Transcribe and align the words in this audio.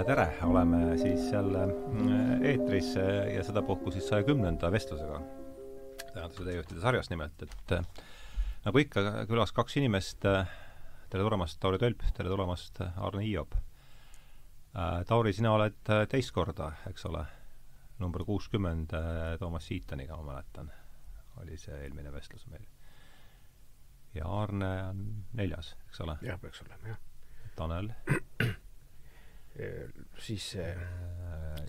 tere, 0.00 0.38
oleme 0.42 0.98
siis 0.98 1.32
jälle 1.32 1.66
mm, 1.66 2.42
eetris 2.44 2.94
ja 3.34 3.44
sedapuhku 3.44 3.90
siis 3.90 4.08
saja 4.08 4.24
kümnenda 4.24 4.72
vestlusega 4.72 5.20
tänase 6.14 6.44
teejuhtide 6.44 6.80
sarjas 6.80 7.10
nimelt, 7.10 7.42
et 7.42 7.72
äh, 7.72 7.84
nagu 8.64 8.78
ikka, 8.78 9.02
külas 9.28 9.52
kaks 9.52 9.76
inimest, 9.80 10.24
äh, 10.28 10.48
tere 11.10 11.24
tulemast, 11.24 11.60
Tauri 11.60 11.78
Tölp, 11.80 12.02
tere 12.16 12.32
tulemast, 12.32 12.80
Arne. 12.96 13.24
Äh, 13.32 15.04
Tauri, 15.08 15.32
sina 15.32 15.52
oled 15.52 15.78
teist 16.10 16.32
korda, 16.32 16.72
eks 16.90 17.06
ole, 17.08 17.24
number 18.00 18.24
kuuskümmend 18.24 18.92
Toomas 19.38 19.66
Siitaniga, 19.68 20.16
ma 20.16 20.32
mäletan, 20.32 20.72
oli 21.42 21.56
see 21.60 21.76
eelmine 21.84 22.12
vestlus 22.12 22.46
meil. 22.50 22.64
ja 24.14 24.28
Arne 24.28 24.72
on 24.90 25.06
neljas, 25.32 25.76
eks 25.88 26.00
ole? 26.04 26.18
jah, 26.22 26.40
peaks 26.40 26.64
olema, 26.64 26.94
jah. 26.94 27.00
Tanel 27.56 27.92
siis 30.18 30.56
äh, 30.56 30.76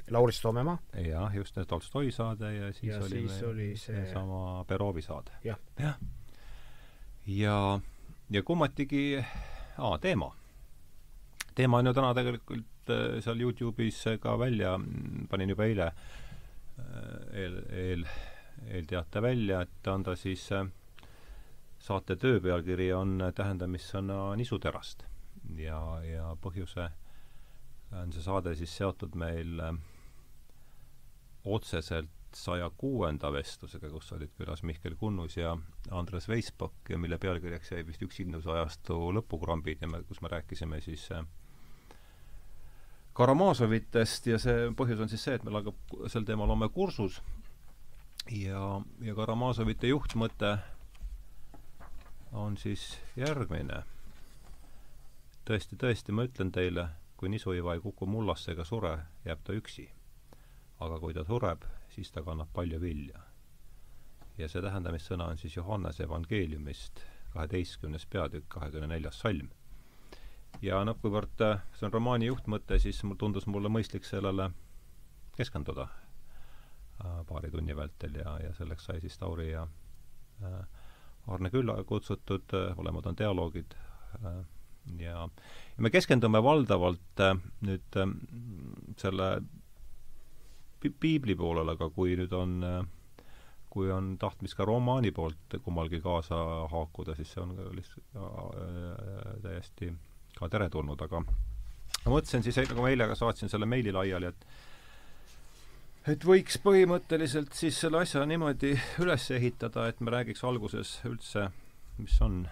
Lauris 0.10 0.42
Toomemaa. 0.42 0.78
jah, 1.06 1.36
just, 1.36 1.58
Tolstoi 1.68 2.12
saade 2.12 2.54
ja 2.54 2.74
siis 2.74 2.94
ja 2.94 3.00
oli 3.00 3.10
siis 3.10 3.32
meil 3.32 3.50
oli 3.50 3.70
see 3.78 4.06
sama 4.14 4.64
Perovi 4.68 5.02
saade. 5.02 5.32
jah. 5.44 5.58
jah. 5.80 5.98
ja, 7.26 7.80
ja 8.30 8.44
kummatigi, 8.44 9.26
aa, 9.78 9.98
teema. 9.98 10.36
teema 11.56 11.78
on 11.78 11.86
ju 11.86 11.94
täna 11.94 12.14
tegelikult 12.14 12.90
äh, 12.90 13.22
seal 13.22 13.42
Youtube'is 13.42 14.04
ka 14.22 14.38
välja, 14.40 14.80
panin 15.30 15.50
juba 15.50 15.66
eile 15.66 15.92
äh, 15.92 17.44
eel, 17.44 17.60
eel, 17.70 18.08
eelteate 18.68 19.22
välja, 19.22 19.62
et 19.62 19.88
on 19.88 20.04
ta 20.04 20.16
siis 20.16 20.52
äh, 20.52 20.68
saate 21.80 22.16
töö 22.16 22.40
pealkiri 22.40 22.94
on 22.94 23.20
tähendamissõna 23.36 24.36
nisuterast 24.40 25.04
ja, 25.58 25.80
ja 26.08 26.36
põhjuse 26.42 26.90
on 28.02 28.14
see 28.14 28.26
saade 28.26 28.56
siis 28.58 28.74
seotud 28.78 29.16
meil 29.20 29.60
äh, 29.62 29.74
otseselt 31.46 32.12
saja 32.34 32.70
kuuenda 32.78 33.30
vestlusega, 33.34 33.92
kus 33.94 34.10
olid 34.16 34.32
külas 34.38 34.64
Mihkel 34.66 34.96
Kunnus 34.98 35.38
ja 35.38 35.54
Andres 35.92 36.26
Veispakk 36.28 36.90
ja 36.90 36.98
mille 36.98 37.20
pealkirjaks 37.22 37.72
jäi 37.76 37.86
vist 37.86 38.02
Üksinduse 38.02 38.50
ajastu 38.50 38.98
lõpukrambid 39.14 39.84
ja 39.86 39.90
me, 39.92 40.02
kus 40.08 40.22
me 40.22 40.32
rääkisime 40.34 40.82
siis 40.82 41.06
äh, 41.14 41.26
Karamazovitest 43.14 44.28
ja 44.32 44.40
see 44.42 44.72
põhjus 44.78 45.04
on 45.06 45.12
siis 45.12 45.24
see, 45.28 45.38
et 45.38 45.44
meil 45.46 45.60
hakkab 45.60 46.10
sel 46.10 46.26
teemal 46.26 46.50
homme 46.50 46.70
kursus 46.74 47.20
ja, 48.32 48.82
ja 49.06 49.16
Karamazovite 49.16 49.92
juhtmõte 49.92 50.56
on 52.34 52.58
siis 52.58 52.96
järgmine. 53.16 53.84
tõesti, 55.46 55.78
tõesti, 55.78 56.16
ma 56.16 56.26
ütlen 56.26 56.50
teile 56.52 56.88
kui 57.24 57.30
nisuiva 57.30 57.74
ei 57.74 57.80
kuku 57.80 58.06
mullasse 58.06 58.52
ega 58.52 58.66
sure, 58.68 58.98
jääb 59.24 59.44
ta 59.48 59.54
üksi. 59.56 59.86
aga 60.84 60.98
kui 61.00 61.14
ta 61.16 61.22
sureb, 61.24 61.62
siis 61.96 62.10
ta 62.12 62.20
kannab 62.22 62.50
palju 62.54 62.82
vilja. 62.82 63.20
ja 64.38 64.50
see 64.52 64.62
tähendamissõna 64.62 65.30
on 65.32 65.38
siis 65.38 65.56
Johannese 65.56 66.04
evangeeliumist, 66.04 67.00
kaheteistkümnes 67.34 68.06
peatükk, 68.06 68.50
kahekümne 68.50 68.88
neljas 68.92 69.20
salm. 69.24 69.48
ja 70.62 70.84
noh, 70.84 71.00
kuivõrd 71.00 71.46
äh, 71.48 71.64
see 71.80 71.88
on 71.88 71.94
romaani 71.94 72.28
juhtmõte, 72.28 72.80
siis 72.80 73.00
mul 73.04 73.16
tundus 73.16 73.48
mulle 73.48 73.72
mõistlik 73.72 74.04
sellele 74.04 74.50
keskenduda 75.38 75.88
äh, 75.88 77.22
paari 77.30 77.52
tunni 77.52 77.76
vältel 77.76 78.20
ja, 78.20 78.36
ja 78.44 78.52
selleks 78.60 78.90
sai 78.90 79.00
siis 79.00 79.16
Tauri 79.18 79.52
ja 79.52 79.64
äh, 80.44 80.60
Arne 81.28 81.56
külla 81.56 81.80
kutsutud, 81.88 82.52
mõlemad 82.76 83.08
on 83.08 83.16
dialoogid 83.16 83.80
ja, 85.00 85.28
ja 85.76 85.86
me 85.86 85.92
keskendume 85.94 86.44
valdavalt 86.44 87.24
äh, 87.24 87.38
nüüd 87.62 88.00
äh, 88.00 88.18
selle 89.02 89.30
piibli 90.84 91.36
poolele, 91.40 91.78
aga 91.78 91.88
kui 91.96 92.18
nüüd 92.20 92.34
on 92.36 92.60
äh, 92.68 92.84
kui 93.74 93.90
on 93.92 94.14
tahtmist 94.22 94.54
ka 94.58 94.66
romaani 94.70 95.12
poolt 95.12 95.56
kummalgi 95.66 96.00
kaasa 96.04 96.38
haakuda, 96.70 97.16
siis 97.18 97.32
see 97.34 97.42
on 97.42 97.56
lihtsalt 97.74 98.20
äh, 98.22 99.40
täiesti 99.42 99.90
ka 100.38 100.50
teretulnud, 100.54 101.02
aga 101.02 101.24
ma 101.24 102.14
mõtlesin 102.14 102.46
siis, 102.46 102.60
nagu 102.70 102.86
ma 102.86 102.92
eile 102.94 103.08
ka 103.10 103.18
saatsin 103.18 103.50
selle 103.50 103.70
meili 103.70 103.94
laiali, 103.96 104.30
et 104.30 104.46
et 106.14 106.26
võiks 106.28 106.60
põhimõtteliselt 106.62 107.56
siis 107.58 107.80
selle 107.80 108.04
asja 108.04 108.26
niimoodi 108.30 108.76
üles 109.02 109.30
ehitada, 109.34 109.88
et 109.90 110.02
me 110.04 110.14
räägiks 110.14 110.44
alguses 110.46 110.98
üldse, 111.10 111.48
mis 111.98 112.20
on 112.22 112.44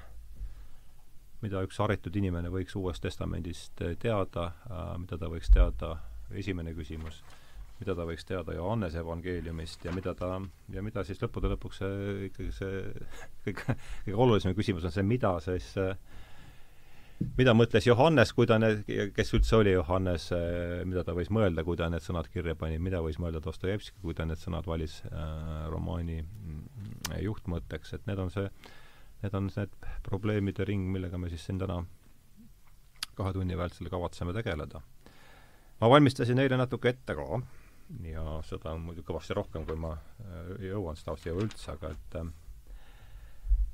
mida 1.42 1.62
üks 1.66 1.80
haritud 1.82 2.16
inimene 2.18 2.52
võiks 2.54 2.76
Uuest 2.78 3.04
Testamendist 3.06 3.82
eh, 3.86 3.96
teada, 4.00 4.52
äh, 4.70 4.96
mida 5.02 5.20
ta 5.22 5.30
võiks 5.32 5.52
teada, 5.54 5.96
esimene 6.38 6.74
küsimus, 6.78 7.22
mida 7.82 7.96
ta 7.98 8.06
võiks 8.08 8.26
teada 8.28 8.56
Johannese 8.56 9.02
evangeeliumist 9.02 9.86
ja 9.86 9.94
mida 9.96 10.14
ta, 10.18 10.36
ja 10.72 10.84
mida 10.86 11.04
siis 11.08 11.22
lõppude 11.24 11.52
lõpuks 11.56 11.82
see 11.82 12.18
ikkagi 12.30 12.52
see 12.56 12.82
kõige, 13.46 13.78
kõige 14.06 14.20
olulisem 14.28 14.58
küsimus 14.58 14.86
on 14.88 14.94
see, 14.94 15.08
mida 15.08 15.34
siis 15.44 15.74
mida 17.38 17.54
mõtles 17.54 17.86
Johannes, 17.86 18.32
kui 18.34 18.48
ta 18.50 18.58
need, 18.62 18.86
kes 19.16 19.34
üldse 19.38 19.58
oli 19.60 19.74
Johannes, 19.76 20.28
eh, 20.36 20.82
mida 20.90 21.04
ta 21.06 21.16
võis 21.18 21.34
mõelda, 21.34 21.66
kui 21.66 21.78
ta 21.78 21.90
need 21.90 22.06
sõnad 22.06 22.30
kirja 22.34 22.56
pani, 22.58 22.80
mida 22.82 23.02
võis 23.02 23.18
mõelda 23.22 23.42
Dostojevski, 23.44 23.98
kui 24.06 24.18
ta 24.18 24.30
need 24.30 24.42
sõnad 24.42 24.70
valis 24.70 25.02
äh, 25.10 25.66
romaani 25.74 26.22
mm, 26.22 27.18
juhtmõtteks, 27.26 27.98
et 27.98 28.08
need 28.10 28.22
on 28.22 28.34
see 28.34 28.46
äh, 28.46 28.80
need 29.24 29.36
on 29.38 29.50
need 29.56 29.74
probleemide 30.04 30.66
ring, 30.66 30.88
millega 30.92 31.18
me 31.18 31.30
siis 31.30 31.46
siin 31.46 31.60
täna 31.62 31.82
kahe 33.16 33.34
tunni 33.34 33.58
vältel 33.58 33.90
kavatseme 33.90 34.34
tegeleda. 34.34 34.82
ma 35.82 35.90
valmistasin 35.90 36.40
eile 36.40 36.58
natuke 36.58 36.90
ette 36.90 37.16
ka 37.16 37.42
ja 38.06 38.24
seda 38.48 38.76
on 38.76 38.86
muidu 38.86 39.04
kõvasti 39.04 39.36
rohkem, 39.36 39.66
kui 39.68 39.76
ma 39.76 39.96
äh, 39.96 40.54
jõuan, 40.72 40.96
seda 40.96 41.16
ei 41.18 41.32
jõua 41.32 41.46
üldse, 41.46 41.72
aga 41.76 41.92
et 41.96 42.18
äh, 42.22 42.32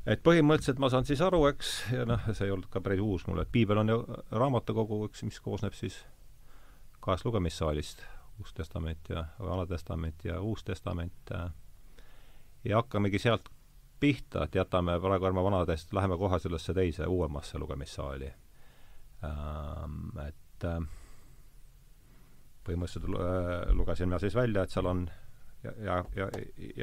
et 0.08 0.24
põhimõtteliselt 0.24 0.80
ma 0.80 0.90
saan 0.90 1.06
siis 1.06 1.22
aru, 1.22 1.44
eks, 1.52 1.74
ja 1.94 2.06
noh, 2.08 2.30
see 2.32 2.48
ei 2.48 2.54
olnud 2.56 2.70
ka 2.72 2.82
päris 2.84 3.04
uus 3.04 3.28
mulle, 3.28 3.44
et 3.44 3.52
piibel 3.52 3.84
on 3.84 3.92
ju 3.92 3.98
raamatukogu, 4.32 5.04
eks, 5.10 5.26
mis 5.28 5.40
koosneb 5.44 5.76
siis 5.78 6.00
kahest 7.04 7.28
lugemissaalist, 7.28 8.04
Uus 8.38 8.54
Testament 8.54 9.10
ja 9.10 9.24
Vana 9.42 9.66
Testament 9.66 10.26
ja 10.26 10.38
Uus 10.42 10.64
Testament, 10.64 11.32
äh, 11.34 11.48
ja 12.64 12.82
hakkamegi 12.82 13.20
sealt 13.20 13.50
pihta, 14.00 14.44
et 14.46 14.56
jätame 14.56 15.00
praegu 15.02 15.26
ärme 15.30 15.44
vanadest, 15.44 15.94
läheme 15.94 16.18
kohe 16.18 16.40
sellesse 16.40 16.74
teise, 16.74 17.06
uuemasse 17.06 17.60
lugemissaali 17.60 18.32
ähm,. 19.26 20.12
et 20.28 20.66
äh, 20.66 20.82
põhimõtteliselt 22.68 23.08
äh, 23.16 23.74
lugesin 23.76 24.12
ma 24.12 24.20
siis 24.20 24.36
välja, 24.36 24.64
et 24.64 24.74
seal 24.74 24.90
on 24.90 25.08
ja, 25.64 25.74
ja, 25.82 25.98
ja 26.16 26.30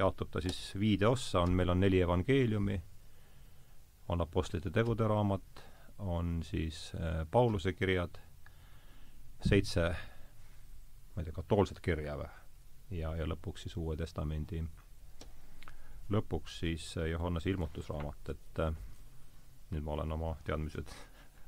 jaotub 0.00 0.30
ta 0.30 0.42
siis 0.42 0.74
viide 0.80 1.08
ossa, 1.08 1.40
on, 1.44 1.54
meil 1.54 1.70
on 1.70 1.80
neli 1.80 2.00
evangeeliumi, 2.02 2.80
on 4.08 4.20
Apostlite 4.20 4.70
tegude 4.70 5.08
raamat, 5.08 5.64
on 5.98 6.40
siis 6.42 6.90
äh, 6.98 7.22
Pauluse 7.30 7.72
kirjad, 7.72 8.18
seitse, 9.44 9.90
ma 11.14 11.22
ei 11.22 11.28
tea, 11.28 11.36
katoolset 11.36 11.80
kirja 11.84 12.16
või, 12.18 12.32
ja, 12.98 13.14
ja 13.16 13.28
lõpuks 13.28 13.66
siis 13.66 13.76
Uue 13.80 13.96
Testamendi 13.96 14.62
äh, 14.64 14.83
lõpuks 16.10 16.58
siis 16.60 16.96
äh, 16.98 17.08
Johannese 17.10 17.50
ilmutusraamat, 17.50 18.28
et 18.28 18.60
äh, 18.60 18.74
nüüd 19.70 19.84
ma 19.84 19.96
olen 19.96 20.12
oma 20.12 20.34
teadmised 20.44 20.92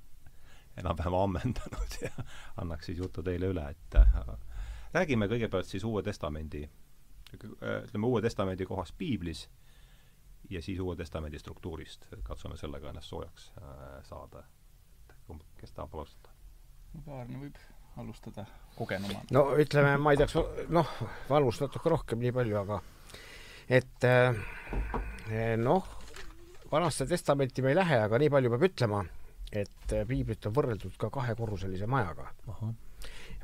enam-vähem 0.80 1.14
ammendanud 1.14 1.98
ja 2.02 2.12
annaks 2.62 2.90
siis 2.90 2.98
jutu 2.98 3.22
teile 3.22 3.52
üle, 3.52 3.68
et 3.70 3.98
äh, 4.00 4.18
räägime 4.94 5.28
kõigepealt 5.28 5.68
siis 5.68 5.84
Uue 5.84 6.02
Testamendi, 6.02 6.64
ütleme, 7.34 8.06
Uue 8.06 8.22
Testamendi 8.22 8.66
kohast 8.66 8.96
piiblis 8.98 9.46
ja 10.50 10.62
siis 10.62 10.80
Uue 10.80 10.96
Testamendi 10.96 11.38
struktuurist, 11.42 12.08
katsume 12.22 12.56
sellega 12.56 12.90
ennast 12.90 13.12
soojaks 13.12 13.52
saada. 14.06 14.44
kes 15.58 15.72
tahab 15.72 15.94
alustada? 15.94 16.30
Aarne 17.06 17.40
võib 17.40 17.56
alustada 17.96 18.46
kogenumana. 18.76 19.24
no 19.30 19.48
ütleme, 19.58 19.96
ma 19.98 20.12
ei 20.12 20.20
teaks, 20.20 20.36
noh, 20.68 20.92
valust 21.28 21.64
natuke 21.64 21.90
rohkem, 21.90 22.20
nii 22.22 22.32
palju, 22.32 22.58
aga 22.60 22.80
et 23.68 24.04
eh, 24.04 25.56
noh, 25.58 25.84
Vanasse 26.72 27.06
Testamenti 27.06 27.62
me 27.62 27.70
ei 27.72 27.78
lähe, 27.78 27.98
aga 28.06 28.18
nii 28.18 28.30
palju 28.30 28.50
peab 28.52 28.64
ütlema, 28.68 29.02
et 29.52 29.92
eh, 29.94 30.06
piiblit 30.06 30.46
on 30.48 30.54
võrreldud 30.54 30.96
ka 30.98 31.10
kahekorruselise 31.14 31.86
majaga. 31.90 32.30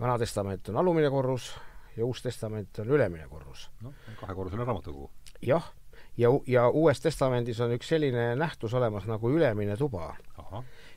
Vana 0.00 0.16
Testament 0.18 0.68
on 0.72 0.80
alumine 0.80 1.10
korrus 1.10 1.52
ja 1.96 2.06
Uus 2.06 2.22
Testament 2.22 2.78
on 2.82 2.90
ülemine 2.90 3.28
korrus. 3.28 3.68
noh, 3.82 3.94
kahekorruseline 4.20 4.66
raamatukogu. 4.66 5.10
jah, 5.42 5.72
ja, 6.16 6.30
ja 6.46 6.68
Uues 6.68 7.00
Testamendis 7.00 7.60
on 7.60 7.74
üks 7.76 7.88
selline 7.92 8.34
nähtus 8.36 8.74
olemas 8.74 9.06
nagu 9.06 9.30
ülemine 9.30 9.76
tuba, 9.76 10.14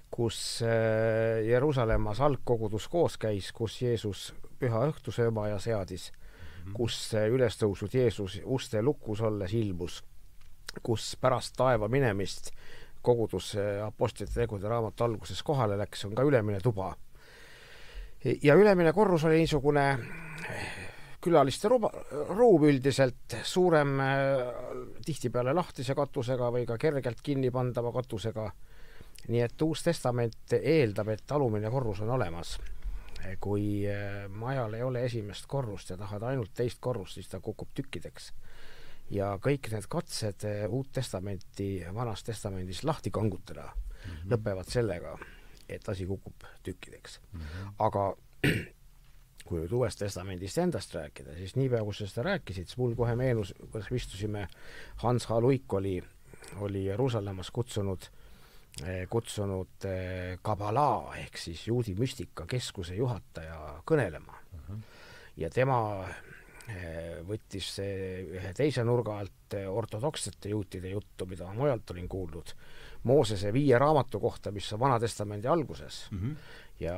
kus 0.10 0.62
äh, 0.64 1.44
Jeruusalemmas 1.46 2.22
algkogudus 2.22 2.88
koos 2.88 3.18
käis, 3.18 3.52
kus 3.52 3.82
Jeesus 3.82 4.34
püha 4.60 4.86
õhtusööma 4.90 5.50
ja 5.50 5.60
seadis 5.60 6.12
Mhm. 6.12 6.25
Kus 6.74 7.14
ülestõusnud 7.14 7.94
Jeesus 7.94 8.40
uste 8.44 8.82
lukus 8.82 9.22
olles 9.22 9.54
ilmus, 9.54 10.02
kus 10.84 11.16
pärast 11.22 11.56
taeva 11.58 11.88
minemist 11.88 12.52
kogudus 13.06 13.54
Apostlite 13.86 14.34
tegude 14.34 14.70
raamatu 14.70 15.06
alguses 15.06 15.44
kohale 15.46 15.78
läks, 15.78 16.06
on 16.06 16.16
ka 16.16 16.24
ülemine 16.26 16.60
tuba. 16.60 16.96
ja 18.44 18.56
ülemine 18.56 18.94
korrus 18.94 19.24
oli 19.24 19.38
niisugune 19.44 19.86
külaliste 21.22 21.70
ruba, 21.70 21.90
ruum 22.30 22.68
üldiselt, 22.70 23.38
suurem 23.44 23.98
tihtipeale 25.06 25.54
lahtise 25.54 25.96
katusega 25.98 26.52
või 26.54 26.66
ka 26.70 26.78
kergelt 26.78 27.22
kinnipandava 27.26 27.92
katusega. 27.94 28.52
nii 29.28 29.42
et 29.42 29.62
Uus 29.62 29.82
Testament 29.84 30.54
eeldab, 30.54 31.08
et 31.10 31.32
alumine 31.32 31.70
korrus 31.74 32.02
on 32.02 32.10
olemas. 32.10 32.60
Kui 33.40 33.84
majal 34.30 34.74
ei 34.74 34.84
ole 34.84 35.06
esimest 35.06 35.46
korrust 35.48 35.90
ja 35.90 35.98
tahad 35.98 36.24
ainult 36.24 36.54
teist 36.54 36.78
korrust, 36.80 37.14
siis 37.14 37.28
ta 37.28 37.40
kukub 37.40 37.70
tükkideks 37.74 38.32
ja 39.14 39.36
kõik 39.42 39.70
need 39.72 39.88
katsed 39.90 40.46
Uut 40.70 40.92
Testamenti 40.94 41.70
Vanas 41.94 42.24
Testamendis 42.24 42.84
lahti 42.84 43.12
kangutada 43.12 43.70
mm 43.72 44.12
-hmm. 44.12 44.32
lõpevad 44.34 44.70
sellega, 44.70 45.18
et 45.70 45.90
asi 45.90 46.06
kukub 46.06 46.44
tükkideks 46.64 47.20
mm. 47.32 47.40
-hmm. 47.40 47.74
aga 47.80 48.16
kui 49.46 49.60
nüüd 49.62 49.72
Uuest 49.72 50.00
Testamendist 50.00 50.58
endast 50.58 50.96
rääkida, 50.96 51.36
siis 51.38 51.56
niipea, 51.56 51.84
kui 51.84 51.94
sa 51.94 52.08
seda 52.08 52.24
rääkisid, 52.24 52.66
siis 52.66 52.78
mul 52.78 52.96
kohe 52.96 53.16
meenus, 53.16 53.54
kuidas 53.72 53.92
me 53.92 53.98
istusime, 53.98 54.48
Hans 55.04 55.28
H. 55.30 55.38
Luik 55.42 55.74
oli, 55.74 56.04
oli 56.66 56.86
Jeruusalemmas 56.86 57.52
kutsunud, 57.52 58.10
kutsunud 59.10 59.86
eh, 59.88 60.38
Kabala 60.44 61.16
ehk 61.16 61.38
siis 61.40 61.68
juudi 61.68 61.94
müstika 61.96 62.44
keskuse 62.46 62.96
juhataja 62.96 63.82
kõnelema 63.88 64.36
uh. 64.36 64.60
-huh. 64.68 64.82
ja 65.38 65.50
tema 65.50 65.80
Eh, 66.66 67.20
võttis 67.22 67.68
ühe 67.78 68.52
teise 68.58 68.82
nurga 68.88 69.20
alt 69.22 69.54
eh, 69.54 69.68
ortodoksete 69.70 70.50
juutide 70.50 70.90
juttu, 70.96 71.28
mida 71.30 71.46
ma 71.46 71.54
mujalt 71.54 71.92
olin 71.94 72.08
kuulnud, 72.10 72.54
Moosese 73.06 73.52
viie 73.54 73.78
raamatu 73.78 74.18
kohta, 74.20 74.50
mis 74.52 74.72
on 74.74 74.80
Vana-testamendi 74.82 75.46
alguses 75.48 76.08
mm. 76.10 76.18
-hmm. 76.18 76.48
ja, 76.80 76.96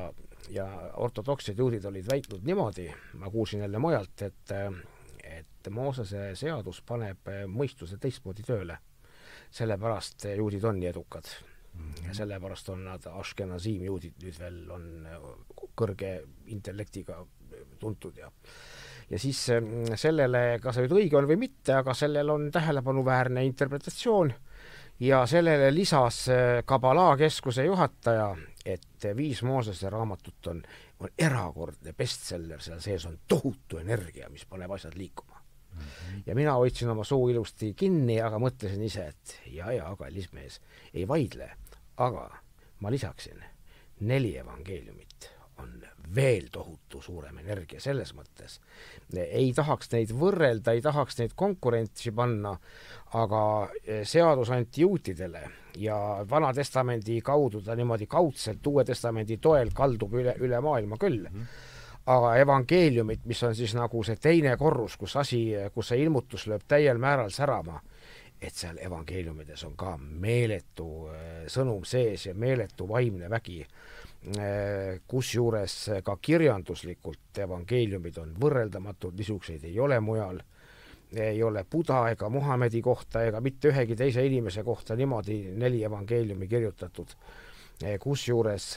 ja 0.56 0.68
ortodoksed 1.04 1.60
juudid 1.60 1.86
olid 1.86 2.08
väitnud 2.08 2.48
niimoodi, 2.48 2.88
ma 3.20 3.30
kuulsin 3.30 3.60
jälle 3.60 3.80
mujalt, 3.80 4.22
et 4.22 4.56
et 5.24 5.70
Moosese 5.70 6.36
seadus 6.36 6.82
paneb 6.82 7.28
mõistuse 7.52 7.98
teistmoodi 8.00 8.48
tööle. 8.48 8.78
sellepärast 9.52 10.26
juudid 10.36 10.64
on 10.64 10.80
nii 10.80 10.90
edukad. 10.90 11.28
Ja 12.08 12.14
sellepärast 12.14 12.70
on 12.70 12.86
nad 12.88 13.08
Ashkenazim 13.12 13.84
juudid 13.84 14.20
nüüd 14.24 14.40
veel 14.40 14.60
on 14.72 14.86
kõrge 15.78 16.12
intellektiga 16.54 17.20
tuntud 17.80 18.18
ja 18.18 18.32
ja 19.10 19.20
siis 19.20 19.46
mm, 19.50 19.96
sellele, 19.96 20.60
kas 20.64 20.76
see 20.76 20.88
nüüd 20.88 20.98
õige 21.02 21.18
on 21.20 21.28
või 21.30 21.40
mitte, 21.48 21.78
aga 21.80 21.94
sellel 21.96 22.30
on 22.34 22.50
tähelepanuväärne 22.52 23.46
interpretatsioon 23.48 24.34
ja 25.00 25.26
sellele 25.30 25.70
lisas 25.74 26.26
äh, 26.30 26.64
Kabala 26.66 27.12
keskuse 27.18 27.66
juhataja, 27.66 28.32
et 28.66 29.08
Viis 29.16 29.44
Moosese 29.44 29.90
raamatut 29.90 30.52
on, 30.52 30.62
on 31.00 31.14
erakordne 31.18 31.94
bestseller, 31.98 32.62
seal 32.64 32.82
sees 32.84 33.06
on 33.08 33.20
tohutu 33.28 33.80
energia, 33.84 34.30
mis 34.30 34.46
paneb 34.50 34.72
asjad 34.76 34.98
liikuma 34.98 35.38
mm. 35.38 35.80
-hmm. 35.80 36.24
ja 36.26 36.36
mina 36.36 36.54
hoidsin 36.54 36.90
oma 36.90 37.04
suu 37.04 37.30
ilusti 37.30 37.74
kinni, 37.74 38.20
aga 38.22 38.40
mõtlesin 38.40 38.84
ise, 38.84 39.08
et 39.08 39.40
ja-ja, 39.54 39.96
kallis 39.96 40.32
mees, 40.34 40.62
ei 40.94 41.08
vaidle, 41.08 41.52
aga 41.98 42.30
ma 42.80 42.92
lisaksin 42.92 43.44
neli 44.00 44.38
evangeeliumit 44.38 45.32
on 45.58 45.82
veel 46.16 46.48
tohutu 46.52 47.02
suurem 47.02 47.38
energia 47.42 47.80
selles 47.82 48.14
mõttes. 48.16 48.60
ei 49.18 49.54
tahaks 49.56 49.90
neid 49.92 50.12
võrrelda, 50.16 50.74
ei 50.74 50.82
tahaks 50.82 51.18
neid 51.20 51.34
konkurentsi 51.36 52.12
panna, 52.12 52.54
aga 53.14 53.42
seadus 54.04 54.50
anti 54.50 54.82
juutidele 54.82 55.42
ja 55.78 55.98
Vana 56.30 56.54
Testamendi 56.54 57.22
kaudu 57.22 57.62
ta 57.62 57.76
niimoodi 57.76 58.08
kaudselt 58.08 58.68
Uue 58.68 58.86
Testamendi 58.86 59.38
toel 59.38 59.74
kaldub 59.74 60.14
üle, 60.14 60.36
üle 60.40 60.62
maailma 60.62 60.98
küll 60.98 61.28
mm. 61.30 61.42
-hmm 61.42 61.74
aga 62.08 62.36
evangeeliumid, 62.40 63.26
mis 63.28 63.44
on 63.44 63.56
siis 63.56 63.74
nagu 63.76 64.04
see 64.08 64.16
teine 64.16 64.54
korrus, 64.58 64.96
kus 64.98 65.16
asi, 65.20 65.42
kus 65.74 65.90
see 65.92 66.00
ilmutus 66.06 66.46
lööb 66.48 66.64
täiel 66.68 66.98
määral 67.04 67.34
särama, 67.36 67.82
et 68.42 68.54
seal 68.54 68.78
evangeeliumides 68.82 69.64
on 69.66 69.76
ka 69.78 69.96
meeletu 69.98 70.90
äh, 71.10 71.46
sõnum 71.50 71.86
sees 71.86 72.28
ja 72.30 72.34
meeletu 72.34 72.88
vaimne 72.90 73.30
vägi 73.30 73.64
Äh, 74.28 75.00
kusjuures 75.08 75.74
ka 76.04 76.18
kirjanduslikult 76.20 77.38
evangeeliumid 77.40 78.18
on 78.20 78.34
võrreldamatud, 78.42 79.14
niisuguseid 79.16 79.64
ei 79.70 79.78
ole 79.80 80.00
mujal, 80.04 80.42
ei 81.16 81.38
ole 81.46 81.64
Buda 81.70 82.02
ega 82.12 82.28
Muhamedi 82.30 82.82
kohta 82.84 83.22
ega 83.30 83.40
mitte 83.46 83.70
ühegi 83.70 83.96
teise 83.96 84.26
inimese 84.28 84.66
kohta 84.68 84.98
niimoodi 85.00 85.38
neli 85.56 85.84
evangeeliumi 85.88 86.48
kirjutatud. 86.50 87.14
Äh, 87.86 87.96
kusjuures 88.04 88.68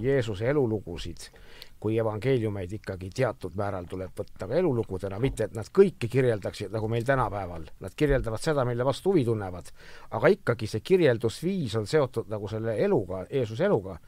Jeesuse 0.00 0.48
elulugusid 0.54 1.28
kui 1.80 1.98
evangeeliumeid 2.00 2.72
ikkagi 2.78 3.10
teatud 3.14 3.56
määral 3.58 3.88
tuleb 3.90 4.14
võtta 4.16 4.48
ka 4.48 4.56
elulugudena, 4.58 5.18
mitte 5.22 5.48
et 5.48 5.54
nad 5.56 5.68
kõike 5.72 6.08
kirjeldaksid, 6.12 6.72
nagu 6.72 6.88
meil 6.88 7.04
tänapäeval. 7.04 7.68
Nad 7.80 7.96
kirjeldavad 7.96 8.42
seda, 8.42 8.64
mille 8.64 8.84
vastu 8.84 9.12
huvi 9.12 9.24
tunnevad. 9.24 9.70
aga 10.10 10.28
ikkagi 10.32 10.66
see 10.66 10.80
kirjeldusviis 10.80 11.76
on 11.76 11.86
seotud 11.86 12.28
nagu 12.32 12.48
selle 12.48 12.78
eluga, 12.84 13.26
Jeesuse 13.30 13.64
eluga 13.64 13.98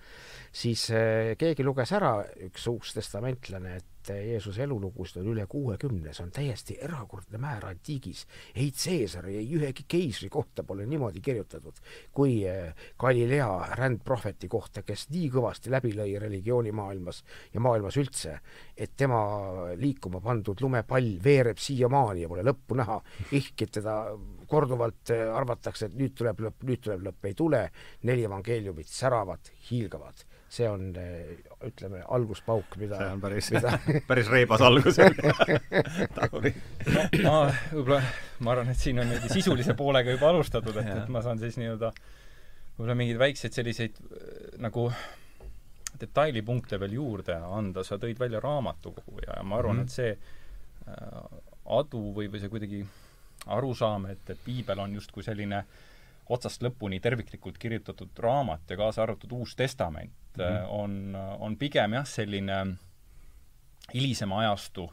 siis 0.52 0.88
eh, 0.90 1.36
keegi 1.38 1.64
luges 1.64 1.92
ära, 1.96 2.18
üks 2.48 2.66
uus 2.70 2.92
testamentlane, 2.96 3.74
et 3.78 4.10
eh, 4.12 4.22
Jeesuse 4.32 4.64
elulugusid 4.64 5.20
on 5.20 5.30
üle 5.32 5.44
kuuekümne, 5.50 6.12
see 6.14 6.24
on 6.24 6.32
täiesti 6.34 6.78
erakordne 6.84 7.40
määr 7.42 7.68
antiigis. 7.68 8.24
ei 8.54 8.70
Caesari, 8.72 9.36
ei 9.36 9.48
ühegi 9.58 9.84
keisri 9.88 10.28
kohta 10.32 10.64
pole 10.64 10.86
niimoodi 10.86 11.20
kirjutatud 11.20 11.82
kui 12.12 12.40
eh, 12.48 12.74
Galilea 12.98 13.76
rändprohveti 13.78 14.48
kohta, 14.48 14.82
kes 14.82 15.08
nii 15.12 15.28
kõvasti 15.34 15.72
läbi 15.74 15.94
lõi 15.96 16.18
religioonimaailmas 16.20 17.22
ja 17.54 17.57
maailmas 17.62 17.98
üldse, 18.00 18.38
et 18.76 18.94
tema 18.96 19.20
liikuma 19.78 20.20
pandud 20.24 20.60
lumepall 20.62 21.16
veereb 21.24 21.60
siiamaani 21.60 22.24
ja 22.24 22.30
pole 22.30 22.44
lõppu 22.46 22.78
näha. 22.78 22.98
ehkki 23.32 23.68
teda 23.78 24.00
korduvalt 24.48 25.12
arvatakse, 25.12 25.88
et 25.88 25.98
nüüd 25.98 26.16
tuleb 26.16 26.40
lõpp, 26.46 26.64
nüüd 26.68 26.82
tuleb 26.84 27.04
lõpp, 27.08 27.28
ei 27.28 27.36
tule, 27.36 27.62
neli 28.08 28.24
evangeeliumit 28.24 28.88
säravad, 28.88 29.52
hiilgavad. 29.68 30.24
See 30.48 30.64
on, 30.64 30.86
ütleme, 31.68 32.00
alguspauk, 32.16 32.78
mida 32.80 32.96
see 32.96 33.08
on 33.12 33.20
päris 33.20 33.50
mida... 33.52 33.74
päris 34.08 34.30
reibas 34.32 34.64
algus. 34.64 34.96
Taguri. 36.16 36.54
No, 37.20 37.34
ma 37.34 37.34
võib-olla, 37.74 38.00
ma 38.40 38.54
arvan, 38.54 38.72
et 38.72 38.80
siin 38.80 39.02
on 39.02 39.10
niimoodi 39.10 39.34
sisulise 39.34 39.76
poolega 39.76 40.16
juba 40.16 40.30
alustatud, 40.32 40.80
et, 40.80 40.88
et 41.02 41.12
ma 41.12 41.20
saan 41.26 41.42
siis 41.42 41.60
nii-öelda 41.60 41.92
võib-olla 42.78 42.96
mingeid 42.96 43.20
väikseid 43.20 43.60
selliseid 43.60 44.00
nagu 44.62 44.88
detailipunkte 46.00 46.78
veel 46.80 46.92
juurde 46.98 47.34
anda, 47.34 47.84
sa 47.84 47.98
tõid 47.98 48.18
välja 48.20 48.40
raamatukogu 48.40 49.22
ja, 49.26 49.42
ma 49.42 49.58
arvan 49.58 49.76
mm, 49.76 49.82
-hmm. 49.82 49.84
et 49.84 49.90
see 49.90 50.18
äh, 50.88 51.38
adu 51.78 52.02
või, 52.14 52.30
või 52.32 52.40
see 52.40 52.52
kuidagi 52.52 52.86
arusaam, 53.46 54.06
et, 54.06 54.30
et 54.30 54.40
piibel 54.44 54.78
on 54.78 54.94
justkui 54.94 55.22
selline 55.22 55.64
otsast 56.28 56.62
lõpuni 56.62 57.00
terviklikult 57.00 57.58
kirjutatud 57.58 58.18
raamat 58.18 58.70
ja 58.70 58.76
kaasa 58.76 59.02
arvatud 59.02 59.32
Uus 59.32 59.56
Testament, 59.56 60.12
mm 60.36 60.44
-hmm. 60.44 60.66
on, 60.68 61.16
on 61.38 61.56
pigem 61.56 61.92
jah, 61.92 62.06
selline 62.06 62.76
hilisema 63.94 64.40
ajastu 64.40 64.90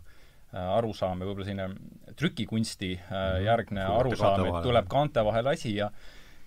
äh, 0.54 0.78
arusaam 0.78 1.22
ja 1.22 1.28
võib-olla 1.28 1.46
selline 1.46 2.16
trükikunsti 2.16 2.94
mm 2.96 3.16
-hmm. 3.16 3.42
järgne 3.46 3.82
Suurte 3.86 4.00
arusaam, 4.00 4.46
et 4.46 4.64
tuleb 4.64 4.88
kaante 4.88 5.26
vahel 5.26 5.48
asi 5.48 5.76
ja 5.76 5.92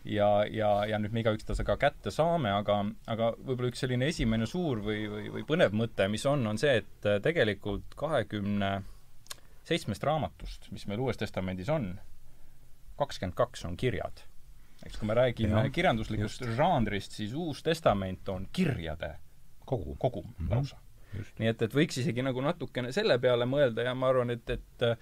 ja, 0.09 0.29
ja, 0.51 0.71
ja 0.89 0.99
nüüd 1.01 1.15
me 1.15 1.23
igaüks 1.25 1.47
ta 1.49 1.57
ka 1.67 1.77
kätte 1.81 2.13
saame, 2.15 2.53
aga, 2.55 2.81
aga 3.07 3.33
võib-olla 3.39 3.73
üks 3.73 3.85
selline 3.85 4.09
esimene 4.09 4.47
suur 4.49 4.83
või, 4.85 5.05
või, 5.11 5.29
või 5.37 5.45
põnev 5.49 5.77
mõte, 5.77 6.09
mis 6.09 6.25
on, 6.27 6.47
on 6.47 6.61
see, 6.61 6.81
et 6.83 7.11
tegelikult 7.25 7.97
kahekümne 7.99 8.73
seitsmest 9.69 10.05
raamatust, 10.05 10.71
mis 10.73 10.87
meil 10.89 11.05
Uues 11.05 11.21
Testamendis 11.21 11.69
on, 11.73 11.93
kakskümmend 12.99 13.37
kaks 13.39 13.67
on 13.69 13.77
kirjad 13.77 14.25
eks 14.87 14.99
kui 14.99 15.09
me 15.11 15.15
räägime 15.15 15.65
ja, 15.65 15.71
kirjanduslikust 15.75 16.43
just. 16.45 16.57
žanrist, 16.57 17.17
siis 17.19 17.33
Uus 17.35 17.63
Testament 17.63 18.29
on 18.29 18.47
kirjade 18.53 19.15
kogu, 19.65 19.97
kogum 19.99 20.25
mm 20.27 20.47
-hmm. 20.47 20.55
lausa. 20.55 20.77
nii 21.39 21.49
et, 21.49 21.63
et 21.63 21.75
võiks 21.75 22.01
isegi 22.01 22.23
nagu 22.23 22.41
natukene 22.41 22.93
selle 22.93 23.19
peale 23.19 23.45
mõelda 23.45 23.85
ja 23.85 23.95
ma 23.95 24.09
arvan, 24.09 24.31
et, 24.31 24.51
et 24.51 24.83
äh, 24.83 24.97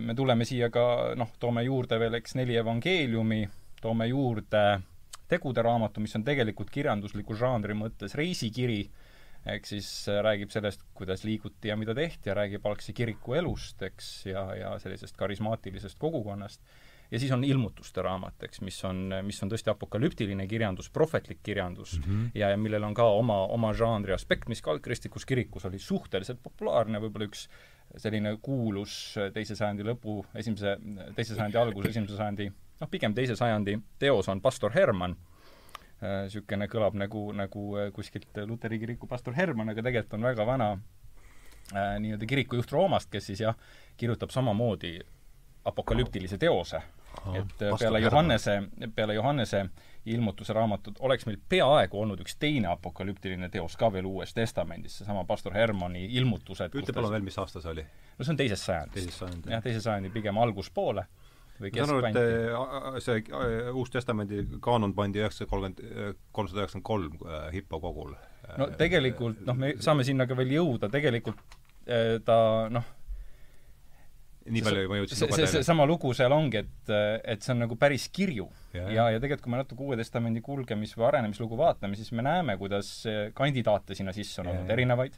me 0.00 0.14
tuleme 0.14 0.44
siia 0.44 0.70
ka 0.70 1.14
noh, 1.16 1.30
toome 1.38 1.62
juurde 1.62 1.98
veel, 1.98 2.14
eks, 2.14 2.34
neli 2.34 2.56
evangeeliumi, 2.56 3.48
toome 3.84 4.08
juurde 4.08 4.64
tegude 5.28 5.64
raamatu, 5.64 6.02
mis 6.04 6.14
on 6.16 6.24
tegelikult 6.24 6.72
kirjandusliku 6.72 7.36
žanri 7.38 7.76
mõttes 7.76 8.16
reisikiri, 8.18 8.80
ehk 9.54 9.68
siis 9.68 9.88
äh, 10.08 10.22
räägib 10.24 10.52
sellest, 10.52 10.84
kuidas 10.96 11.24
liiguti 11.24 11.68
ja 11.72 11.76
mida 11.76 11.96
tehti 11.96 12.30
ja 12.30 12.38
räägib 12.38 12.64
algse 12.68 12.96
kiriku 12.96 13.36
elust, 13.40 13.82
eks, 13.84 14.10
ja, 14.30 14.46
ja 14.56 14.74
sellisest 14.80 15.16
karismaatilisest 15.20 16.00
kogukonnast 16.00 16.64
ja 17.10 17.20
siis 17.20 17.32
on 17.32 17.44
ilmutuste 17.44 18.02
raamat, 18.02 18.46
eks, 18.46 18.62
mis 18.64 18.78
on, 18.88 19.04
mis 19.26 19.38
on 19.44 19.52
tõesti 19.52 19.70
apokalüptiline 19.72 20.46
kirjandus, 20.50 20.88
prohvetlik 20.90 21.42
kirjandus 21.44 21.98
mm 21.98 22.04
-hmm. 22.04 22.30
ja, 22.40 22.50
ja 22.54 22.56
millel 22.56 22.84
on 22.88 22.94
ka 22.94 23.04
oma, 23.04 23.44
oma 23.46 23.72
žanri 23.76 24.16
aspekt, 24.16 24.48
mis 24.48 24.62
ka 24.62 24.72
algkristlikus 24.72 25.26
kirikus 25.28 25.64
oli 25.68 25.78
suhteliselt 25.78 26.42
populaarne, 26.42 27.00
võib-olla 27.04 27.28
üks 27.28 27.48
selline 27.96 28.36
kuulus 28.42 29.14
teise 29.34 29.56
sajandi 29.56 29.84
lõpu, 29.84 30.24
esimese, 30.34 30.78
teise 31.14 31.34
sajandi 31.34 31.58
algus, 31.58 31.86
esimese 31.92 32.16
sajandi, 32.16 32.50
noh, 32.80 32.90
pigem 32.90 33.14
teise 33.14 33.36
sajandi 33.36 33.78
teos 33.98 34.28
on 34.28 34.40
Pastor 34.40 34.72
Herman, 34.74 35.16
niisugune 36.04 36.68
kõlab 36.70 36.96
nagu, 36.98 37.28
nagu 37.36 37.64
kuskilt 37.94 38.42
Luteri 38.46 38.78
kiriku 38.82 39.08
pastor 39.08 39.36
Herman, 39.36 39.70
aga 39.72 39.82
tegelikult 39.82 40.18
on 40.18 40.26
väga 40.28 40.46
vana 40.46 40.70
äh, 40.74 41.94
nii-öelda 42.02 42.28
kirikujuht 42.28 42.72
Roomast, 42.72 43.10
kes 43.12 43.30
siis 43.30 43.44
jah, 43.44 43.56
kirjutab 43.96 44.34
samamoodi 44.34 44.98
apokalüptilise 45.64 46.38
teose. 46.38 46.82
et 47.38 47.52
peale 47.78 48.00
Johannese, 48.00 48.62
peale 48.94 49.14
Johannese 49.14 49.64
ilmutuse 50.04 50.52
raamatut 50.52 50.96
oleks 51.00 51.26
meil 51.26 51.38
peaaegu 51.48 52.00
olnud 52.00 52.20
üks 52.20 52.34
teine 52.36 52.68
apokalüptiline 52.72 53.48
teos 53.48 53.76
ka 53.76 53.92
veel 53.92 54.04
Uues 54.04 54.34
Testamendis, 54.34 54.98
seesama 54.98 55.24
pastor 55.24 55.54
Hermani 55.54 56.04
ilmutused. 56.18 56.74
ütle 56.74 56.92
palun 56.92 57.14
veel, 57.14 57.22
mis 57.22 57.38
aasta 57.38 57.62
see 57.62 57.70
oli? 57.70 57.86
no 58.18 58.24
see 58.24 58.34
on 58.34 58.40
teisest 58.42 58.66
sajandist. 58.66 59.22
jah, 59.46 59.62
teise 59.62 59.80
sajandi 59.80 60.10
pigem 60.10 60.38
alguspoole 60.42 61.06
või 61.60 61.70
keskpank. 61.74 62.18
Äh, 62.18 62.98
see 63.04 63.22
äh, 63.22 63.70
Uus 63.74 63.92
Testamendi 63.94 64.42
kaanon 64.64 64.94
pandi 64.96 65.22
üheksasada 65.22 65.50
kolmkümmend, 65.50 66.18
kolmsada 66.34 66.64
üheksakümmend 66.64 66.88
kolm 66.88 67.52
Hippo 67.54 67.80
kogul. 67.82 68.14
no 68.60 68.68
tegelikult 68.78 69.44
noh, 69.46 69.56
me 69.58 69.74
saame 69.82 70.06
sinna 70.06 70.28
ka 70.30 70.36
veel 70.38 70.56
jõuda, 70.58 70.90
tegelikult 70.92 71.40
ta 72.24 72.36
noh, 72.72 72.86
nii 74.44 74.62
palju 74.64 74.88
ma 74.88 74.98
jõudsin 75.00 75.20
lugeda. 75.24 75.36
see, 75.40 75.52
see 75.52 75.66
sama 75.66 75.86
lugu 75.88 76.12
seal 76.16 76.32
ongi, 76.36 76.62
et, 76.64 76.92
et 77.34 77.44
see 77.44 77.52
on 77.54 77.62
nagu 77.64 77.76
päris 77.80 78.08
kirju. 78.12 78.48
ja, 78.76 78.88
ja, 78.92 79.06
ja 79.14 79.20
tegelikult, 79.22 79.44
kui 79.46 79.54
me 79.54 79.60
natuke 79.62 79.86
Uue 79.86 79.98
Testamendi 80.00 80.42
kulgemis- 80.44 80.96
või 80.98 81.08
arenemislugu 81.10 81.58
vaatame, 81.60 81.96
siis 82.00 82.10
me 82.16 82.24
näeme, 82.26 82.58
kuidas 82.60 82.90
kandidaate 83.36 83.96
sinna 83.96 84.12
sisse 84.16 84.42
on 84.42 84.52
olnud 84.52 84.74
erinevaid, 84.74 85.16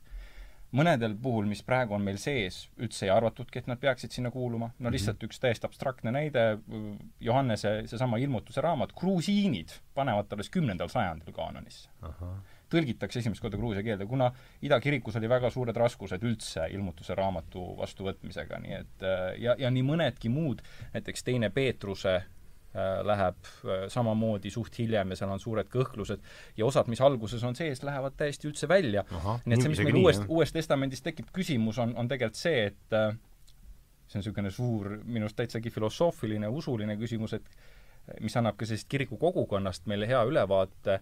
mõnedel 0.74 1.14
puhul, 1.22 1.46
mis 1.48 1.62
praegu 1.66 1.94
on 1.96 2.02
meil 2.04 2.18
sees, 2.20 2.66
üldse 2.82 3.06
ei 3.06 3.12
arvatudki, 3.14 3.60
et 3.60 3.70
nad 3.70 3.80
peaksid 3.80 4.14
sinna 4.14 4.32
kuuluma, 4.34 4.70
no 4.78 4.90
lihtsalt 4.90 5.16
mm 5.16 5.20
-hmm. 5.20 5.30
üks 5.30 5.40
täiesti 5.40 5.66
abstraktne 5.66 6.12
näide, 6.12 6.58
Johannese 7.20 7.82
seesama 7.86 8.16
ilmutuse 8.16 8.60
raamat, 8.60 8.92
grusiinid 8.92 9.72
panevad 9.94 10.28
ta 10.28 10.36
alles 10.36 10.50
kümnendal 10.50 10.88
sajandil 10.88 11.32
kaanonisse. 11.32 11.90
Tõlgitakse 12.70 13.18
esimest 13.18 13.40
korda 13.40 13.56
gruusia 13.56 13.82
keelde, 13.82 14.06
kuna 14.06 14.32
idakirikus 14.62 15.16
oli 15.16 15.28
väga 15.28 15.50
suured 15.50 15.76
raskused 15.76 16.22
üldse 16.22 16.66
ilmutuse 16.70 17.14
raamatu 17.14 17.76
vastuvõtmisega, 17.78 18.58
nii 18.58 18.72
et 18.74 19.06
ja, 19.38 19.54
ja 19.58 19.70
nii 19.70 19.82
mõnedki 19.82 20.28
muud, 20.28 20.62
näiteks 20.94 21.22
teine 21.22 21.50
Peetruse 21.50 22.22
läheb 23.06 23.48
äh, 23.64 23.86
samamoodi 23.92 24.50
suht 24.52 24.78
hiljem 24.78 25.12
ja 25.12 25.20
seal 25.20 25.32
on 25.32 25.40
suured 25.40 25.70
kõhklused. 25.72 26.24
Ja 26.58 26.66
osad, 26.68 26.90
mis 26.92 27.00
alguses 27.04 27.44
on 27.46 27.56
sees, 27.56 27.82
lähevad 27.86 28.16
täiesti 28.18 28.50
üldse 28.50 28.68
välja. 28.68 29.04
nii 29.44 29.56
et 29.56 29.62
see, 29.62 29.72
mis 29.72 29.84
meil 29.84 30.00
uuest, 30.02 30.26
uues 30.28 30.52
testamendis 30.52 31.04
tekib 31.06 31.30
küsimus, 31.36 31.80
on, 31.82 31.94
on 31.96 32.10
tegelikult 32.10 32.40
see, 32.40 32.66
et 32.72 32.98
see 34.06 34.18
on 34.18 34.22
niisugune 34.22 34.52
suur, 34.54 34.92
minu 35.04 35.26
arust 35.26 35.38
täitsagi 35.40 35.72
filosoofiline, 35.72 36.50
usuline 36.52 36.98
küsimus, 37.00 37.36
et 37.38 38.20
mis 38.22 38.36
annab 38.38 38.58
ka 38.58 38.68
sellist 38.68 38.88
kiriku 38.90 39.18
kogukonnast 39.18 39.88
meile 39.90 40.06
hea 40.06 40.22
ülevaate, 40.28 41.00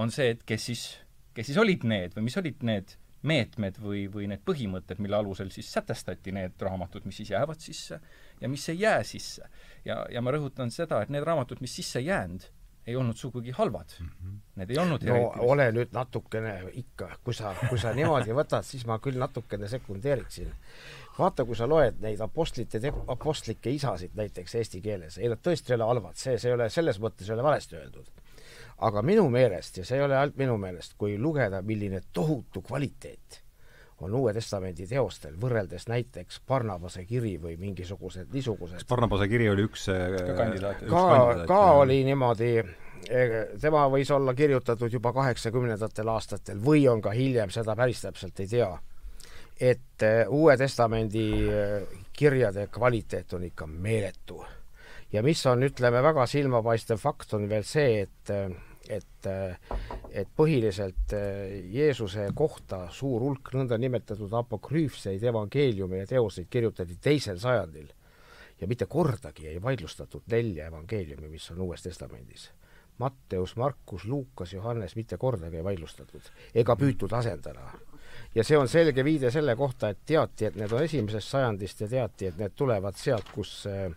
on 0.00 0.10
see, 0.12 0.34
et 0.34 0.42
kes 0.46 0.68
siis, 0.70 0.84
kes 1.36 1.48
siis 1.50 1.60
olid 1.60 1.86
need 1.88 2.16
või 2.16 2.26
mis 2.28 2.36
olid 2.40 2.66
need 2.66 2.98
meetmed 3.24 3.78
või, 3.80 4.04
või 4.12 4.28
need 4.28 4.42
põhimõtted, 4.44 5.00
mille 5.00 5.16
alusel 5.16 5.48
siis 5.54 5.70
sätestati 5.72 6.34
need 6.36 6.60
raamatud, 6.60 7.06
mis 7.08 7.22
siis 7.22 7.32
jäävad 7.32 7.62
sisse 7.62 8.00
ja 8.40 8.48
mis 8.48 8.68
ei 8.68 8.80
jää 8.80 9.02
sisse. 9.02 9.48
ja, 9.84 10.06
ja 10.10 10.22
ma 10.22 10.32
rõhutan 10.34 10.70
seda, 10.70 11.02
et 11.02 11.12
need 11.12 11.24
raamatud, 11.24 11.60
mis 11.60 11.76
sisse 11.76 11.98
ei 11.98 12.06
jäänud, 12.06 12.46
ei 12.86 12.96
olnud 12.96 13.16
sugugi 13.16 13.50
halvad 13.50 13.94
mm. 14.00 14.08
-hmm. 14.08 14.40
Need 14.56 14.70
ei 14.70 14.78
olnud 14.78 15.02
no 15.08 15.32
ole 15.38 15.70
nüüd 15.72 15.92
natukene 15.92 16.52
ikka, 16.72 17.08
kui 17.24 17.34
sa, 17.34 17.54
kui 17.68 17.78
sa 17.78 17.92
niimoodi 17.92 18.36
võtad, 18.36 18.62
siis 18.62 18.86
ma 18.86 18.98
küll 18.98 19.18
natukene 19.18 19.68
sekundeeriksin. 19.68 20.52
vaata, 21.18 21.44
kui 21.44 21.56
sa 21.56 21.68
loed 21.68 22.00
neid 22.00 22.20
apostlite, 22.20 22.92
apostlikke 23.06 23.70
isasid 23.70 24.10
näiteks 24.14 24.54
eesti 24.54 24.80
keeles, 24.80 25.18
ei 25.18 25.28
nad 25.28 25.38
tõesti 25.38 25.72
ei 25.72 25.78
ole 25.78 25.84
halvad, 25.84 26.16
see, 26.16 26.38
see 26.38 26.50
ei 26.50 26.54
ole, 26.54 26.68
selles 26.70 27.00
mõttes 27.00 27.28
ei 27.28 27.34
ole 27.34 27.42
valesti 27.42 27.76
öeldud 27.76 28.10
aga 28.78 29.02
minu 29.02 29.28
meelest, 29.30 29.76
ja 29.78 29.84
see 29.84 29.98
ei 29.98 30.04
ole 30.04 30.18
ainult 30.18 30.36
minu 30.36 30.56
meelest, 30.58 30.94
kui 30.98 31.18
lugeda, 31.18 31.62
milline 31.62 32.00
tohutu 32.12 32.62
kvaliteet 32.62 33.43
on 34.00 34.14
Uue 34.14 34.32
Testamendi 34.34 34.86
teostel, 34.90 35.36
võrreldes 35.40 35.86
näiteks 35.88 36.40
Barnabase 36.48 37.04
kiri 37.06 37.36
või 37.42 37.54
mingisugused 37.60 38.32
niisugused 38.34 38.80
kas 38.80 38.88
Barnabase 38.88 39.28
kiri 39.30 39.48
oli 39.52 39.66
üks 39.68 39.86
ka 39.90 40.24
kandidaat? 40.38 40.82
ka, 40.90 41.04
ka 41.48 41.60
oli 41.82 42.00
niimoodi, 42.08 42.50
tema 43.60 43.84
võis 43.92 44.10
olla 44.14 44.34
kirjutatud 44.34 44.92
juba 44.92 45.12
kaheksakümnendatel 45.12 46.10
aastatel 46.10 46.60
või 46.64 46.88
on 46.90 47.02
ka 47.04 47.14
hiljem, 47.14 47.52
seda 47.54 47.76
päris 47.78 48.02
täpselt 48.02 48.40
ei 48.40 48.50
tea. 48.50 48.72
et 49.60 50.02
eh, 50.02 50.26
Uue 50.28 50.56
Testamendi 50.56 51.30
eh, 51.46 51.88
kirjade 52.12 52.66
kvaliteet 52.66 53.32
on 53.32 53.44
ikka 53.44 53.66
meeletu 53.66 54.44
ja 55.12 55.22
mis 55.22 55.46
on, 55.46 55.62
ütleme, 55.62 56.02
väga 56.02 56.26
silmapaistev 56.26 56.98
fakt, 56.98 57.34
on 57.34 57.48
veel 57.48 57.62
see, 57.62 58.00
et 58.08 58.30
et, 58.88 59.26
et 60.10 60.28
põhiliselt 60.36 61.14
Jeesuse 61.72 62.26
kohta 62.36 62.84
suur 62.92 63.22
hulk 63.24 63.52
nõndanimetatud 63.54 64.32
apokrüüfseid 64.40 65.22
evangeeliume 65.30 66.02
ja 66.02 66.08
teoseid 66.14 66.50
kirjutati 66.52 66.98
teisel 67.00 67.40
sajandil 67.40 67.88
ja 68.60 68.68
mitte 68.68 68.86
kordagi 68.86 69.48
ei 69.48 69.62
vaidlustatud 69.62 70.28
nelja 70.30 70.68
evangeeliumi, 70.70 71.28
mis 71.28 71.50
on 71.50 71.64
Uues 71.66 71.82
Testamendis. 71.82 72.50
Matteus, 72.98 73.56
Markus, 73.56 74.04
Luukas, 74.04 74.52
Johannes 74.52 74.94
mitte 74.96 75.16
kordagi 75.18 75.58
ei 75.58 75.64
vaidlustatud 75.64 76.30
ega 76.54 76.76
püütud 76.78 77.12
asendada. 77.12 77.72
ja 78.34 78.44
see 78.44 78.58
on 78.58 78.68
selge 78.68 79.04
viide 79.04 79.30
selle 79.30 79.56
kohta, 79.56 79.88
et 79.88 79.98
teati, 80.06 80.46
et 80.46 80.56
need 80.56 80.72
on 80.72 80.82
esimesest 80.82 81.28
sajandist 81.28 81.80
ja 81.80 81.88
teati, 81.88 82.26
et 82.26 82.38
need 82.38 82.54
tulevad 82.54 82.94
sealt, 82.94 83.32
kus 83.34 83.66
äh, 83.66 83.90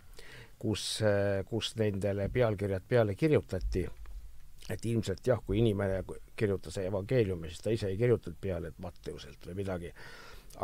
kus, 0.58 0.84
kus 1.46 1.72
nendele 1.78 2.28
pealkirjad 2.34 2.82
peale 2.88 3.14
kirjutati, 3.14 3.86
et 4.70 4.86
ilmselt 4.86 5.26
jah, 5.26 5.40
kui 5.46 5.58
inimene 5.58 6.02
kirjutas 6.36 6.78
evangeeliumi, 6.82 7.48
siis 7.48 7.64
ta 7.64 7.70
ise 7.74 7.88
ei 7.88 7.96
kirjutanud 7.96 8.36
peale, 8.40 8.68
et 8.68 8.82
Matteuselt 8.82 9.46
või 9.48 9.56
midagi, 9.62 9.92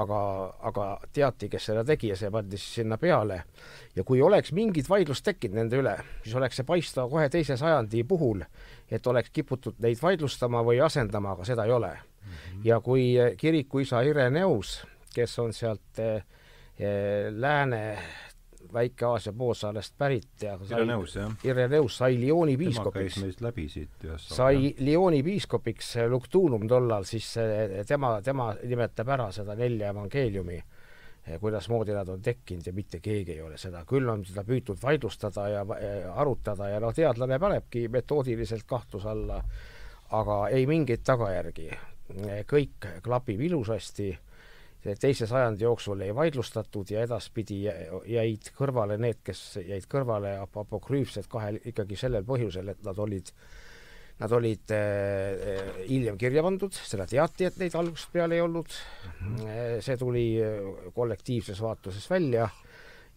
aga, 0.00 0.18
aga 0.70 0.86
teati, 1.14 1.48
kes 1.52 1.70
seda 1.70 1.84
tegi 1.86 2.10
ja 2.12 2.18
see 2.18 2.30
pandi 2.34 2.58
siis 2.58 2.80
sinna 2.80 2.98
peale. 2.98 3.42
ja 3.96 4.04
kui 4.04 4.22
oleks 4.22 4.52
mingit 4.52 4.88
vaidlust 4.88 5.24
tekkinud 5.24 5.58
nende 5.60 5.80
üle, 5.80 5.94
siis 6.24 6.34
oleks 6.36 6.60
see 6.60 6.68
paista 6.68 7.06
kohe 7.10 7.28
teise 7.30 7.56
sajandi 7.56 8.04
puhul, 8.04 8.44
et 8.90 9.06
oleks 9.06 9.30
kiputud 9.30 9.80
neid 9.84 10.00
vaidlustama 10.02 10.62
või 10.66 10.80
asendama, 10.84 11.32
aga 11.32 11.44
seda 11.44 11.64
ei 11.64 11.72
ole 11.72 11.92
mm. 11.92 12.30
-hmm. 12.30 12.60
ja 12.64 12.80
kui 12.80 13.14
kirikuisa 13.36 14.02
Ireneus, 14.02 14.82
kes 15.14 15.38
on 15.38 15.52
sealt 15.52 15.98
eh, 15.98 16.24
eh 16.78 17.30
lääne 17.30 17.98
Väike-Aasia 18.72 19.32
poolsaarest 19.32 19.94
pärit 19.98 20.42
ja 20.42 20.58
Ireneus, 20.70 21.16
jah. 21.16 21.32
Ireneus 21.44 21.96
sai 21.96 22.20
Lyoni 22.20 22.56
piiskopiks. 22.56 22.92
tema 22.92 23.04
käis 23.04 23.18
meist 23.22 23.40
läbi 23.44 23.68
siit 23.68 24.06
ühes 24.06 24.28
sai 24.28 24.74
Lyoni 24.78 25.22
piiskopiks 25.22 25.94
Luctunum 26.08 26.68
tollal, 26.68 27.04
siis 27.04 27.34
tema, 27.86 28.16
tema 28.22 28.52
nimetab 28.62 29.08
ära 29.16 29.28
seda 29.32 29.54
nelja 29.58 29.92
evangeeliumi, 29.94 30.58
kuidasmoodi 31.40 31.94
nad 31.96 32.08
on 32.08 32.22
tekkinud 32.22 32.66
ja 32.66 32.72
mitte 32.72 33.00
keegi 33.00 33.38
ei 33.38 33.42
ole 33.42 33.58
seda, 33.58 33.84
küll 33.88 34.08
on 34.08 34.24
seda 34.24 34.44
püütud 34.44 34.82
vaidlustada 34.82 35.48
ja 35.48 35.64
arutada 36.14 36.68
ja 36.68 36.80
noh, 36.80 36.94
teadlane 36.94 37.38
panebki 37.38 37.88
metoodiliselt 37.88 38.66
kahtluse 38.66 39.08
alla, 39.08 39.40
aga 40.10 40.48
ei 40.48 40.66
mingeid 40.66 41.04
tagajärgi. 41.04 41.70
kõik 42.50 42.84
klapib 43.02 43.40
ilusasti 43.40 44.10
teise 45.00 45.26
sajandi 45.26 45.64
jooksul 45.64 46.02
ei 46.04 46.14
vaidlustatud 46.14 46.90
ja 46.92 47.04
edaspidi 47.06 47.62
jäid 47.64 48.50
kõrvale 48.56 48.98
need, 49.00 49.22
kes 49.24 49.58
jäid 49.62 49.86
kõrvale 49.90 50.36
apokrüüfsed 50.42 51.28
kahel 51.32 51.60
ikkagi 51.64 51.96
sellel 51.96 52.26
põhjusel, 52.28 52.74
et 52.74 52.82
nad 52.84 52.98
olid 52.98 53.32
Nad 54.14 54.30
olid 54.30 54.70
äh, 54.70 55.72
hiljem 55.88 56.14
kirja 56.14 56.42
pandud, 56.46 56.70
seda 56.70 57.02
teati, 57.10 57.48
et 57.48 57.56
neid 57.58 57.74
algusest 57.74 58.12
peale 58.14 58.36
ei 58.36 58.44
olnud 58.44 58.70
mm. 58.70 59.32
-hmm. 59.40 59.80
see 59.82 59.96
tuli 59.98 60.26
kollektiivses 60.94 61.58
vaatuses 61.60 62.06
välja 62.10 62.46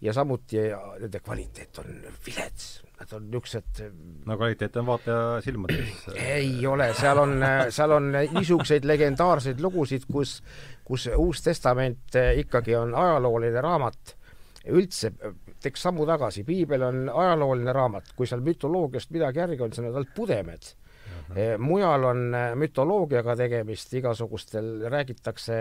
ja 0.01 0.13
samuti 0.13 0.57
nende 0.99 1.19
kvaliteet 1.19 1.77
on 1.77 2.01
vilets. 2.25 2.83
Nad 2.97 3.11
on 3.13 3.27
niisugused 3.29 3.81
no 4.25 4.37
kvaliteet 4.37 4.77
on 4.77 4.85
vaataja 4.85 5.41
silmades. 5.41 6.07
ei 6.15 6.65
ole, 6.67 6.93
seal 6.97 7.21
on, 7.21 7.35
seal 7.69 7.91
on 7.91 8.11
niisuguseid 8.11 8.85
legendaarseid 8.85 9.61
lugusid, 9.61 10.05
kus 10.11 10.39
kus 10.87 11.09
Uus 11.17 11.43
Testament 11.43 12.15
eh, 12.15 12.39
ikkagi 12.43 12.75
on 12.79 12.95
ajalooline 12.95 13.61
raamat, 13.61 14.15
üldse 14.71 15.11
teeks 15.63 15.83
sammu 15.87 16.05
tagasi, 16.07 16.45
piibel 16.47 16.83
on 16.87 17.05
ajalooline 17.11 17.73
raamat, 17.75 18.13
kui 18.15 18.27
seal 18.29 18.43
mütoloogiast 18.45 19.11
midagi 19.15 19.43
järgi 19.43 19.63
on, 19.63 19.73
siis 19.73 19.83
on 19.83 19.89
need 19.89 19.97
ainult 19.97 20.13
pudemed. 20.15 20.75
Eh, 21.35 21.57
mujal 21.59 22.05
on 22.07 22.21
eh, 22.35 22.53
mütoloogiaga 22.55 23.35
tegemist, 23.35 23.91
igasugustel, 23.99 24.69
räägitakse 24.87 25.57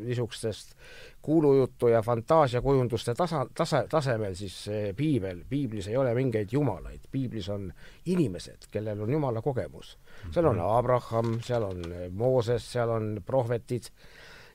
niisugustest 0.00 0.74
kuulujuttu 1.22 1.92
ja 1.92 2.02
fantaasiakujunduste 2.02 3.14
tasa, 3.18 3.44
tase, 3.54 3.84
tasemel 3.90 4.34
siis 4.38 4.56
piibel, 4.98 5.44
piiblis 5.48 5.86
ei 5.92 5.98
ole 5.98 6.14
mingeid 6.14 6.50
jumalaid, 6.54 7.06
piiblis 7.10 7.48
on 7.54 7.70
inimesed, 8.10 8.66
kellel 8.70 9.06
on 9.06 9.14
jumala 9.14 9.42
kogemus. 9.42 9.94
seal 10.34 10.50
on. 10.50 10.62
Abraham, 10.66 11.38
seal 11.42 11.70
on 11.70 11.82
Mooses, 12.10 12.66
seal 12.72 12.90
on 12.90 13.10
prohvetid 13.26 13.90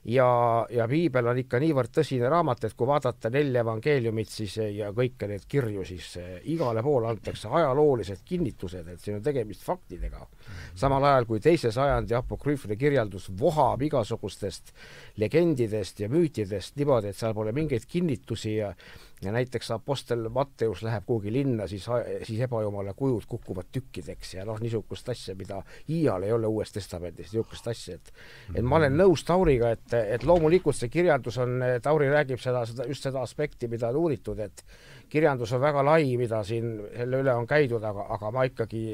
ja, 0.04 0.66
ja 0.70 0.86
piibel 0.90 1.28
on 1.30 1.38
ikka 1.38 1.60
niivõrd 1.62 1.92
tõsine 1.94 2.30
raamat, 2.30 2.64
et 2.66 2.74
kui 2.78 2.88
vaadata 2.88 3.30
nelja 3.30 3.62
evangeeliumit, 3.62 4.30
siis 4.30 4.56
ja 4.74 4.90
kõiki 4.94 5.28
neid 5.30 5.46
kirju, 5.48 5.84
siis 5.86 6.08
eh, 6.18 6.32
igale 6.54 6.82
poole 6.82 7.10
antakse 7.12 7.48
ajaloolised 7.48 8.24
kinnitused, 8.26 8.88
et 8.88 9.00
siin 9.00 9.20
on 9.20 9.22
tegemist 9.22 9.62
faktidega. 9.66 10.26
samal 10.74 11.04
ajal 11.04 11.26
kui 11.26 11.40
teise 11.40 11.72
sajandi 11.72 12.14
apokrüüfne 12.18 12.76
kirjeldus 12.76 13.30
vohab 13.38 13.82
igasugustest 13.82 14.72
legendidest 15.16 16.00
ja 16.00 16.08
müütidest 16.08 16.76
niimoodi, 16.76 17.08
et 17.08 17.16
seal 17.16 17.34
pole 17.34 17.52
mingeid 17.52 17.86
kinnitusi 17.86 18.56
ja 18.56 18.74
ja 19.22 19.32
näiteks 19.32 19.70
Apostel 19.70 20.28
Matteus 20.28 20.82
läheb 20.82 21.04
kuhugi 21.06 21.32
linna, 21.32 21.66
siis, 21.66 21.86
siis 22.22 22.40
ebajumala 22.40 22.94
kujud 22.94 23.26
kukuvad 23.28 23.70
tükkideks 23.72 24.34
ja 24.34 24.46
noh, 24.48 24.58
niisugust 24.60 25.08
asja, 25.08 25.34
mida 25.38 25.62
iial 25.88 26.26
ei 26.26 26.32
ole 26.32 26.50
Uues 26.50 26.72
Testamendis, 26.72 27.30
niisugust 27.32 27.68
asja, 27.70 27.98
et 28.00 28.12
et 28.54 28.66
ma 28.66 28.80
olen 28.80 28.96
nõus 28.98 29.24
Tauriga, 29.28 29.72
et, 29.76 29.94
et 30.16 30.26
loomulikult 30.26 30.76
see 30.76 30.90
kirjandus 30.92 31.38
on, 31.42 31.60
Tauri 31.82 32.10
räägib 32.10 32.42
seda, 32.42 32.64
seda, 32.66 32.88
just 32.90 33.06
seda 33.06 33.22
aspekti, 33.22 33.70
mida 33.70 33.92
on 33.92 34.02
uuritud, 34.02 34.42
et 34.42 34.64
kirjandus 35.12 35.52
on 35.52 35.62
väga 35.62 35.84
lai, 35.86 36.16
mida 36.18 36.42
siin 36.44 36.74
selle 36.96 37.22
üle 37.22 37.34
on 37.36 37.46
käidud, 37.46 37.82
aga, 37.84 38.08
aga 38.16 38.34
ma 38.34 38.46
ikkagi 38.50 38.84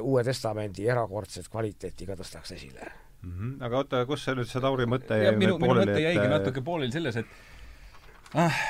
Uue 0.00 0.22
Testamendi 0.22 0.84
erakordset 0.86 1.48
kvaliteeti 1.50 2.06
ka 2.06 2.14
tõstaks 2.18 2.52
esile 2.54 2.84
mm. 3.22 3.32
-hmm. 3.32 3.64
aga 3.64 3.76
oota, 3.76 4.04
kus 4.06 4.24
see 4.24 4.36
nüüd 4.38 4.50
see 4.50 4.62
Tauri 4.62 4.86
mõte 4.86 5.18
jäi? 5.18 5.34
minu, 5.36 5.58
minu 5.58 5.80
mõte 5.80 5.98
jäigi 5.98 6.22
et... 6.24 6.30
natuke 6.30 6.62
pooleli 6.64 6.92
selles, 6.92 7.16
et 7.16 7.26
ah, 8.34 8.62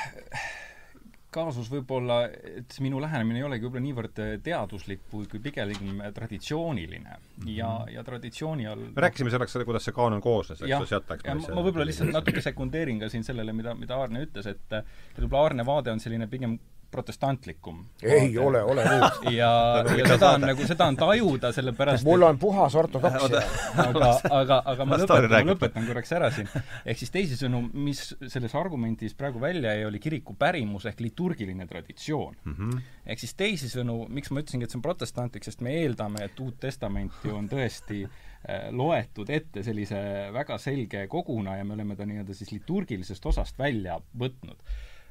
kaasus 1.34 1.70
võib-olla, 1.70 2.22
et 2.58 2.76
minu 2.82 3.00
lähenemine 3.02 3.40
ei 3.40 3.46
olegi 3.46 3.66
võib-olla 3.66 3.84
niivõrd 3.84 4.20
äh, 4.22 4.32
teaduslik 4.44 5.04
kui, 5.10 5.28
kui 5.30 5.42
pigem 5.42 6.02
traditsiooniline 6.16 7.10
mm. 7.10 7.28
-hmm. 7.44 7.52
ja, 7.56 7.70
ja 7.94 8.04
traditsiooni 8.06 8.66
all 8.66 8.88
me 8.90 9.06
rääkisime 9.06 9.30
selleks, 9.30 9.58
kuidas 9.64 9.86
see 9.88 9.96
kaanon 9.96 10.20
koosnes, 10.24 10.62
eks 10.62 10.74
ju, 10.74 10.90
sealt 10.90 11.10
läks 11.10 11.26
ja 11.28 11.36
ma, 11.38 11.54
ma 11.60 11.66
võib-olla 11.66 11.88
lihtsalt 11.90 12.12
natuke 12.14 12.42
sekundeerin 12.44 13.00
ka 13.00 13.08
siin 13.12 13.24
sellele, 13.26 13.54
mida, 13.56 13.74
mida 13.74 13.96
Aarne 13.96 14.24
ütles, 14.26 14.46
et 14.50 14.78
et 14.80 15.22
võib-olla 15.22 15.48
Aarne 15.48 15.66
vaade 15.66 15.94
on 15.94 16.02
selline 16.02 16.26
pigem 16.30 16.58
protestantlikum. 16.90 17.84
ei 18.02 18.34
vaade. 18.34 18.38
ole, 18.38 18.62
ole 18.62 18.84
nüüd. 18.84 19.26
ja, 19.40 19.50
ja 19.96 20.06
seda 20.10 20.30
on 20.34 20.44
nagu, 20.48 20.66
seda 20.66 20.88
on 20.90 20.98
tajuda, 20.98 21.52
sellepärast 21.54 22.06
mul 22.06 22.26
on 22.26 22.38
puhas 22.40 22.74
ortodoksia. 22.78 23.42
aga, 23.86 24.10
aga, 24.40 24.60
aga 24.72 24.86
ma 24.88 24.98
lõpetan, 25.00 25.34
ma 25.36 25.52
lõpetan 25.52 25.86
korraks 25.88 26.14
ära 26.18 26.30
siin. 26.34 26.50
ehk 26.84 27.02
siis 27.02 27.14
teisisõnu, 27.14 27.62
mis 27.86 28.02
selles 28.26 28.56
argumendis 28.58 29.14
praegu 29.18 29.42
välja 29.42 29.74
jäi, 29.76 29.86
oli 29.88 30.02
kiriku 30.02 30.34
pärimus 30.38 30.88
ehk 30.90 31.02
liturgiline 31.04 31.66
traditsioon 31.70 32.36
mm. 32.44 32.56
-hmm. 32.58 32.82
ehk 33.06 33.22
siis 33.22 33.36
teisisõnu, 33.38 34.00
miks 34.08 34.34
ma 34.34 34.42
ütlesingi, 34.42 34.66
et 34.66 34.74
see 34.74 34.80
on 34.80 34.86
protestantlik, 34.88 35.46
sest 35.46 35.62
me 35.64 35.76
eeldame, 35.82 36.24
et 36.26 36.40
Uut 36.40 36.58
Testamenti 36.60 37.30
on 37.30 37.48
tõesti 37.48 38.02
äh, 38.04 38.68
loetud 38.74 39.30
ette 39.30 39.62
sellise 39.62 40.00
väga 40.34 40.58
selge 40.58 41.06
koguna 41.08 41.56
ja 41.56 41.64
me 41.64 41.78
oleme 41.78 41.96
ta 41.96 42.06
nii-öelda 42.08 42.34
siis 42.34 42.52
liturgilisest 42.56 43.26
osast 43.26 43.58
välja 43.58 44.00
võtnud 44.18 44.58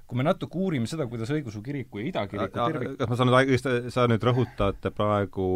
kui 0.09 0.17
me 0.17 0.25
natuke 0.25 0.57
uurime 0.57 0.89
seda, 0.89 1.05
kuidas 1.09 1.29
õigeusu 1.33 1.61
kiriku 1.65 2.01
ja 2.01 2.07
idakiriku 2.09 2.49
tervik 2.55 2.95
kas 2.97 3.11
ma 3.11 3.17
saan 3.19 3.29
nüüd 3.29 3.37
õigesti, 3.37 3.73
sa 3.93 4.05
nüüd 4.09 4.25
rõhutad 4.25 4.89
praegu 4.95 5.49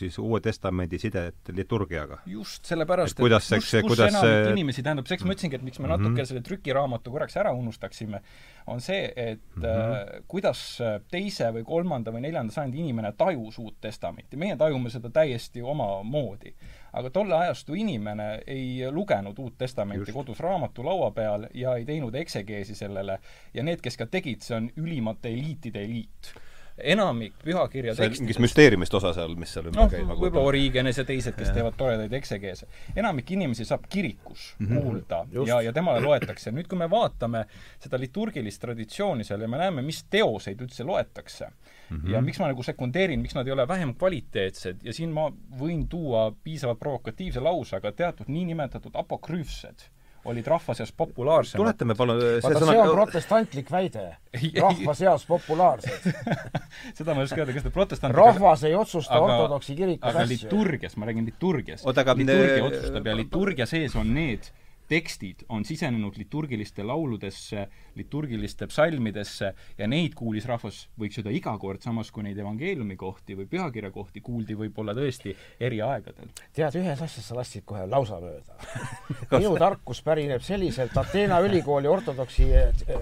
siis 0.00 0.18
Uue 0.18 0.40
Testamendi 0.42 0.98
sidet 0.98 1.52
liturgiaga? 1.54 2.18
just, 2.30 2.64
sellepärast, 2.66 3.14
et 3.14 3.22
kuidas 3.22 3.50
kus 3.54 3.70
kuidas 3.86 4.18
see... 4.18 4.40
inimesi, 4.50 4.82
tähendab, 4.82 5.06
eks 5.06 5.26
ma 5.26 5.36
ütlesingi, 5.36 5.60
et 5.60 5.66
miks 5.68 5.78
me 5.78 5.88
natuke 5.92 6.10
mm 6.10 6.16
-hmm. 6.16 6.30
selle 6.32 6.42
trükiraamatu 6.48 7.14
korraks 7.14 7.38
ära 7.38 7.54
unustaksime, 7.54 8.22
on 8.66 8.80
see, 8.80 9.12
et 9.16 9.40
mm 9.56 9.62
-hmm. 9.62 10.22
kuidas 10.28 10.78
teise 11.10 11.50
või 11.52 11.64
kolmanda 11.64 12.10
või 12.10 12.20
neljanda 12.20 12.52
sajandi 12.52 12.78
inimene 12.78 13.12
tajus 13.12 13.58
Uut 13.58 13.80
Testamenti. 13.80 14.36
meie 14.36 14.56
tajume 14.56 14.90
seda 14.90 15.10
täiesti 15.10 15.62
omamoodi 15.62 16.54
aga 16.94 17.10
tolle 17.10 17.34
ajastu 17.34 17.74
inimene 17.74 18.28
ei 18.46 18.90
lugenud 18.90 19.38
Uut 19.38 19.58
Testamenti 19.58 20.10
Just. 20.10 20.12
kodus 20.12 20.40
raamatulaua 20.40 21.10
peal 21.10 21.46
ja 21.54 21.76
ei 21.76 21.84
teinud 21.84 22.14
eksegeesi 22.14 22.74
sellele 22.74 23.18
ja 23.54 23.62
need, 23.62 23.82
kes 23.82 23.96
ka 23.96 24.06
tegid, 24.06 24.42
see 24.46 24.56
on 24.56 24.70
ülimate 24.76 25.32
eliitide 25.34 25.82
eliit 25.84 26.34
enamik 26.78 27.36
pühakirja 27.44 27.92
tekstidest 27.94 28.24
mingist 28.24 28.42
müsteeriumist 28.42 28.94
osa 28.98 29.12
seal, 29.14 29.36
mis 29.38 29.52
seal 29.54 29.68
ümber 29.70 29.84
no, 29.84 29.86
käib? 29.90 30.08
võib-olla 30.10 30.42
Origenes 30.50 30.98
ja 30.98 31.04
teised, 31.06 31.36
kes 31.38 31.52
ja. 31.52 31.54
teevad 31.60 31.76
toredaid 31.78 32.12
eksegeese. 32.18 32.66
enamik 32.96 33.30
inimesi 33.36 33.66
saab 33.68 33.86
kirikus 33.88 34.54
mm 34.58 34.66
-hmm. 34.66 34.82
kuulda 34.82 35.20
Just. 35.32 35.48
ja, 35.48 35.60
ja 35.62 35.72
temale 35.72 36.00
loetakse. 36.02 36.50
nüüd, 36.50 36.66
kui 36.66 36.78
me 36.78 36.90
vaatame 36.90 37.44
seda 37.78 37.98
liturgilist 37.98 38.60
traditsiooni 38.60 39.24
seal 39.24 39.40
ja 39.40 39.48
me 39.48 39.58
näeme, 39.58 39.82
mis 39.82 40.04
teoseid 40.10 40.60
üldse 40.60 40.84
loetakse 40.84 41.46
mm, 41.46 41.96
-hmm. 41.96 42.10
ja 42.10 42.20
miks 42.20 42.38
ma 42.38 42.50
nagu 42.50 42.62
sekundeerin, 42.62 43.20
miks 43.20 43.34
nad 43.34 43.46
ei 43.46 43.52
ole 43.52 43.68
vähem 43.68 43.94
kvaliteetsed 43.94 44.82
ja 44.82 44.92
siin 44.92 45.10
ma 45.10 45.30
võin 45.58 45.88
tuua 45.88 46.32
piisavalt 46.44 46.78
provokatiivse 46.78 47.40
lause, 47.40 47.76
aga 47.76 47.92
teatud 47.92 48.26
niinimetatud 48.28 48.94
apokrüüfsed 48.94 49.90
olid 50.24 50.46
rahva 50.46 50.74
seas 50.74 50.92
populaarsemad. 50.96 51.60
tuletame 51.62 51.96
palun 51.98 52.20
vaata, 52.42 52.64
see 52.64 52.78
on 52.80 52.92
protestantlik 52.94 53.70
väide. 53.72 54.04
rahva 54.66 54.96
seas 54.98 55.26
populaarsed 55.28 56.08
seda 56.98 57.14
ma 57.14 57.22
ei 57.22 57.28
oska 57.28 57.42
öelda, 57.42 57.56
kas 57.56 57.66
ta 57.66 57.72
protestant 57.74 58.16
rahvas 58.16 58.64
ei 58.68 58.74
otsusta 58.78 59.18
aga, 59.18 59.38
ortodoksi 59.38 59.76
kirikus 59.78 60.10
asju. 60.10 60.20
aga 60.20 60.28
liturgias, 60.32 60.96
ma 60.96 61.10
räägin 61.10 61.28
liturgiast. 61.30 61.86
liturgia 61.86 62.68
otsustab 62.68 63.10
ja 63.10 63.16
liturgia 63.16 63.66
sees 63.70 63.96
on 64.00 64.14
need 64.16 64.52
tekstid 64.88 65.44
on 65.48 65.64
sisenenud 65.64 66.16
liturgiliste 66.18 66.84
lauludesse, 66.86 67.66
liturgiliste 67.94 68.68
psalmidesse 68.70 69.52
ja 69.78 69.88
neid 69.88 70.14
kuulis 70.18 70.46
rahvas, 70.48 70.84
võiks 71.00 71.20
öelda 71.20 71.34
iga 71.34 71.56
kord, 71.58 71.82
samas 71.84 72.10
kui 72.14 72.26
neid 72.26 72.38
evangeeliumi 72.38 72.96
kohti 73.00 73.38
või 73.38 73.48
pühakirja 73.50 73.90
kohti 73.94 74.22
kuuldi 74.24 74.58
võib-olla 74.58 74.94
tõesti 74.96 75.34
eri 75.60 75.80
aegadel. 75.84 76.30
tead, 76.52 76.78
ühes 76.80 77.02
asjas 77.08 77.28
sa 77.30 77.38
lasksid 77.38 77.64
kohe 77.64 77.86
lausa 77.86 78.20
mööda 78.22 78.58
minu 79.38 79.56
tarkus 79.58 80.02
pärineb 80.04 80.44
selliselt 80.44 80.96
Ateena 80.98 81.40
ülikooli 81.44 81.88
ortodoksi 81.88 82.48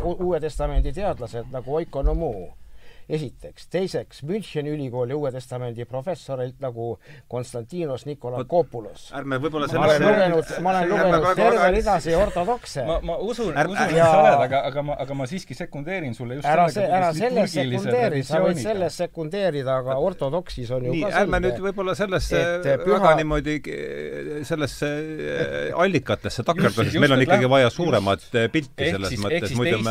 Uue 0.02 0.40
Testamendi 0.40 0.92
teadlased 0.92 1.50
nagu 1.52 1.80
Oikonomu 1.80 2.32
esiteks, 3.12 3.66
teiseks 3.72 4.22
Müncheni 4.28 4.72
ülikooli 4.72 5.14
Uue 5.14 5.32
Testamendi 5.32 5.84
professorilt 5.88 6.60
nagu 6.62 6.94
Konstantinos 7.28 8.06
Nikolakopoulos. 8.08 9.10
ärme 9.16 9.38
võib-olla 9.42 9.68
ma 9.76 9.86
olen 9.88 10.06
lugenud, 10.06 10.52
ma 10.64 10.72
olen 10.72 10.88
lugenud 10.90 11.26
terve 11.36 11.70
ridasi 11.76 12.14
ortodokse. 12.16 12.84
ma, 12.88 12.98
ma 13.04 13.18
usun, 13.20 13.52
usun, 13.52 13.58
et 13.58 13.96
sa 13.98 14.20
oled, 14.20 14.44
aga, 14.46 14.62
aga 14.70 14.84
ma, 14.86 14.96
aga 15.04 15.16
ma 15.18 15.26
siiski 15.30 15.56
sekundeerin 15.58 16.16
sulle 16.16 16.38
just 16.38 16.48
ära 16.48 16.66
see, 16.72 16.86
ära 16.86 17.10
selles 17.16 17.52
sekundeeri, 17.56 18.22
sa 18.26 18.40
võid 18.44 18.62
selles 18.62 18.98
sekundeerida, 19.02 19.76
aga 19.82 19.98
ortodoksis 20.06 20.72
on 20.76 20.88
ju 20.88 20.96
nii, 20.96 21.04
ärme 21.22 21.42
nüüd 21.46 21.60
võib-olla 21.66 21.96
sellesse 21.98 22.42
püha... 22.64 22.96
väga 22.96 23.12
niimoodi 23.20 23.58
sellesse 24.48 24.88
äh, 24.88 25.82
allikatesse 25.84 26.46
takerduda, 26.48 26.88
sest 26.88 27.00
meil 27.02 27.16
on 27.18 27.26
ikkagi 27.26 27.50
vaja 27.50 27.72
suuremat 27.74 28.28
pilti 28.54 28.92
selles 28.94 29.16
mõttes, 29.20 29.56
muidu 29.58 29.82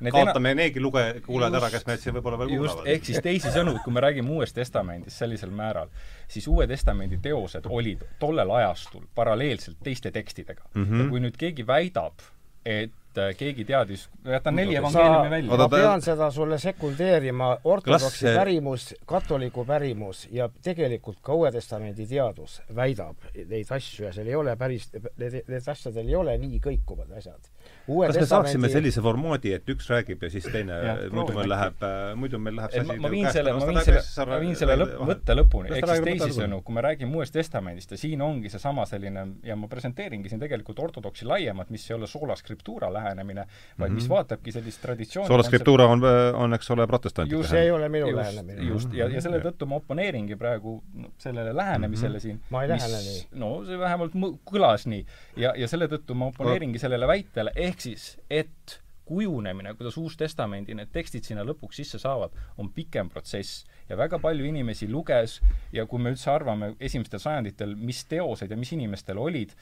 me 0.00 0.14
kaotame 0.14 0.54
neegi 0.58 0.82
luge-, 0.82 1.08
kuulajad 1.26 1.60
ära, 1.60 1.70
kes 1.72 1.86
meid 1.88 2.02
siin 2.02 2.16
võib-olla 2.16 2.39
veel 2.40 2.52
kuulavad. 2.56 2.88
ehk 2.94 3.08
siis 3.08 3.22
teisisõnu, 3.24 3.76
kui 3.84 3.94
me 3.94 4.02
räägime 4.04 4.34
Uuest 4.36 4.56
Testamendist 4.58 5.22
sellisel 5.22 5.52
määral, 5.54 5.92
siis 6.28 6.48
Uue 6.48 6.66
Testamendi 6.70 7.20
teosed 7.22 7.68
olid 7.68 8.04
tollel 8.18 8.50
ajastul 8.60 9.06
paralleelselt 9.14 9.78
teiste 9.82 10.10
tekstidega 10.10 10.64
mm. 10.74 10.84
-hmm. 10.84 11.02
ja 11.02 11.08
kui 11.10 11.20
nüüd 11.20 11.38
keegi 11.38 11.66
väidab, 11.66 12.24
et 12.64 12.92
äh, 13.18 13.32
keegi 13.36 13.64
teadis, 13.64 14.08
jätan 14.24 14.56
neli 14.56 14.76
evangeeliumi 14.76 15.30
välja. 15.30 15.56
ma 15.56 15.68
pean 15.68 16.02
seda 16.04 16.30
sulle 16.30 16.58
sekundeerima, 16.58 17.50
ortodoksi 17.64 18.24
Klasse... 18.24 18.34
pärimus, 18.38 18.88
katoliku 19.06 19.64
pärimus 19.64 20.26
ja 20.30 20.48
tegelikult 20.62 21.20
ka 21.22 21.34
Uue 21.34 21.52
Testamendi 21.52 22.06
teadus 22.06 22.60
väidab 22.76 23.30
neid 23.34 23.70
asju 23.70 24.06
ja 24.06 24.12
seal 24.12 24.30
ei 24.30 24.36
ole 24.38 24.56
päris, 24.60 24.90
need, 24.94 25.40
need 25.48 25.72
asjadel 25.74 26.08
ei 26.08 26.16
ole 26.16 26.36
nii 26.40 26.60
kõikuvad 26.64 27.16
asjad. 27.18 27.50
Kas 27.90 28.16
me 28.20 28.26
saaksime 28.28 28.68
sellise 28.70 29.02
formaadi, 29.02 29.52
et 29.56 29.68
üks 29.72 29.88
räägib 29.90 30.22
ja 30.22 30.30
siis 30.30 30.46
teine, 30.52 30.76
muidu 31.10 31.34
meil 31.34 31.50
läheb, 31.50 31.84
muidu 32.18 32.38
meil 32.42 32.56
läheb 32.60 32.74
see 32.74 32.84
asi 32.84 33.02
ma 33.02 33.10
viin 33.10 33.28
selle, 33.34 33.54
ma 33.56 33.66
viin 33.66 33.80
selle, 33.82 34.02
ma 34.30 34.38
viin 34.44 34.58
selle 34.60 34.76
lõpp, 34.78 35.00
mõtte 35.10 35.36
lõpuni, 35.36 35.72
ehk 35.74 35.90
siis 35.90 36.04
teisisõnu, 36.06 36.60
kui 36.66 36.76
me 36.76 36.84
räägime 36.86 37.18
Uuest 37.18 37.34
Testamendist 37.34 37.94
ja 37.94 37.98
siin 38.00 38.22
ongi 38.22 38.52
seesama 38.52 38.86
selline 38.88 39.26
ja 39.46 39.56
ma 39.58 39.68
presenteeringi 39.70 40.30
siin 40.30 40.42
tegelikult 40.42 40.78
ortodoksi 40.86 41.26
laiemat, 41.28 41.72
mis 41.74 41.88
ei 41.90 41.96
ole 41.96 42.08
sola 42.10 42.36
scriptura 42.38 42.92
lähenemine, 43.00 43.46
vaid 43.46 43.78
mm 43.78 43.84
-hmm. 43.84 43.94
mis 43.94 44.08
mhm. 44.08 44.14
vaatabki 44.14 44.52
sellist 44.52 44.82
traditsiooni 44.82 45.28
sola 45.28 45.46
scriptura 45.46 45.86
on, 45.86 46.04
on, 46.34 46.54
eks 46.54 46.70
ole, 46.70 46.86
protestantide 46.86 47.48
see 47.48 47.62
ei 47.68 47.70
ole 47.70 47.88
minu 47.88 48.10
just, 48.10 48.20
lähenemine. 48.20 48.68
just, 48.68 48.94
ja, 48.94 49.08
ja 49.08 49.22
selle 49.24 49.40
tõttu 49.44 49.66
ma 49.70 49.80
oponeeringi 49.80 50.36
praegu 50.36 50.76
sellele 51.18 51.56
lähenemisele 51.56 52.08
mm 52.10 52.16
-hmm. 52.16 52.22
siin. 52.22 52.40
ma 52.50 52.62
ei 52.62 52.68
lähene 52.68 53.00
nii. 53.08 53.24
no 53.44 53.50
see 53.64 53.78
vähemalt 53.78 54.14
kõlas 54.52 54.86
nii. 54.86 55.06
ja, 55.36 55.54
ja 55.56 55.68
selle 55.68 55.88
tõttu 55.88 56.14
ma 56.14 56.30
oponeeringi 56.34 56.78
sellele 56.78 57.06
väitele, 57.06 57.52
ehk 57.56 57.80
siis, 57.80 58.18
et 58.30 58.80
kujunemine, 59.10 59.74
kuidas 59.74 59.96
Uus-Testamendi 59.98 60.74
need 60.78 60.92
tekstid 60.94 61.26
sinna 61.26 61.42
lõpuks 61.46 61.80
sisse 61.82 61.98
saavad, 61.98 62.34
on 62.62 62.70
pikem 62.74 63.08
protsess 63.10 63.64
ja 63.88 63.98
väga 63.98 64.20
palju 64.22 64.46
inimesi 64.46 64.86
luges 64.90 65.40
ja 65.74 65.86
kui 65.90 66.02
me 66.02 66.12
üldse 66.14 66.30
arvame 66.30 66.74
esimestel 66.78 67.22
sajanditel, 67.22 67.74
mis 67.74 68.04
teosed 68.10 68.50
ja 68.54 68.58
mis 68.60 68.70
inimestel 68.76 69.18
olid, 69.18 69.56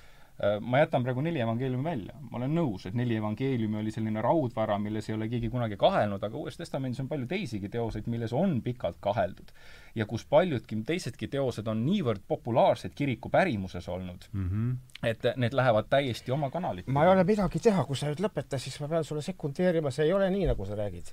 ma 0.61 0.79
jätan 0.79 1.03
praegu 1.03 1.23
neli 1.25 1.41
evangeeliumi 1.43 1.85
välja. 1.85 2.15
ma 2.31 2.39
olen 2.39 2.55
nõus, 2.55 2.87
et 2.87 2.95
neli 2.95 3.17
evangeeliumi 3.19 3.81
oli 3.81 3.91
selline 3.91 4.23
raudvara, 4.23 4.79
milles 4.79 5.09
ei 5.09 5.17
ole 5.17 5.29
keegi 5.29 5.51
kunagi 5.51 5.77
kahelnud, 5.77 6.23
aga 6.23 6.39
Uues 6.39 6.57
Testamendis 6.57 7.01
on 7.03 7.09
palju 7.11 7.27
teisigi 7.27 7.69
teoseid, 7.69 8.07
milles 8.07 8.33
on 8.33 8.61
pikalt 8.63 9.01
kaheldud. 9.01 9.51
ja 9.95 10.07
kus 10.07 10.25
paljudki 10.25 10.79
teisedki 10.87 11.27
teosed 11.29 11.67
on 11.67 11.83
niivõrd 11.87 12.23
populaarsed 12.29 12.95
kiriku 12.95 13.31
pärimuses 13.31 13.89
olnud 13.89 14.29
mm, 14.33 14.49
-hmm. 14.49 15.09
et 15.09 15.27
need 15.37 15.53
lähevad 15.53 15.91
täiesti 15.91 16.33
oma 16.33 16.51
kanalit. 16.51 16.87
ma 16.87 17.05
ei 17.05 17.11
ole 17.11 17.25
midagi 17.25 17.59
teha, 17.59 17.85
kui 17.85 17.97
sa 17.97 18.07
nüüd 18.07 18.23
lõpetad, 18.23 18.59
siis 18.59 18.81
ma 18.81 18.89
pean 18.89 19.05
sulle 19.05 19.23
sekundeerima, 19.23 19.91
see 19.91 20.07
ei 20.07 20.13
ole 20.13 20.31
nii, 20.31 20.47
nagu 20.47 20.67
sa 20.67 20.79
räägid 20.79 21.13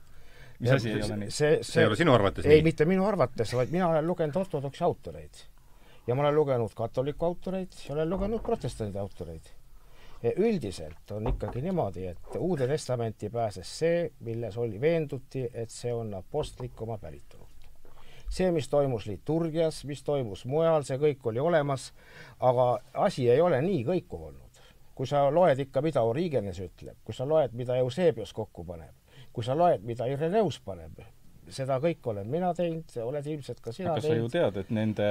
mis 0.60 0.72
asi 0.72 0.90
ei 0.90 1.04
ole 1.04 1.18
nii? 1.18 1.32
see, 1.32 1.50
see, 1.56 1.64
see 1.64 1.82
ei 1.82 1.88
ole 1.88 1.96
sinu 1.96 2.14
arvates 2.14 2.46
ei, 2.46 2.50
nii? 2.50 2.58
ei, 2.58 2.64
mitte 2.64 2.86
minu 2.86 3.06
arvates, 3.06 3.54
vaid 3.58 3.74
mina 3.74 3.90
olen 3.90 4.08
lugenud 4.08 4.36
ortodoksi 4.36 4.84
autoreid 4.84 5.46
ja 6.08 6.16
ma 6.16 6.22
olen 6.22 6.36
lugenud 6.36 6.74
katoliku 6.76 7.26
autoreid 7.26 7.72
ja 7.88 7.94
olen 7.94 8.10
lugenud 8.10 8.42
protestandi 8.42 8.98
autoreid. 8.98 9.42
üldiselt 10.38 11.12
on 11.12 11.28
ikkagi 11.28 11.62
niimoodi, 11.62 12.08
et 12.08 12.36
Uude 12.38 12.68
Testamenti 12.68 13.30
pääses 13.30 13.80
see, 13.80 14.12
milles 14.20 14.58
oli 14.58 14.82
veenduti, 14.82 15.50
et 15.54 15.70
see 15.70 15.94
on 15.94 16.14
apostlik 16.14 16.82
oma 16.82 16.98
päritolult. 16.98 17.50
see, 18.30 18.52
mis 18.52 18.70
toimus 18.70 19.06
liturgias, 19.06 19.84
mis 19.86 20.04
toimus 20.04 20.46
mujal, 20.46 20.84
see 20.84 20.98
kõik 20.98 21.28
oli 21.30 21.40
olemas, 21.40 21.94
aga 22.40 22.80
asi 22.94 23.30
ei 23.30 23.42
ole 23.42 23.62
nii 23.62 23.84
kõikuv 23.86 24.28
olnud. 24.30 24.62
kui 24.96 25.08
sa 25.08 25.30
loed 25.32 25.60
ikka, 25.60 25.82
mida 25.82 26.02
Origenes 26.02 26.60
ütleb, 26.60 26.98
kui 27.04 27.14
sa 27.14 27.26
loed, 27.28 27.54
mida 27.54 27.76
Eusebius 27.78 28.34
kokku 28.34 28.64
paneb, 28.64 28.96
kui 29.34 29.44
sa 29.44 29.58
loed, 29.58 29.84
mida 29.84 30.06
Ireneus 30.06 30.60
paneb, 30.60 31.02
seda 31.54 31.78
kõike 31.84 32.12
olen 32.12 32.30
mina 32.30 32.52
teinud, 32.58 32.90
oled 33.04 33.28
ilmselt 33.36 33.60
ka 33.64 33.74
sina 33.76 33.94
aga 33.94 34.04
teinud. 34.04 34.32
sa 34.32 34.40
ju 34.40 34.52
tead, 34.52 34.60
et 34.64 34.72
nende 34.74 35.10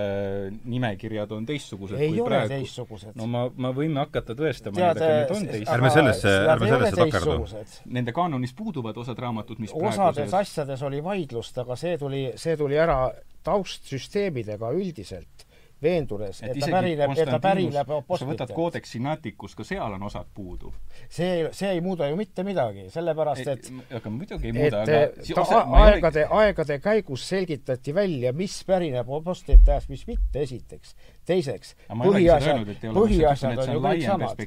nimekirjad 0.70 1.34
on 1.36 1.46
teistsugused 1.48 2.00
ei 2.00 2.12
kui 2.12 2.22
ole 2.24 2.30
praegu. 2.32 2.52
teistsugused. 2.54 3.14
no 3.20 3.28
ma, 3.30 3.44
ma 3.56 3.72
võime 3.76 4.02
hakata 4.02 4.36
tõestama 4.38 4.80
need, 4.80 4.88
aga 4.90 5.10
need 5.12 5.34
on 5.36 5.46
teistsugused. 5.52 5.74
ärme 5.76 5.92
sellesse, 5.94 6.34
ärme 6.54 6.72
sellesse 6.72 7.00
takerdu. 7.02 7.64
Nende 7.98 8.16
kanonis 8.16 8.56
puuduvad 8.56 8.98
osad 9.04 9.22
raamatud, 9.26 9.62
mis 9.62 9.72
osades 9.74 9.96
praeguses... 10.00 10.36
asjades 10.40 10.84
oli 10.88 11.02
vaidlust, 11.04 11.62
aga 11.64 11.78
see 11.78 11.98
tuli, 12.00 12.26
see 12.40 12.58
tuli 12.60 12.80
ära 12.80 12.98
taustsüsteemidega 13.44 14.72
üldiselt 14.74 15.43
veendudes, 15.84 16.40
et, 16.42 16.58
ta 16.60 16.70
pärineb, 16.72 17.14
et 17.14 17.30
ta 17.30 17.40
pärineb 17.42 17.92
sa 17.94 18.28
võtad 18.28 18.54
Codex 18.56 18.94
Sinaiticus, 18.96 19.56
ka 19.58 19.66
seal 19.68 19.96
on 19.96 20.06
osad 20.08 20.30
puudu. 20.34 20.72
see, 21.08 21.48
see 21.52 21.70
ei 21.76 21.82
muuda 21.84 22.08
ju 22.10 22.18
mitte 22.18 22.44
midagi, 22.46 22.88
sellepärast 22.94 23.52
et 23.54 23.70
aga 24.00 24.14
muidugi 24.14 24.50
ei 24.50 24.56
muuda, 24.56 24.84
aga 24.84 25.00
ta, 25.14 25.40
osa, 25.44 25.64
aegade, 25.84 26.26
aegade 26.40 26.78
käigus 26.84 27.28
selgitati 27.28 27.94
välja, 27.94 28.32
mis 28.36 28.56
pärineb 28.66 29.10
apostlite 29.20 29.76
ajast, 29.76 29.92
mis 29.92 30.06
mitte, 30.10 30.42
esiteks 30.42 30.96
teiseks, 31.28 31.74
põhiasjad, 31.88 32.70
põhiasjad 32.94 33.60
on 33.64 33.72
ju 33.72 33.82
kõik 33.84 34.04
samad. 34.06 34.42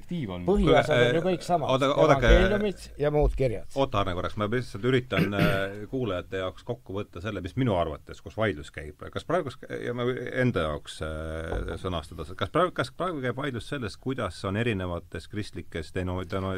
põhiasjad 0.47 1.03
on 1.07 1.19
ju 1.19 1.23
kõik 1.25 1.45
samad. 1.45 1.85
evangeeliumid 1.87 2.85
ja 3.01 3.11
muud 3.13 3.35
kirjad. 3.37 3.69
oota, 3.75 4.01
Arne, 4.01 4.15
korraks, 4.17 4.37
ma 4.39 4.49
lihtsalt 4.51 4.85
üritan 4.87 5.33
äh, 5.37 5.77
kuulajate 5.91 6.43
jaoks 6.43 6.65
kokku 6.67 6.97
võtta 6.97 7.21
selle, 7.23 7.41
mis 7.45 7.57
minu 7.59 7.75
arvates, 7.77 8.21
kus 8.21 8.37
vaidlus 8.37 8.71
käib. 8.73 9.01
kas 9.13 9.25
praegu, 9.27 9.53
ja 9.83 9.95
ma 9.97 10.07
enda 10.43 10.67
jaoks 10.67 10.99
äh, 11.05 11.73
sõnastada, 11.81 12.27
kas 12.37 12.53
praegu, 12.53 12.73
kas 12.77 12.91
praegu 12.95 13.21
käib 13.23 13.37
vaidlus 13.39 13.69
sellest, 13.71 13.99
kuidas 14.03 14.39
on 14.47 14.59
erinevates 14.59 15.27
kristlikes 15.31 15.93
deno-, 15.95 16.21
deno-, 16.29 16.55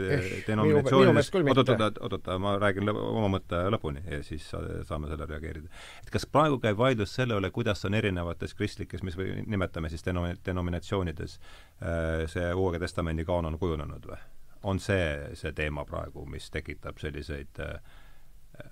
denominatsioonides 0.48 1.32
oot-oot, 1.50 2.02
oot-oot, 2.04 2.32
ma 2.42 2.56
räägin 2.62 2.88
lõp, 2.90 3.00
oma 3.00 3.32
mõtte 3.38 3.62
lõpuni 3.74 4.04
ja 4.10 4.22
siis 4.26 4.48
saame 4.88 5.10
selle 5.12 5.28
reageerida. 5.30 5.70
et 6.04 6.12
kas 6.14 6.28
praegu 6.30 6.60
käib 6.62 6.78
vaidlus 6.80 7.14
selle 7.16 7.38
üle, 7.40 7.52
kuidas 7.56 7.84
on 7.88 7.98
erinevates 7.98 8.56
kristlikes, 8.58 9.04
mis 9.06 9.18
või 9.20 9.44
nimetame 9.46 9.92
siis 9.92 10.04
denom-, 10.10 10.36
denominatsioonides 10.46 11.40
äh, 11.40 12.26
see 12.28 12.52
Uue 12.54 12.82
Testamendi 12.82 13.26
kaanon 13.26 13.60
kujunenud 13.62 14.12
või? 14.12 14.20
on 14.64 14.80
see 14.84 15.36
see 15.40 15.54
teema 15.56 15.86
praegu, 15.88 16.26
mis 16.28 16.50
tekitab 16.52 17.00
selliseid 17.00 17.62
äh, 17.64 17.80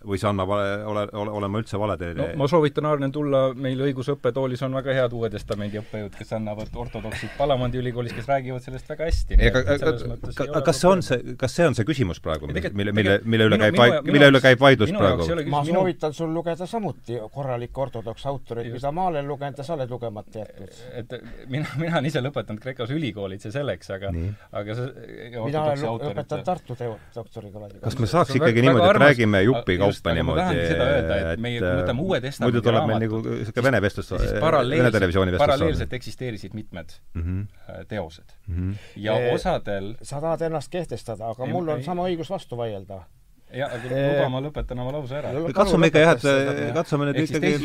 või 0.07 0.19
ma 0.33 0.45
vale, 0.47 0.85
ole, 0.85 1.03
ole, 1.13 1.31
olen 1.39 1.51
ma 1.51 1.61
üldse 1.61 1.79
vale 1.79 1.97
teele 1.99 2.19
no, 2.19 2.27
ma 2.39 2.47
soovitan, 2.49 2.85
Arnen, 2.87 3.11
tulla, 3.11 3.41
meil 3.55 3.81
õigusõppetoolis 3.87 4.61
on 4.67 4.75
väga 4.77 4.95
head 4.95 5.15
Uue 5.17 5.29
Testamendi 5.33 5.79
õppejõud, 5.81 6.13
kes 6.17 6.33
annavad 6.37 6.75
ortodoksid 6.75 7.33
Palamandi 7.37 7.81
ülikoolis, 7.81 8.15
kes 8.15 8.29
räägivad 8.29 8.63
sellest 8.63 8.89
väga 8.89 9.07
hästi. 9.09 9.39
ega, 9.49 9.63
aga 9.67 10.61
kas 10.69 10.81
see 10.81 10.91
on 10.91 11.03
see, 11.05 11.35
kas 11.39 11.57
see 11.57 11.67
on 11.67 11.77
see 11.77 11.87
küsimus 11.87 12.21
praegu, 12.23 12.49
mille, 12.51 12.93
mille, 12.95 13.17
mille 13.25 13.49
üle 13.49 13.59
käib 13.63 13.79
mille 14.07 14.29
üle 14.31 14.41
käib 14.43 14.61
vaidlus 14.61 14.93
praegu? 14.95 15.27
ma 15.51 15.63
soovitan 15.67 16.15
sul 16.15 16.33
lugeda 16.33 16.67
samuti 16.69 17.19
korralikke 17.33 17.83
ortodoks 17.87 18.27
autoreid, 18.29 18.71
mida 18.73 18.91
ma 18.95 19.07
olen 19.11 19.27
lugenud 19.27 19.59
ja 19.59 19.67
sa 19.67 19.75
oled 19.77 19.91
lugemata 19.91 20.43
jätnud. 20.43 20.81
et 21.01 21.17
mina, 21.47 21.67
mina 21.79 21.97
olen 21.97 22.11
ise 22.11 22.23
lõpetanud 22.23 22.61
Kreekas 22.63 22.93
ülikoolid, 22.95 23.43
see 23.43 23.53
selleks, 23.55 23.91
aga 23.97 24.13
aga 24.61 24.77
see 24.77 25.31
mina 25.33 25.65
olen 25.65 25.83
lõpetanud 25.85 26.45
Tartu 26.47 26.77
doktorikraadiga. 26.77 27.83
kas 27.83 27.99
me 27.99 28.09
saaks 28.09 28.35
ikkagi 28.37 28.63
niimoodi, 28.65 28.87
et 28.91 29.01
räägime 29.03 29.43
jupi 29.47 29.76
kaupa 29.81 30.13
niimoodi. 30.17 30.63
seda 30.71 30.87
öelda, 30.93 31.19
et 31.33 31.43
meie, 31.43 31.59
kui 31.63 31.73
võtame 31.81 32.05
Uue 32.05 32.21
Testamendi 32.23 32.53
muidu 32.53 32.63
tuleb 32.65 32.87
meil 32.89 33.03
nagu 33.05 33.21
niisugune 33.25 33.65
Vene 33.67 33.81
vestlus, 33.85 34.11
Vene 34.13 34.91
televisiooni 34.95 35.35
vestlus. 35.35 35.45
paralleelselt 35.45 35.93
eksisteerisid 35.99 36.57
mitmed 36.57 36.95
mm 37.13 37.23
-hmm. 37.23 37.85
teosed 37.87 38.33
mm. 38.47 38.55
-hmm. 38.55 38.89
ja 38.95 39.19
e 39.19 39.35
osadel 39.35 39.95
sa 40.01 40.21
tahad 40.21 40.41
ennast 40.41 40.71
kehtestada, 40.71 41.29
aga 41.29 41.45
mul 41.45 41.69
on 41.69 41.83
sama 41.83 42.07
õigus 42.09 42.29
vastu 42.29 42.57
vaielda 42.57 43.03
jah, 43.53 43.71
aga 43.73 43.87
luba, 43.89 44.27
ma 44.29 44.41
lõpetan 44.47 44.79
oma 44.79 44.91
lause 44.91 45.15
ära. 45.15 45.31
katsume 45.53 45.87
ikka 45.87 45.99
jah, 45.99 46.17
et 46.17 46.73
katsume 46.75 47.09
nüüd 47.11 47.23
ikkagi 47.23 47.55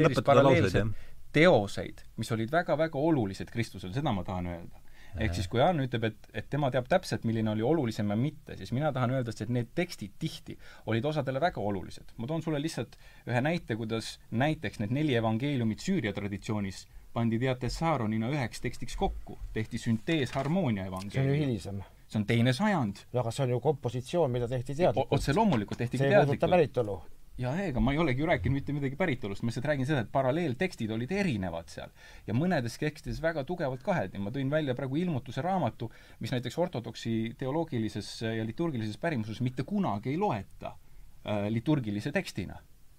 lõpetada 0.00 0.42
lauseid, 0.42 0.92
teoseid, 1.32 2.02
mis 2.16 2.32
olid 2.32 2.52
väga-väga 2.52 2.98
olulised 2.98 3.50
Kristusele, 3.50 3.92
seda 3.92 4.12
ma 4.12 4.24
tahan 4.24 4.46
öelda 4.46 4.85
ehk 5.20 5.34
siis 5.36 5.48
kui 5.48 5.60
Jaan 5.60 5.80
ütleb, 5.84 6.08
et, 6.10 6.28
et 6.34 6.48
tema 6.50 6.70
teab 6.74 6.88
täpselt, 6.90 7.24
milline 7.28 7.50
oli 7.52 7.64
olulisem 7.66 8.10
ja 8.12 8.16
mitte, 8.20 8.56
siis 8.58 8.72
mina 8.76 8.92
tahan 8.92 9.14
öelda, 9.16 9.32
et 9.32 9.52
need 9.52 9.72
tekstid 9.74 10.16
tihti 10.18 10.58
olid 10.86 11.04
osadele 11.04 11.40
väga 11.40 11.60
olulised. 11.60 12.14
ma 12.16 12.26
toon 12.26 12.42
sulle 12.42 12.60
lihtsalt 12.62 12.98
ühe 13.26 13.40
näite, 13.40 13.76
kuidas 13.76 14.16
näiteks 14.30 14.80
need 14.82 14.94
neli 14.94 15.16
evangeeliumit 15.18 15.84
Süüria 15.84 16.12
traditsioonis 16.16 16.86
pandi 17.16 17.38
teate 17.40 17.68
Saaronina 17.72 18.28
üheks 18.32 18.60
tekstiks 18.60 18.96
kokku, 19.00 19.38
tehti 19.56 19.80
süntees 19.80 20.34
harmoonia 20.36 20.86
evangeelium. 20.90 21.12
see 21.12 21.22
on 21.24 21.34
ju 21.34 21.44
hilisem 21.44 21.84
see 22.06 22.20
on 22.20 22.26
teine 22.26 22.52
sajand. 22.52 23.04
aga 23.14 23.30
see 23.30 23.44
on 23.44 23.56
ju 23.56 23.60
kompositsioon, 23.60 24.30
mida 24.30 24.48
tehti 24.48 24.74
teadlikult. 24.74 25.12
otse 25.18 25.34
loomulikult 25.34 25.78
tehti 25.78 25.98
teadlikult. 25.98 26.16
see 26.16 26.22
ei 26.22 26.26
puuduta 26.26 26.56
päritolu 26.56 27.00
ja 27.40 27.52
ega 27.60 27.80
ma 27.84 27.92
ei 27.92 28.00
olegi 28.00 28.22
ju 28.22 28.28
rääkinud 28.28 28.56
mitte 28.56 28.72
midagi 28.72 28.96
päritolust, 28.96 29.44
ma 29.44 29.50
lihtsalt 29.50 29.68
räägin 29.68 29.88
seda, 29.88 30.02
et 30.04 30.12
paralleeltekstid 30.12 30.90
olid 30.92 31.12
erinevad 31.12 31.68
seal. 31.68 31.92
ja 32.26 32.34
mõnedes 32.34 32.78
tekstides 32.80 33.20
väga 33.22 33.44
tugevalt 33.44 33.82
kaheti, 33.84 34.18
ma 34.18 34.32
tõin 34.32 34.50
välja 34.50 34.74
praegu 34.74 34.96
ilmutuse 34.96 35.44
raamatu, 35.44 35.90
mis 36.20 36.32
näiteks 36.32 36.58
ortodoksi 36.58 37.34
teoloogilises 37.38 38.10
ja 38.22 38.44
liturgilises 38.44 38.96
pärimuses 38.98 39.42
mitte 39.44 39.66
kunagi 39.68 40.14
ei 40.14 40.18
loeta 40.18 40.72
äh, 40.72 41.46
liturgilise 41.52 42.12
tekstina. 42.12 42.56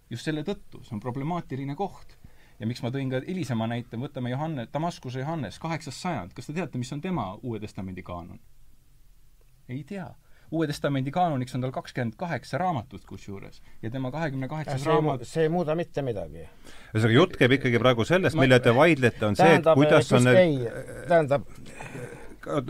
just 0.09 0.23
selle 0.23 0.43
tõttu, 0.43 0.83
see 0.83 0.95
on 0.95 1.01
problemaatiline 1.03 1.75
koht. 1.75 2.17
ja 2.59 2.67
miks 2.67 2.81
ma 2.81 2.93
tõin 2.93 3.09
ka 3.09 3.21
hilisema 3.25 3.67
näite, 3.67 3.97
võtame 3.97 4.29
Johanne, 4.29 4.67
Damaskuse 4.73 5.19
Johannes, 5.19 5.59
kaheksas 5.59 6.01
sajand, 6.01 6.33
kas 6.33 6.45
te 6.45 6.53
teate, 6.53 6.77
mis 6.77 6.93
on 6.93 7.01
tema 7.01 7.33
Uue 7.41 7.59
Testamendi 7.59 8.03
kaanon? 8.03 8.39
ei 9.67 9.83
tea 9.83 10.13
Uue 10.51 10.67
Testamendi 10.67 11.11
kaanoniks 11.11 11.55
on 11.57 11.63
tal 11.65 11.73
kakskümmend 11.75 12.15
kaheksa 12.19 12.59
raamatut 12.61 13.03
kusjuures 13.05 13.59
ja 13.83 13.91
tema 13.91 14.11
kahekümne 14.11 14.47
kaheksas 14.47 14.85
raamat 14.87 15.25
see 15.27 15.43
ei 15.47 15.51
muuda 15.51 15.75
mitte 15.75 16.03
midagi. 16.05 16.45
ühesõnaga, 16.93 17.15
jutt 17.17 17.35
käib 17.41 17.57
ikkagi 17.57 17.81
praegu 17.83 18.05
sellest, 18.07 18.39
mille 18.39 18.59
te 18.63 18.71
vaidlete, 18.75 19.25
on 19.27 19.35
see, 19.35 19.57
et 19.59 19.67
kuidas 19.75 20.11
on 20.15 20.31
ei, 20.31 20.61
tähendab 21.09 21.49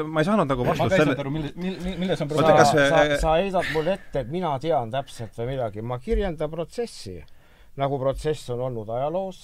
ma 0.07 0.23
ei 0.23 0.25
saanud 0.25 0.49
nagu 0.49 0.65
vastust 0.65 0.95
selle 0.95 0.95
ma 0.95 0.95
ei 0.95 1.03
saanud 1.05 1.21
aru, 1.23 1.33
mille, 1.35 1.51
mille, 1.61 1.95
milles 2.01 2.21
on 2.25 2.31
probleem? 2.31 2.61
sa, 2.65 2.87
sa, 2.89 3.21
sa 3.21 3.35
heidad 3.37 3.71
mulle 3.75 3.93
ette, 3.97 4.23
et 4.23 4.31
mina 4.33 4.55
tean 4.63 4.93
täpselt 4.93 5.37
või 5.37 5.51
midagi, 5.53 5.85
ma 5.85 5.99
kirjeldan 6.01 6.51
protsessi. 6.53 7.19
nagu 7.77 7.99
protsess 8.01 8.49
on 8.49 8.63
olnud 8.71 8.89
ajaloos, 8.89 9.43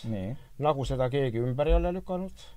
nagu 0.65 0.85
seda 0.89 1.05
keegi 1.13 1.37
ümber 1.37 1.69
ei 1.69 1.75
ole 1.77 1.91
lükanud 1.99 2.47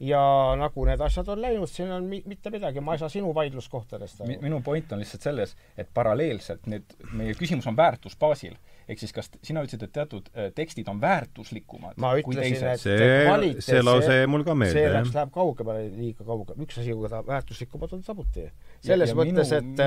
ja 0.00 0.20
nagu 0.58 0.84
need 0.88 1.00
asjad 1.00 1.28
on 1.28 1.42
läinud, 1.42 1.70
siin 1.70 1.92
on 1.94 2.06
mi-, 2.10 2.22
mitte 2.26 2.50
midagi, 2.50 2.82
ma 2.82 2.96
ei 2.96 3.02
saa 3.02 3.08
sinu 3.12 3.34
vaidluskohtadest 3.34 4.24
aru. 4.24 4.38
minu 4.42 4.60
point 4.64 4.92
on 4.92 5.02
lihtsalt 5.02 5.22
selles, 5.28 5.56
et 5.78 5.90
paralleelselt 5.94 6.66
need, 6.70 6.96
meie 7.12 7.34
küsimus 7.38 7.68
on 7.70 7.76
väärtusbaasil 7.78 8.56
ehk 8.88 9.00
siis 9.00 9.14
kas 9.16 9.30
sina 9.42 9.62
ütlesid, 9.64 9.84
et 9.86 9.92
teatud 9.94 10.28
äh, 10.34 10.50
tekstid 10.56 10.88
on 10.92 11.00
väärtuslikumad 11.02 11.98
ma 12.02 12.12
ütlesin, 12.20 12.66
et 12.72 12.82
see, 12.82 13.54
see 13.64 13.82
lause 13.84 14.18
jäi 14.20 14.28
mul 14.30 14.44
ka 14.46 14.56
meelde, 14.58 14.76
see 14.76 14.92
läks, 14.92 15.14
läheb 15.16 15.32
kaugemale, 15.34 15.86
liiga 15.94 16.26
kaugele. 16.26 16.58
üks 16.66 16.80
asi, 16.82 16.96
kui 16.96 17.10
ta 17.12 17.22
väärtuslikumad 17.26 17.96
on 17.96 18.04
samuti. 18.06 18.46
selles 18.84 19.12
ja, 19.12 19.14
ja 19.14 19.18
mõttes, 19.20 19.54
et 19.56 19.82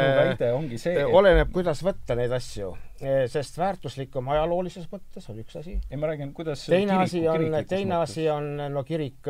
see, 0.82 0.96
äh, 1.04 1.14
oleneb, 1.20 1.52
kuidas 1.54 1.84
võtta 1.86 2.18
neid 2.18 2.34
asju. 2.38 2.74
Äh, 2.98 3.28
sest 3.30 3.60
väärtuslikum 3.62 4.30
ajaloolises 4.34 4.90
mõttes 4.92 5.30
on 5.30 5.44
üks 5.44 5.60
asi. 5.62 5.78
ei, 5.92 6.02
ma 6.02 6.10
räägin, 6.10 6.34
kuidas 6.38 6.66
teine 6.66 6.98
asi 7.04 7.22
on, 7.30 7.48
teine 7.70 8.02
asi 8.02 8.26
on, 8.34 8.56
no 8.74 8.84
kirik, 8.88 9.22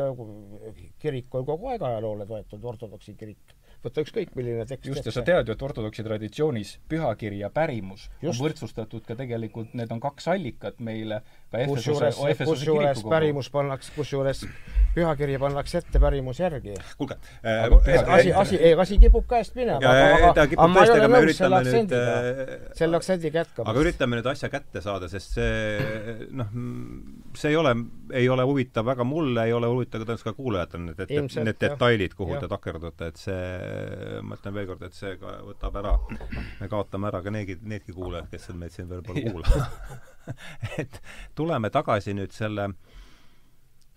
kirik 1.02 1.34
on 1.36 1.46
kogu 1.48 1.74
aeg 1.74 1.84
ajaloole 1.90 2.26
toetunud, 2.28 2.64
ortodoksi 2.72 3.16
kirik 3.18 3.56
võtta 3.84 4.02
ükskõik 4.04 4.34
milline 4.38 4.66
tekst 4.68 4.88
just, 4.90 5.06
ja 5.06 5.14
sa 5.14 5.22
tead 5.26 5.48
ju, 5.48 5.54
et 5.54 5.62
ortodoksi 5.62 6.04
traditsioonis 6.06 6.74
pühakiri 6.90 7.42
ja 7.42 7.50
pärimus 7.54 8.08
just. 8.22 8.34
on 8.34 8.46
võrdsustatud 8.46 9.06
ka 9.06 9.16
tegelikult, 9.18 9.74
need 9.78 9.92
on 9.94 10.02
kaks 10.02 10.28
allikat 10.34 10.80
meile 10.84 11.22
kusjuures, 11.52 12.18
kusjuures 12.44 13.04
pärimus 13.08 13.48
pannakse, 13.52 13.92
kusjuures 13.96 14.44
pühakiri 14.94 15.38
pannakse 15.40 15.80
ette 15.80 16.00
pärimus 16.02 16.40
järgi. 16.40 16.74
kuulge 16.98 17.16
äh,, 17.44 17.64
asi, 18.14 18.32
asi, 18.32 18.56
ei, 18.56 18.74
asi 18.74 18.98
kipub 18.98 19.24
käest 19.28 19.56
minema, 19.56 19.78
aga, 19.78 20.30
aga, 20.30 20.46
aga 20.48 20.68
ma 20.68 20.84
ei 20.84 20.92
ole 20.94 21.08
nõus 21.12 21.38
selle 21.38 21.60
aktsendiga 21.60 22.16
äh,, 22.16 22.52
selle 22.80 23.00
aktsendiga 23.00 23.42
jätkama. 23.42 23.70
aga 23.72 23.84
üritame 23.84 24.18
nüüd 24.18 24.28
asja 24.32 24.50
kätte 24.52 24.82
saada, 24.84 25.08
sest 25.12 25.38
see 25.38 26.28
noh, 26.40 26.52
see 27.38 27.54
ei 27.54 27.60
ole, 27.60 27.74
ei 28.12 28.28
ole 28.32 28.46
huvitav 28.48 28.88
väga 28.90 29.08
mulle, 29.08 29.46
ei 29.48 29.56
ole 29.56 29.72
huvitav 29.72 30.02
ka 30.02 30.10
tõenäoliselt 30.10 30.28
ka 30.28 30.36
kuulajatele, 30.42 30.90
need, 30.90 31.02
need, 31.14 31.40
need 31.48 31.62
detailid, 31.64 32.18
kuhu 32.18 32.36
ja. 32.36 32.42
te 32.44 32.52
takerdute, 32.52 33.12
et 33.12 33.24
see, 33.24 33.40
ma 34.24 34.36
ütlen 34.36 34.58
veel 34.60 34.70
kord, 34.72 34.84
et 34.88 35.00
see 35.00 35.16
ka 35.20 35.38
võtab 35.48 35.80
ära, 35.80 35.96
me 36.60 36.70
kaotame 36.70 37.12
ära 37.12 37.24
ka 37.24 37.32
needki, 37.34 37.60
needki 37.68 37.96
kuulajad, 37.96 38.28
kes 38.32 38.50
meid 38.58 38.76
siin 38.76 38.90
veel 38.92 39.04
pole 39.06 39.24
kuulanud 39.30 40.06
et 40.82 41.02
tuleme 41.34 41.70
tagasi 41.70 42.14
nüüd 42.14 42.32
selle 42.34 42.68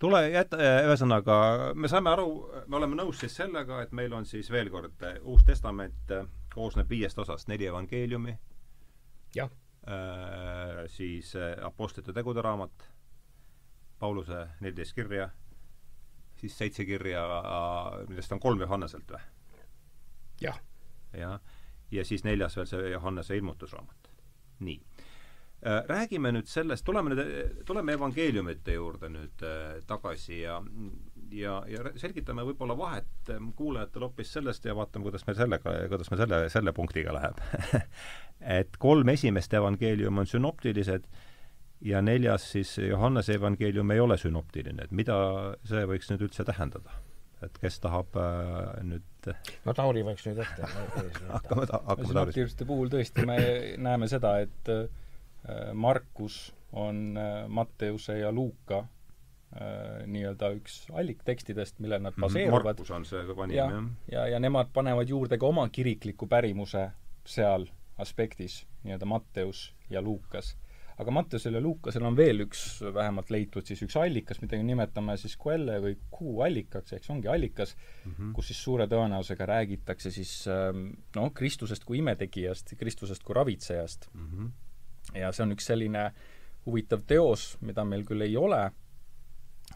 tule 0.02 0.22
jäta, 0.32 0.58
ühesõnaga, 0.86 1.34
me 1.78 1.90
saame 1.90 2.10
aru, 2.10 2.28
me 2.66 2.78
oleme 2.80 2.98
nõus 2.98 3.20
siis 3.22 3.36
sellega, 3.38 3.82
et 3.84 3.92
meil 3.94 4.12
on 4.16 4.26
siis 4.26 4.50
veel 4.50 4.70
kord 4.72 5.04
Uus 5.22 5.44
Testament 5.46 6.14
koosneb 6.54 6.90
viiest 6.90 7.18
osast, 7.22 7.48
neli 7.48 7.68
evangeeliumi, 7.70 8.34
jah 9.36 9.52
äh,, 9.86 10.82
siis 10.92 11.36
äh, 11.36 11.54
Apostlite 11.64 12.12
tegude 12.12 12.42
raamat, 12.42 12.88
Pauluse 14.02 14.46
neliteist 14.60 14.96
kirja, 14.98 15.30
siis 16.40 16.58
seitse 16.58 16.84
kirja, 16.84 17.22
millest 18.08 18.34
on 18.34 18.42
kolm 18.42 18.60
Johanneselt 18.60 19.14
või? 19.14 19.22
jah. 20.42 20.58
jah, 21.14 21.38
ja 21.94 22.04
siis 22.04 22.24
neljas 22.26 22.58
veel 22.58 22.66
see 22.66 22.90
Johannese 22.90 23.38
ilmutusraamat. 23.38 24.10
nii 24.66 24.80
Äh, 24.80 24.91
räägime 25.62 26.32
nüüd 26.34 26.48
sellest, 26.50 26.84
tuleme 26.84 27.14
nüüd, 27.14 27.62
tuleme 27.66 27.94
evangeeliumite 27.94 28.74
juurde 28.74 29.10
nüüd 29.12 29.44
äh, 29.46 29.76
tagasi 29.86 30.40
ja 30.42 30.58
ja, 31.32 31.58
ja 31.70 31.92
selgitame 32.00 32.44
võib-olla 32.46 32.76
vahet 32.76 33.30
ähm, 33.32 33.52
kuulajatele 33.56 34.08
hoopis 34.08 34.32
sellest 34.34 34.66
ja 34.66 34.74
vaatame, 34.76 35.06
kuidas 35.06 35.26
meil 35.26 35.38
sellega, 35.38 35.74
kuidas 35.92 36.10
meil 36.10 36.22
selle, 36.24 36.40
selle 36.52 36.74
punktiga 36.76 37.14
läheb 37.16 37.38
et 38.58 38.76
kolm 38.82 39.12
esimest 39.14 39.54
evangeelium 39.54 40.18
on 40.22 40.28
sünoptilised 40.28 41.06
ja 41.82 42.02
neljas 42.02 42.50
siis 42.56 42.74
Johannese 42.82 43.38
evangeelium 43.38 43.90
ei 43.90 44.02
ole 44.02 44.18
sünoptiline, 44.18 44.86
et 44.86 44.92
mida 44.94 45.16
see 45.68 45.86
võiks 45.88 46.12
nüüd 46.12 46.28
üldse 46.28 46.46
tähendada? 46.48 46.98
et 47.42 47.56
kes 47.58 47.80
tahab 47.82 48.18
äh, 48.18 48.82
nüüd 48.86 49.30
no 49.66 49.74
Tauri 49.74 50.04
võiks 50.06 50.26
nüüd 50.28 50.42
ette 50.44 50.66
hakkame 51.36 51.70
ta-, 51.70 51.80
hakkame 51.86 51.94
Taurist. 51.94 52.12
sünoptiliste 52.12 52.68
puhul 52.68 52.92
tõesti 52.92 53.26
me 53.26 53.38
näeme 53.82 54.10
seda, 54.10 54.36
et 54.44 54.70
äh, 54.70 54.84
Äh, 54.84 55.01
Markus 55.74 56.52
on 56.72 57.16
äh, 57.16 57.48
Matteuse 57.48 58.18
ja 58.18 58.32
Luuka 58.32 58.78
äh, 58.78 60.06
nii-öelda 60.06 60.52
üks 60.56 60.86
alliktekstidest, 60.92 61.78
millel 61.84 62.02
nad 62.02 62.16
mhm, 62.16 62.26
baseeruvad. 62.26 62.72
Markus 62.72 62.90
on 62.90 63.06
see 63.08 63.36
vanim, 63.36 63.56
jah? 63.56 63.76
ja, 64.08 64.18
ja, 64.18 64.26
ja 64.36 64.42
nemad 64.42 64.72
panevad 64.72 65.08
juurde 65.08 65.38
ka 65.38 65.46
oma 65.46 65.68
kirikliku 65.68 66.28
pärimuse 66.30 66.88
seal 67.28 67.68
aspektis, 68.00 68.62
nii-öelda 68.86 69.06
Matteus 69.06 69.70
ja 69.90 70.02
Luukas. 70.02 70.56
aga 70.98 71.10
Matteusel 71.10 71.54
ja 71.56 71.60
Luukasel 71.60 72.04
on 72.06 72.16
veel 72.16 72.44
üks, 72.44 72.80
vähemalt 72.94 73.30
leitud 73.30 73.66
siis 73.66 73.80
üks 73.82 73.96
allikas, 73.98 74.40
mida 74.42 74.58
nimetame 74.62 75.16
siis 75.18 75.34
Quelle 75.40 75.78
või 75.82 75.96
Q 76.12 76.42
allikaks, 76.46 76.92
ehk 76.92 77.04
see 77.04 77.14
ongi 77.14 77.30
allikas 77.32 77.74
mm, 77.76 78.12
-hmm. 78.12 78.32
kus 78.36 78.52
siis 78.52 78.60
suure 78.62 78.86
tõenäosusega 78.86 79.48
räägitakse 79.48 80.12
siis 80.14 80.34
noh, 81.16 81.32
Kristusest 81.34 81.84
kui 81.88 81.98
imetegijast, 81.98 82.76
Kristusest 82.78 83.24
kui 83.24 83.34
ravitsejast 83.34 84.10
mm. 84.12 84.28
-hmm 84.28 84.52
ja 85.14 85.32
see 85.32 85.46
on 85.46 85.56
üks 85.56 85.66
selline 85.70 86.10
huvitav 86.66 87.02
teos, 87.06 87.56
mida 87.60 87.84
meil 87.84 88.04
küll 88.06 88.22
ei 88.22 88.36
ole, 88.38 88.62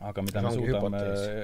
aga 0.00 0.22
mida 0.22 0.42
me 0.44 0.52
suudame 0.54 1.02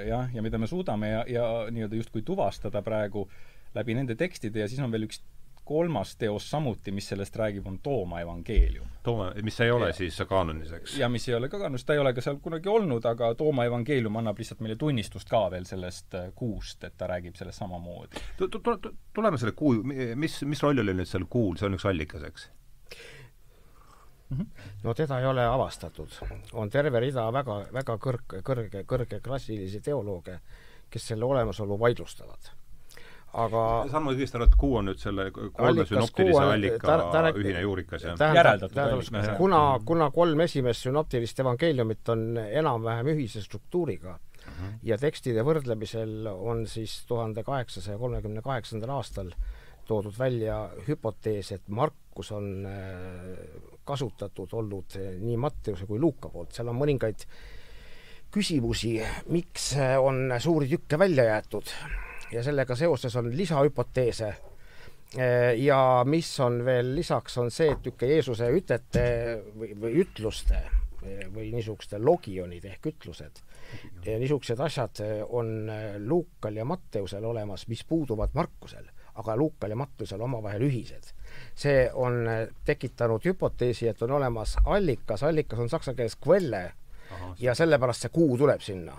jah, 0.08 0.30
ja 0.34 0.44
mida 0.44 0.60
me 0.60 0.68
suudame 0.70 1.10
ja, 1.10 1.24
ja 1.28 1.46
nii-öelda 1.72 1.98
justkui 1.98 2.22
tuvastada 2.26 2.82
praegu 2.84 3.26
läbi 3.74 3.96
nende 3.96 4.16
tekstide 4.18 4.62
ja 4.62 4.68
siis 4.68 4.82
on 4.84 4.92
veel 4.92 5.08
üks 5.08 5.22
kolmas 5.64 6.16
teos 6.18 6.48
samuti, 6.50 6.92
mis 6.92 7.06
sellest 7.08 7.36
räägib, 7.38 7.66
on 7.66 7.78
Tooma 7.78 8.20
evangeelium. 8.20 8.86
Tooma, 9.02 9.28
mis 9.46 9.60
ei 9.62 9.70
ole 9.70 9.92
ja, 9.92 9.94
siis 9.94 10.18
kaanonis, 10.28 10.72
eks? 10.78 10.96
ja 10.98 11.08
mis 11.08 11.28
ei 11.28 11.36
ole 11.38 11.48
ka 11.48 11.60
kaanonis, 11.62 11.84
ta 11.86 11.94
ei 11.94 12.02
ole 12.02 12.12
ka 12.16 12.24
seal 12.24 12.40
kunagi 12.42 12.68
olnud, 12.68 13.06
aga 13.06 13.30
Tooma 13.38 13.66
evangeelium 13.70 14.18
annab 14.18 14.42
lihtsalt 14.42 14.62
meile 14.64 14.76
tunnistust 14.80 15.30
ka 15.30 15.44
veel 15.54 15.66
sellest 15.68 16.18
äh, 16.18 16.32
kuust, 16.34 16.82
et 16.84 16.96
ta 16.98 17.06
räägib 17.10 17.38
sellest 17.38 17.62
samamoodi. 17.62 18.24
tuleme 19.14 19.38
selle 19.38 19.54
kuu, 19.56 19.78
mis, 20.18 20.40
mis 20.50 20.66
roll 20.66 20.82
oli 20.82 20.96
nüüd 20.98 21.08
seal 21.08 21.28
kuul, 21.30 21.54
see 21.60 21.70
on 21.70 21.78
üks 21.78 21.86
allikas, 21.88 22.26
eks? 22.26 22.48
No 24.84 24.94
teda 24.94 25.20
ei 25.20 25.26
ole 25.26 25.46
avastatud. 25.46 26.08
on 26.52 26.70
terve 26.70 27.00
rida 27.00 27.32
väga, 27.32 27.60
väga 27.72 27.98
kõrg, 27.98 28.40
kõrge, 28.42 28.84
kõrgeklassilisi 28.84 29.80
teolooge, 29.80 30.40
kes 30.90 31.06
selle 31.12 31.24
olemasolu 31.24 31.78
vaidlustavad 31.78 32.52
aga 33.32 33.62
saan 33.88 34.04
ma 34.04 34.12
õigesti 34.12 34.36
aru, 34.36 34.46
et 34.50 34.56
kuu 34.60 34.74
on 34.78 34.90
nüüd 34.90 35.00
selle 35.00 35.30
kolme 35.32 35.86
sünoptilise 35.88 36.42
allika 36.42 36.84
ta, 36.84 36.96
ta, 37.14 37.22
ühine 37.40 37.62
juurikas, 37.64 38.04
jah? 38.04 38.20
järeldatud 38.36 38.80
allikas. 38.82 39.30
kuna, 39.38 39.62
kuna 39.88 40.10
kolm 40.12 40.44
esimest 40.44 40.84
sünoptilist 40.88 41.40
evangeeliumit 41.44 42.12
on 42.12 42.26
enam-vähem 42.42 43.12
ühise 43.14 43.40
struktuuriga 43.44 44.18
uh 44.18 44.44
-huh. 44.44 44.74
ja 44.82 44.98
tekstide 45.00 45.44
võrdlemisel 45.48 46.28
on 46.32 46.66
siis 46.66 47.04
tuhande 47.08 47.44
kaheksasaja 47.44 47.98
kolmekümne 47.98 48.42
kaheksandal 48.42 48.98
aastal 48.98 49.32
toodud 49.88 50.18
välja 50.18 50.68
hüpotees, 50.88 51.52
et 51.52 51.68
Markus 51.68 52.32
on 52.32 52.66
kasutatud 53.84 54.52
olnud 54.52 54.96
eh, 55.00 55.16
nii 55.20 55.36
Matteuse 55.40 55.86
kui 55.86 56.00
Luuka 56.00 56.30
poolt, 56.32 56.52
seal 56.54 56.70
on 56.70 56.78
mõningaid 56.78 57.26
küsimusi, 58.32 58.96
miks 59.34 59.72
eh, 59.76 59.96
on 60.00 60.30
suuri 60.40 60.70
tükke 60.70 60.98
välja 61.00 61.26
jäetud. 61.30 61.74
Ja 62.32 62.44
sellega 62.44 62.76
seoses 62.78 63.16
on 63.20 63.28
lisahüpoteese. 63.36 64.30
Eh, 65.18 65.50
ja 65.60 65.80
mis 66.08 66.30
on 66.40 66.62
veel 66.64 66.94
lisaks, 66.96 67.36
on 67.42 67.50
see, 67.52 67.72
et 67.74 67.82
niisugune 67.84 68.14
Jeesuse 68.14 68.48
ütete 68.56 69.04
või, 69.58 69.74
või 69.76 69.98
ütluste 70.04 70.62
või 71.02 71.48
niisuguste 71.50 71.98
logionid 71.98 72.62
ehk 72.62 72.84
ütlused, 72.92 73.40
niisugused 74.06 74.60
asjad 74.62 75.00
on 75.34 75.66
Luukal 76.06 76.60
ja 76.60 76.62
Matteusel 76.62 77.24
olemas, 77.26 77.64
mis 77.66 77.82
puuduvad 77.82 78.36
Markusel, 78.38 78.86
aga 79.18 79.34
Luukal 79.34 79.74
ja 79.74 79.80
Matteusel 79.80 80.22
omavahel 80.22 80.62
ühised 80.68 81.10
see 81.54 81.86
on 81.94 82.26
äh, 82.28 82.48
tekitanud 82.64 83.24
hüpoteesi, 83.24 83.88
et 83.88 84.02
on 84.02 84.10
olemas 84.18 84.56
allikas, 84.64 85.22
allikas 85.22 85.58
on 85.58 85.70
saksa 85.72 85.94
keeles 85.94 86.18
quelle 86.26 86.72
Aha, 87.12 87.34
ja 87.40 87.54
sellepärast 87.54 88.06
see 88.06 88.12
kuu 88.12 88.36
tuleb 88.38 88.60
sinna. 88.64 88.98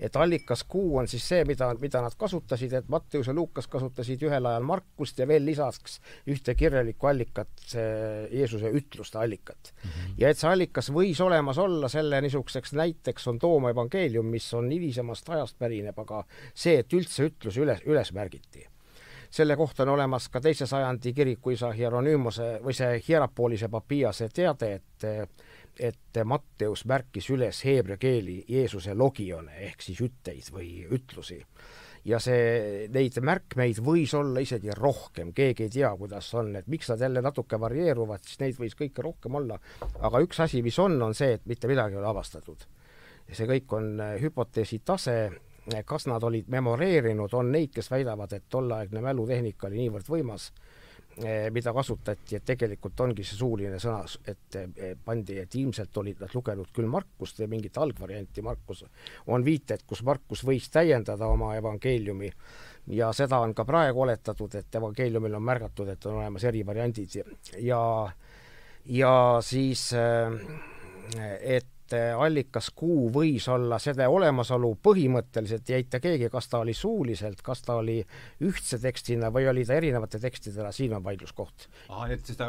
et 0.00 0.14
allikas 0.16 0.62
kuu 0.64 0.94
on 0.96 1.08
siis 1.12 1.26
see, 1.28 1.42
mida, 1.44 1.66
mida 1.76 2.00
nad 2.00 2.14
kasutasid, 2.16 2.72
et 2.72 2.86
Matteus 2.88 3.26
ja 3.28 3.34
Luukas 3.36 3.66
kasutasid 3.68 4.22
ühel 4.24 4.46
ajal 4.48 4.64
Markust 4.64 5.18
ja 5.20 5.26
veel 5.28 5.44
lisaks 5.44 5.98
ühte 6.24 6.54
kirjalikku 6.56 7.10
allikat, 7.10 7.50
see 7.68 7.84
Jeesuse 8.32 8.72
ütluste 8.80 9.20
allikat 9.20 9.74
mm. 9.74 9.90
-hmm. 9.90 10.14
ja 10.22 10.32
et 10.32 10.40
see 10.40 10.48
allikas 10.48 10.88
võis 10.88 11.20
olemas 11.20 11.60
olla, 11.60 11.92
selle 11.92 12.20
niisuguseks 12.24 12.72
näiteks 12.80 13.28
on 13.28 13.38
Tooma 13.38 13.76
evangeelium, 13.76 14.26
mis 14.26 14.48
on 14.54 14.72
hilisemast 14.72 15.28
ajast 15.28 15.58
pärineb, 15.58 15.98
aga 15.98 16.24
see, 16.54 16.78
et 16.80 16.92
üldse 16.96 17.28
ütlus 17.28 17.60
üles, 17.60 17.84
üles 17.84 18.12
märgiti 18.16 18.68
selle 19.30 19.56
kohta 19.56 19.82
on 19.82 19.94
olemas 19.94 20.28
ka 20.28 20.40
teise 20.40 20.66
sajandi 20.66 21.12
kirikuisa 21.14 21.70
Hieronymose 21.72 22.58
või 22.64 22.74
see 22.74 22.98
Hierapoolise 23.08 23.68
papiase 23.68 24.28
teade, 24.34 24.74
et 24.74 25.08
et 25.80 26.18
Matteus 26.24 26.82
märkis 26.84 27.30
üles 27.32 27.62
heebrea 27.64 27.96
keeli 28.00 28.40
Jeesuse 28.48 28.94
logione 28.94 29.62
ehk 29.68 29.84
siis 29.84 30.00
ütteid 30.04 30.50
või 30.52 30.84
ütlusi. 30.92 31.38
ja 32.04 32.18
see, 32.20 32.88
neid 32.92 33.16
märkmeid 33.20 33.80
võis 33.84 34.12
olla 34.16 34.40
isegi 34.40 34.72
rohkem, 34.76 35.32
keegi 35.36 35.66
ei 35.66 35.72
tea, 35.72 35.90
kuidas 35.96 36.30
on, 36.34 36.54
et 36.56 36.66
miks 36.68 36.88
nad 36.88 37.00
jälle 37.00 37.20
natuke 37.22 37.60
varieeruvad, 37.60 38.24
siis 38.24 38.40
neid 38.40 38.56
võis 38.58 38.76
kõike 38.76 39.04
rohkem 39.04 39.34
olla, 39.36 39.58
aga 40.00 40.22
üks 40.24 40.40
asi, 40.40 40.62
mis 40.62 40.78
on, 40.78 40.96
on 41.02 41.14
see, 41.14 41.34
et 41.36 41.46
mitte 41.46 41.68
midagi 41.68 41.96
ei 41.96 42.00
ole 42.00 42.08
avastatud. 42.08 42.66
see 43.32 43.46
kõik 43.46 43.72
on 43.76 44.00
hüpoteesi 44.20 44.80
tase 44.84 45.30
kas 45.84 46.06
nad 46.06 46.22
olid 46.24 46.48
memoreerinud, 46.48 47.32
on 47.34 47.52
neid, 47.52 47.72
kes 47.74 47.90
väidavad, 47.90 48.32
et 48.32 48.48
tolleaegne 48.48 49.02
mälutehnika 49.04 49.68
oli 49.68 49.82
niivõrd 49.84 50.08
võimas, 50.08 50.50
eh, 51.18 51.50
mida 51.52 51.72
kasutati, 51.76 52.36
et 52.36 52.46
tegelikult 52.46 53.00
ongi 53.00 53.24
see 53.24 53.36
suuline 53.38 53.78
sõna, 53.82 54.04
et 54.26 54.56
eh, 54.56 54.94
pandi, 55.04 55.38
et 55.38 55.54
ilmselt 55.54 55.96
olid 56.02 56.20
nad 56.24 56.34
lugenud 56.34 56.72
küll 56.72 56.88
Markust 56.90 57.42
või 57.42 57.50
mingit 57.56 57.78
algvarianti 57.78 58.42
Markus, 58.42 58.84
on 59.26 59.44
viited, 59.44 59.84
kus 59.86 60.02
Markus 60.02 60.44
võis 60.44 60.70
täiendada 60.70 61.28
oma 61.28 61.54
evangeeliumi 61.56 62.32
ja 62.96 63.12
seda 63.12 63.38
on 63.44 63.54
ka 63.54 63.64
praegu 63.68 64.06
oletatud, 64.06 64.54
et 64.54 64.80
evangeeliumil 64.80 65.36
on 65.36 65.44
märgatud, 65.44 65.88
et 65.88 66.06
on 66.06 66.22
olemas 66.22 66.44
eri 66.44 66.64
variandid 66.66 67.20
ja 67.60 67.82
ja 68.86 69.38
siis, 69.44 69.92
eh, 69.92 71.56
et 71.58 71.66
allikas 71.96 72.70
kuu 72.76 73.08
võis 73.12 73.46
olla 73.50 73.78
selle 73.82 74.06
olemasolu 74.08 74.70
põhimõtteliselt 74.82 75.70
ei 75.70 75.80
eita 75.80 76.00
keegi, 76.00 76.28
kas 76.32 76.48
ta 76.48 76.60
oli 76.64 76.74
suuliselt, 76.74 77.42
kas 77.42 77.62
ta 77.66 77.76
oli 77.80 77.98
ühtse 78.46 78.78
tekstina 78.82 79.30
või 79.34 79.48
oli 79.50 79.64
ta 79.66 79.76
erinevate 79.78 80.20
tekstidena, 80.22 80.72
siin 80.72 80.94
on 80.96 81.04
vaidluskoht. 81.04 81.68
ahah, 81.88 82.10
et 82.10 82.26
seda, 82.26 82.48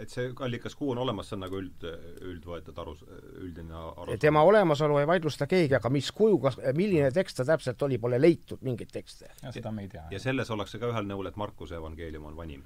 et 0.00 0.10
see 0.10 0.32
allikas 0.40 0.74
kuu 0.78 0.92
on 0.94 1.02
olemas, 1.04 1.30
see 1.30 1.38
on 1.38 1.44
nagu 1.46 1.60
üld, 1.60 1.86
üldvõetud 2.32 2.82
aru, 2.82 2.96
üldine 3.44 3.76
aru. 3.76 4.18
tema 4.20 4.42
olemasolu 4.46 4.98
ei 5.02 5.08
vaidlusta 5.10 5.46
keegi, 5.50 5.78
aga 5.78 5.92
mis 5.92 6.10
kuju, 6.12 6.38
kas, 6.42 6.60
milline 6.74 7.10
tekst 7.14 7.40
ta 7.40 7.48
täpselt 7.52 7.82
oli, 7.86 7.98
pole 7.98 8.20
leitud 8.20 8.62
mingeid 8.66 8.92
tekste. 8.92 9.32
seda 9.50 9.72
me 9.72 9.86
ei 9.86 9.88
tea. 9.88 10.06
ja 10.10 10.20
selles 10.20 10.50
ollakse 10.50 10.78
ka 10.78 10.90
ühel 10.92 11.08
nõul, 11.08 11.30
et 11.30 11.36
Markuse 11.40 11.78
evangeelium 11.78 12.30
on 12.30 12.36
vanim 12.36 12.64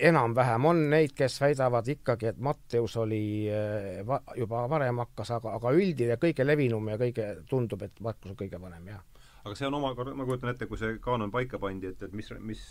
enam-vähem 0.00 0.68
on 0.70 0.82
neid, 0.90 1.14
kes 1.16 1.40
väidavad 1.40 1.88
ikkagi, 1.88 2.30
et 2.32 2.38
Matteus 2.38 2.96
oli 3.00 3.24
eh, 3.48 4.02
va-, 4.06 4.22
juba 4.36 4.64
varem 4.70 5.02
hakkas, 5.04 5.34
aga, 5.38 5.56
aga 5.58 5.72
üldine, 5.76 6.18
kõige 6.20 6.46
levinum 6.46 6.88
ja 6.92 6.98
kõige, 7.00 7.30
tundub, 7.50 7.82
et 7.86 8.00
Markus 8.04 8.32
on 8.32 8.38
kõige 8.38 8.60
vanem, 8.60 8.94
jah. 8.94 9.02
Aga 9.44 9.54
see 9.58 9.68
on 9.68 9.76
omakorda, 9.76 10.14
ma 10.16 10.24
kujutan 10.24 10.54
ette, 10.54 10.68
kui 10.70 10.80
see 10.80 10.98
kaanon 11.04 11.32
paika 11.34 11.60
pandi, 11.60 11.92
et, 11.92 12.02
et 12.06 12.12
mis, 12.16 12.30
mis 12.40 12.62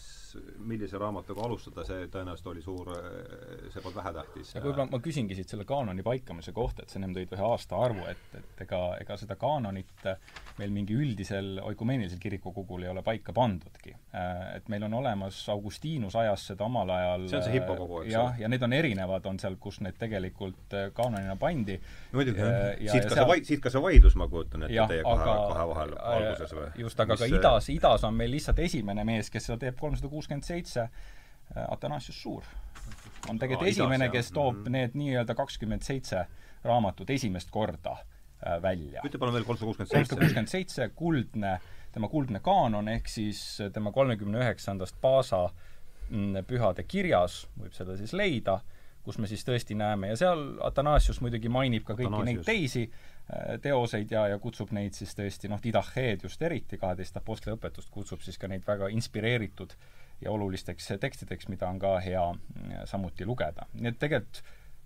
millise 0.66 0.98
raamatuga 0.98 1.44
alustada, 1.46 1.84
see 1.88 2.08
tõenäoliselt 2.12 2.50
oli 2.50 2.64
suur, 2.64 2.90
see 3.70 3.82
polnud 3.84 4.00
vähetähtis. 4.00 4.54
võib-olla 4.58 4.88
ma 4.90 5.00
küsingi 5.04 5.38
siit 5.38 5.52
selle 5.54 5.66
kaanoni 5.70 6.06
paikamise 6.06 6.54
kohta, 6.56 6.84
et 6.84 6.94
sa 6.94 7.00
ennem 7.00 7.14
tõid 7.16 7.34
ühe 7.36 7.46
aastaarvu, 7.48 8.06
et, 8.10 8.24
et 8.40 8.64
ega, 8.66 8.82
ega 9.04 9.18
seda 9.22 9.38
kaanonit 9.40 10.08
meil 10.60 10.74
mingi 10.74 10.98
üldisel 10.98 11.60
oikumeenilisel 11.64 12.22
kirikukogul 12.22 12.86
ei 12.86 12.92
ole 12.92 13.04
paika 13.06 13.36
pandudki. 13.36 13.94
Et 14.56 14.70
meil 14.74 14.88
on 14.88 14.98
olemas 15.02 15.38
Augustiinus 15.54 16.16
ajas 16.20 16.48
seda 16.52 16.68
omal 16.68 16.90
ajal 16.94 17.28
see 17.30 17.40
on 17.40 17.46
see 17.48 17.56
hippokogu, 17.58 18.02
eks 18.04 18.10
ole? 18.10 18.16
jah, 18.16 18.42
ja 18.44 18.52
need 18.52 18.66
on 18.66 18.78
erinevad, 18.78 19.30
on 19.30 19.40
seal, 19.42 19.58
kus 19.62 19.82
need 19.86 19.98
tegelikult 20.02 20.78
kaanonina 20.98 21.36
pandi. 21.42 21.80
muidugi, 22.14 22.50
siit 22.90 23.10
ka 23.10 23.20
see 23.20 23.30
vai-, 23.30 23.44
siit 23.46 23.64
ka 23.64 23.74
see 23.74 23.84
vaidlus, 23.84 24.18
ma 24.20 24.30
kujutan 24.32 24.68
ette, 24.70 24.90
teie 24.96 25.06
kahe, 25.06 25.38
kahe 25.54 25.68
vahel 25.74 25.98
alguses 26.14 26.58
või? 26.58 26.63
Just, 26.78 27.00
aga 27.00 27.14
mis, 27.14 27.20
ka 27.20 27.40
idas, 27.40 27.70
idas 27.70 28.04
on 28.04 28.14
meil 28.14 28.32
lihtsalt 28.32 28.60
esimene 28.60 29.04
mees, 29.08 29.30
kes 29.30 29.50
seda 29.50 29.58
teeb 29.66 29.80
kolmsada 29.80 30.10
kuuskümmend 30.12 30.46
seitse, 30.48 30.90
Atanasius 31.70 32.22
Suur 32.22 32.44
on 33.30 33.40
tegelikult 33.40 33.70
esimene, 33.70 34.10
kes 34.10 34.32
toob 34.32 34.56
mm 34.56 34.64
-hmm. 34.64 34.70
need 34.70 34.96
nii-öelda 35.00 35.36
kakskümmend 35.36 35.82
seitse 35.82 36.26
raamatut 36.64 37.10
esimest 37.10 37.52
korda 37.52 37.92
äh, 38.48 38.62
välja. 38.62 39.02
ütle 39.06 39.20
palun 39.20 39.34
veel 39.34 39.44
kolmsada 39.44 39.66
kuuskümmend 39.66 39.90
seitse. 39.90 39.98
kolmsada 39.98 40.20
kuuskümmend 40.20 40.48
seitse, 40.48 40.90
kuldne, 40.96 41.60
tema 41.92 42.08
kuldne 42.08 42.40
kaanon, 42.40 42.88
ehk 42.88 43.08
siis 43.08 43.62
tema 43.74 43.92
kolmekümne 43.92 44.40
üheksandast 44.40 44.96
Paasa 45.02 45.50
mm, 46.10 46.46
pühade 46.48 46.84
kirjas, 46.84 47.48
võib 47.60 47.74
seda 47.74 47.98
siis 47.98 48.14
leida, 48.14 48.60
kus 49.04 49.18
me 49.18 49.28
siis 49.28 49.44
tõesti 49.48 49.76
näeme 49.76 50.08
ja 50.08 50.18
seal 50.18 50.46
Atanasius 50.62 51.22
muidugi 51.22 51.50
mainib 51.50 51.84
ka 51.84 51.94
kõiki 51.94 52.08
Atanasius. 52.08 52.26
neid 52.26 52.46
teisi 52.46 52.92
teoseid 53.64 54.12
ja, 54.12 54.28
ja 54.28 54.38
kutsub 54.40 54.74
neid 54.76 54.94
siis 54.98 55.16
tõesti 55.16 55.48
noh, 55.50 55.62
Didacheed 55.64 56.26
just 56.28 56.42
eriti, 56.44 56.78
kaheteist 56.78 57.18
apostli 57.18 57.54
õpetust, 57.56 57.90
kutsub 57.92 58.22
siis 58.22 58.38
ka 58.38 58.50
neid 58.52 58.66
väga 58.68 58.90
inspireeritud 58.92 59.72
äh, 59.72 60.04
ja 60.24 60.32
olulisteks 60.32 60.94
tekstideks, 61.00 61.48
mida 61.52 61.70
on 61.70 61.80
ka 61.80 61.98
hea 62.04 62.24
mm, 62.34 62.84
samuti 62.90 63.26
lugeda. 63.26 63.68
nii 63.74 63.92
et 63.92 64.00
tegelikult 64.00 64.44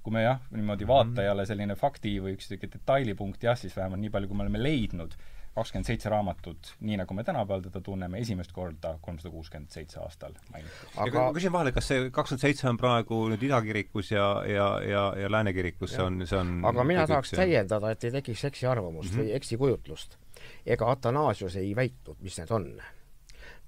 kui 0.08 0.13
me 0.15 0.21
jah, 0.23 0.39
niimoodi 0.56 0.86
mhm. 0.86 0.91
vaatajale 0.93 1.43
selline 1.50 1.76
fakti 1.76 2.13
või 2.23 2.38
üks 2.38 2.47
niisugune 2.47 2.78
detailipunkt 2.78 3.41
jah, 3.43 3.58
siis 3.60 3.76
vähemalt 3.76 4.00
nii 4.06 4.13
palju, 4.13 4.30
kui 4.30 4.39
me 4.39 4.45
oleme 4.45 4.62
leidnud, 4.62 5.17
kakskümmend 5.57 5.89
seitse 5.89 6.11
raamatut, 6.13 6.71
nii 6.85 6.99
nagu 7.01 7.17
me 7.17 7.25
tänapäeval 7.27 7.65
teda 7.67 7.81
tunneme, 7.83 8.21
esimest 8.23 8.53
korda 8.55 8.95
kolmsada 9.01 9.31
kuuskümmend 9.33 9.73
seitse 9.73 9.99
aastal 10.03 10.35
mainitud. 10.51 10.91
aga 11.05 11.23
ma 11.27 11.33
küsin 11.35 11.53
vahele, 11.53 11.73
kas 11.75 11.89
see 11.91 12.09
kakskümmend 12.13 12.45
seitse 12.45 12.69
on 12.69 12.79
praegu 12.81 13.23
nüüd 13.33 13.47
idakirikus 13.49 14.11
ja, 14.13 14.27
ja, 14.47 14.67
ja, 14.85 15.07
ja 15.23 15.31
lääne 15.31 15.53
kirikus, 15.57 15.95
see 15.95 16.05
on, 16.05 16.21
see 16.29 16.39
on 16.39 16.59
aga 16.71 16.85
mina 16.87 17.07
tahaks 17.09 17.33
ja... 17.33 17.41
täiendada, 17.43 17.91
et 17.91 18.07
ei 18.07 18.13
tekiks 18.19 18.45
eksiarvamust 18.51 19.11
mm 19.11 19.17
-hmm. 19.19 19.31
või 19.31 19.41
eksikujutlust. 19.41 20.17
ega 20.65 20.91
Atanasius 20.91 21.55
ei 21.55 21.75
väitnud, 21.75 22.21
mis 22.21 22.37
need 22.37 22.51
on 22.51 22.69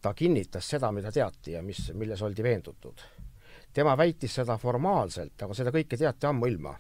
ta 0.02 0.13
kinnitas 0.13 0.69
seda, 0.69 0.91
mida 0.91 1.12
teati 1.12 1.52
ja 1.52 1.63
mis, 1.63 1.91
milles 1.93 2.21
oldi 2.21 2.43
veendutud. 2.43 3.02
tema 3.73 3.97
väitis 3.97 4.36
seda 4.36 4.58
formaalselt, 4.58 5.41
aga 5.41 5.54
seda 5.54 5.71
kõike 5.71 5.97
teati 5.97 6.28
ammuilma. 6.28 6.73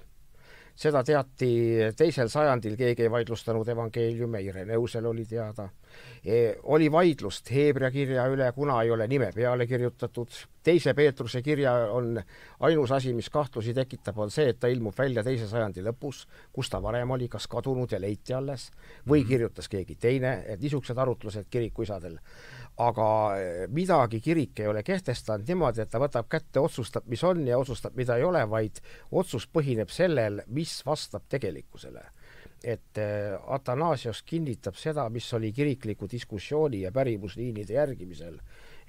Seda 0.79 1.01
teati 1.03 1.51
teisel 1.97 2.29
sajandil, 2.31 2.77
keegi 2.79 3.03
ei 3.03 3.11
vaidlustanud 3.11 3.67
evangeeliume, 3.67 4.39
Ireneusel 4.47 5.09
oli 5.09 5.25
teada 5.27 5.67
e,. 6.23 6.55
oli 6.63 6.87
vaidlust 6.91 7.51
Heebrea 7.51 7.91
kirja 7.91 8.27
üle, 8.31 8.47
kuna 8.55 8.77
ei 8.83 8.91
ole 8.91 9.07
nime 9.11 9.31
peale 9.35 9.67
kirjutatud, 9.67 10.31
teise 10.63 10.93
Peetruse 10.95 11.41
kirja 11.43 11.73
on 11.91 12.21
ainus 12.67 12.91
asi, 12.95 13.13
mis 13.13 13.29
kahtlusi 13.29 13.73
tekitab, 13.75 14.19
on 14.23 14.31
see, 14.31 14.49
et 14.53 14.59
ta 14.59 14.71
ilmub 14.71 14.95
välja 14.97 15.23
teise 15.23 15.49
sajandi 15.51 15.83
lõpus, 15.83 16.23
kus 16.55 16.71
ta 16.71 16.79
varem 16.83 17.11
oli, 17.11 17.27
kas 17.27 17.47
kadunud 17.51 17.91
ja 17.91 17.99
leiti 17.99 18.33
alles 18.33 18.69
või 19.07 19.25
mhm. 19.25 19.29
kirjutas 19.33 19.67
keegi 19.71 19.99
teine, 19.99 20.37
et 20.47 20.63
niisugused 20.63 20.97
arutlused 20.97 21.51
kirikuisadel 21.51 22.19
aga 22.79 23.07
eh, 23.35 23.65
midagi 23.67 24.21
kirik 24.23 24.61
ei 24.63 24.69
ole 24.71 24.83
kehtestanud 24.87 25.47
niimoodi, 25.47 25.83
et 25.83 25.91
ta 25.91 25.99
võtab 25.99 26.29
kätte, 26.31 26.61
otsustab, 26.63 27.09
mis 27.11 27.23
on 27.27 27.41
ja 27.47 27.59
otsustab, 27.59 27.97
mida 27.99 28.15
ei 28.17 28.23
ole, 28.23 28.45
vaid 28.49 28.79
otsus 29.11 29.49
põhineb 29.51 29.91
sellel, 29.91 30.43
mis 30.47 30.79
vastab 30.85 31.27
tegelikkusele. 31.29 32.05
et 32.63 32.97
eh, 32.99 33.35
Atanasios 33.55 34.19
kinnitab 34.27 34.75
seda, 34.75 35.09
mis 35.09 35.33
oli 35.33 35.51
kirikliku 35.55 36.07
diskussiooni 36.11 36.81
ja 36.81 36.91
pärimusliinide 36.91 37.73
järgimisel 37.73 38.35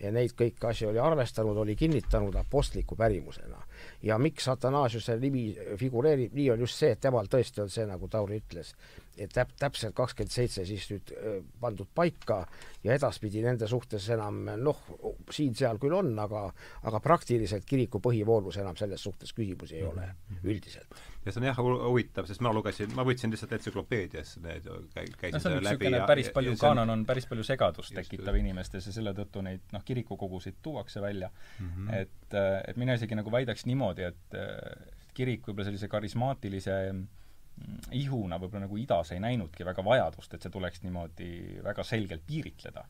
ja 0.02 0.10
neid 0.10 0.34
kõiki 0.36 0.66
asju 0.66 0.88
oli 0.90 0.98
arvestanud, 0.98 1.56
oli 1.56 1.76
kinnitanud 1.76 2.34
apostliku 2.34 2.96
pärimusena. 2.96 3.62
ja 4.02 4.18
miks 4.18 4.48
Atanasiuse 4.48 5.16
nimi 5.16 5.54
figureerib 5.76 6.34
nii, 6.34 6.50
on 6.50 6.60
just 6.60 6.78
see, 6.78 6.90
et 6.90 7.00
temal 7.00 7.26
tõesti 7.26 7.62
on 7.62 7.70
see, 7.70 7.86
nagu 7.86 8.08
Tauri 8.08 8.40
ütles, 8.40 8.74
täp-, 9.28 9.52
täpselt 9.60 9.94
kakskümmend 9.96 10.32
seitse 10.32 10.64
siis 10.68 10.86
nüüd 10.92 11.12
pandud 11.60 11.88
paika 11.94 12.40
ja 12.84 12.94
edaspidi 12.96 13.42
nende 13.44 13.68
suhtes 13.70 14.08
enam 14.14 14.42
noh, 14.60 14.82
siin-seal 15.30 15.80
küll 15.82 15.96
on, 15.96 16.12
aga 16.22 16.46
aga 16.88 17.00
praktiliselt 17.04 17.66
kiriku 17.68 18.00
põhivoolus 18.02 18.60
enam 18.62 18.78
selles 18.80 19.02
suhtes 19.04 19.34
küsimusi 19.36 19.80
ei 19.80 19.86
ole 19.86 20.06
mhm. 20.06 20.44
üldiselt. 20.52 21.02
ja 21.24 21.32
see 21.32 21.42
on 21.42 21.48
jah 21.50 21.60
huvitav, 21.60 22.28
sest 22.30 22.44
ma 22.44 22.52
lugesin, 22.56 22.94
ma 22.96 23.04
võtsin 23.06 23.32
lihtsalt 23.32 23.52
entsüklopeedias 23.58 24.36
need, 24.44 24.70
käisin 24.94 25.36
no, 25.36 25.42
see 25.44 25.58
on 25.58 25.66
läbi 25.66 25.92
ja 25.92 26.04
päris 26.08 26.30
palju, 26.34 26.56
kaanon 26.60 26.94
on 26.96 27.04
päris 27.08 27.28
palju 27.30 27.44
segadust 27.46 27.94
tekitav 27.96 28.38
inimestes 28.40 28.88
ja 28.88 28.94
selle 28.96 29.14
tõttu 29.16 29.44
neid 29.44 29.66
noh, 29.74 29.84
kirikukogusid 29.84 30.62
tuuakse 30.62 31.02
välja 31.04 31.30
mm, 31.30 31.68
-hmm. 31.68 31.94
et, 32.00 32.38
et 32.70 32.80
mina 32.80 32.96
isegi 32.96 33.18
nagu 33.18 33.32
väidaks 33.32 33.66
niimoodi, 33.68 34.08
et 34.08 34.40
kirik 35.14 35.46
võib-olla 35.46 35.68
sellise 35.68 35.88
karismaatilise 35.90 36.76
mm, 36.92 37.06
ihuna 37.96 38.38
võib-olla 38.40 38.66
nagu 38.66 38.78
idas 38.80 39.12
ei 39.14 39.20
näinudki 39.22 39.66
väga 39.66 39.84
vajadust, 39.84 40.34
et 40.34 40.42
see 40.44 40.52
tuleks 40.52 40.82
niimoodi 40.84 41.60
väga 41.64 41.84
selgelt 41.84 42.26
piiritleda. 42.26 42.84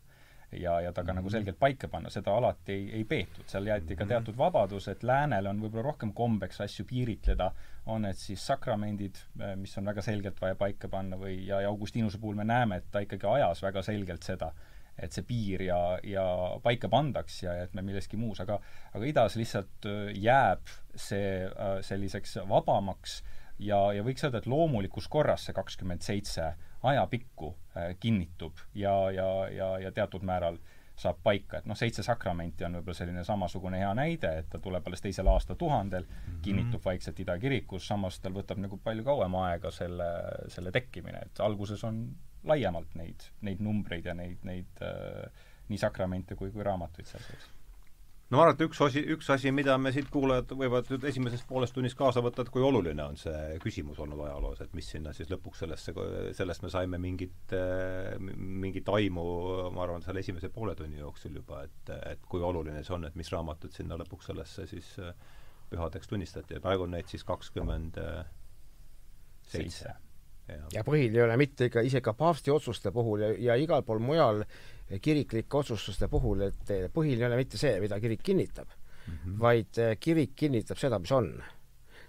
ja, 0.51 0.81
ja 0.81 0.93
ta 0.93 1.05
ka 1.05 1.05
mm 1.05 1.09
-hmm. 1.11 1.15
nagu 1.15 1.27
mhm. 1.27 1.33
selgelt 1.33 1.59
paika 1.59 1.89
panna, 1.89 2.11
seda 2.11 2.33
alati 2.35 2.73
ei, 2.73 2.91
ei 2.93 3.05
peetud, 3.05 3.45
seal 3.47 3.67
jäeti 3.67 3.97
ka 3.97 4.05
mhm. 4.05 4.09
teatud 4.09 4.37
vabadus, 4.37 4.89
et 4.89 5.03
läänel 5.03 5.47
on 5.47 5.61
võib-olla 5.63 5.83
rohkem 5.83 6.13
kombeks 6.13 6.61
asju 6.61 6.85
piiritleda, 6.85 7.53
on 7.87 8.03
need 8.03 8.17
siis 8.17 8.47
sakramendid, 8.47 9.17
mis 9.57 9.79
on 9.79 9.85
väga 9.85 10.03
selgelt 10.03 10.41
vaja 10.41 10.55
paika 10.55 10.89
panna 10.89 11.17
või, 11.17 11.47
ja, 11.47 11.61
ja 11.61 11.69
Augustinuse 11.69 12.19
puhul 12.19 12.35
me 12.35 12.45
näeme, 12.45 12.77
et 12.77 12.91
ta 12.91 12.99
ikkagi 12.99 13.27
ajas 13.27 13.63
väga 13.63 13.83
selgelt 13.83 14.23
seda, 14.23 14.53
et 14.99 15.13
see 15.13 15.23
piir 15.23 15.63
ja, 15.63 15.99
ja 16.03 16.59
paika 16.63 16.89
pandaks 16.89 17.43
ja 17.43 17.55
et 17.63 17.75
me 17.75 17.83
milleski 17.83 18.17
muus, 18.17 18.41
aga 18.41 18.61
aga 18.93 19.05
idas 19.07 19.37
lihtsalt 19.37 19.87
jääb 20.15 20.67
see 20.97 21.45
äh, 21.47 21.79
selliseks 21.81 22.37
vabamaks 22.49 23.23
äh, 23.23 23.40
ja, 23.61 23.79
ja 23.97 24.05
võiks 24.07 24.25
öelda, 24.25 24.41
et 24.41 24.51
loomulikus 24.51 25.09
korras 25.09 25.47
see 25.47 25.57
kakskümmend 25.57 26.05
seitse 26.05 26.53
ajapikku 26.83 27.55
äh, 27.77 27.95
kinnitub 28.01 28.61
ja, 28.75 28.95
ja, 29.15 29.31
ja, 29.53 29.73
ja 29.85 29.93
teatud 29.93 30.25
määral 30.27 30.59
saab 31.01 31.21
paika, 31.25 31.61
et 31.61 31.69
noh, 31.69 31.79
seitse 31.79 32.03
sakramenti 32.05 32.67
on 32.67 32.77
võib-olla 32.77 32.97
selline 32.99 33.23
samasugune 33.25 33.79
hea 33.81 33.93
näide, 33.97 34.33
et 34.43 34.51
ta 34.53 34.59
tuleb 34.61 34.85
alles 34.89 35.01
teisel 35.01 35.31
aastatuhandel 35.33 36.05
mm, 36.05 36.17
-hmm. 36.17 36.41
kinnitub 36.45 36.85
vaikselt 36.85 37.21
Ida 37.21 37.39
kirikus, 37.41 37.87
samas 37.89 38.21
tal 38.21 38.37
võtab 38.37 38.61
nagu 38.61 38.77
palju 38.85 39.05
kauem 39.05 39.39
aega 39.45 39.71
selle, 39.73 40.11
selle 40.49 40.73
tekkimine, 40.73 41.23
et 41.25 41.41
alguses 41.41 41.85
on 41.89 42.03
laiemalt 42.45 42.95
neid, 43.01 43.25
neid 43.41 43.65
numbreid 43.65 44.07
ja 44.07 44.15
neid, 44.15 44.45
neid 44.45 44.85
äh, 44.85 45.49
nii 45.69 45.79
sakramente 45.79 46.37
kui, 46.37 46.53
kui 46.53 46.65
raamatuid 46.67 47.09
seal 47.09 47.25
sees 47.25 47.49
no 48.31 48.39
ma 48.39 48.45
arvan, 48.45 48.55
et 48.55 48.63
üks 48.69 48.81
asi, 48.87 49.03
üks 49.15 49.31
asi, 49.35 49.51
mida 49.55 49.75
me 49.83 49.91
siit 49.95 50.11
kuulajad 50.13 50.53
võivad 50.59 50.91
nüüd 50.93 51.07
esimesest 51.11 51.47
poolest 51.49 51.75
tunnist 51.75 51.99
kaasa 51.99 52.23
võtta, 52.25 52.45
et 52.47 52.53
kui 52.55 52.63
oluline 52.67 53.03
on 53.03 53.19
see 53.19 53.57
küsimus 53.63 53.99
olnud 54.03 54.23
ajaloos, 54.27 54.63
et 54.65 54.75
mis 54.79 54.91
sinna 54.95 55.15
siis 55.17 55.31
lõpuks 55.33 55.65
sellesse, 55.65 55.95
sellest 56.39 56.65
me 56.67 56.71
saime 56.73 57.01
mingit, 57.03 57.55
mingit 58.37 58.91
aimu, 58.95 59.27
ma 59.75 59.85
arvan, 59.87 60.07
selle 60.07 60.23
esimese 60.23 60.53
poole 60.55 60.77
tunni 60.79 61.03
jooksul 61.03 61.41
juba, 61.41 61.65
et, 61.67 61.95
et 62.13 62.29
kui 62.31 62.43
oluline 62.47 62.85
see 62.87 62.97
on, 62.97 63.09
et 63.11 63.19
mis 63.19 63.33
raamatud 63.35 63.75
sinna 63.75 63.99
lõpuks 64.01 64.31
sellesse 64.31 64.69
siis 64.71 64.95
pühadeks 65.71 66.11
tunnistati 66.11 66.57
ja 66.57 66.63
praegu 66.63 66.87
on 66.87 66.95
neid 66.95 67.11
siis 67.11 67.27
kakskümmend 67.27 67.99
seitse. 69.51 69.95
ja 70.75 70.83
põhiline 70.87 71.19
ei 71.19 71.25
ole 71.27 71.37
mitte 71.39 71.71
ikka 71.71 71.83
isegi 71.87 72.03
ka 72.07 72.15
paavsti 72.19 72.51
otsuste 72.51 72.91
puhul 72.95 73.23
ja, 73.23 73.31
ja 73.51 73.59
igal 73.59 73.83
pool 73.87 74.03
mujal 74.03 74.45
kiriklike 74.99 75.57
otsustuste 75.61 76.09
puhul, 76.11 76.47
et 76.49 76.75
põhiline 76.95 77.27
ei 77.27 77.31
ole 77.31 77.41
mitte 77.45 77.61
see, 77.61 77.77
mida 77.83 78.01
kirik 78.03 78.23
kinnitab 78.27 78.69
mm, 78.71 79.15
-hmm. 79.15 79.39
vaid 79.41 79.79
eh, 79.79 79.97
kirik 80.01 80.35
kinnitab 80.37 80.79
seda, 80.79 80.99
mis 80.99 81.13
on. 81.13 81.33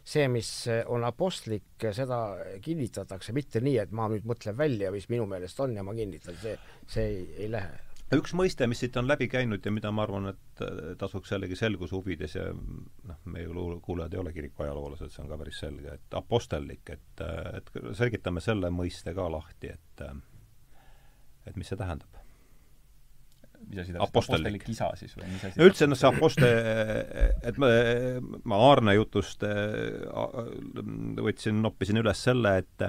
see, 0.03 0.27
mis 0.27 0.65
on 0.89 1.03
apostlik, 1.05 1.83
seda 1.93 2.17
kinnitatakse 2.61 3.33
mitte 3.37 3.61
nii, 3.61 3.77
et 3.77 3.91
ma 3.91 4.07
nüüd 4.09 4.25
mõtlen 4.25 4.57
välja, 4.57 4.89
mis 4.91 5.05
minu 5.09 5.27
meelest 5.29 5.59
on 5.59 5.75
ja 5.77 5.83
ma 5.83 5.93
kinnitan, 5.93 6.37
see, 6.41 6.57
see 6.87 7.03
ei, 7.05 7.19
ei 7.43 7.51
lähe. 7.51 7.75
üks 8.17 8.33
mõiste, 8.33 8.65
mis 8.67 8.81
siit 8.81 8.97
on 8.97 9.07
läbi 9.07 9.27
käinud 9.29 9.65
ja 9.65 9.71
mida 9.71 9.91
ma 9.91 10.01
arvan, 10.07 10.31
et 10.33 10.63
tasuks 10.97 11.31
jällegi 11.31 11.55
selguse 11.55 11.95
huvides 11.95 12.33
ja 12.35 12.47
noh, 12.49 13.19
meie 13.25 13.45
kuulajad 13.81 14.17
ei 14.17 14.23
ole 14.23 14.33
kirikuajaloolased, 14.33 15.13
see 15.13 15.21
on 15.21 15.29
ka 15.29 15.37
päris 15.37 15.61
selge, 15.61 15.93
et 15.93 16.17
apostellik, 16.17 16.89
et, 16.89 17.23
et 17.53 17.71
selgitame 17.93 18.41
selle 18.41 18.73
mõiste 18.73 19.13
ka 19.13 19.29
lahti, 19.31 19.77
et 19.77 20.05
et 21.45 21.55
mis 21.55 21.69
see 21.69 21.77
tähendab 21.77 22.20
mis 23.69 23.81
asi 23.83 23.93
täpselt, 23.93 24.09
apostellik 24.09 24.67
isa 24.71 24.89
siis 24.99 25.13
või 25.17 25.29
mis 25.31 25.43
asi? 25.47 25.61
üldse 25.63 25.87
noh, 25.87 25.99
see 25.99 26.09
aposte-, 26.09 26.51
et 27.47 27.59
ma, 27.61 27.69
ma 28.47 28.59
Aarne 28.67 28.95
jutust 28.97 29.45
võtsin, 31.21 31.61
noppisin 31.63 32.01
üles 32.01 32.23
selle, 32.27 32.57
et 32.63 32.87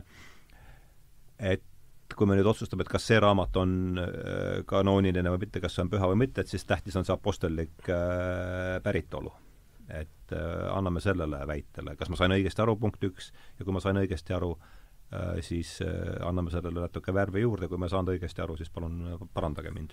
et 1.52 2.16
kui 2.16 2.28
me 2.28 2.36
nüüd 2.36 2.48
otsustame, 2.50 2.84
et 2.84 2.92
kas 2.92 3.06
see 3.08 3.20
raamat 3.22 3.56
on 3.60 3.72
kanooniline 4.68 5.32
või 5.32 5.46
mitte, 5.46 5.62
kas 5.64 5.76
see 5.76 5.86
on 5.86 5.92
püha 5.92 6.10
või 6.10 6.20
mitte, 6.26 6.44
et 6.44 6.52
siis 6.52 6.66
tähtis 6.68 6.96
on 6.98 7.06
see 7.08 7.14
apostellik 7.14 7.88
päritolu. 8.84 9.32
et 9.92 10.32
anname 10.72 11.00
sellele 11.04 11.42
väitele, 11.48 11.96
kas 12.00 12.08
ma 12.08 12.16
sain 12.16 12.32
õigesti 12.32 12.62
aru, 12.64 12.76
punkt 12.80 13.02
üks, 13.04 13.32
ja 13.58 13.64
kui 13.66 13.74
ma 13.74 13.80
sain 13.82 13.98
õigesti 14.00 14.32
aru, 14.32 14.54
siis 15.44 15.74
anname 16.24 16.52
sellele 16.54 16.86
natuke 16.86 17.12
värvi 17.12 17.42
juurde, 17.42 17.68
kui 17.68 17.80
ma 17.80 17.88
ei 17.88 17.92
saanud 17.92 18.14
õigesti 18.14 18.40
aru, 18.44 18.56
siis 18.56 18.70
palun 18.72 19.18
parandage 19.34 19.72
mind 19.74 19.92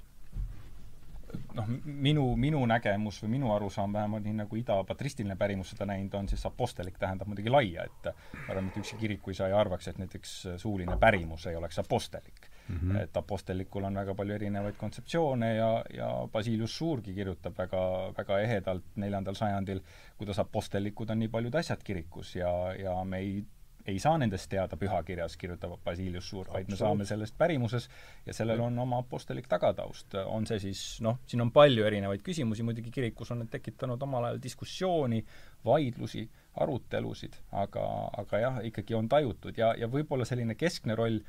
noh, 1.53 1.67
minu, 1.85 2.25
minu 2.39 2.61
nägemus 2.69 3.21
või 3.23 3.33
minu 3.37 3.51
arusaam 3.53 3.93
vähemalt 3.93 4.25
nii 4.25 4.37
nagu 4.41 4.59
ida 4.59 4.77
patristiline 4.87 5.35
pärimus 5.39 5.73
seda 5.73 5.87
näinud 5.89 6.13
on, 6.19 6.29
siis 6.31 6.45
apostelik 6.49 6.97
tähendab 7.01 7.29
muidugi 7.29 7.51
laia, 7.53 7.85
et 7.89 8.09
ma 8.11 8.53
arvan, 8.53 8.69
et 8.71 8.79
ükski 8.81 8.99
kirikuisa 9.03 9.49
ei 9.49 9.57
arvaks, 9.57 9.89
et 9.91 9.99
näiteks 10.01 10.35
suuline 10.61 10.97
pärimus 11.01 11.47
ei 11.49 11.59
oleks 11.59 11.79
apostelik 11.79 12.49
mm. 12.69 12.77
-hmm. 12.77 13.03
et 13.03 13.17
apostelikul 13.17 13.83
on 13.83 13.95
väga 13.95 14.15
palju 14.15 14.35
erinevaid 14.35 14.77
kontseptsioone 14.77 15.53
ja, 15.55 15.83
ja 15.93 16.09
Basilius 16.31 16.77
Suurgi 16.77 17.13
kirjutab 17.13 17.57
väga, 17.57 18.13
väga 18.17 18.39
ehedalt 18.39 18.85
neljandal 18.95 19.35
sajandil, 19.35 19.81
kuidas 20.17 20.39
apostelikud 20.39 21.09
on 21.09 21.19
nii 21.19 21.27
paljud 21.27 21.55
asjad 21.55 21.83
kirikus 21.83 22.35
ja, 22.35 22.73
ja 22.79 23.03
me 23.03 23.17
ei 23.17 23.43
ei 23.87 23.99
saa 23.99 24.17
nendest 24.17 24.49
teada 24.51 24.77
pühakirjas, 24.77 25.37
kirjutab 25.39 25.77
Basilius 25.83 26.29
Suur, 26.29 26.49
vaid 26.53 26.69
me 26.69 26.77
saame 26.77 27.05
sellest 27.07 27.37
pärimuses 27.37 27.87
ja 28.25 28.33
sellel 28.35 28.59
on 28.61 28.79
oma 28.79 28.99
apostelik 29.03 29.47
tagataust. 29.47 30.15
on 30.25 30.47
see 30.47 30.59
siis 30.59 30.81
noh, 31.05 31.19
siin 31.27 31.41
on 31.41 31.51
palju 31.55 31.85
erinevaid 31.87 32.23
küsimusi, 32.25 32.63
muidugi 32.63 32.91
kirikus 32.91 33.31
on 33.31 33.43
need 33.43 33.51
tekitanud 33.53 34.01
omal 34.01 34.29
ajal 34.29 34.41
diskussiooni, 34.43 35.23
vaidlusi, 35.65 36.25
arutelusid, 36.59 37.39
aga, 37.51 37.85
aga 38.17 38.43
jah, 38.43 38.59
ikkagi 38.71 38.97
on 38.97 39.09
tajutud 39.09 39.57
ja, 39.57 39.73
ja 39.77 39.87
võib-olla 39.87 40.27
selline 40.27 40.55
keskne 40.59 40.97
roll, 40.99 41.21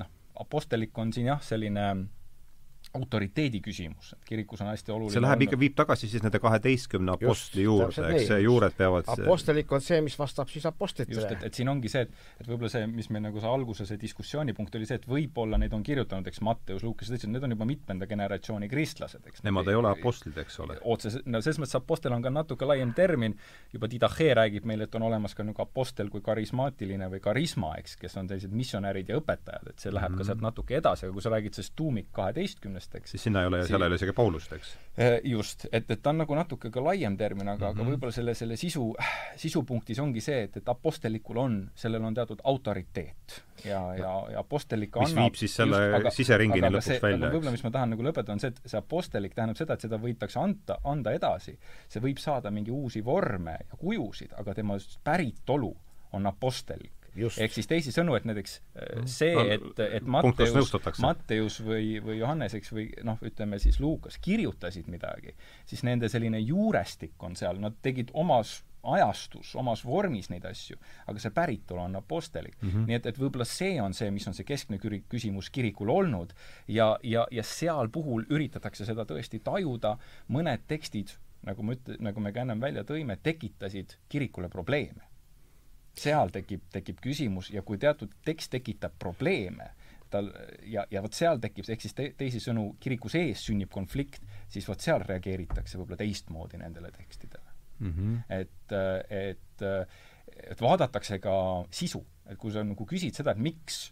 noh, 0.00 0.10
apostelik 0.42 0.98
on 0.98 1.12
siin 1.12 1.30
jah, 1.32 1.42
selline 1.44 1.86
autoriteedi 2.96 3.60
küsimus, 3.64 4.12
et 4.16 4.24
kirikus 4.28 4.60
on 4.60 4.68
hästi 4.68 4.92
oluline 4.92 5.14
see 5.14 5.22
läheb 5.24 5.46
ikka, 5.46 5.58
viib 5.60 5.76
tagasi 5.78 6.08
siis 6.12 6.24
nende 6.24 6.40
kaheteistkümne 6.42 7.14
apostli 7.14 7.64
juurde, 7.64 8.04
eks 8.12 8.26
see 8.28 8.40
juured 8.44 8.76
peavad 8.76 9.08
apostelik 9.12 9.72
on 9.72 9.84
see, 9.84 10.00
mis 10.04 10.16
vastab 10.18 10.50
siis 10.52 10.66
apostlitele. 10.68 11.16
just, 11.16 11.30
et, 11.32 11.46
et 11.48 11.60
siin 11.60 11.70
ongi 11.72 11.88
see, 11.92 12.04
et, 12.06 12.12
et 12.40 12.48
võib-olla 12.48 12.70
see, 12.72 12.86
mis 12.90 13.08
meil 13.14 13.24
nagu 13.24 13.40
see 13.40 13.48
alguse 13.48 13.86
see 13.88 14.00
diskussioonipunkt 14.00 14.76
oli 14.78 14.88
see, 14.88 15.00
et 15.00 15.06
võib-olla 15.08 15.60
neid 15.60 15.72
on 15.76 15.84
kirjutanud, 15.86 16.28
eks 16.28 16.42
Matteus, 16.44 16.84
Lukas, 16.84 17.08
sa 17.08 17.16
ütlesid, 17.16 17.32
need 17.32 17.46
on 17.48 17.54
juba 17.56 17.68
mitmenda 17.68 18.08
generatsiooni 18.10 18.68
kristlased, 18.72 19.24
eks. 19.30 19.44
Nemad 19.46 19.70
ei 19.72 19.78
ole 19.78 19.92
apostlid, 19.92 20.36
eks 20.42 20.60
ole. 20.64 20.76
otseselt, 20.94 21.24
no 21.26 21.40
selles 21.44 21.62
mõttes 21.62 21.78
apostel 21.78 22.16
on 22.16 22.24
ka 22.24 22.32
natuke 22.34 22.68
laiem 22.68 22.92
termin, 22.96 23.36
juba 23.72 23.88
Didache 23.92 24.28
räägib 24.36 24.68
meile, 24.68 24.88
et 24.88 25.00
on 25.00 25.08
olemas 25.08 25.36
ka 25.38 25.46
nagu 25.46 25.64
apostel 25.64 26.12
kui 26.12 26.24
karismaatiline 26.24 27.08
või 27.12 27.22
karisma, 27.24 27.74
eks, 27.80 27.96
kes 28.00 28.20
on 28.20 28.28
sellised 28.30 28.52
missionärid 28.52 29.08
ja 29.08 29.18
õpetajad, 29.20 29.72
et 29.72 29.80
see 29.80 29.92
läheb 29.92 30.12
mm 30.12 30.18
-hmm. 30.18 30.24
ka 30.24 30.28
sealt 30.28 30.44
natuke 30.44 30.76
edasi, 30.76 31.06
aga 31.06 31.16
kui 31.16 31.24
sa 31.24 31.32
räägid 31.32 31.56
sellest 31.56 31.76
tuumik 31.76 32.12
kaheteistkümnest, 32.12 32.81
inimest, 32.82 32.94
eks. 32.94 33.10
siis 33.10 33.22
sinna 33.22 33.42
ei 33.42 33.46
ole, 33.46 33.62
seal 33.66 33.82
ei 33.82 33.86
ole 33.90 33.96
isegi 33.98 34.12
Paulust, 34.12 34.52
eks? 34.52 34.72
Äh, 34.98 35.20
just, 35.24 35.66
et, 35.72 35.90
et 35.90 36.02
ta 36.02 36.10
on 36.10 36.20
nagu 36.22 36.34
natuke 36.34 36.70
ka 36.70 36.82
laiem 36.84 37.16
termin, 37.16 37.48
aga 37.48 37.56
mm, 37.56 37.62
-hmm. 37.62 37.70
aga 37.70 37.82
mhm. 37.82 37.92
võib-olla 37.92 38.12
selle, 38.12 38.34
selle 38.34 38.56
sisu, 38.56 38.94
sisupunktis 39.36 39.98
ongi 39.98 40.20
see, 40.20 40.42
et, 40.48 40.56
et 40.56 40.68
apostellikul 40.68 41.36
on, 41.36 41.58
sellel 41.74 42.04
on 42.04 42.14
teatud 42.14 42.40
autoriteet 42.44 43.42
ja, 43.64 43.80
ja, 43.96 44.12
ja 44.32 44.40
apostellik 44.40 44.94
mis 44.96 45.12
annab, 45.12 45.30
viib 45.30 45.38
siis 45.40 45.56
selle 45.56 45.82
just, 45.84 45.98
aga, 46.00 46.10
siseringini 46.10 46.66
aga, 46.66 46.76
lõpuks 46.76 46.90
see, 46.90 47.02
välja. 47.02 47.30
võib-olla 47.30 47.54
mis 47.56 47.64
ma 47.64 47.70
tahan 47.70 47.94
nagu 47.94 48.08
lõpetada, 48.08 48.32
on 48.32 48.42
see, 48.42 48.54
et 48.54 48.62
see 48.64 48.78
apostellik 48.78 49.34
tähendab 49.34 49.60
seda, 49.60 49.74
et 49.74 49.86
seda 49.86 50.00
võidakse 50.02 50.40
anda, 50.40 50.78
anda 50.84 51.12
edasi. 51.12 51.58
see 51.88 52.02
võib 52.02 52.18
saada 52.18 52.50
mingi 52.50 52.70
uusi 52.70 53.04
vorme 53.04 53.58
ja 53.68 53.78
kujusid, 53.78 54.34
aga 54.38 54.54
tema 54.54 54.78
päritolu 55.04 55.72
on 56.12 56.26
apostellik 56.26 57.01
ehk 57.16 57.52
siis 57.52 57.68
teisisõnu, 57.70 58.16
et 58.16 58.26
näiteks 58.28 58.58
äh, 58.58 58.88
mhm. 58.96 59.06
see, 59.10 59.46
et, 59.56 59.84
et 60.00 60.08
Matteus, 60.08 60.72
Matteus 61.02 61.60
või, 61.64 61.96
või 62.04 62.18
Johannes, 62.20 62.56
eks, 62.58 62.72
või 62.72 62.88
noh, 63.04 63.20
ütleme 63.24 63.60
siis 63.62 63.80
Luukas 63.82 64.18
kirjutasid 64.22 64.88
midagi, 64.92 65.36
siis 65.68 65.84
nende 65.88 66.08
selline 66.12 66.40
juurestik 66.40 67.16
on 67.22 67.36
seal, 67.38 67.60
nad 67.62 67.76
tegid 67.84 68.12
omas 68.14 68.62
ajastus, 68.82 69.52
omas 69.54 69.84
vormis 69.86 70.28
neid 70.32 70.44
asju, 70.48 70.76
aga 71.06 71.22
see 71.22 71.34
päritolu 71.34 71.84
on 71.84 72.00
apostelik 72.00 72.56
mm. 72.60 72.70
-hmm. 72.70 72.86
nii 72.88 72.96
et, 72.98 73.06
et 73.06 73.18
võib-olla 73.18 73.46
see 73.46 73.76
on 73.82 73.94
see, 73.94 74.10
mis 74.10 74.26
on 74.26 74.34
see 74.34 74.46
keskne 74.48 74.78
küri-, 74.82 75.04
küsimus 75.08 75.50
kirikul 75.50 75.92
olnud 75.94 76.34
ja, 76.68 76.96
ja, 77.02 77.26
ja 77.30 77.44
seal 77.46 77.92
puhul 77.94 78.26
üritatakse 78.30 78.86
seda 78.88 79.06
tõesti 79.06 79.38
tajuda, 79.44 79.96
mõned 80.28 80.66
tekstid, 80.66 81.14
nagu 81.46 81.62
ma 81.62 81.78
üt-, 81.78 81.94
nagu 82.02 82.20
me 82.20 82.32
ka 82.32 82.42
ennem 82.42 82.60
välja 82.60 82.82
tõime, 82.88 83.18
tekitasid 83.22 83.98
kirikule 84.08 84.48
probleeme 84.48 85.11
seal 85.98 86.32
tekib, 86.32 86.64
tekib 86.72 87.00
küsimus 87.04 87.50
ja 87.52 87.62
kui 87.66 87.78
teatud 87.80 88.12
tekst 88.24 88.52
tekitab 88.54 88.94
probleeme, 88.98 89.70
tal 90.12 90.28
ja, 90.68 90.84
ja 90.92 91.02
vot 91.04 91.16
seal 91.16 91.40
tekib, 91.42 91.68
ehk 91.72 91.84
siis 91.84 91.96
te, 91.96 92.08
teisisõnu, 92.18 92.72
kiriku 92.82 93.10
sees 93.12 93.44
sünnib 93.46 93.72
konflikt, 93.72 94.24
siis 94.52 94.68
vot 94.68 94.80
seal 94.80 95.04
reageeritakse 95.06 95.80
võib-olla 95.80 96.00
teistmoodi 96.02 96.60
nendele 96.60 96.92
tekstidele 96.96 97.48
mm. 97.78 97.92
-hmm. 97.92 98.18
et, 98.28 98.76
et, 99.08 99.66
et 100.50 100.64
vaadatakse 100.64 101.18
ka 101.18 101.36
sisu, 101.70 102.04
et 102.26 102.38
kui 102.38 102.52
sa 102.52 102.64
nagu 102.64 102.86
küsid 102.88 103.16
seda, 103.16 103.32
et 103.32 103.44
miks 103.44 103.84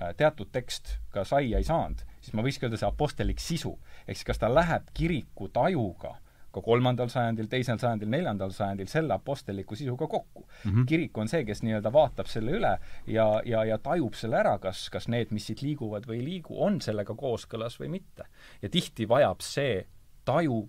äh, 0.00 0.12
teatud 0.16 0.52
tekst 0.52 0.98
ka 1.12 1.24
sai 1.28 1.50
ja 1.50 1.60
ei 1.60 1.68
saanud, 1.68 2.04
siis 2.20 2.36
ma 2.36 2.44
võikski 2.44 2.68
öelda 2.68 2.80
see 2.80 2.88
apostelik 2.88 3.40
sisu. 3.40 3.78
ehk 4.06 4.16
siis 4.16 4.28
kas 4.28 4.40
ta 4.40 4.52
läheb 4.52 4.92
kiriku 4.94 5.48
tajuga 5.48 6.16
äh, 6.16 6.31
ka 6.52 6.62
kolmandal 6.64 7.10
sajandil, 7.12 7.48
teisel 7.52 7.80
sajandil, 7.80 8.10
neljandal 8.12 8.52
sajandil 8.54 8.90
selle 8.90 9.16
apostelliku 9.16 9.78
sisuga 9.78 10.06
kokku 10.06 10.44
mm. 10.44 10.70
-hmm. 10.70 10.86
kirik 10.88 11.18
on 11.18 11.28
see, 11.28 11.44
kes 11.48 11.62
nii-öelda 11.66 11.92
vaatab 11.92 12.28
selle 12.30 12.58
üle 12.58 12.74
ja, 13.06 13.26
ja, 13.48 13.64
ja 13.64 13.78
tajub 13.78 14.14
selle 14.18 14.38
ära, 14.42 14.58
kas, 14.62 14.88
kas 14.92 15.08
need, 15.08 15.32
mis 15.32 15.48
siit 15.48 15.62
liiguvad 15.62 16.06
või 16.08 16.20
ei 16.20 16.28
liigu, 16.28 16.58
on 16.64 16.80
sellega 16.80 17.14
kooskõlas 17.14 17.80
või 17.80 17.88
mitte. 17.98 18.28
ja 18.62 18.68
tihti 18.68 19.08
vajab 19.08 19.40
see 19.44 19.86
taju 20.24 20.68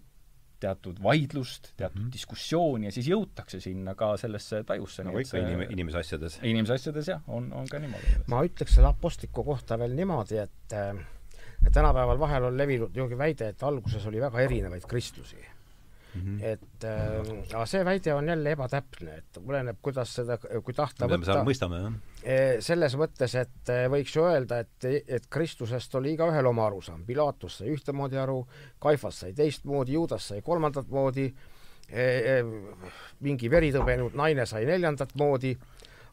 teatud 0.63 0.99
vaidlust, 1.03 1.73
teatud 1.75 1.99
mm 1.99 2.05
-hmm. 2.05 2.13
diskussiooni 2.13 2.87
ja 2.87 2.91
siis 2.95 3.09
jõutakse 3.11 3.59
sinna 3.59 3.95
ka 3.99 4.13
sellesse 4.17 4.63
tajusse. 4.63 5.03
nagu 5.03 5.19
ikka 5.19 5.41
inim-, 5.41 5.65
inimese 5.71 5.99
asjades. 5.99 6.39
inimese 6.43 6.73
asjades 6.79 7.07
jah, 7.07 7.25
on, 7.27 7.51
on 7.53 7.67
ka 7.67 7.79
niimoodi. 7.79 8.13
ma 8.27 8.43
ütleks 8.47 8.77
selle 8.77 8.87
apostliku 8.93 9.43
kohta 9.43 9.79
veel 9.79 9.95
niimoodi, 9.95 10.37
et 10.37 10.77
et 11.63 11.71
tänapäeval 11.71 12.19
vahel 12.19 12.43
on 12.43 12.57
levinud 12.57 12.95
niisugune 12.95 13.17
väide, 13.17 13.49
et 13.49 13.63
alguses 13.63 14.05
oli 14.07 14.19
väga 14.21 14.41
erinevaid 14.47 14.87
kristlusi 14.87 15.37
Mm 16.15 16.21
-hmm. 16.21 16.45
et 16.45 16.83
äh, 16.83 17.55
aga 17.55 17.65
see 17.65 17.85
väide 17.85 18.13
on 18.13 18.27
jälle 18.27 18.51
ebatäpne, 18.51 19.15
et 19.17 19.37
oleneb, 19.45 19.77
kuidas 19.81 20.15
seda, 20.15 20.37
kui 20.37 20.73
tahta 20.73 21.07
mida 21.07 21.17
võtta. 21.17 21.43
mõistame, 21.43 21.79
jah. 21.81 21.93
E, 22.23 22.35
selles 22.61 22.95
mõttes, 22.95 23.33
et 23.35 23.69
e, 23.69 23.87
võiks 23.89 24.13
ju 24.15 24.25
öelda, 24.25 24.59
et, 24.59 24.85
et 25.07 25.25
Kristusest 25.29 25.95
oli 25.95 26.13
igaühel 26.13 26.45
oma 26.45 26.67
arusaam, 26.67 27.01
Pilatus 27.05 27.57
sai 27.57 27.71
ühtemoodi 27.73 28.17
aru, 28.17 28.45
Kaifas 28.79 29.19
sai 29.19 29.33
teistmoodi, 29.33 29.93
Juudas 29.93 30.27
sai 30.27 30.41
kolmandat 30.41 30.87
moodi 30.87 31.25
e,, 31.89 32.03
e, 32.03 32.43
mingi 33.19 33.49
veritõbenud 33.49 34.13
naine 34.13 34.45
sai 34.45 34.65
neljandat 34.65 35.15
moodi, 35.15 35.57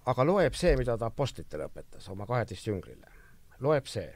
aga 0.06 0.24
loeb 0.24 0.54
see, 0.54 0.76
mida 0.76 0.96
ta 0.96 1.10
apostlitele 1.12 1.66
õpetas 1.68 2.08
oma 2.08 2.26
kaheteist 2.26 2.66
jüngrile. 2.66 3.06
loeb 3.60 3.86
see. 3.86 4.08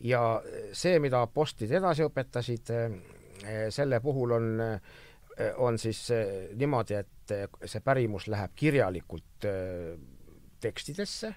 ja 0.00 0.42
see, 0.72 0.98
mida 0.98 1.22
apostlid 1.22 1.70
edasi 1.70 2.02
õpetasid, 2.02 2.70
e, 2.70 3.70
selle 3.70 4.00
puhul 4.00 4.32
on 4.32 4.60
äh, 4.60 4.80
Äh, 4.80 5.09
on 5.56 5.78
siis 5.78 6.08
niimoodi, 6.56 6.94
et 6.94 7.34
äh, 7.34 7.46
see 7.64 7.80
pärimus 7.84 8.28
läheb 8.28 8.52
kirjalikult 8.56 9.46
äh, 9.48 9.94
tekstidesse, 10.60 11.34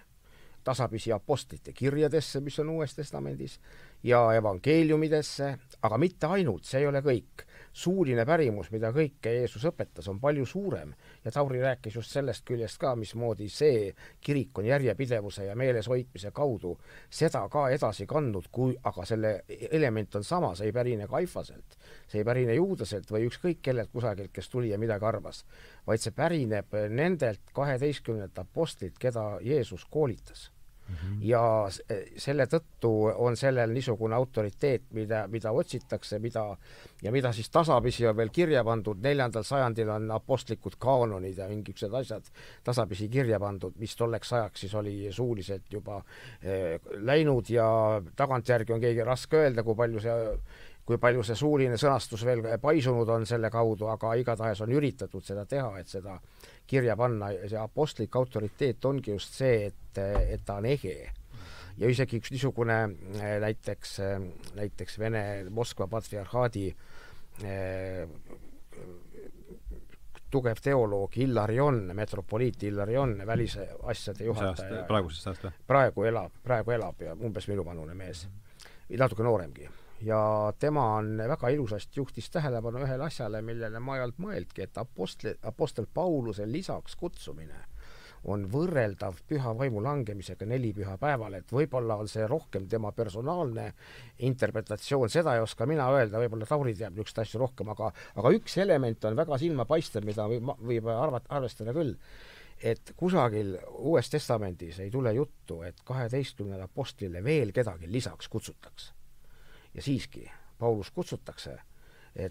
tasapisi 0.64 1.12
apostlite 1.12 1.74
kirjadesse, 1.74 2.40
mis 2.42 2.60
on 2.60 2.70
Uues 2.76 2.96
Testamendis, 2.96 3.60
ja 4.04 4.26
evangeeliumidesse, 4.36 5.50
aga 5.82 5.98
mitte 5.98 6.28
ainult, 6.28 6.68
see 6.68 6.84
ei 6.84 6.88
ole 6.88 7.04
kõik. 7.04 7.46
Suuline 7.74 8.26
pärimus, 8.26 8.70
mida 8.72 8.92
kõike 8.94 9.32
Jeesus 9.34 9.66
õpetas, 9.66 10.08
on 10.10 10.20
palju 10.22 10.46
suurem. 10.46 10.94
ja 11.26 11.32
Tauri 11.32 11.62
rääkis 11.62 11.96
just 11.96 12.12
sellest 12.12 12.46
küljest 12.46 12.78
ka, 12.78 12.96
mismoodi 12.96 13.50
see 13.50 13.94
kirik 14.22 14.58
on 14.58 14.66
järjepidevuse 14.66 15.46
ja 15.46 15.56
meeleshoidmise 15.56 16.32
kaudu 16.32 16.78
seda 17.10 17.48
ka 17.50 17.68
edasi 17.74 18.06
kandnud, 18.06 18.48
kui 18.52 18.78
aga 18.84 19.06
selle 19.06 19.34
element 19.72 20.16
on 20.16 20.24
sama, 20.24 20.56
see 20.56 20.70
ei 20.70 20.74
pärine 20.74 21.08
Kaifaselt, 21.08 21.78
see 22.08 22.22
ei 22.22 22.26
pärine 22.26 22.54
Juudaselt 22.54 23.12
või 23.12 23.28
ükskõik 23.28 23.62
kellelt 23.62 23.92
kusagilt, 23.92 24.32
kes 24.34 24.50
tuli 24.50 24.70
ja 24.70 24.78
midagi 24.78 25.06
arvas, 25.06 25.46
vaid 25.88 26.02
see 26.02 26.14
pärineb 26.14 26.78
nendelt 26.90 27.54
kaheteistkümnelt 27.54 28.38
apostlilt, 28.38 29.00
keda 29.02 29.40
Jeesus 29.42 29.86
koolitas 29.90 30.53
-hmm. 30.94 31.20
ja 31.22 31.68
selle 32.18 32.46
tõttu 32.46 32.92
on 33.16 33.38
sellel 33.38 33.74
niisugune 33.74 34.16
autoriteet, 34.16 34.92
mida, 34.92 35.28
mida 35.28 35.52
otsitakse, 35.52 36.20
mida 36.20 36.46
ja 37.04 37.12
mida 37.12 37.32
siis 37.34 37.50
tasapisi 37.50 38.08
on 38.08 38.18
veel 38.18 38.30
kirja 38.30 38.64
pandud, 38.64 39.00
neljandal 39.04 39.44
sajandil 39.44 39.90
on 39.90 40.12
apostlikud 40.12 40.76
kaanonid 40.80 41.38
ja 41.38 41.48
mingisugused 41.48 41.94
asjad 41.94 42.30
tasapisi 42.64 43.10
kirja 43.10 43.40
pandud, 43.40 43.76
mis 43.80 43.96
tolleks 43.96 44.34
ajaks 44.34 44.60
siis 44.60 44.76
oli 44.76 45.08
suuliselt 45.12 45.74
juba 45.74 46.04
eh, 46.42 46.80
läinud 47.02 47.50
ja 47.50 48.02
tagantjärgi 48.16 48.74
on 48.74 48.82
keegi 48.82 49.04
raske 49.04 49.38
öelda, 49.38 49.64
kui 49.64 49.76
palju 49.76 50.00
see 50.00 50.38
kui 50.84 51.00
palju 51.00 51.24
see 51.24 51.38
suuline 51.40 51.78
sõnastus 51.80 52.26
veel 52.28 52.44
paisunud 52.62 53.10
on 53.16 53.26
selle 53.28 53.50
kaudu, 53.52 53.88
aga 53.92 54.14
igatahes 54.20 54.62
on 54.66 54.72
üritatud 54.76 55.24
seda 55.24 55.46
teha, 55.48 55.78
et 55.80 55.88
seda 55.88 56.18
kirja 56.68 56.98
panna 57.00 57.32
ja 57.32 57.50
see 57.50 57.60
apostlik 57.60 58.16
autoriteet 58.20 58.86
ongi 58.86 59.14
just 59.14 59.38
see, 59.40 59.70
et, 59.70 60.00
et 60.04 60.44
ta 60.46 60.60
on 60.60 60.68
ege. 60.68 60.96
ja 61.78 61.90
isegi 61.90 62.20
üks 62.20 62.32
niisugune 62.32 62.80
näiteks, 63.42 64.00
näiteks 64.60 65.00
Vene 65.00 65.24
Moskva 65.50 65.88
patriarhaadi 65.88 66.68
eh, 67.44 68.04
tugev 70.34 70.60
teoloog 70.62 71.16
Illarion, 71.18 71.80
metropoliit 71.96 72.64
Illarion, 72.64 73.16
välisasjade 73.26 74.28
juhataja. 74.28 74.84
praegusest 74.90 75.32
ajast 75.32 75.48
või? 75.48 75.54
praegu 75.68 76.10
elab, 76.12 76.36
praegu 76.44 76.76
elab 76.76 77.08
ja 77.08 77.16
umbes 77.16 77.48
minuvanune 77.48 77.96
mees, 77.96 78.28
natuke 79.00 79.24
nooremgi 79.24 79.70
ja 80.02 80.54
tema 80.60 80.96
on 80.96 81.18
väga 81.18 81.50
ilusasti 81.50 82.00
juhtis 82.00 82.30
tähelepanu 82.30 82.84
ühele 82.84 83.06
asjale, 83.06 83.42
millele 83.42 83.80
ma 83.80 83.98
ei 83.98 84.04
olnud 84.04 84.20
mõelnudki, 84.26 84.66
et 84.66 84.78
apostli, 84.78 85.36
apostel 85.44 85.88
Pauluse 85.94 86.48
lisaks 86.50 86.96
kutsumine 86.96 87.62
on 88.32 88.46
võrreldav 88.48 89.18
püha 89.28 89.52
vaimu 89.58 89.82
langemisega 89.84 90.46
neli 90.48 90.72
pühapäeval, 90.76 91.36
et 91.40 91.52
võib-olla 91.52 91.98
on 92.00 92.08
see 92.08 92.24
rohkem 92.28 92.70
tema 92.72 92.94
personaalne 92.96 93.66
interpretatsioon, 94.24 95.12
seda 95.12 95.36
ei 95.36 95.44
oska 95.44 95.68
mina 95.68 95.90
öelda, 95.92 96.22
võib-olla 96.24 96.48
Tauri 96.48 96.76
teab 96.80 96.96
niisuguseid 96.96 97.26
asju 97.26 97.44
rohkem, 97.44 97.74
aga 97.76 97.92
aga 98.22 98.34
üks 98.38 98.58
element 98.64 99.10
on 99.10 99.20
väga 99.20 99.40
silmapaistev, 99.42 100.08
mida 100.08 100.28
võib, 100.32 100.56
võib 100.72 100.90
arvata, 100.96 101.34
arvestada 101.36 101.76
küll, 101.76 101.98
et 102.64 102.96
kusagil 102.96 103.58
Uues 103.84 104.10
Testamendis 104.10 104.80
ei 104.80 104.92
tule 104.92 105.14
juttu, 105.18 105.62
et 105.68 105.84
kaheteistkümnele 105.84 106.70
apostlile 106.70 107.24
veel 107.24 107.52
kedagi 107.52 107.92
lisaks 107.92 108.32
kutsutakse 108.32 109.03
ja 109.74 109.82
siiski 109.82 110.32
Paulus 110.60 110.92
kutsutakse, 110.92 111.58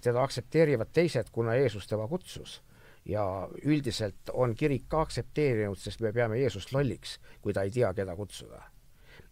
teda 0.01 0.22
aktsepteerivad 0.22 0.93
teised, 0.93 1.30
kuna 1.32 1.55
Jeesus 1.55 1.86
tema 1.86 2.09
kutsus. 2.09 2.62
ja 3.05 3.49
üldiselt 3.64 4.30
on 4.32 4.55
kirik 4.55 4.84
ka 4.88 5.01
aktsepteerinud, 5.03 5.78
sest 5.78 6.01
me 6.01 6.12
peame 6.12 6.38
Jeesust 6.38 6.70
lolliks, 6.72 7.16
kui 7.43 7.53
ta 7.53 7.64
ei 7.66 7.70
tea, 7.70 7.90
keda 7.95 8.14
kutsuda 8.16 8.62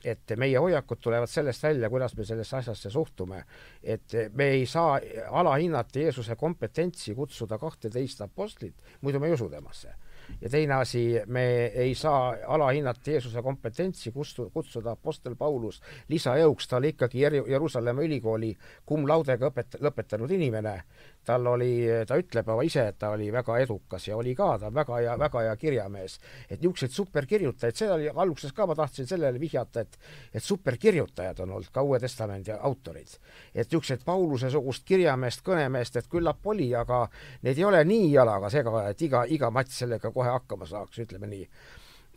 et 0.04 0.32
meie 0.36 0.58
hoiakud 0.58 0.98
tulevad 1.00 1.28
sellest 1.28 1.62
välja, 1.62 1.90
kuidas 1.90 2.16
me 2.16 2.24
sellesse 2.24 2.56
asjasse 2.56 2.90
suhtume. 2.90 3.44
et 3.82 4.12
me 4.32 4.44
ei 4.44 4.66
saa 4.66 5.00
alahinnata 5.30 5.98
Jeesuse 5.98 6.36
kompetentsi 6.36 7.14
kutsuda 7.14 7.58
kahteteist 7.58 8.20
apostlit, 8.20 8.74
muidu 9.00 9.20
me 9.20 9.26
ei 9.26 9.32
usu 9.32 9.48
temasse 9.48 9.94
ja 10.40 10.50
teine 10.50 10.74
asi, 10.74 11.04
me 11.26 11.44
ei 11.66 11.94
saa 11.94 12.34
alahinnata 12.46 13.10
Jeesuse 13.10 13.42
kompetentsi 13.42 14.12
kutsu, 14.12 14.50
kutsuda 14.50 14.94
Apostel 14.96 15.36
Paulus 15.36 15.80
lisajõuks, 16.08 16.68
ta 16.68 16.76
oli 16.76 16.94
ikkagi 16.94 17.22
Jeruusalemma 17.22 18.02
ülikooli 18.06 18.54
cum 18.88 19.06
laude'ga 19.08 19.50
õpet-, 19.50 19.80
lõpetanud 19.80 20.30
inimene 20.36 20.76
tal 21.24 21.46
oli, 21.46 21.84
ta 22.08 22.16
ütleb 22.18 22.48
oma 22.48 22.64
ise, 22.64 22.86
et 22.90 22.98
ta 22.98 23.10
oli 23.14 23.28
väga 23.32 23.58
edukas 23.60 24.06
ja 24.08 24.16
oli 24.16 24.32
ka, 24.36 24.54
ta 24.58 24.70
on 24.70 24.74
väga 24.74 25.00
hea, 25.02 25.16
väga 25.20 25.42
hea 25.44 25.56
kirjamees. 25.60 26.18
et 26.48 26.60
niisuguseid 26.60 26.92
superkirjutajaid, 26.96 27.76
see 27.76 27.90
oli 27.92 28.08
alguses 28.08 28.52
ka, 28.56 28.66
ma 28.66 28.74
tahtsin 28.74 29.06
sellele 29.06 29.40
vihjata, 29.40 29.80
et 29.80 29.98
et 30.34 30.42
superkirjutajad 30.42 31.40
on 31.44 31.50
olnud 31.56 31.70
ka 31.72 31.82
Uue 31.82 32.00
Testamendi 32.00 32.52
autorid. 32.52 33.18
et 33.54 33.66
niisuguseid 33.66 34.04
Pauluse-sugust 34.04 34.84
kirjameest, 34.84 35.44
kõnemeest, 35.44 35.96
et 35.96 36.08
küllap 36.08 36.46
oli, 36.46 36.74
aga 36.74 37.08
need 37.42 37.58
ei 37.58 37.64
ole 37.64 37.84
nii 37.84 38.12
jalaga 38.12 38.50
sega, 38.50 38.88
et 38.88 39.02
iga, 39.02 39.24
iga 39.28 39.50
mats 39.50 39.78
sellega 39.78 40.10
kohe 40.10 40.19
hakkama 40.28 40.66
saaks, 40.68 40.98
ütleme 41.06 41.30
nii 41.30 41.46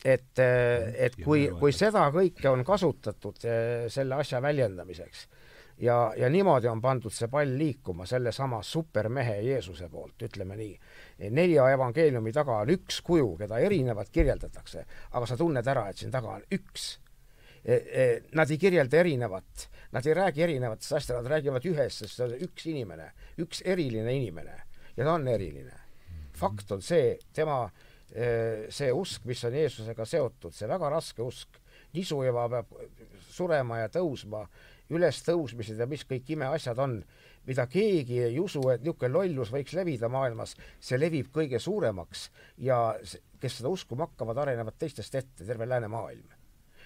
et, 0.03 0.39
et 0.39 1.15
kui, 1.23 1.47
kui 1.59 1.71
seda 1.75 2.03
kõike 2.11 2.49
on 2.51 2.63
kasutatud 2.67 3.45
eh, 3.47 3.85
selle 3.91 4.17
asja 4.19 4.41
väljendamiseks, 4.43 5.27
ja, 5.83 6.13
ja 6.17 6.29
niimoodi 6.29 6.67
on 6.67 6.81
pandud 6.81 7.13
see 7.13 7.29
pall 7.31 7.55
liikuma 7.57 8.05
sellesama 8.09 8.61
supermehe 8.63 9.39
Jeesuse 9.47 9.87
poolt, 9.89 10.25
ütleme 10.27 10.57
nii. 10.59 10.73
nelja 11.31 11.69
evangeeliumi 11.73 12.33
taga 12.35 12.59
on 12.63 12.73
üks 12.75 12.99
kuju, 13.05 13.35
keda 13.39 13.61
erinevalt 13.63 14.11
kirjeldatakse, 14.13 14.85
aga 15.11 15.29
sa 15.29 15.37
tunned 15.39 15.67
ära, 15.67 15.87
et 15.89 16.01
siin 16.01 16.11
taga 16.11 16.37
on 16.37 16.43
üks. 16.51 16.97
E, 17.63 17.75
e, 17.75 18.05
nad 18.35 18.49
ei 18.51 18.59
kirjelda 18.59 18.99
erinevat, 18.99 19.69
nad 19.95 20.05
ei 20.07 20.17
räägi 20.17 20.43
erinevatest 20.43 20.97
asjadest, 20.97 21.21
nad 21.21 21.31
räägivad 21.31 21.63
ühest, 21.69 22.03
sest 22.03 22.19
see 22.19 22.27
on 22.27 22.35
üks 22.43 22.67
inimene, 22.67 23.07
üks 23.39 23.63
eriline 23.63 24.17
inimene 24.19 24.57
ja 24.97 25.05
ta 25.05 25.13
on 25.15 25.27
eriline. 25.31 25.79
fakt 26.33 26.71
on 26.75 26.81
see, 26.81 27.15
tema 27.33 27.63
e, 27.69 27.92
see 28.13 28.91
usk, 28.93 29.23
mis 29.25 29.39
on 29.47 29.55
Jeesusega 29.57 30.05
seotud, 30.05 30.53
see 30.53 30.67
väga 30.69 30.89
raske 30.93 31.23
usk, 31.25 31.57
nisueva 31.93 32.45
peab 32.51 32.75
surema 33.33 33.79
ja 33.79 33.89
tõusma 33.93 34.43
ülestõusmised 34.93 35.79
ja 35.79 35.87
mis 35.89 36.03
kõik 36.07 36.29
imeasjad 36.35 36.79
on, 36.83 36.99
mida 37.47 37.65
keegi 37.71 38.21
ei 38.27 38.37
usu, 38.39 38.61
et 38.71 38.83
niisugune 38.83 39.11
lollus 39.13 39.51
võiks 39.53 39.75
levida 39.77 40.09
maailmas, 40.11 40.55
see 40.79 40.99
levib 40.99 41.31
kõige 41.33 41.59
suuremaks 41.59 42.29
ja 42.63 42.79
kes 43.41 43.59
seda 43.59 43.71
uskuma 43.73 44.07
hakkavad, 44.07 44.43
arenevad 44.45 44.77
teistest 44.79 45.15
ette, 45.19 45.45
terve 45.45 45.67
läänemaailm. 45.69 46.39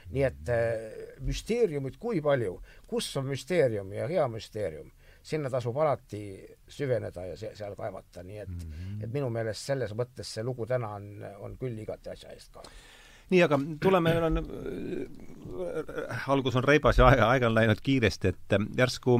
nii 0.07 0.23
et 0.23 0.49
äh, 0.49 0.83
müsteeriumid 1.19 1.97
kui 1.99 2.21
palju, 2.23 2.53
kus 2.87 3.09
on 3.19 3.25
müsteerium 3.27 3.91
ja 3.91 4.05
hea 4.07 4.27
müsteerium, 4.31 4.87
sinna 5.27 5.49
tasub 5.51 5.77
alati 5.83 6.21
süveneda 6.71 7.25
ja 7.31 7.37
se 7.39 7.53
seal 7.55 7.75
kaevata, 7.75 8.23
nii 8.23 8.37
et 8.43 8.53
mm, 8.53 8.67
-hmm. 8.71 9.03
et 9.03 9.13
minu 9.13 9.29
meelest 9.29 9.71
selles 9.71 9.95
mõttes 9.95 10.35
see 10.37 10.43
lugu 10.43 10.65
täna 10.65 10.93
on, 10.99 11.09
on 11.43 11.57
küll 11.59 11.79
igati 11.83 12.13
asja 12.13 12.31
eest 12.35 12.53
ka 12.53 12.63
nii, 13.31 13.41
aga 13.43 13.59
tuleme, 13.83 14.13
meil 14.13 14.25
on 14.27 14.39
äh,, 14.39 16.29
algus 16.31 16.55
on 16.59 16.65
reibas 16.65 16.99
ja 16.99 17.09
aeg, 17.09 17.43
on 17.47 17.55
läinud 17.55 17.81
kiiresti, 17.83 18.31
et 18.33 18.55
äh, 18.55 18.67
järsku 18.77 19.17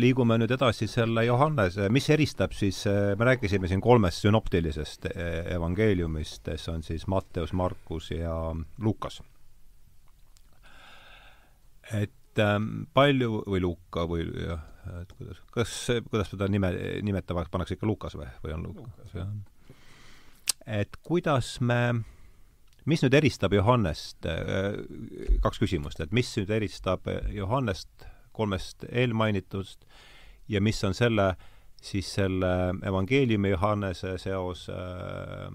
liigume 0.00 0.38
nüüd 0.40 0.54
edasi 0.56 0.88
selle 0.90 1.26
Johannese, 1.28 1.88
mis 1.94 2.08
eristab 2.10 2.56
siis, 2.56 2.82
äh, 2.90 3.12
me 3.18 3.30
rääkisime 3.30 3.70
siin 3.70 3.82
kolmest 3.84 4.24
sünoptilisest 4.24 5.08
äh, 5.12 5.52
evangeeliumist, 5.54 6.50
see 6.56 6.74
on 6.74 6.82
siis 6.86 7.06
Matteus, 7.10 7.54
Markus 7.54 8.10
ja 8.14 8.34
Lukas. 8.82 9.22
et 11.92 12.40
ähm, 12.40 12.86
palju, 12.94 13.42
või 13.46 13.60
Luka 13.60 14.06
või 14.08 14.24
jah, 14.24 14.62
et 15.00 15.12
kuidas, 15.18 15.42
kas, 15.54 15.74
kuidas 16.10 16.32
seda 16.32 16.48
nime, 16.50 16.72
nimetavaks 17.06 17.52
pannakse 17.52 17.78
ikka 17.78 17.88
Lukas 17.88 18.16
või, 18.18 18.28
või 18.44 18.56
on 18.56 18.66
Lukas, 18.68 19.14
jah? 19.16 19.30
et 20.80 20.98
kuidas 21.02 21.56
me 21.60 21.80
mis 22.90 23.00
nüüd 23.04 23.16
eristab 23.16 23.54
Johannest, 23.56 24.26
äh, 24.28 24.76
kaks 25.44 25.62
küsimust, 25.62 26.02
et 26.04 26.12
mis 26.12 26.30
nüüd 26.36 26.52
eristab 26.52 27.08
Johannest 27.32 28.08
kolmest 28.34 28.84
eelmainitust 28.90 29.86
ja 30.50 30.60
mis 30.60 30.82
on 30.84 30.94
selle, 30.96 31.34
siis 31.84 32.10
selle 32.16 32.50
evangeeliumi 32.84 33.54
Johannese 33.54 34.16
seos 34.18 34.66
äh, 34.72 35.48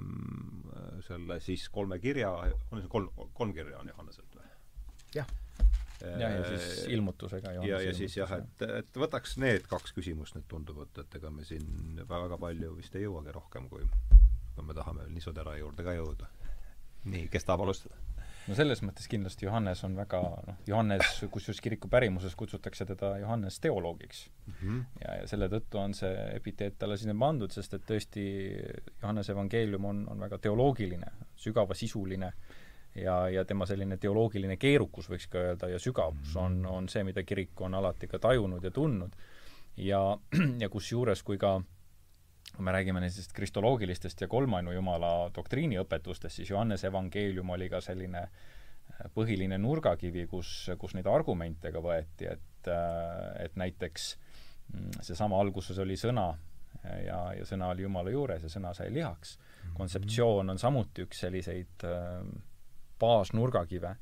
selle 1.06 1.40
siis 1.44 1.68
kolme 1.74 2.00
kirja, 2.00 2.32
on 2.72 2.82
see 2.82 2.92
kolm, 2.92 3.10
kolm 3.34 3.54
kirja 3.54 3.80
on 3.82 3.92
Johanneselt 3.92 4.36
või? 4.36 4.50
jah. 5.16 5.30
Jah, 6.02 6.34
ja 6.36 6.44
siis 6.48 6.68
äh, 6.86 6.94
ilmutusega. 6.96 7.54
ja, 7.60 7.82
ja 7.84 7.94
siis 7.94 8.18
jah, 8.18 8.34
et, 8.40 8.66
et 8.82 9.00
võtaks 9.04 9.38
need 9.42 9.68
kaks 9.70 9.96
küsimust, 9.98 10.38
need 10.38 10.48
tunduvad, 10.52 10.92
et 11.04 11.20
ega 11.20 11.32
me 11.34 11.48
siin 11.48 12.02
väga 12.10 12.38
palju 12.42 12.76
vist 12.78 12.96
ei 12.96 13.08
jõuagi 13.08 13.36
rohkem, 13.36 13.70
kui, 13.72 13.88
kui 14.56 14.68
me 14.68 14.78
tahame 14.78 15.06
veel 15.06 15.16
Nisutera 15.16 15.58
juurde 15.60 15.86
ka 15.88 15.98
jõuda 15.98 16.30
nii, 17.08 17.28
kes 17.32 17.48
tahab 17.48 17.66
alustada? 17.66 17.98
no 18.50 18.56
selles 18.58 18.82
mõttes 18.82 19.06
kindlasti 19.12 19.46
Johannes 19.46 19.84
on 19.86 19.96
väga 20.00 20.20
noh, 20.24 20.62
Johannes, 20.68 21.20
kusjuures 21.32 21.60
kiriku 21.62 21.90
pärimuses 21.92 22.34
kutsutakse 22.40 22.88
teda 22.90 23.12
Johannes 23.22 23.60
teoloogiks 23.62 24.24
mm. 24.30 24.54
-hmm. 24.54 24.80
ja, 25.04 25.16
ja 25.22 25.28
selle 25.30 25.50
tõttu 25.52 25.82
on 25.82 25.94
see 25.94 26.14
epiteet 26.36 26.80
talle 26.80 26.98
sinna 26.98 27.16
pandud, 27.20 27.52
sest 27.54 27.74
et 27.78 27.86
tõesti 27.86 28.26
Johannese 29.02 29.36
evangeelium 29.36 29.86
on, 29.86 30.06
on 30.10 30.26
väga 30.26 30.40
teoloogiline, 30.48 31.12
sügavasisuline 31.36 32.32
ja, 32.96 33.30
ja 33.30 33.46
tema 33.46 33.66
selline 33.70 33.98
teoloogiline 33.98 34.58
keerukus, 34.58 35.10
võiks 35.10 35.28
ka 35.32 35.42
öelda, 35.52 35.70
ja 35.70 35.80
sügavus 35.80 36.36
on, 36.40 36.62
on 36.66 36.90
see, 36.90 37.04
mida 37.08 37.24
kirik 37.24 37.62
on 37.62 37.78
alati 37.80 38.08
ka 38.08 38.20
tajunud 38.20 38.64
ja 38.64 38.72
tundnud 38.72 39.16
ja, 39.78 40.02
ja 40.64 40.70
kusjuures, 40.70 41.24
kui 41.24 41.38
ka 41.38 41.60
kui 42.50 42.66
me 42.66 42.74
räägime 42.74 43.02
nendest 43.04 43.34
kristoloogilistest 43.38 44.22
ja 44.22 44.28
kolmainu 44.28 44.72
Jumala 44.74 45.30
doktriiniõpetustest, 45.36 46.40
siis 46.40 46.50
Johannese 46.50 46.88
evangeelium 46.90 47.50
oli 47.54 47.68
ka 47.70 47.82
selline 47.84 48.24
äh, 48.26 49.10
põhiline 49.16 49.60
nurgakivi, 49.62 50.26
kus, 50.32 50.52
kus 50.80 50.96
neid 50.98 51.08
argumente 51.10 51.72
ka 51.72 51.82
võeti, 51.84 52.28
et, 52.32 52.70
äh, 52.72 53.46
et 53.46 53.58
näiteks 53.60 54.10
mm, 54.74 55.02
seesama 55.06 55.40
alguses 55.40 55.80
oli 55.80 55.98
sõna 56.00 56.32
ja, 57.06 57.22
ja 57.38 57.46
sõna 57.48 57.72
oli 57.74 57.86
Jumala 57.86 58.12
juures 58.14 58.44
ja 58.46 58.52
sõna 58.52 58.74
sai 58.74 58.92
lihaks. 58.94 59.38
Mhm. 59.40 59.76
kontseptsioon 59.76 60.50
on 60.50 60.60
samuti 60.60 61.04
üks 61.06 61.20
selliseid 61.26 61.88
äh, 61.88 62.24
baasnurgakive, 63.00 63.96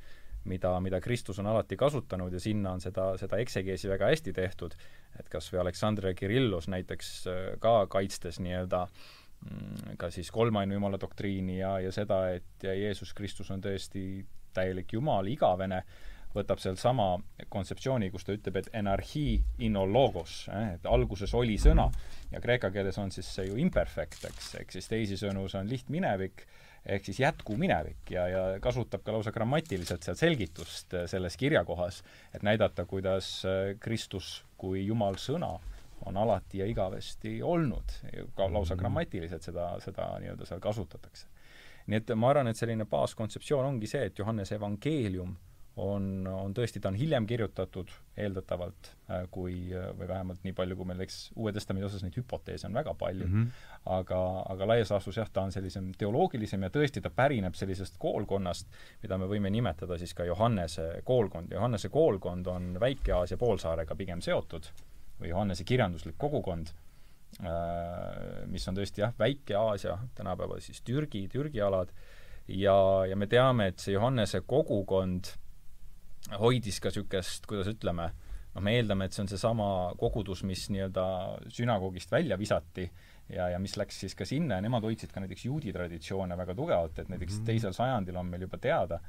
mida, 0.48 0.72
mida 0.84 1.02
Kristus 1.04 1.40
on 1.40 1.50
alati 1.52 1.78
kasutanud 1.78 2.34
ja 2.34 2.40
sinna 2.40 2.72
on 2.78 2.82
seda, 2.82 3.12
seda 3.20 3.40
eksegeesi 3.44 3.90
väga 3.92 4.12
hästi 4.12 4.34
tehtud, 4.34 4.76
et 5.20 5.30
kas 5.30 5.52
või 5.54 5.62
Aleksandr 5.66 6.14
Kirillus 6.16 6.70
näiteks 6.72 7.14
äh, 7.28 7.46
ka 7.64 7.80
kaitstes 7.92 8.40
nii-öelda 8.44 8.86
mm, 8.88 9.96
ka 10.02 10.12
siis 10.14 10.32
kolmainu 10.32 10.78
Jumala 10.78 11.00
doktriini 11.02 11.60
ja, 11.60 11.78
ja 11.84 11.92
seda, 11.96 12.28
et 12.38 12.68
Jeesus 12.68 13.14
Kristus 13.18 13.52
on 13.52 13.64
tõesti 13.64 14.26
täielik 14.58 14.94
Jumal, 14.94 15.28
igavene, 15.30 15.84
võtab 16.36 16.62
sealsama 16.62 17.16
kontseptsiooni, 17.50 18.10
kus 18.14 18.28
ta 18.28 18.36
ütleb, 18.36 18.60
et 18.60 18.70
enarhii 18.78 19.38
inno 19.66 19.86
logos 19.90 20.44
eh,, 20.52 20.76
et 20.78 20.88
alguses 20.90 21.34
oli 21.38 21.58
sõna 21.62 21.88
ja 22.32 22.42
kreeka 22.44 22.72
keeles 22.74 22.98
on 23.02 23.14
siis 23.14 23.30
see 23.40 23.48
ju 23.50 23.58
imperfect, 23.62 24.28
eks, 24.30 24.54
ehk 24.62 24.76
siis 24.76 24.92
teisisõnu, 24.92 25.48
see 25.50 25.62
on 25.62 25.72
lihtminevik, 25.72 26.46
ehk 26.88 27.06
siis 27.06 27.20
jätkuminevik 27.20 28.12
ja, 28.12 28.28
ja 28.32 28.44
kasutab 28.64 29.04
ka 29.04 29.14
lausa 29.16 29.32
grammatiliselt 29.36 30.06
seal 30.08 30.18
selgitust 30.20 30.94
äh, 30.96 31.08
selles 31.12 31.38
kirjakohas, 31.38 32.04
et 32.36 32.46
näidata, 32.48 32.86
kuidas 32.86 33.42
äh, 33.46 33.74
Kristus 33.80 34.46
kui 34.58 34.86
Jumal 34.88 35.20
sõna 35.22 35.58
on 36.06 36.18
alati 36.18 36.62
ja 36.62 36.68
igavesti 36.70 37.40
olnud, 37.44 37.98
ka 38.36 38.48
lausa 38.52 38.76
mhm. 38.76 38.80
grammatiliselt 38.80 39.44
seda, 39.44 39.72
seda 39.84 40.14
nii-öelda 40.22 40.46
seal 40.46 40.62
kasutatakse. 40.64 41.28
nii 41.88 41.98
et 42.02 42.16
ma 42.16 42.30
arvan, 42.30 42.52
et 42.52 42.60
selline 42.60 42.86
baaskontseptsioon 42.86 43.66
ongi 43.66 43.88
see, 43.88 44.06
et 44.10 44.20
Johannese 44.20 44.56
evangeelium 44.56 45.36
on, 45.78 46.28
on 46.28 46.54
tõesti, 46.58 46.82
ta 46.82 46.90
on 46.90 46.98
hiljem 46.98 47.28
kirjutatud 47.30 47.92
eeldatavalt, 48.18 48.90
äh, 49.12 49.26
kui, 49.32 49.56
või 50.00 50.08
vähemalt 50.10 50.42
nii 50.46 50.56
palju, 50.58 50.78
kui 50.80 50.90
meil 50.90 51.04
eks 51.06 51.20
Uue 51.38 51.54
Testamendi 51.54 51.86
osas 51.86 52.04
neid 52.06 52.18
hüpoteese 52.18 52.68
on 52.70 52.78
väga 52.78 52.96
palju 52.98 53.28
mm, 53.28 53.44
-hmm. 53.44 53.70
aga, 53.98 54.22
aga 54.54 54.68
laias 54.74 54.92
laastus 54.94 55.20
jah, 55.22 55.30
ta 55.34 55.46
on 55.46 55.54
sellisem 55.54 55.92
teoloogilisem 55.98 56.66
ja 56.66 56.72
tõesti, 56.74 57.02
ta 57.02 57.14
pärineb 57.14 57.56
sellisest 57.56 58.00
koolkonnast, 58.02 58.68
mida 59.04 59.18
me 59.18 59.30
võime 59.30 59.54
nimetada 59.54 59.98
siis 59.98 60.14
ka 60.14 60.26
Johannese 60.26 61.02
koolkond. 61.04 61.52
Johannese 61.52 61.90
koolkond 61.90 62.48
on 62.48 62.76
Väike-Aasia 62.80 63.38
poolsaarega 63.38 63.96
pigem 63.96 64.22
seotud 64.22 64.70
või 65.22 65.30
Johannese 65.30 65.64
kirjanduslik 65.64 66.18
kogukond, 66.18 66.74
äh, 67.40 68.46
mis 68.46 68.68
on 68.68 68.76
tõesti 68.76 69.06
jah, 69.06 69.14
Väike-Aasia, 69.20 69.98
tänapäeval 70.16 70.60
siis 70.60 70.82
Türgi, 70.82 71.28
Türgi 71.28 71.62
alad, 71.62 71.94
ja, 72.48 73.06
ja 73.06 73.16
me 73.16 73.28
teame, 73.28 73.68
et 73.68 73.80
see 73.80 73.94
Johannese 73.94 74.42
kogukond 74.42 75.38
hoidis 76.36 76.80
ka 76.84 76.92
niisugust, 76.92 77.46
kuidas 77.50 77.70
ütleme, 77.72 78.10
noh, 78.56 78.64
me 78.64 78.74
eeldame, 78.78 79.08
et 79.08 79.16
see 79.16 79.24
on 79.24 79.30
seesama 79.32 79.68
kogudus, 80.00 80.44
mis 80.48 80.68
nii-öelda 80.74 81.06
sünagoogist 81.54 82.12
välja 82.12 82.38
visati 82.40 82.88
ja, 83.30 83.50
ja 83.54 83.60
mis 83.60 83.78
läks 83.80 84.02
siis 84.04 84.16
ka 84.18 84.26
sinna 84.28 84.58
ja 84.58 84.66
nemad 84.66 84.86
hoidsid 84.88 85.14
ka 85.14 85.24
näiteks 85.24 85.48
juudi 85.48 85.74
traditsioone 85.76 86.38
väga 86.38 86.56
tugevalt, 86.58 87.00
et 87.00 87.10
näiteks 87.10 87.34
mm 87.34 87.42
-hmm. 87.42 87.46
teisel 87.52 87.74
sajandil 87.74 88.16
on 88.16 88.26
meil 88.26 88.48
juba 88.48 88.58
teada, 88.58 89.00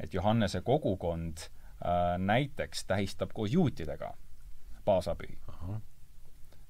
et 0.00 0.14
Johannese 0.14 0.60
kogukond 0.60 1.38
äh, 1.38 2.18
näiteks 2.18 2.84
tähistab 2.84 3.32
koos 3.34 3.52
juutidega 3.52 4.16
paasapühi. 4.84 5.38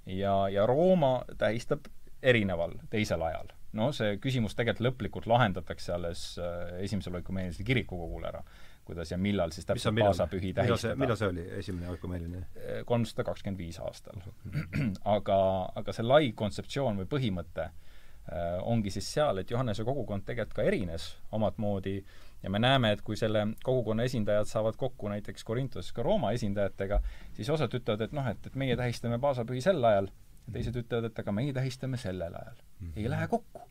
ja, 0.07 0.49
ja 0.49 0.67
Rooma 0.67 1.25
tähistab 1.39 1.81
erineval 2.23 2.75
teisel 2.91 3.23
ajal. 3.23 3.49
no 3.73 3.93
see 3.93 4.17
küsimus 4.17 4.55
tegelikult 4.55 4.87
lõplikult 4.87 5.27
lahendatakse 5.27 5.93
alles 5.93 6.39
äh, 6.39 6.81
esimesel 6.83 7.15
oikumeenilisel 7.15 7.65
kirikukogul 7.65 8.25
ära 8.25 8.43
kuidas 8.91 9.13
ja 9.15 9.19
millal 9.19 9.55
siis 9.55 9.69
täpselt 9.69 9.99
paasapühi 9.99 10.53
tähistada. 10.57 10.97
millal 11.01 11.19
see 11.19 11.31
oli, 11.33 11.47
esimene 11.61 11.93
oikumeeline? 11.95 12.43
kolmsada 12.89 13.25
kakskümmend 13.31 13.61
viis 13.61 13.79
aastal. 13.83 14.19
aga, 15.17 15.39
aga 15.81 15.95
see 15.97 16.07
lai 16.07 16.33
kontseptsioon 16.37 17.03
või 17.03 17.11
põhimõte 17.11 17.69
äh, 17.69 18.57
ongi 18.63 18.93
siis 18.95 19.13
seal, 19.15 19.43
et 19.43 19.51
Johannese 19.51 19.87
kogukond 19.87 20.27
tegelikult 20.29 20.59
ka 20.61 20.67
erines 20.67 21.13
omat 21.37 21.59
moodi 21.63 21.99
ja 22.43 22.51
me 22.51 22.59
näeme, 22.63 22.93
et 22.95 23.03
kui 23.05 23.19
selle 23.21 23.47
kogukonna 23.65 24.07
esindajad 24.09 24.49
saavad 24.49 24.79
kokku 24.81 25.11
näiteks 25.13 25.45
Korintoses 25.45 25.93
ka 25.93 26.03
Rooma 26.03 26.33
esindajatega, 26.37 27.01
siis 27.37 27.51
osad 27.53 27.75
ütlevad, 27.77 28.07
et 28.07 28.17
noh, 28.17 28.27
et, 28.31 28.47
et 28.47 28.57
meie 28.59 28.77
tähistame 28.81 29.19
paasapühi 29.21 29.61
sel 29.65 29.85
ajal, 29.85 30.09
ja 30.47 30.57
teised 30.57 30.79
ütlevad, 30.83 31.11
et 31.11 31.21
aga 31.23 31.35
meie 31.35 31.53
tähistame 31.57 32.01
sellel 32.01 32.35
ajal 32.35 32.57
mm. 32.57 32.87
-hmm. 32.87 32.97
ei 32.97 33.11
lähe 33.11 33.29
kokku. 33.29 33.63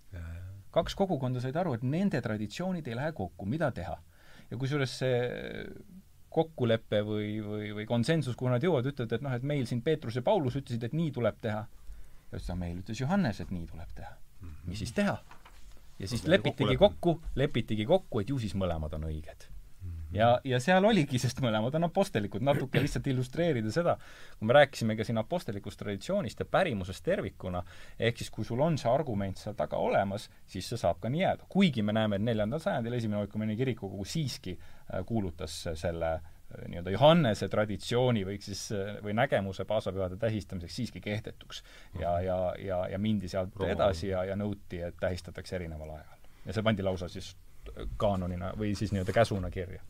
kaks 0.71 0.95
kogukonda 0.95 1.41
said 1.41 1.55
aru, 1.55 1.73
et 1.73 1.83
nende 1.83 2.21
traditsioonid 2.21 2.87
ei 2.87 2.95
lähe 2.95 3.11
kokku, 3.11 3.45
mida 3.45 3.71
teha 3.71 3.97
ja 4.49 4.57
kusjuures 4.57 4.95
see 5.01 5.17
kokkulepe 6.29 7.01
või, 7.05 7.29
või, 7.41 7.71
või 7.79 7.85
konsensus, 7.89 8.37
kuhu 8.37 8.51
nad 8.53 8.63
jõuavad, 8.63 8.91
ütlevad, 8.91 9.15
et 9.17 9.25
noh, 9.25 9.35
et 9.35 9.45
meil 9.49 9.65
siin 9.69 9.81
Peetrus 9.85 10.19
ja 10.19 10.25
Paulus 10.25 10.59
ütlesid, 10.59 10.83
et 10.85 10.95
nii 10.97 11.11
tuleb 11.15 11.39
teha. 11.41 11.65
ja 12.31 12.39
siis 12.39 12.57
meil 12.57 12.81
ütles 12.83 13.01
Johannes, 13.01 13.41
et 13.41 13.51
nii 13.51 13.65
tuleb 13.69 13.93
teha. 13.97 14.13
mis 14.65 14.83
siis 14.85 14.93
teha? 14.93 15.17
ja 15.99 16.07
siis 16.07 16.27
lepitigi 16.27 16.77
kokku, 16.77 17.19
lepitigi 17.35 17.85
kokku, 17.85 18.21
et 18.21 18.29
ju 18.29 18.39
siis 18.39 18.53
mõlemad 18.55 18.93
on 18.95 19.09
õiged 19.09 19.48
ja, 20.13 20.29
ja 20.43 20.59
seal 20.63 20.85
oligi, 20.85 21.19
sest 21.21 21.41
mõlemad 21.43 21.75
on 21.77 21.87
apostlikud, 21.89 22.43
natuke 22.45 22.79
lihtsalt 22.83 23.07
illustreerida 23.11 23.71
seda, 23.73 23.95
kui 24.39 24.49
me 24.49 24.57
rääkisime 24.57 24.97
ka 24.99 25.05
siin 25.07 25.21
apostlikust 25.21 25.79
traditsioonist 25.81 26.43
ja 26.43 26.47
pärimusest 26.49 27.03
tervikuna, 27.05 27.63
ehk 27.99 28.21
siis 28.21 28.33
kui 28.33 28.47
sul 28.47 28.61
on 28.65 28.77
see 28.81 28.91
argument 28.91 29.39
seal 29.41 29.57
taga 29.59 29.79
olemas, 29.81 30.29
siis 30.49 30.69
see 30.69 30.81
saab 30.81 31.01
ka 31.03 31.11
nii 31.11 31.23
jääda. 31.23 31.47
kuigi 31.49 31.85
me 31.85 31.95
näeme, 31.95 32.19
et 32.19 32.25
neljandal 32.25 32.61
sajandil 32.63 32.97
esimene 32.97 33.23
oikumene 33.25 33.55
kirikukogu 33.59 34.05
siiski 34.05 34.57
äh, 34.57 35.05
kuulutas 35.05 35.61
selle 35.73 36.13
äh, 36.13 36.63
nii-öelda 36.67 36.93
Johannese 36.95 37.49
traditsiooni 37.49 38.25
võiks 38.27 38.49
siis, 38.51 38.63
äh, 38.75 38.95
või 39.03 39.13
nägemuse 39.17 39.65
paasapühade 39.65 40.17
tähistamiseks 40.17 40.75
siiski 40.81 41.01
kehtetuks. 41.01 41.63
ja, 41.99 42.19
ja, 42.21 42.39
ja, 42.57 42.87
ja 42.87 42.99
mindi 42.99 43.27
sealt 43.27 43.53
edasi 43.67 44.09
ja, 44.09 44.23
ja 44.25 44.35
nõuti, 44.35 44.81
et 44.85 44.97
tähistatakse 44.99 45.55
erineval 45.55 45.97
ajal. 45.99 46.17
ja 46.45 46.53
see 46.53 46.65
pandi 46.65 46.83
lausa 46.83 47.09
siis 47.09 47.35
kaanonina 47.97 48.53
või 48.57 48.75
siis 48.75 48.93
nii-öelda 48.93 49.13
käsuna 49.13 49.49
kirja. 49.53 49.81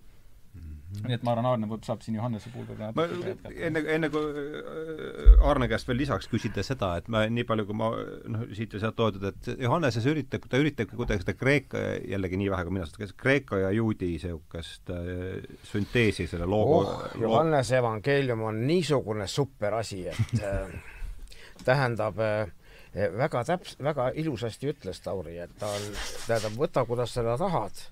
Nii 0.90 1.14
et 1.14 1.24
ma 1.26 1.34
arvan, 1.36 1.46
Aarne 1.46 1.78
saab 1.86 2.02
siin 2.02 2.16
Johannese 2.18 2.50
ka 2.50 2.90
ma 2.98 3.06
enne, 3.06 3.82
enne 3.94 4.10
kui 4.10 4.42
äh, 4.42 5.44
Aarne 5.46 5.68
käest 5.70 5.88
veel 5.90 6.00
lisaks 6.02 6.30
küsida 6.32 6.64
seda, 6.66 6.96
et 7.00 7.10
ma 7.14 7.22
nii 7.30 7.46
palju, 7.50 7.66
kui 7.70 7.78
ma 7.78 7.90
noh, 8.34 8.46
siit 8.58 8.74
ja 8.74 8.82
sealt 8.82 8.98
toodud, 8.98 9.28
et 9.30 9.50
Johanneses 9.62 10.08
üritab, 10.10 10.48
ta 10.50 10.62
üritab 10.62 10.90
kuidagi 10.96 11.26
seda 11.26 11.36
Kreeka, 11.38 11.84
jällegi 12.10 12.40
nii 12.42 12.50
vähe, 12.54 12.66
kui 12.68 12.78
mina 12.80 12.88
seda, 12.90 13.10
Kreeka 13.22 13.62
ja 13.62 13.74
juudi 13.76 14.14
niisugust 14.16 14.90
äh, 14.96 15.44
sünteesi 15.70 16.26
selle 16.32 16.50
loogo 16.50 16.82
oh, 16.82 17.06
Johannese 17.22 17.78
evangeelium 17.84 18.48
on 18.50 18.64
niisugune 18.66 19.30
super 19.30 19.78
asi, 19.84 20.08
et 20.10 20.42
äh, 20.42 20.74
tähendab 21.68 22.18
äh, 22.26 22.50
väga 22.96 23.46
täps-, 23.46 23.78
väga 23.84 24.10
ilusasti 24.18 24.74
ütles 24.74 25.06
Tauri, 25.06 25.38
et 25.46 25.54
ta 25.62 25.70
on, 25.70 25.88
tähendab, 26.26 26.58
võta, 26.66 26.88
kuidas 26.90 27.14
sa 27.14 27.38
tahad 27.38 27.86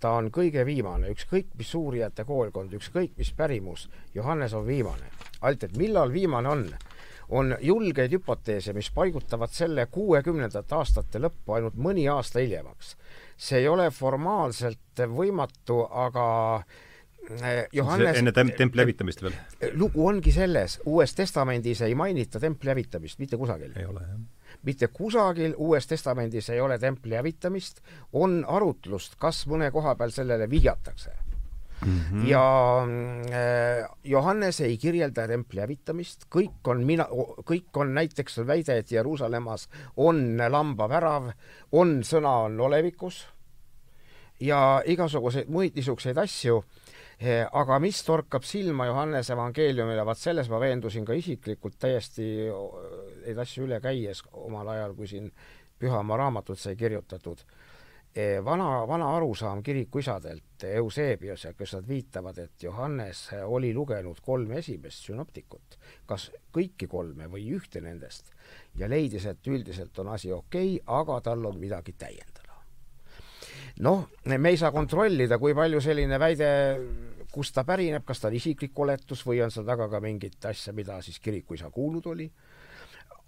ta 0.00 0.14
on 0.18 0.30
kõige 0.32 0.64
viimane, 0.66 1.10
ükskõik 1.14 1.52
mis 1.58 1.74
uurijate 1.74 2.24
koolkond, 2.24 2.72
ükskõik 2.78 3.16
mis 3.18 3.32
pärimus, 3.36 3.88
Johannes 4.14 4.54
on 4.54 4.66
viimane. 4.66 5.12
ainult 5.40 5.64
et 5.64 5.76
millal 5.76 6.12
viimane 6.12 6.48
on? 6.48 6.66
on 7.30 7.56
julgeid 7.60 8.12
hüpoteese, 8.12 8.72
mis 8.72 8.90
paigutavad 8.90 9.52
selle 9.54 9.86
kuuekümnendate 9.86 10.74
aastate 10.74 11.20
lõppu 11.22 11.54
ainult 11.54 11.76
mõni 11.78 12.08
aasta 12.10 12.40
hiljemaks. 12.42 12.96
see 13.36 13.58
ei 13.58 13.68
ole 13.68 13.90
formaalselt 13.90 15.04
võimatu, 15.08 15.78
aga 15.90 16.26
eh, 17.30 17.68
Johannes 17.72 18.18
enne 18.18 18.32
tem-, 18.32 18.50
templi 18.56 18.82
hävitamist 18.82 19.22
veel? 19.22 19.38
lugu 19.74 20.06
ongi 20.06 20.32
selles, 20.32 20.80
Uues 20.86 21.14
Testamendis 21.14 21.80
ei 21.86 21.94
mainita 21.94 22.40
templi 22.40 22.70
hävitamist 22.74 23.18
mitte 23.18 23.36
kusagil. 23.36 23.72
ei 23.76 23.86
ole, 23.86 24.00
jah 24.00 24.39
mitte 24.62 24.88
kusagil 24.92 25.54
Uues 25.58 25.86
Testamendis 25.86 26.50
ei 26.50 26.60
ole 26.60 26.78
templi 26.78 27.16
hävitamist, 27.16 27.80
on 28.12 28.44
arutlust, 28.48 29.16
kas 29.18 29.46
mõne 29.50 29.70
koha 29.72 29.94
peal 29.96 30.12
sellele 30.14 30.50
vihjatakse 30.50 31.10
mm. 31.86 32.00
-hmm. 32.10 32.28
ja 32.28 32.44
äh, 32.84 33.88
Johannes 34.04 34.60
ei 34.60 34.78
kirjelda 34.78 35.28
templi 35.28 35.60
hävitamist, 35.60 36.26
kõik 36.36 36.68
on 36.68 36.84
mina, 36.84 37.08
kõik 37.50 37.74
on 37.74 37.94
näiteks 37.94 38.40
väide, 38.46 38.78
et 38.78 38.92
Jeruusalemmas 38.92 39.68
on 39.96 40.38
lambavärav, 40.48 41.32
on 41.72 42.00
sõna 42.04 42.36
on 42.44 42.60
olevikus 42.60 43.26
ja 44.40 44.82
igasuguseid 44.86 45.48
muid 45.48 45.74
niisuguseid 45.74 46.18
asju 46.18 46.64
Eh, 47.20 47.42
aga 47.44 47.76
mis 47.84 47.98
torkab 48.00 48.46
silma 48.48 48.86
Johannese 48.88 49.34
evangeeliumile, 49.34 50.06
vaat 50.08 50.16
selles 50.16 50.48
ma 50.48 50.56
veendusin 50.62 51.04
ka 51.04 51.12
isiklikult 51.12 51.74
täiesti 51.76 52.24
neid 53.30 53.40
asju 53.40 53.66
üle 53.68 53.80
käies 53.82 54.24
omal 54.32 54.68
ajal, 54.74 54.94
kui 54.98 55.08
siin 55.10 55.30
Pühamaa 55.80 56.16
raamatut 56.20 56.58
sai 56.60 56.76
kirjutatud. 56.76 57.40
Eh, 58.14 58.40
vana, 58.44 58.82
vana 58.90 59.06
arusaam 59.16 59.62
kirikuisadelt, 59.62 60.64
Eusebius 60.66 61.44
ja 61.44 61.52
kes 61.54 61.76
nad 61.76 61.86
viitavad, 61.88 62.38
et 62.42 62.62
Johannes 62.62 63.20
oli 63.46 63.70
lugenud 63.74 64.18
kolme 64.20 64.58
esimest 64.58 65.06
sünoptikut. 65.06 65.78
kas 66.06 66.30
kõiki 66.52 66.88
kolme 66.90 67.30
või 67.30 67.46
ühte 67.54 67.80
nendest 67.80 68.32
ja 68.74 68.88
leidis, 68.90 69.26
et 69.26 69.46
üldiselt 69.46 69.98
on 69.98 70.08
asi 70.08 70.32
okei 70.32 70.74
okay,, 70.80 70.84
aga 70.86 71.20
tal 71.20 71.46
on 71.46 71.58
midagi 71.58 71.92
täiendada. 71.92 72.58
noh, 73.78 74.08
me 74.24 74.48
ei 74.48 74.56
saa 74.56 74.72
kontrollida, 74.72 75.38
kui 75.38 75.54
palju 75.54 75.80
selline 75.80 76.18
väide, 76.18 76.50
kust 77.32 77.54
ta 77.54 77.64
pärineb, 77.64 78.04
kas 78.04 78.20
ta 78.20 78.28
on 78.28 78.34
isiklik 78.34 78.78
oletus 78.78 79.22
või 79.26 79.38
on 79.44 79.54
seal 79.54 79.64
taga 79.64 79.88
ka 79.88 80.00
mingit 80.00 80.44
asja, 80.44 80.72
mida 80.72 81.00
siis 81.02 81.20
kirikuisa 81.20 81.70
kuulnud 81.70 82.06
oli 82.06 82.30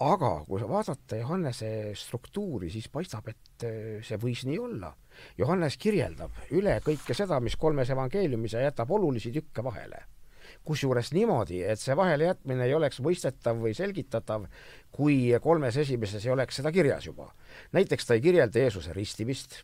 aga 0.03 0.31
kui 0.47 0.63
vaadata 0.69 1.19
Johannese 1.21 1.69
struktuuri, 1.99 2.71
siis 2.73 2.89
paistab, 2.93 3.29
et 3.33 3.67
eh, 3.67 3.99
see 4.05 4.19
võis 4.21 4.45
nii 4.49 4.59
olla. 4.61 4.93
Johannes 5.39 5.77
kirjeldab 5.81 6.55
üle 6.57 6.79
kõike 6.85 7.17
seda, 7.17 7.41
mis 7.45 7.59
kolmes 7.61 7.91
evangeeliumis 7.93 8.57
ja 8.57 8.67
jätab 8.67 8.91
olulisi 8.91 9.33
tükke 9.35 9.65
vahele. 9.65 10.09
kusjuures 10.65 11.09
niimoodi, 11.15 11.63
et 11.65 11.81
see 11.81 11.95
vahelejätmine 11.97 12.67
ei 12.67 12.75
oleks 12.75 13.01
mõistetav 13.03 13.57
või 13.59 13.73
selgitatav, 13.75 14.45
kui 14.93 15.33
kolmes 15.43 15.77
esimeses 15.81 16.27
ei 16.27 16.33
oleks 16.33 16.61
seda 16.61 16.73
kirjas 16.73 17.07
juba. 17.07 17.33
näiteks 17.73 18.07
ta 18.07 18.15
ei 18.15 18.21
kirjelda 18.21 18.59
Jeesuse 18.59 18.93
ristimist 18.93 19.63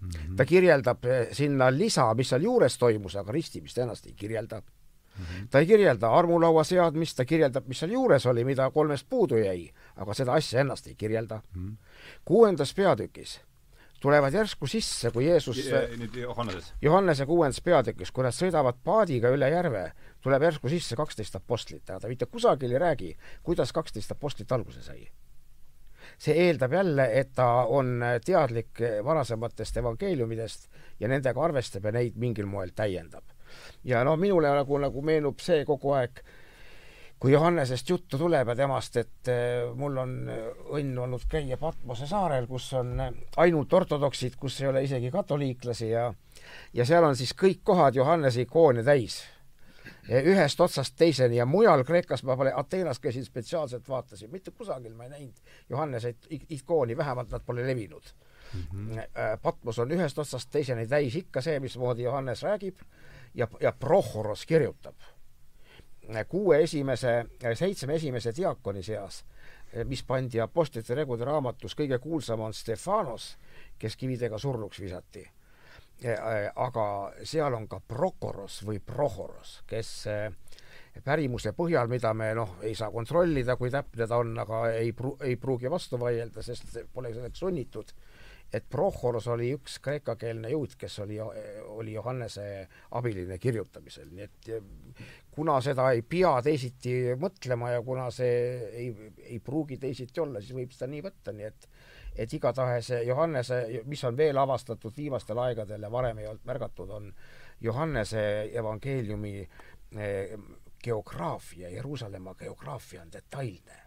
mm, 0.00 0.08
-hmm. 0.08 0.36
ta 0.36 0.44
kirjeldab 0.44 1.04
eh, 1.04 1.28
sinna 1.32 1.70
lisa, 1.70 2.14
mis 2.14 2.28
seal 2.28 2.42
juures 2.42 2.78
toimus, 2.78 3.16
aga 3.16 3.32
ristimist 3.32 3.78
ennast 3.78 4.06
ei 4.06 4.12
kirjelda 4.12 4.62
-hmm. 5.20 5.48
ta 5.50 5.58
ei 5.58 5.66
kirjelda 5.66 6.10
armulaua 6.10 6.64
seadmist, 6.64 7.16
ta 7.16 7.24
kirjeldab, 7.24 7.68
mis 7.68 7.78
seal 7.78 7.92
juures 7.92 8.26
oli, 8.26 8.44
mida 8.44 8.70
kolmest 8.70 9.06
puudu 9.08 9.36
jäi, 9.36 9.70
aga 9.96 10.14
seda 10.14 10.32
asja 10.32 10.60
ennast 10.60 10.86
ei 10.86 10.94
kirjelda 10.94 11.40
mm. 11.54 11.68
-hmm. 11.68 11.76
kuuendas 12.24 12.74
peatükis 12.74 13.40
tulevad 14.00 14.34
järsku 14.34 14.66
sisse, 14.66 15.10
kui 15.10 15.26
Jeesus 15.26 15.58
nüüd 16.00 16.16
Johanneses? 16.22 16.72
Johannese 16.82 17.26
kuuendas 17.26 17.60
peatükis, 17.64 18.12
kui 18.12 18.24
nad 18.24 18.34
sõidavad 18.36 18.80
paadiga 18.84 19.32
üle 19.32 19.50
järve, 19.52 19.90
tuleb 20.24 20.46
järsku 20.48 20.72
sisse 20.72 20.96
kaksteist 20.96 21.36
apostlit, 21.36 21.84
aga 21.90 22.04
ta 22.04 22.12
mitte 22.12 22.26
kusagil 22.26 22.72
ei 22.72 22.80
räägi, 22.80 23.10
kuidas 23.46 23.74
kaksteist 23.76 24.16
apostlit 24.16 24.52
alguse 24.52 24.82
sai. 24.82 25.10
see 26.20 26.34
eeldab 26.36 26.72
jälle, 26.72 27.04
et 27.20 27.30
ta 27.34 27.64
on 27.68 28.02
teadlik 28.24 28.80
varasematest 29.04 29.76
evangeeliumidest 29.76 30.66
ja 31.00 31.08
nendega 31.08 31.44
arvestab 31.44 31.84
ja 31.84 31.92
neid 31.92 32.16
mingil 32.16 32.46
moel 32.46 32.72
täiendab 32.76 33.24
ja 33.84 34.04
noh, 34.04 34.18
minule 34.20 34.52
nagu, 34.54 34.78
nagu 34.78 35.02
meenub 35.02 35.40
see 35.40 35.64
kogu 35.64 35.92
aeg, 35.96 36.22
kui 37.20 37.32
Johannesest 37.32 37.90
juttu 37.90 38.18
tuleb 38.18 38.48
ja 38.48 38.56
temast, 38.56 38.96
et 38.96 39.28
eh, 39.28 39.66
mul 39.76 39.98
on 40.00 40.14
õnn 40.78 40.98
olnud 41.04 41.26
käia 41.28 41.58
Patmose 41.60 42.08
saarel, 42.08 42.46
kus 42.48 42.72
on 42.78 42.94
ainult 43.36 43.72
ortodoksid, 43.72 44.38
kus 44.40 44.60
ei 44.62 44.70
ole 44.70 44.84
isegi 44.86 45.10
katoliiklasi 45.10 45.90
ja 45.90 46.10
ja 46.74 46.86
seal 46.86 47.04
on 47.04 47.16
siis 47.16 47.34
kõik 47.36 47.62
kohad 47.64 47.94
Johannese 47.94 48.46
ikoone 48.46 48.82
täis. 48.84 49.22
ühest 50.10 50.60
otsast 50.60 50.96
teiseni 50.96 51.36
ja 51.36 51.46
mujal 51.46 51.84
Kreekas 51.84 52.22
ma 52.24 52.36
pole, 52.36 52.52
Ateenas 52.56 52.98
käisin 52.98 53.24
spetsiaalselt, 53.24 53.88
vaatasin, 53.88 54.30
mitte 54.30 54.50
kusagil 54.50 54.94
ma 54.94 55.04
ei 55.04 55.10
näinud 55.10 55.34
Johannese 55.68 56.14
ikooni, 56.48 56.96
vähemalt 56.96 57.30
nad 57.30 57.42
pole 57.46 57.66
levinud 57.66 58.02
mm. 58.54 58.60
-hmm. 58.60 59.38
Patmos 59.42 59.78
on 59.78 59.90
ühest 59.90 60.18
otsast 60.18 60.50
teiseni 60.50 60.86
täis 60.86 61.16
ikka 61.16 61.40
see, 61.40 61.60
mismoodi 61.60 62.02
Johannes 62.02 62.42
räägib 62.42 62.80
ja, 63.34 63.48
ja 63.60 63.72
Prohoros 63.72 64.46
kirjutab 64.46 64.94
kuue 66.28 66.62
esimese, 66.62 67.24
seitsme 67.54 67.94
esimese 67.94 68.32
diakoni 68.36 68.82
seas, 68.82 69.24
mis 69.86 70.02
pandi 70.02 70.40
Apostlite 70.40 70.94
regude 70.94 71.24
raamatus, 71.24 71.76
kõige 71.78 72.00
kuulsam 72.02 72.42
on 72.42 72.54
Stefanos, 72.54 73.36
kes 73.78 73.96
kividega 73.96 74.38
surnuks 74.38 74.80
visati. 74.80 75.26
aga 76.56 77.12
seal 77.24 77.54
on 77.54 77.68
ka 77.68 77.80
Prokoros 77.80 78.62
või 78.64 78.80
Prohoros, 78.80 79.60
kes 79.66 80.08
pärimuse 81.04 81.52
põhjal, 81.52 81.88
mida 81.88 82.14
me 82.14 82.32
noh, 82.34 82.56
ei 82.62 82.74
saa 82.74 82.90
kontrollida, 82.90 83.56
kui 83.56 83.70
täpne 83.70 84.06
ta 84.06 84.16
on, 84.16 84.38
aga 84.38 84.70
ei 84.72 84.92
pru-, 84.92 85.16
ei 85.22 85.36
pruugi 85.36 85.70
vastu 85.70 86.00
vaielda, 86.00 86.42
sest 86.42 86.78
pole 86.92 87.12
selleks 87.14 87.38
sunnitud 87.38 87.92
et 88.52 88.66
Prohoros 88.70 89.28
oli 89.30 89.52
üks 89.54 89.78
kreekakeelne 89.82 90.50
juut, 90.50 90.74
kes 90.78 90.98
oli, 91.04 91.20
oli 91.20 91.92
Johannese 91.92 92.44
abiline 92.98 93.38
kirjutamisel, 93.38 94.08
nii 94.10 94.26
et 94.26 94.50
kuna 95.30 95.60
seda 95.62 95.90
ei 95.94 96.02
pea 96.02 96.32
teisiti 96.42 96.94
mõtlema 97.20 97.70
ja 97.76 97.82
kuna 97.86 98.08
see 98.14 98.40
ei, 98.70 99.12
ei 99.30 99.38
pruugi 99.44 99.78
teisiti 99.78 100.20
olla, 100.20 100.42
siis 100.42 100.56
võib 100.56 100.74
seda 100.74 100.90
nii 100.90 101.06
võtta, 101.06 101.34
nii 101.36 101.50
et 101.50 101.70
et 102.20 102.32
igatahes 102.34 102.88
Johannese, 103.06 103.60
mis 103.86 104.02
on 104.04 104.16
veel 104.18 104.38
avastatud 104.38 104.96
viimastel 104.96 105.38
aegadel 105.38 105.86
ja 105.86 105.90
varem 105.92 106.18
ei 106.18 106.26
olnud 106.26 106.42
märgatud, 106.44 106.90
on 106.90 107.06
Johannese 107.62 108.24
evangeeliumi 108.50 109.34
eh, 109.40 110.34
geograafia, 110.84 111.70
Jeruusalemma 111.70 112.34
geograafia 112.34 113.02
on 113.02 113.12
detailne 113.12 113.78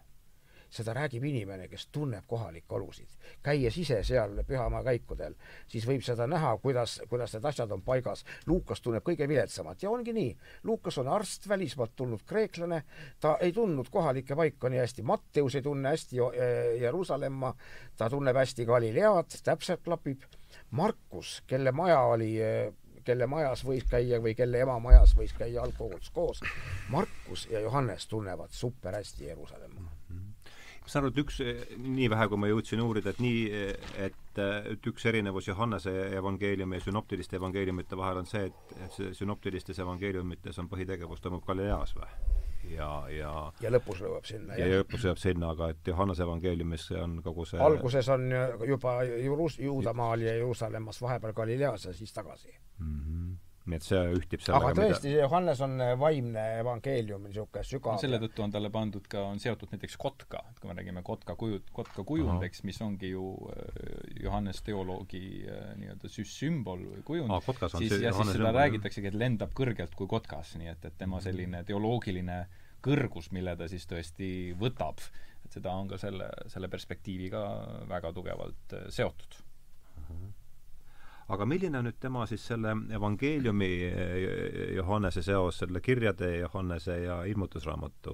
seda 0.73 0.93
räägib 0.97 1.23
inimene, 1.27 1.67
kes 1.69 1.87
tunneb 1.93 2.25
kohalikke 2.27 2.75
olusid. 2.75 3.07
käies 3.43 3.77
ise 3.77 3.99
seal 4.03 4.39
pühamaa 4.47 4.83
käikudel, 4.83 5.35
siis 5.67 5.85
võib 5.87 6.01
seda 6.05 6.27
näha, 6.27 6.55
kuidas, 6.63 6.99
kuidas 7.09 7.33
need 7.35 7.45
asjad 7.45 7.71
on 7.71 7.81
paigas. 7.85 8.25
Luukas 8.47 8.81
tunneb 8.81 9.03
kõige 9.05 9.27
viletsamat 9.29 9.83
ja 9.83 9.91
ongi 9.91 10.13
nii. 10.13 10.35
Luukas 10.63 10.97
on 10.97 11.07
arst, 11.07 11.47
välismaalt 11.49 11.95
tulnud 11.95 12.25
kreeklane, 12.25 12.83
ta 13.19 13.37
ei 13.41 13.53
tundnud 13.53 13.89
kohalikke 13.93 14.35
paiku 14.35 14.71
nii 14.71 14.81
hästi. 14.81 15.03
Matteus 15.03 15.55
ei 15.55 15.61
tunne 15.61 15.93
hästi 15.93 16.21
eh, 16.25 16.81
Jeruusalemma, 16.81 17.53
ta 17.97 18.09
tunneb 18.09 18.37
hästi 18.37 18.65
Galilead, 18.65 19.41
täpselt 19.43 19.83
klapib. 19.83 20.23
Markus, 20.71 21.41
kelle 21.47 21.71
maja 21.71 21.99
oli 22.09 22.35
eh, 22.41 22.73
kelle 23.03 23.27
majas 23.27 23.65
võis 23.67 23.83
käia 23.89 24.21
või 24.23 24.33
kelle 24.35 24.61
ema 24.63 24.77
majas 24.79 25.13
võis 25.17 25.33
käia 25.37 25.61
algkogudus 25.61 26.09
koos. 26.15 26.39
Markus 26.89 27.49
ja 27.51 27.59
Johannes 27.59 28.07
tunnevad 28.07 28.55
super 28.55 28.95
hästi 28.95 29.27
Jeruusalemma 29.27 29.92
ma 30.83 30.91
saan 30.91 31.05
aru, 31.05 31.13
et 31.13 31.21
üks, 31.23 31.39
nii 31.79 32.09
vähe, 32.11 32.27
kui 32.31 32.39
ma 32.41 32.49
jõudsin 32.51 32.81
uurida, 32.83 33.13
et 33.13 33.21
nii, 33.23 33.43
et, 34.05 34.39
et 34.43 34.89
üks 34.91 35.05
erinevus 35.09 35.47
Johannese 35.47 35.93
evangeeliumi 36.19 36.79
ja 36.79 36.85
sünoptiliste 36.87 37.39
evangeeliumite 37.39 37.99
vahel 37.99 38.23
on 38.23 38.29
see, 38.29 38.49
et, 38.49 38.73
et 38.83 38.97
see 38.97 39.13
sünoptilistes 39.23 39.79
evangeeliumites 39.79 40.59
on 40.59 40.71
põhitegevus 40.71 41.23
toimub 41.23 41.45
Galileas 41.47 41.95
või? 41.97 42.09
ja, 42.71 42.89
ja 43.11 43.31
ja 43.63 43.71
lõpus 43.71 44.03
jõuab 44.03 44.27
sinna. 44.27 44.57
ja, 44.59 44.67
lõpus 44.79 45.07
jõuab 45.07 45.19
sinna, 45.21 45.53
aga 45.55 45.71
et 45.73 45.87
Johannese 45.87 46.23
evangeeliumis 46.27 46.89
on 46.99 47.17
kogu 47.23 47.47
see 47.47 47.63
alguses 47.63 48.09
on 48.13 48.27
juba 48.67 48.99
Juus-, 49.03 49.59
Juudamaal 49.59 50.23
ja 50.23 50.35
Jeruusalemmas, 50.37 51.01
vahepeal 51.03 51.35
Galileas 51.37 51.89
ja 51.89 51.95
siis 51.95 52.13
tagasi 52.15 52.53
mm. 52.79 52.99
-hmm 52.99 53.42
nii 53.63 53.77
et 53.79 53.85
see 53.85 53.99
ühtib 54.17 54.41
sellega 54.43 54.71
aga 54.73 54.85
tõesti 54.89 55.07
mida..., 55.07 55.19
Johannes 55.23 55.61
on 55.63 55.75
äh, 55.83 55.93
vaimne 55.99 56.41
evangeelium, 56.59 57.27
niisugune 57.29 57.63
sügav 57.67 57.95
no 57.95 58.01
selle 58.01 58.19
tõttu 58.19 58.43
on 58.43 58.53
talle 58.55 58.71
pandud 58.73 59.05
ka, 59.11 59.21
on 59.29 59.39
seotud 59.39 59.71
näiteks 59.71 59.95
kotka, 60.01 60.41
et 60.51 60.59
kui 60.59 60.71
me 60.71 60.75
räägime 60.79 61.03
kotka 61.07 61.37
kuju, 61.39 61.61
kotka 61.75 62.03
kujund, 62.07 62.43
eks, 62.43 62.63
mis 62.67 62.81
ongi 62.83 63.13
ju 63.13 63.29
äh, 63.53 63.93
Johannes 64.25 64.59
teoloogi 64.67 65.23
äh, 65.47 65.69
nii-öelda 65.79 66.11
sümbol 66.11 66.83
või 66.89 67.05
kujund, 67.07 67.31
siis 67.77 67.95
ja 68.03 68.11
siis 68.17 68.33
seda 68.35 68.51
räägitaksegi, 68.57 69.13
et 69.13 69.19
lendab 69.19 69.55
kõrgelt 69.55 69.95
kui 69.95 70.11
kotkas, 70.11 70.57
nii 70.59 70.73
et, 70.73 70.83
et 70.89 70.99
tema 70.99 71.21
mhm. 71.21 71.27
selline 71.29 71.63
teoloogiline 71.69 72.41
kõrgus, 72.83 73.31
mille 73.31 73.55
ta 73.55 73.69
siis 73.71 73.87
tõesti 73.87 74.27
võtab, 74.59 74.99
et 75.45 75.55
seda 75.55 75.71
on 75.79 75.87
ka 75.87 76.01
selle, 76.01 76.27
selle 76.51 76.67
perspektiiviga 76.71 77.47
väga 77.87 78.11
tugevalt 78.11 78.79
seotud 78.91 79.39
aga 81.33 81.45
milline 81.49 81.79
on 81.79 81.87
nüüd 81.87 81.97
tema 82.01 82.25
siis 82.29 82.43
selle 82.51 82.73
evangeeliumi 82.97 83.69
eh, 83.87 84.75
Johannese 84.77 85.23
seos 85.25 85.61
selle 85.63 85.81
kirjade 85.83 86.29
Johannese 86.37 86.99
ja 87.03 87.23
ilmutusraamatu 87.29 88.13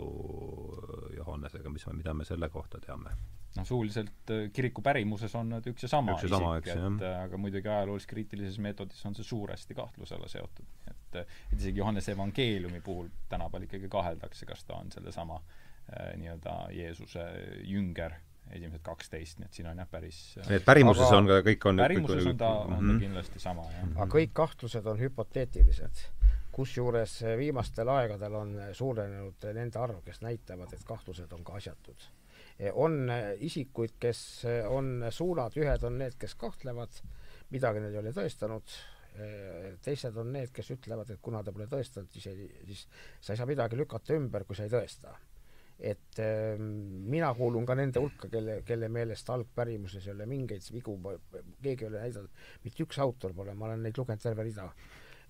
Johannesega, 1.17 1.71
mis, 1.73 1.85
mida 1.93 2.13
me 2.13 2.27
selle 2.27 2.49
kohta 2.53 2.81
teame? 2.83 3.15
noh, 3.57 3.65
suuliselt 3.65 4.33
eh, 4.35 4.45
kiriku 4.53 4.83
pärimuses 4.85 5.33
on 5.35 5.55
nad 5.55 5.65
üks 5.69 5.87
ja 5.87 5.91
sama 5.91 6.15
üks 6.15 6.27
ja 6.27 6.33
sama, 6.35 6.55
eks, 6.61 6.75
et 6.75 7.05
eh, 7.07 7.17
aga 7.25 7.41
muidugi 7.41 7.71
ajaloolisk-kriitilises 7.71 8.59
meetodis 8.63 9.01
on 9.09 9.17
see 9.17 9.27
suuresti 9.27 9.77
kahtluse 9.77 10.15
alla 10.17 10.29
seotud. 10.31 10.69
et, 10.91 11.19
et 11.23 11.57
isegi 11.57 11.81
Johannese 11.81 12.13
evangeeliumi 12.17 12.81
puhul 12.85 13.09
tänapäeval 13.29 13.67
ikkagi 13.67 13.91
kaheldakse, 13.91 14.47
kas 14.49 14.63
ta 14.65 14.79
on 14.79 14.91
sellesama 14.93 15.41
nii-öelda 15.89 16.51
Jeesuse 16.69 17.23
jünger 17.65 18.13
esimesed 18.53 18.83
kaksteist, 18.85 19.39
nii 19.39 19.49
et 19.49 19.57
siin 19.57 19.69
on 19.69 19.81
jah, 19.81 19.89
päris 19.89 20.19
nii 20.41 20.59
et 20.59 20.65
pärimuses 20.65 21.05
aga 21.05 21.19
on 21.19 21.29
ka, 21.29 21.39
kõik 21.45 21.67
on 21.69 21.81
pärimuses 21.83 22.29
on 22.31 22.39
ta, 22.39 22.51
on 22.65 22.75
ta 22.75 22.79
mhm. 22.81 23.01
kindlasti 23.03 23.41
sama, 23.43 23.65
jah. 23.73 23.89
aga 23.95 24.09
kõik 24.15 24.33
kahtlused 24.41 24.89
on 24.89 25.01
hüpoteetilised. 25.03 26.05
kusjuures 26.59 27.13
viimastel 27.39 27.87
aegadel 27.93 28.33
on 28.35 28.55
suurenenud 28.75 29.45
nende 29.55 29.79
arv, 29.79 30.01
kes 30.03 30.19
näitavad, 30.25 30.73
et 30.73 30.83
kahtlused 30.83 31.31
on 31.31 31.43
ka 31.47 31.55
asjatud. 31.61 32.07
on 32.73 33.11
isikuid, 33.39 33.95
kes 33.99 34.45
on 34.67 35.05
suunad, 35.09 35.55
ühed 35.55 35.83
on 35.87 35.97
need, 36.01 36.17
kes 36.19 36.35
kahtlevad, 36.35 37.01
midagi 37.49 37.79
nad 37.79 37.93
ei 37.93 38.01
ole 38.01 38.11
tõestanud, 38.11 38.75
teised 39.85 40.17
on 40.17 40.33
need, 40.33 40.51
kes 40.55 40.73
ütlevad, 40.75 41.13
et 41.13 41.21
kuna 41.21 41.43
ta 41.43 41.53
pole 41.55 41.69
tõestanud, 41.71 42.11
siis 42.11 42.27
ei, 42.27 42.49
siis 42.67 42.85
sa 43.21 43.33
ei 43.33 43.39
saa 43.39 43.47
midagi 43.47 43.79
lükata 43.79 44.17
ümber, 44.17 44.43
kui 44.43 44.57
sa 44.57 44.67
ei 44.67 44.73
tõesta 44.73 45.15
et 45.79 46.19
äh, 46.19 46.59
mina 46.59 47.31
kuulun 47.37 47.65
ka 47.65 47.75
nende 47.79 48.01
hulka, 48.03 48.27
kelle, 48.31 48.59
kelle 48.67 48.89
meelest 48.91 49.29
algpärimuses 49.31 50.07
ei 50.07 50.13
ole 50.13 50.27
mingeid 50.29 50.65
vigu, 50.73 50.97
keegi 51.61 51.85
ei 51.85 51.91
ole 51.91 52.01
näidanud, 52.03 52.47
mitte 52.65 52.83
üks 52.83 52.99
autor 52.99 53.35
pole, 53.35 53.55
ma 53.55 53.69
olen 53.69 53.85
neid 53.87 53.99
lugenud 53.99 54.23
terve 54.23 54.43
rida, 54.47 54.67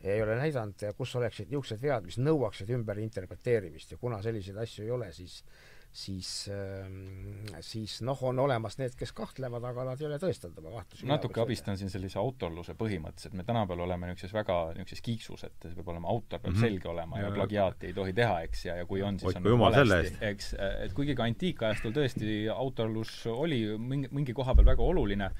ei 0.01 0.21
ole 0.23 0.39
näidanud, 0.39 0.87
kus 0.97 1.15
oleksid 1.19 1.51
niisugused 1.51 1.81
vead, 1.83 2.07
mis 2.07 2.17
nõuaksid 2.21 2.71
ümberinterpreteerimist 2.77 3.93
ja 3.93 4.01
kuna 4.01 4.21
selliseid 4.25 4.57
asju 4.63 4.87
ei 4.87 4.93
ole, 4.95 5.11
siis 5.13 5.43
siis, 5.91 6.49
ähm, 6.53 7.47
siis 7.65 7.99
noh, 8.05 8.19
on 8.23 8.39
olemas 8.39 8.77
need, 8.77 8.93
kes 8.97 9.11
kahtlevad, 9.17 9.63
aga 9.71 9.85
nad 9.87 10.01
ei 10.01 10.07
ole 10.07 10.19
tõestanud 10.21 10.59
oma 10.61 10.79
kahtlusi. 10.79 11.07
natuke 11.09 11.41
abistan 11.41 11.79
siin 11.79 11.89
sellise 11.89 12.19
autorluse 12.21 12.75
põhimõttes, 12.77 13.29
et 13.29 13.37
me 13.37 13.45
tänapäeval 13.47 13.87
oleme 13.87 14.11
niisuguses 14.11 14.35
väga 14.37 14.59
niisuguses 14.77 15.05
kiiksus, 15.05 15.45
et 15.49 15.65
see 15.65 15.77
peab 15.79 15.93
olema, 15.95 16.11
autor 16.13 16.39
peab 16.39 16.53
mm 16.53 16.57
-hmm. 16.57 16.67
selge 16.67 16.91
olema 16.93 17.19
ja, 17.19 17.29
ja 17.29 17.35
plagiaati 17.35 17.89
ei 17.89 17.93
tohi 17.97 18.13
teha, 18.13 18.41
eks, 18.47 18.65
ja, 18.65 18.75
ja 18.81 18.85
kui 18.85 19.01
on, 19.01 19.19
siis 19.19 19.35
on 19.35 19.59
valesti, 19.59 20.17
eks, 20.31 20.53
et 20.85 20.93
kuigi 20.93 21.15
ka 21.15 21.25
antiikajastul 21.25 21.95
tõesti 21.95 22.35
autorlus 22.53 23.25
oli 23.33 23.63
mingi, 23.77 24.11
mingi 24.11 24.33
koha 24.33 24.55
peal 24.55 24.69
väga 24.69 24.83
oluline, 24.83 25.31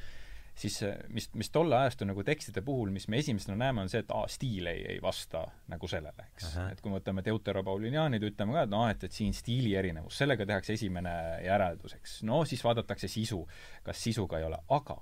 siis 0.55 0.79
mis, 1.13 1.29
mis 1.39 1.51
tolle 1.53 1.77
ajastu 1.77 2.07
nagu 2.09 2.23
tekstide 2.25 2.63
puhul, 2.65 2.91
mis 2.93 3.07
me 3.11 3.19
esimesena 3.21 3.57
näeme, 3.59 3.83
on 3.85 3.91
see, 3.91 4.03
et 4.03 4.11
aa, 4.15 4.25
stiil 4.31 4.69
ei, 4.71 4.85
ei 4.95 5.01
vasta 5.03 5.43
nagu 5.71 5.89
sellele, 5.89 6.29
eks. 6.33 6.49
et 6.69 6.81
kui 6.81 6.91
me 6.91 6.99
võtame 6.99 7.23
Deuteropauliniaanid, 7.25 8.25
ütleme 8.31 8.57
ka, 8.57 8.65
et 8.67 8.73
noh, 8.73 8.87
et, 8.91 9.05
et 9.07 9.15
siin 9.15 9.35
stiili 9.35 9.75
erinevus, 9.79 10.17
sellega 10.23 10.47
tehakse 10.49 10.75
esimene 10.75 11.13
järeldus, 11.45 11.95
eks. 11.99 12.19
no 12.27 12.43
siis 12.49 12.63
vaadatakse 12.65 13.11
sisu, 13.11 13.43
kas 13.85 14.03
sisu 14.09 14.27
ka 14.27 14.41
ei 14.41 14.49
ole, 14.49 14.59
aga 14.75 14.99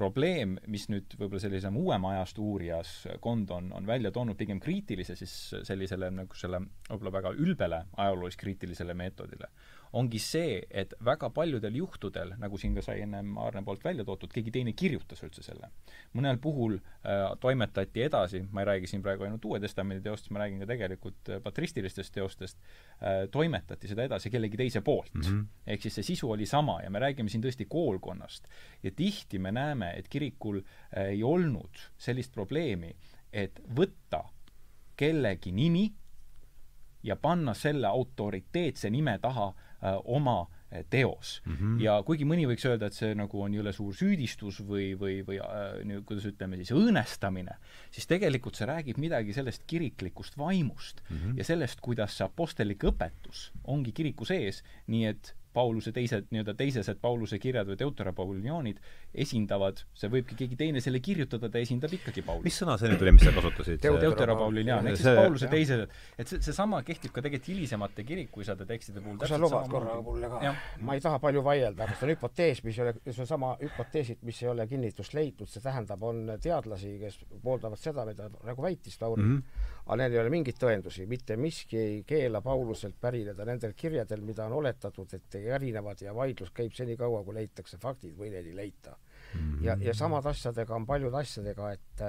probleem, 0.00 0.56
mis 0.70 0.86
nüüd 0.90 1.14
võib-olla 1.18 1.42
sellisem 1.42 1.76
uuema 1.76 2.14
ajastu 2.14 2.44
uurijas 2.54 2.92
Kond 3.20 3.50
on, 3.54 3.70
on 3.76 3.88
välja 3.88 4.12
toonud 4.14 4.38
pigem 4.38 4.60
kriitilise 4.62 5.16
siis 5.18 5.34
sellisele 5.66 6.10
nagu 6.14 6.38
selle 6.38 6.62
võib-olla 6.88 7.12
väga 7.18 7.32
ülbele 7.36 7.82
ajaloolis-kriitilisele 8.00 8.96
meetodile, 8.96 9.50
ongi 9.92 10.20
see, 10.22 10.58
et 10.70 10.92
väga 11.04 11.30
paljudel 11.34 11.74
juhtudel, 11.80 12.34
nagu 12.38 12.58
siin 12.60 12.76
ka 12.76 12.82
sai 12.84 13.00
ennem 13.02 13.32
Aarne 13.42 13.62
poolt 13.66 13.82
välja 13.84 14.04
toodud, 14.06 14.30
keegi 14.30 14.52
teine 14.54 14.74
kirjutas 14.78 15.22
üldse 15.26 15.42
selle. 15.42 15.70
mõnel 16.14 16.38
puhul 16.42 16.76
äh, 16.76 17.24
toimetati 17.40 18.04
edasi, 18.06 18.42
ma 18.52 18.62
ei 18.62 18.68
räägi 18.70 18.90
siin 18.90 19.02
praegu 19.02 19.26
ainult 19.26 19.44
Uue 19.44 19.60
Testamendi 19.60 20.02
teostest, 20.04 20.30
ma 20.30 20.44
räägin 20.44 20.62
ka 20.62 20.68
tegelikult 20.70 21.30
äh, 21.30 21.42
patristilistest 21.42 22.14
teostest 22.14 22.58
äh,, 23.02 23.26
toimetati 23.30 23.90
seda 23.90 24.06
edasi 24.06 24.30
kellegi 24.30 24.60
teise 24.60 24.80
poolt 24.86 25.14
mm. 25.14 25.22
-hmm. 25.22 25.46
ehk 25.66 25.82
siis 25.82 25.98
see 25.98 26.10
sisu 26.12 26.30
oli 26.30 26.46
sama 26.46 26.80
ja 26.82 26.90
me 26.90 26.98
räägime 26.98 27.28
siin 27.28 27.42
tõesti 27.42 27.66
koolkonnast. 27.68 28.48
ja 28.82 28.90
tihti 28.90 29.38
me 29.38 29.52
näeme, 29.52 29.92
et 29.96 30.08
kirikul 30.08 30.60
äh, 30.60 31.10
ei 31.16 31.22
olnud 31.22 31.82
sellist 31.98 32.32
probleemi, 32.32 32.94
et 33.32 33.60
võtta 33.76 34.24
kellegi 34.96 35.52
nimi 35.52 35.92
ja 37.02 37.16
panna 37.16 37.54
selle 37.54 37.86
autoriteetse 37.86 38.90
nime 38.90 39.18
taha 39.18 39.46
äh, 39.48 39.69
Äh, 39.69 39.69
oma 40.04 40.38
äh, 40.42 40.84
teos 40.90 41.40
mm. 41.44 41.56
-hmm. 41.56 41.80
ja 41.82 41.96
kuigi 42.06 42.26
mõni 42.28 42.46
võiks 42.48 42.66
öelda, 42.68 42.90
et 42.90 42.96
see 42.96 43.14
nagu 43.14 43.42
on 43.42 43.54
jõle 43.54 43.72
suur 43.72 43.94
süüdistus 43.96 44.60
või, 44.66 44.92
või, 44.98 45.20
või 45.26 45.40
äh, 45.40 46.02
kuidas 46.06 46.26
ütleme 46.30 46.60
siis, 46.60 46.72
õõnestamine, 46.76 47.56
siis 47.90 48.06
tegelikult 48.06 48.56
see 48.56 48.68
räägib 48.68 49.00
midagi 49.00 49.32
sellest 49.36 49.64
kiriklikust 49.66 50.38
vaimust 50.38 51.02
mm 51.08 51.16
-hmm. 51.16 51.38
ja 51.38 51.44
sellest, 51.44 51.80
kuidas 51.80 52.16
see 52.16 52.24
apostellik 52.24 52.84
õpetus 52.84 53.50
ongi 53.64 53.92
kiriku 53.92 54.24
sees, 54.24 54.64
nii 54.86 55.04
et 55.06 55.34
Pauluse 55.52 55.92
teised, 55.92 56.28
nii-öelda 56.30 56.54
teisesed 56.54 57.00
Pauluse 57.02 57.38
kirjad 57.42 57.66
või 57.66 57.78
deuterapaulianid 57.80 58.78
esindavad, 59.24 59.82
see 59.98 60.10
võibki 60.12 60.36
keegi 60.38 60.58
teine 60.60 60.82
selle 60.84 61.00
kirjutada, 61.02 61.50
ta 61.50 61.58
esindab 61.58 61.94
ikkagi 61.96 62.22
Paulust. 62.26 62.46
mis 62.46 62.58
sõna 62.62 62.76
see 62.78 62.92
nüüd 62.92 63.02
oli, 63.02 63.14
mis 63.16 63.26
sa 63.26 63.34
kasutasid? 63.34 63.82
deuterapaulian, 63.82 64.86
ehk 64.90 65.00
siis 65.00 65.18
Pauluse 65.18 65.50
teised, 65.50 65.96
et 66.18 66.30
see, 66.30 66.42
seesama 66.46 66.82
kehtib 66.86 67.14
ka 67.14 67.24
tegelikult 67.24 67.50
hilisemate 67.50 68.04
kirikuisade 68.06 68.66
tekstide 68.68 69.02
puhul. 69.02 69.18
kui 69.18 69.30
sa 69.30 69.40
lubad 69.40 69.66
korra 69.72 69.98
mulle 70.06 70.30
ka, 70.30 70.54
ma 70.86 70.96
ei 70.98 71.02
taha 71.02 71.18
palju 71.22 71.42
vaielda, 71.46 71.86
aga 71.86 71.98
see 71.98 72.06
on 72.08 72.14
hüpotees, 72.14 72.62
mis 72.66 72.78
ei 72.78 72.86
ole, 72.86 72.94
see 73.08 73.24
on 73.24 73.30
sama 73.32 73.52
hüpoteesid, 73.60 74.22
mis 74.26 74.42
ei 74.44 74.52
ole 74.52 74.66
kinnitust 74.70 75.18
leidnud, 75.18 75.50
see 75.50 75.64
tähendab, 75.64 76.06
on 76.06 76.36
teadlasi, 76.42 76.94
kes 77.02 77.18
pooldavad 77.42 77.80
seda, 77.80 78.06
mida 78.08 78.30
nagu 78.30 78.62
väitis 78.62 79.00
Lauri 79.00 79.22
mm, 79.22 79.36
-hmm. 79.36 79.79
Aga 79.90 80.04
neil 80.04 80.14
ei 80.14 80.20
ole 80.22 80.30
mingeid 80.30 80.58
tõendusi, 80.60 81.04
mitte 81.10 81.34
miski 81.40 81.78
ei 81.78 81.94
keela 82.06 82.38
Pauluselt 82.44 82.94
pärineda 83.02 83.42
nendel 83.48 83.74
kirjadel, 83.74 84.22
mida 84.22 84.46
on 84.46 84.54
oletatud, 84.60 85.16
et 85.18 85.34
erinevad 85.40 86.04
ja 86.04 86.14
vaidlus 86.14 86.52
käib 86.54 86.76
senikaua, 86.78 87.24
kui 87.26 87.34
leitakse 87.34 87.80
faktid 87.82 88.14
või 88.18 88.30
neid 88.30 88.46
ei 88.46 88.54
leita 88.54 88.94
mm. 88.94 89.40
-hmm. 89.40 89.66
ja, 89.66 89.76
ja 89.90 89.94
samad 89.94 90.30
asjadega 90.30 90.78
on 90.78 90.86
paljude 90.86 91.18
asjadega, 91.18 91.72
et, 91.74 92.04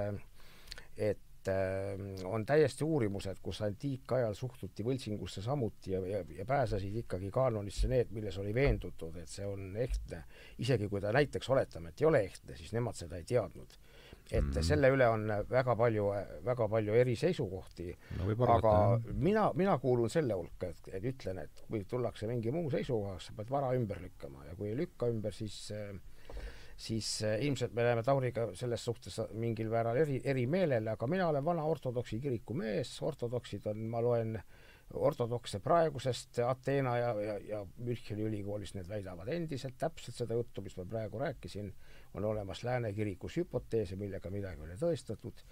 et 1.10 1.50
äh, 1.50 2.22
on 2.30 2.46
täiesti 2.46 2.86
uurimused, 2.86 3.42
kus 3.42 3.64
antiikajal 3.66 4.38
suhtuti 4.38 4.86
võltsingusse 4.86 5.42
samuti 5.42 5.96
ja, 5.96 6.06
ja, 6.06 6.24
ja 6.38 6.46
pääsesid 6.46 7.02
ikkagi 7.02 7.34
kaanonisse 7.34 7.90
need, 7.90 8.14
milles 8.14 8.38
oli 8.38 8.54
veendutud, 8.54 9.18
et 9.18 9.28
see 9.28 9.46
on 9.46 9.74
ehtne. 9.76 10.22
isegi 10.58 10.88
kui 10.88 11.00
ta 11.00 11.10
näiteks, 11.12 11.50
oletame, 11.50 11.90
et 11.90 12.00
ei 12.00 12.06
ole 12.06 12.22
ehtne, 12.30 12.56
siis 12.56 12.78
nemad 12.78 12.94
seda 12.94 13.18
ei 13.18 13.26
teadnud 13.26 13.81
et 14.32 14.46
mm. 14.46 14.64
selle 14.64 14.88
üle 14.94 15.08
on 15.12 15.26
väga 15.50 15.74
palju, 15.76 16.06
väga 16.46 16.68
palju 16.72 16.94
eri 16.96 17.16
seisukohti 17.20 17.90
no,, 18.18 18.30
aga 18.30 18.54
arvata, 18.56 19.12
mina, 19.12 19.48
mina 19.58 19.76
kuulun 19.82 20.12
selle 20.12 20.38
hulka, 20.38 20.72
et, 20.72 20.88
et 20.96 21.10
ütlen, 21.12 21.42
et 21.44 21.64
kui 21.68 21.84
tullakse 21.88 22.30
mingi 22.30 22.54
muu 22.54 22.70
seisukohaga, 22.72 23.20
sa 23.20 23.36
pead 23.36 23.52
vara 23.52 23.74
ümber 23.76 24.00
lükkama 24.00 24.46
ja 24.48 24.56
kui 24.56 24.72
ei 24.72 24.78
lükka 24.78 25.10
ümber, 25.12 25.36
siis 25.36 25.68
siis 26.82 27.08
ilmselt 27.22 27.74
me 27.76 27.84
läheme 27.84 28.02
Tauriga 28.02 28.48
selles 28.58 28.84
suhtes 28.84 29.20
mingil 29.38 29.68
määral 29.70 30.00
eri, 30.02 30.18
erimeelele, 30.24 30.96
aga 30.96 31.06
mina 31.06 31.28
olen 31.28 31.44
vana 31.44 31.64
ortodoksi 31.68 32.18
kiriku 32.20 32.56
mees, 32.58 32.94
ortodoksid 33.04 33.68
on, 33.70 33.84
ma 33.92 34.00
loen 34.02 34.38
ortodokse 34.92 35.60
praegusest 35.62 36.40
Ateena 36.46 36.96
ja, 36.98 37.12
ja, 37.20 37.36
ja 37.48 37.60
Müncheni 37.84 38.26
ülikoolis, 38.26 38.74
need 38.76 38.88
väidavad 38.90 39.28
endiselt 39.32 39.78
täpselt 39.80 40.18
seda 40.18 40.36
juttu, 40.36 40.64
mis 40.64 40.76
ma 40.76 40.88
praegu 40.88 41.20
rääkisin 41.22 41.70
on 42.14 42.24
olemas 42.24 42.64
lääne 42.64 42.92
kirikus 42.92 43.36
hüpoteese, 43.36 43.96
millega 43.96 44.30
midagi 44.30 44.60
ei 44.60 44.66
ole 44.66 44.76
tõestatud. 44.80 45.44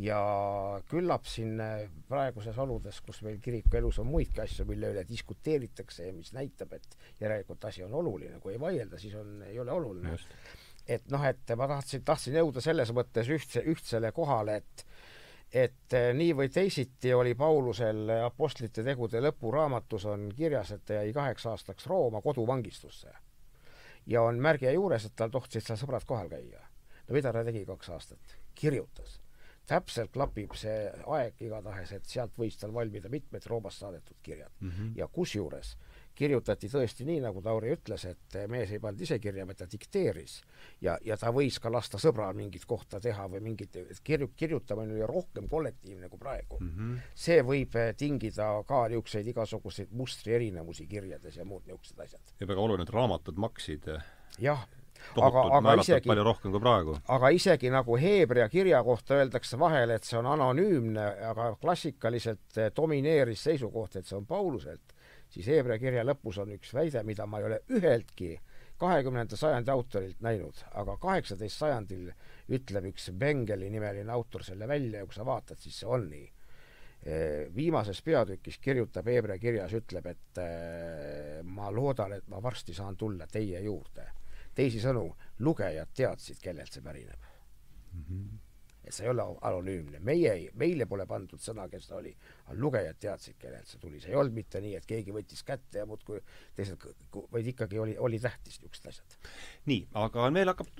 Ja 0.00 0.18
küllap 0.88 1.26
siin 1.28 1.60
äh, 1.60 1.82
praeguses 2.08 2.56
oludes, 2.58 3.00
kus 3.04 3.20
meil 3.26 3.38
kiriku 3.44 3.76
elus 3.76 3.98
on 4.00 4.08
muidki 4.08 4.40
asju, 4.44 4.64
mille 4.68 4.88
üle 4.94 5.04
diskuteeritakse 5.08 6.06
ja 6.06 6.14
mis 6.16 6.32
näitab, 6.32 6.72
et 6.78 6.96
järelikult 7.20 7.64
asi 7.68 7.84
on 7.84 7.94
oluline, 8.00 8.40
kui 8.40 8.54
ei 8.54 8.60
vaielda, 8.60 9.00
siis 9.00 9.14
on, 9.20 9.42
ei 9.48 9.58
ole 9.60 9.72
oluline. 9.72 10.16
et 10.88 11.10
noh, 11.12 11.24
et 11.28 11.52
ma 11.56 11.68
tahtsin, 11.68 12.04
tahtsin 12.04 12.38
jõuda 12.40 12.64
selles 12.64 12.92
mõttes 12.96 13.28
ühtse, 13.28 13.64
ühtsele 13.74 14.12
kohale, 14.12 14.62
et 14.62 14.86
et 15.52 15.92
äh, 15.92 16.14
nii 16.16 16.32
või 16.32 16.48
teisiti 16.48 17.12
oli 17.12 17.34
Paulusel 17.36 18.08
Apostlite 18.24 18.80
tegude 18.84 19.20
lõpuraamatus 19.20 20.06
on 20.08 20.30
kirjas, 20.32 20.72
et 20.72 20.86
ta 20.88 21.02
jäi 21.02 21.12
kaheks 21.12 21.44
aastaks 21.46 21.86
Rooma 21.86 22.24
koduvangistusse 22.24 23.12
ja 24.06 24.22
on 24.22 24.40
märge 24.42 24.72
juures, 24.72 25.06
et 25.06 25.16
tal 25.16 25.30
tohtisid 25.30 25.66
seal 25.66 25.80
sõbrad 25.80 26.06
kohal 26.06 26.28
käia. 26.28 26.62
no 27.08 27.14
mida 27.14 27.32
ta 27.32 27.44
tegi 27.44 27.64
kaks 27.66 27.90
aastat? 27.90 28.38
kirjutas. 28.54 29.20
täpselt 29.66 30.10
klapib 30.12 30.54
see 30.58 30.90
aeg 31.06 31.40
igatahes, 31.40 31.92
et 31.92 32.04
sealt 32.04 32.38
võis 32.38 32.58
tal 32.58 32.74
valmida 32.74 33.08
mitmed 33.08 33.46
Roomast 33.46 33.78
saadetud 33.78 34.16
kirjad 34.22 34.52
mm. 34.60 34.70
-hmm. 34.70 34.92
ja 34.96 35.08
kusjuures 35.08 35.76
kirjutati 36.14 36.68
tõesti 36.68 37.06
nii, 37.08 37.20
nagu 37.24 37.42
Tauri 37.42 37.72
ütles, 37.74 38.04
et 38.08 38.36
mees 38.50 38.72
ei 38.72 38.80
pannud 38.82 39.00
ise 39.04 39.18
kirja, 39.22 39.46
vaid 39.48 39.58
ta 39.58 39.68
dikteeris. 39.70 40.40
ja, 40.84 40.98
ja 41.04 41.16
ta 41.16 41.32
võis 41.32 41.58
ka 41.60 41.72
lasta 41.72 41.98
sõbral 41.98 42.34
mingit 42.36 42.64
kohta 42.68 43.00
teha 43.00 43.28
või 43.32 43.40
mingit, 43.48 43.76
kirju-, 44.04 44.32
kirjutamine 44.36 44.92
oli 44.96 45.06
rohkem 45.08 45.48
kollektiivne 45.48 46.08
kui 46.08 46.18
praegu 46.18 46.58
mm. 46.60 46.68
-hmm. 46.76 47.00
see 47.14 47.42
võib 47.42 47.76
eh, 47.76 47.94
tingida 47.96 48.50
ka 48.68 48.86
niisuguseid 48.88 49.26
igasuguseid 49.32 49.92
mustri 49.92 50.34
erinevusi 50.34 50.86
kirjades 50.86 51.36
ja 51.36 51.44
muud 51.44 51.66
niisugused 51.66 52.00
asjad. 52.00 52.36
ja 52.40 52.46
väga 52.46 52.60
oluline, 52.60 52.82
et 52.82 52.94
raamatud 52.94 53.36
maksid 53.36 53.88
eh, 53.88 54.04
jah, 54.38 54.66
aga, 55.16 55.44
aga 55.58 55.74
isegi 55.80 56.08
palju 56.08 56.24
rohkem 56.24 56.54
kui 56.54 56.60
praegu. 56.60 56.96
aga 57.16 57.30
isegi 57.34 57.70
nagu 57.70 57.96
Heebrea 57.96 58.48
kirja 58.48 58.82
kohta 58.84 59.20
öeldakse 59.20 59.58
vahel, 59.58 59.90
et 59.90 60.04
see 60.04 60.18
on 60.18 60.26
anonüümne, 60.26 61.06
aga 61.32 61.52
klassikaliselt 61.60 62.58
eh, 62.58 62.72
domineeris 62.76 63.44
seisukoht, 63.48 63.96
et 63.96 64.06
see 64.06 64.18
on 64.18 64.26
Pauluselt 64.26 64.92
siis 65.32 65.48
Hebra 65.48 65.78
kirja 65.80 66.04
lõpus 66.06 66.38
on 66.42 66.52
üks 66.56 66.74
väide, 66.76 67.02
mida 67.08 67.26
ma 67.26 67.40
ei 67.40 67.48
ole 67.48 67.60
üheltki 67.72 68.34
kahekümnenda 68.82 69.38
sajandi 69.38 69.70
autorilt 69.70 70.22
näinud, 70.24 70.58
aga 70.78 70.96
kaheksateist 71.00 71.62
sajandil 71.62 72.10
ütleb 72.52 72.88
üks 72.90 73.10
Bengeli 73.18 73.70
nimeline 73.70 74.12
autor 74.12 74.44
selle 74.46 74.68
välja 74.68 75.02
ja 75.02 75.08
kui 75.08 75.16
sa 75.16 75.26
vaatad, 75.26 75.60
siis 75.62 75.82
see 75.82 75.90
on 75.90 76.08
nii. 76.10 76.30
Viimases 77.54 77.98
peatükis 78.06 78.60
kirjutab 78.62 79.08
Hebra 79.10 79.38
kirjas, 79.42 79.72
ütleb, 79.74 80.06
et 80.06 80.42
ma 81.46 81.70
loodan, 81.74 82.14
et 82.18 82.28
ma 82.30 82.42
varsti 82.42 82.74
saan 82.74 82.98
tulla 82.98 83.26
teie 83.26 83.62
juurde. 83.64 84.10
teisisõnu, 84.54 85.06
lugejad 85.40 85.94
teadsid, 85.96 86.36
kellelt 86.42 86.72
see 86.72 86.82
pärineb 86.84 87.28
mm. 87.94 88.02
-hmm 88.08 88.41
see 88.94 89.06
ei 89.06 89.12
ole 89.12 89.24
anonüümne, 89.48 90.00
meie 90.04 90.32
ei, 90.32 90.46
meile 90.58 90.86
pole 90.90 91.06
pandud 91.08 91.40
sõna, 91.42 91.66
kes 91.72 91.88
ta 91.88 91.96
oli, 91.98 92.12
aga 92.46 92.56
lugejad 92.60 92.98
teadsid, 93.02 93.36
kellelt 93.40 93.70
see 93.70 93.80
tuli, 93.82 94.00
see 94.02 94.12
ei 94.12 94.18
olnud 94.20 94.36
mitte 94.36 94.60
nii, 94.62 94.74
et 94.78 94.86
keegi 94.88 95.14
võttis 95.14 95.44
kätte 95.46 95.82
ja 95.82 95.86
muudkui 95.88 96.20
teised, 96.56 96.86
vaid 97.32 97.50
ikkagi 97.54 97.80
oli, 97.82 97.96
oli 97.98 98.20
tähtis 98.22 98.60
niisugused 98.60 98.90
asjad. 98.92 99.16
nii, 99.70 99.86
aga 100.02 100.28
meil 100.34 100.52
hakkab, 100.52 100.70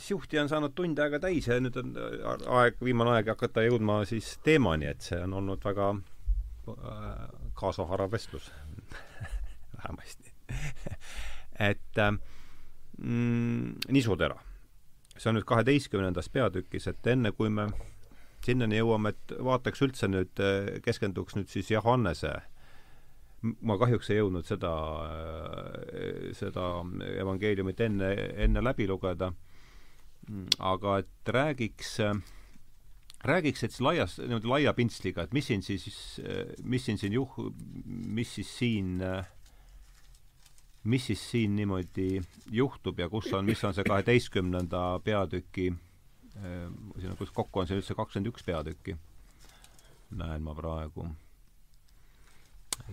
siuhti 0.00 0.42
on 0.42 0.50
saanud 0.52 0.74
tund 0.76 0.98
aega 1.02 1.22
täis 1.22 1.48
ja 1.50 1.60
nüüd 1.62 1.78
on 1.80 1.94
aeg, 2.60 2.80
viimane 2.84 3.16
aeg 3.18 3.32
hakata 3.34 3.64
jõudma 3.66 4.02
siis 4.10 4.34
teemani, 4.46 4.90
et 4.90 5.06
see 5.06 5.20
on 5.24 5.38
olnud 5.40 5.64
väga 5.64 5.92
äh, 5.94 7.24
kaasahaarav 7.60 8.12
vestlus. 8.12 8.50
Vähemasti. 9.78 10.32
Et 11.70 11.98
äh, 11.98 12.14
mm, 12.98 13.74
nisutera 13.92 14.38
see 15.20 15.28
on 15.28 15.36
nüüd 15.36 15.46
kaheteistkümnendas 15.48 16.30
peatükis, 16.32 16.88
et 16.88 17.06
enne 17.12 17.32
kui 17.36 17.50
me 17.52 17.68
sinnani 18.44 18.78
jõuame, 18.80 19.12
et 19.12 19.34
vaataks 19.44 19.84
üldse 19.84 20.08
nüüd, 20.08 20.40
keskenduks 20.84 21.36
nüüd 21.36 21.50
siis 21.52 21.68
Johannese. 21.74 22.38
Ma 23.40 23.76
kahjuks 23.80 24.10
ei 24.12 24.18
jõudnud 24.18 24.48
seda, 24.48 24.70
seda 26.36 26.64
evangeeliumit 27.22 27.80
enne, 27.86 28.10
enne 28.44 28.64
läbi 28.64 28.88
lugeda, 28.88 29.30
aga 30.72 30.98
et 31.00 31.32
räägiks, 31.36 31.94
räägiks, 33.24 33.64
et 33.64 33.78
laias, 33.80 34.18
niimoodi 34.20 34.50
laia 34.50 34.74
pintsliga, 34.76 35.24
et 35.24 35.36
mis 35.36 35.48
siin 35.48 35.64
siis, 35.64 35.86
mis 36.64 36.84
siin 36.84 37.00
siin 37.00 37.16
juh-, 37.16 37.40
mis 38.20 38.36
siis 38.36 38.52
siin 38.60 39.00
mis 40.84 41.06
siis 41.10 41.22
siin 41.30 41.56
niimoodi 41.56 42.22
juhtub 42.50 42.98
ja 42.98 43.08
kus 43.12 43.32
on, 43.36 43.44
mis 43.44 43.64
on 43.64 43.74
see 43.76 43.84
kaheteistkümnenda 43.84 45.00
peatüki 45.04 45.70
siin 46.98 47.10
on, 47.10 47.16
kus 47.18 47.30
kokku 47.34 47.60
on 47.60 47.66
siin 47.68 47.80
üldse 47.80 47.94
kakskümmend 47.96 48.30
üks 48.32 48.44
peatükki, 48.46 48.96
näen 50.16 50.42
ma 50.44 50.54
praegu. 50.56 51.06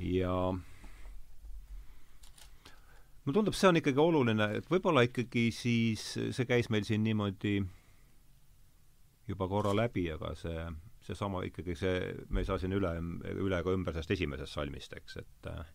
Ja 0.04 0.34
mulle 3.24 3.36
tundub, 3.36 3.56
see 3.58 3.70
on 3.72 3.80
ikkagi 3.82 4.04
oluline, 4.04 4.50
et 4.60 4.68
võib-olla 4.72 5.06
ikkagi 5.08 5.48
siis 5.56 6.10
see 6.18 6.50
käis 6.50 6.72
meil 6.74 6.86
siin 6.88 7.04
niimoodi 7.06 7.56
juba 9.28 9.48
korra 9.52 9.74
läbi, 9.76 10.08
aga 10.12 10.34
see, 10.40 10.68
seesama 11.08 11.44
ikkagi 11.48 11.76
see, 11.76 11.98
me 12.30 12.44
ei 12.44 12.48
saa 12.48 12.60
siin 12.62 12.76
üle, 12.76 12.94
üle 13.36 13.60
ega 13.60 13.76
ümber 13.76 13.96
sellest 13.96 14.16
esimesest 14.18 14.56
salmist, 14.56 14.96
eks, 15.00 15.20
et 15.24 15.52
äh, 15.52 15.66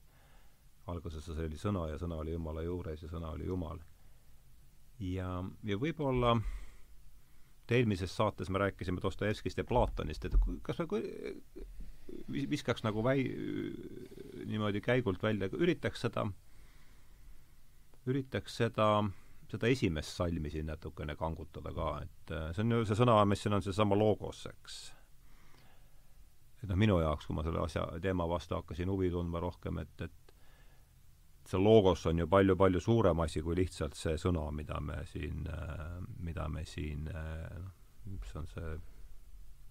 alguses 0.86 1.24
see 1.24 1.46
oli 1.46 1.58
sõna 1.60 1.86
ja 1.92 1.98
sõna 2.00 2.18
oli 2.22 2.34
Jumala 2.34 2.64
juures 2.66 3.02
ja 3.02 3.08
sõna 3.08 3.30
oli 3.36 3.46
Jumal. 3.46 3.78
ja, 4.98 5.44
ja 5.64 5.78
võib-olla 5.78 6.36
eelmises 7.72 8.16
saates 8.16 8.50
me 8.50 8.58
rääkisime 8.58 9.00
Dostojevskist 9.02 9.58
ja 9.58 9.64
Platonist, 9.64 10.24
et 10.24 10.34
kas 10.62 10.78
me 10.78 10.86
viskaks 12.50 12.84
nagu 12.84 13.04
väi-, 13.04 13.30
niimoodi 14.46 14.82
käigult 14.84 15.22
välja, 15.22 15.48
üritaks 15.56 16.04
seda, 16.06 16.26
üritaks 18.06 18.56
seda, 18.60 18.88
seda 19.50 19.70
esimest 19.70 20.16
salmi 20.16 20.50
siin 20.52 20.68
natukene 20.68 21.16
kangutada 21.16 21.72
ka, 21.76 21.92
et 22.04 22.34
äh, 22.34 22.50
see 22.52 22.66
on 22.66 22.76
ju 22.76 22.88
see 22.88 22.98
sõna, 22.98 23.20
mis 23.28 23.44
siin 23.44 23.56
on 23.56 23.64
seesama 23.64 23.98
logos, 23.98 24.44
eks. 24.50 24.80
et 26.62 26.68
noh, 26.68 26.78
minu 26.78 26.98
jaoks, 27.00 27.28
kui 27.28 27.38
ma 27.38 27.46
selle 27.46 27.62
asja, 27.64 27.86
teema 28.02 28.28
vastu 28.28 28.58
hakkasin 28.58 28.90
huvi 28.92 29.10
tundma 29.14 29.40
rohkem, 29.42 29.80
et, 29.84 30.08
et 30.08 30.21
see 31.48 31.58
logos 31.58 32.06
on 32.06 32.18
ju 32.18 32.26
palju-palju 32.30 32.80
suurem 32.80 33.20
asi 33.24 33.42
kui 33.42 33.56
lihtsalt 33.58 33.96
see 33.98 34.16
sõna, 34.20 34.46
mida 34.54 34.80
me 34.80 35.02
siin, 35.10 35.46
mida 36.22 36.48
me 36.48 36.64
siin 36.64 37.08
noh, 37.10 38.18
mis 38.18 38.36
on 38.38 38.46
see 38.50 38.74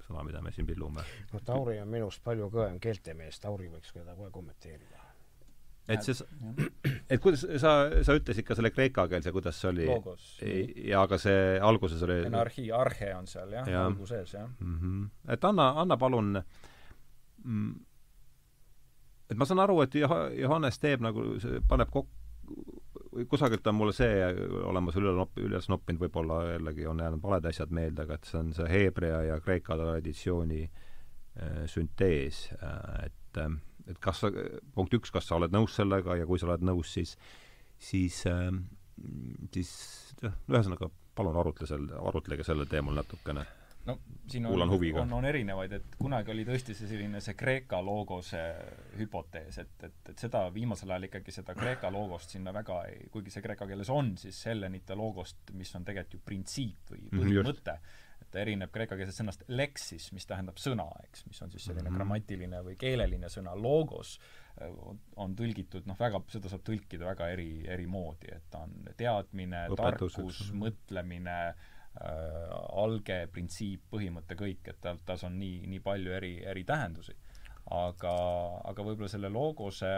sõna, 0.07 0.25
mida 0.27 0.41
me 0.43 0.51
siin 0.55 0.67
pillume. 0.67 1.03
no 1.33 1.43
Tauri 1.45 1.79
on 1.81 1.91
minust 1.91 2.23
palju 2.23 2.49
kõvem 2.53 2.79
keeltemees, 2.83 3.39
Tauri 3.43 3.69
võiks 3.71 3.93
teda 3.95 4.15
kohe 4.17 4.31
kommenteerida. 4.33 4.99
et 5.91 6.03
see, 6.05 6.13
et 7.09 7.21
kuidas 7.21 7.45
sa, 7.59 7.73
sa 8.05 8.15
ütlesid 8.15 8.45
ka 8.47 8.55
selle 8.55 8.71
kreekakeelse, 8.71 9.33
kuidas 9.35 9.61
see 9.61 9.71
oli? 9.71 9.87
ja 10.89 11.03
aga 11.05 11.19
see 11.21 11.59
alguses 11.59 12.03
oli 12.07 12.19
anarhii, 12.29 12.67
arhe 12.75 13.13
on 13.17 13.27
seal 13.27 13.55
jah 13.57 13.67
ja., 13.67 13.85
alguses 13.89 14.35
jah 14.35 14.49
mm. 14.59 14.75
-hmm. 14.81 15.07
et 15.33 15.47
anna, 15.49 15.71
anna 15.81 15.97
palun 15.97 16.35
mm, 17.43 17.73
et 19.31 19.39
ma 19.39 19.47
saan 19.47 19.63
aru, 19.63 19.79
et 19.85 19.95
Johannes 19.95 20.79
teeb 20.81 21.03
nagu, 21.05 21.23
paneb 21.69 21.91
kokku 21.93 22.19
kusagilt 23.29 23.67
on 23.67 23.75
mul 23.75 23.91
see 23.95 24.23
olemas 24.67 24.95
üle 24.99 25.11
nopp-, 25.15 25.39
üles 25.43 25.67
noppinud, 25.71 25.99
võib-olla 26.05 26.41
jällegi 26.53 26.87
on 26.87 27.01
jäänud 27.03 27.23
valed 27.23 27.47
asjad 27.49 27.73
meelde, 27.75 28.05
aga 28.05 28.17
et 28.17 28.29
see 28.29 28.39
on 28.39 28.53
see 28.55 28.69
Heebrea 28.71 29.21
ja 29.27 29.39
Kreeka 29.43 29.75
traditsiooni 29.79 30.61
äh, 30.63 31.61
süntees 31.71 32.45
äh,, 32.55 33.07
et 33.09 33.41
äh, 33.41 33.59
et 33.89 33.97
kas 33.99 34.21
sa, 34.21 34.29
punkt 34.75 34.93
üks, 34.93 35.11
kas 35.11 35.25
sa 35.27 35.39
oled 35.39 35.53
nõus 35.53 35.73
sellega 35.75 36.15
ja 36.19 36.27
kui 36.29 36.39
sa 36.39 36.47
oled 36.47 36.63
nõus, 36.63 36.93
siis 36.93 37.15
siis 37.81 38.21
äh,, 38.29 38.51
siis 39.53 39.71
jah, 40.21 40.37
ühesõnaga 40.51 40.91
palun 41.17 41.39
arutle 41.41 41.67
sel, 41.67 41.89
arutlege 41.99 42.45
sellel 42.47 42.69
teemal 42.71 42.95
natukene 43.01 43.43
no 43.85 43.97
siin 44.29 44.45
on, 44.45 44.61
on, 45.01 45.13
on 45.13 45.25
erinevaid, 45.25 45.73
et 45.77 45.95
kunagi 45.99 46.31
oli 46.33 46.43
tõesti 46.47 46.75
see 46.77 46.89
selline 46.89 47.21
see 47.23 47.35
Kreeka 47.37 47.81
loogose 47.83 48.41
hüpotees, 48.99 49.57
et, 49.63 49.73
et, 49.87 50.11
et 50.13 50.21
seda 50.21 50.43
viimasel 50.53 50.93
ajal 50.93 51.09
ikkagi 51.09 51.33
seda 51.35 51.55
Kreeka 51.57 51.91
loogost 51.93 52.35
sinna 52.35 52.53
väga 52.55 52.83
ei, 52.91 53.09
kuigi 53.13 53.33
see 53.33 53.43
kreeka 53.45 53.67
keeles 53.69 53.89
on, 53.93 54.13
siis 54.21 54.37
hellenite 54.49 54.97
loogost, 54.97 55.51
mis 55.57 55.73
on 55.77 55.87
tegelikult 55.87 56.19
ju 56.19 56.21
printsiip 56.25 56.93
või 56.93 57.03
mhm, 57.07 57.17
põhimõte 57.17 57.75
mm, 57.75 57.81
-hmm. 57.81 58.21
et 58.21 58.31
ta 58.31 58.43
erineb 58.45 58.71
kreekakeelsest 58.75 59.23
sõnast 59.23 59.43
leksis, 59.49 60.11
mis 60.15 60.29
tähendab 60.29 60.61
sõna, 60.61 60.87
eks, 61.07 61.25
mis 61.27 61.41
on 61.41 61.51
siis 61.51 61.65
selline 61.65 61.87
mm 61.87 61.91
-hmm. 61.91 61.97
grammatiline 61.97 62.63
või 62.69 62.77
keeleline 62.79 63.33
sõna, 63.33 63.57
loogos 63.57 64.19
äh, 64.61 64.79
on 65.17 65.35
tõlgitud 65.35 65.89
noh, 65.89 65.99
väga, 65.99 66.21
seda 66.29 66.53
saab 66.53 66.63
tõlkida 66.69 67.09
väga 67.11 67.33
eri, 67.33 67.51
eri 67.67 67.87
moodi, 67.87 68.29
et 68.31 68.49
ta 68.49 68.63
on 68.67 68.93
teadmine, 68.97 69.67
tarkus, 69.75 70.51
mõtlemine 70.53 71.37
äh,, 71.49 71.55
äh, 71.55 71.79
alge, 71.99 73.27
printsiip, 73.27 73.83
põhimõte, 73.91 74.37
kõik, 74.39 74.67
et 74.71 74.79
tal, 74.81 75.01
tas 75.05 75.23
on 75.27 75.35
nii, 75.39 75.65
nii 75.67 75.81
palju 75.83 76.13
eri, 76.15 76.37
eri 76.47 76.63
tähendusi. 76.63 77.15
aga, 77.71 78.13
aga 78.67 78.83
võib-olla 78.83 79.07
selle 79.11 79.29
logose 79.29 79.89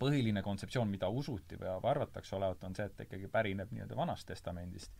põhiline 0.00 0.42
kontseptsioon, 0.42 0.88
mida 0.90 1.08
usuti 1.08 1.56
või 1.60 1.68
arvatakse 1.90 2.36
olevat, 2.36 2.64
on 2.64 2.74
see, 2.74 2.86
et 2.88 2.96
ta 2.96 3.04
ikkagi 3.04 3.28
pärineb 3.28 3.72
nii-öelda 3.72 3.96
Vanast 3.96 4.26
Testamendist 4.26 4.92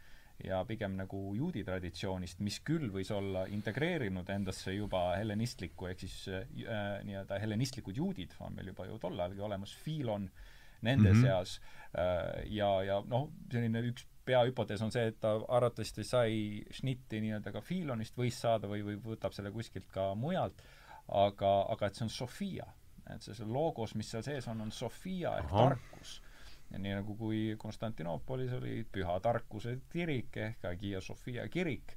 ja 0.44 0.60
pigem 0.66 0.96
nagu 0.98 1.18
juudi 1.36 1.62
traditsioonist, 1.64 2.40
mis 2.44 2.58
küll 2.66 2.90
võis 2.92 3.10
olla 3.14 3.44
integreerinud 3.54 4.30
endasse 4.34 4.74
juba 4.74 5.06
hellenistlikku, 5.18 5.88
ehk 5.90 6.02
siis 6.04 6.16
äh, 6.28 6.48
nii-öelda 7.06 7.38
hellenistlikud 7.42 7.96
juudid 7.96 8.34
on 8.40 8.56
meil 8.56 8.72
juba 8.72 8.88
ju 8.88 8.98
tol 9.02 9.18
ajalgi 9.18 9.44
olemas, 9.46 9.74
Filon 9.84 10.28
nende 10.82 11.12
mm 11.12 11.16
-hmm. 11.16 11.22
seas 11.22 11.60
äh, 11.96 12.44
ja, 12.52 12.70
ja 12.82 13.00
noh, 13.08 13.30
selline 13.52 13.84
üks 13.90 14.06
peahüpotees 14.24 14.82
on 14.84 14.92
see, 14.94 15.08
et 15.10 15.18
ta 15.20 15.34
arvatavasti 15.48 16.04
sai 16.06 16.38
šnitti 16.74 17.20
nii-öelda 17.24 17.52
ka 17.54 17.62
Filonist 17.64 18.16
võis 18.18 18.38
saada 18.40 18.70
või, 18.70 18.84
või 18.86 18.98
võtab 19.04 19.34
selle 19.36 19.52
kuskilt 19.54 19.90
ka 19.92 20.12
mujalt, 20.18 20.62
aga, 21.08 21.54
aga 21.74 21.88
et 21.88 21.98
see 21.98 22.06
on 22.06 22.12
Sofia. 22.12 22.68
et 23.10 23.22
see, 23.22 23.34
see 23.36 23.46
logos, 23.46 23.94
mis 23.94 24.08
seal 24.10 24.24
sees 24.24 24.48
on, 24.48 24.60
on 24.64 24.72
Sofia 24.72 25.36
ehk 25.40 25.52
Aha. 25.52 25.68
tarkus. 25.68 26.20
ja 26.70 26.78
nii 26.78 26.94
nagu 27.00 27.16
kui 27.16 27.42
Konstantinoopolis 27.60 28.52
oli 28.56 28.78
püha 28.92 29.18
tarkuse 29.20 29.78
kirik 29.92 30.36
ehk 30.36 30.64
Hagia 30.64 31.00
Sofia 31.00 31.48
kirik, 31.48 31.96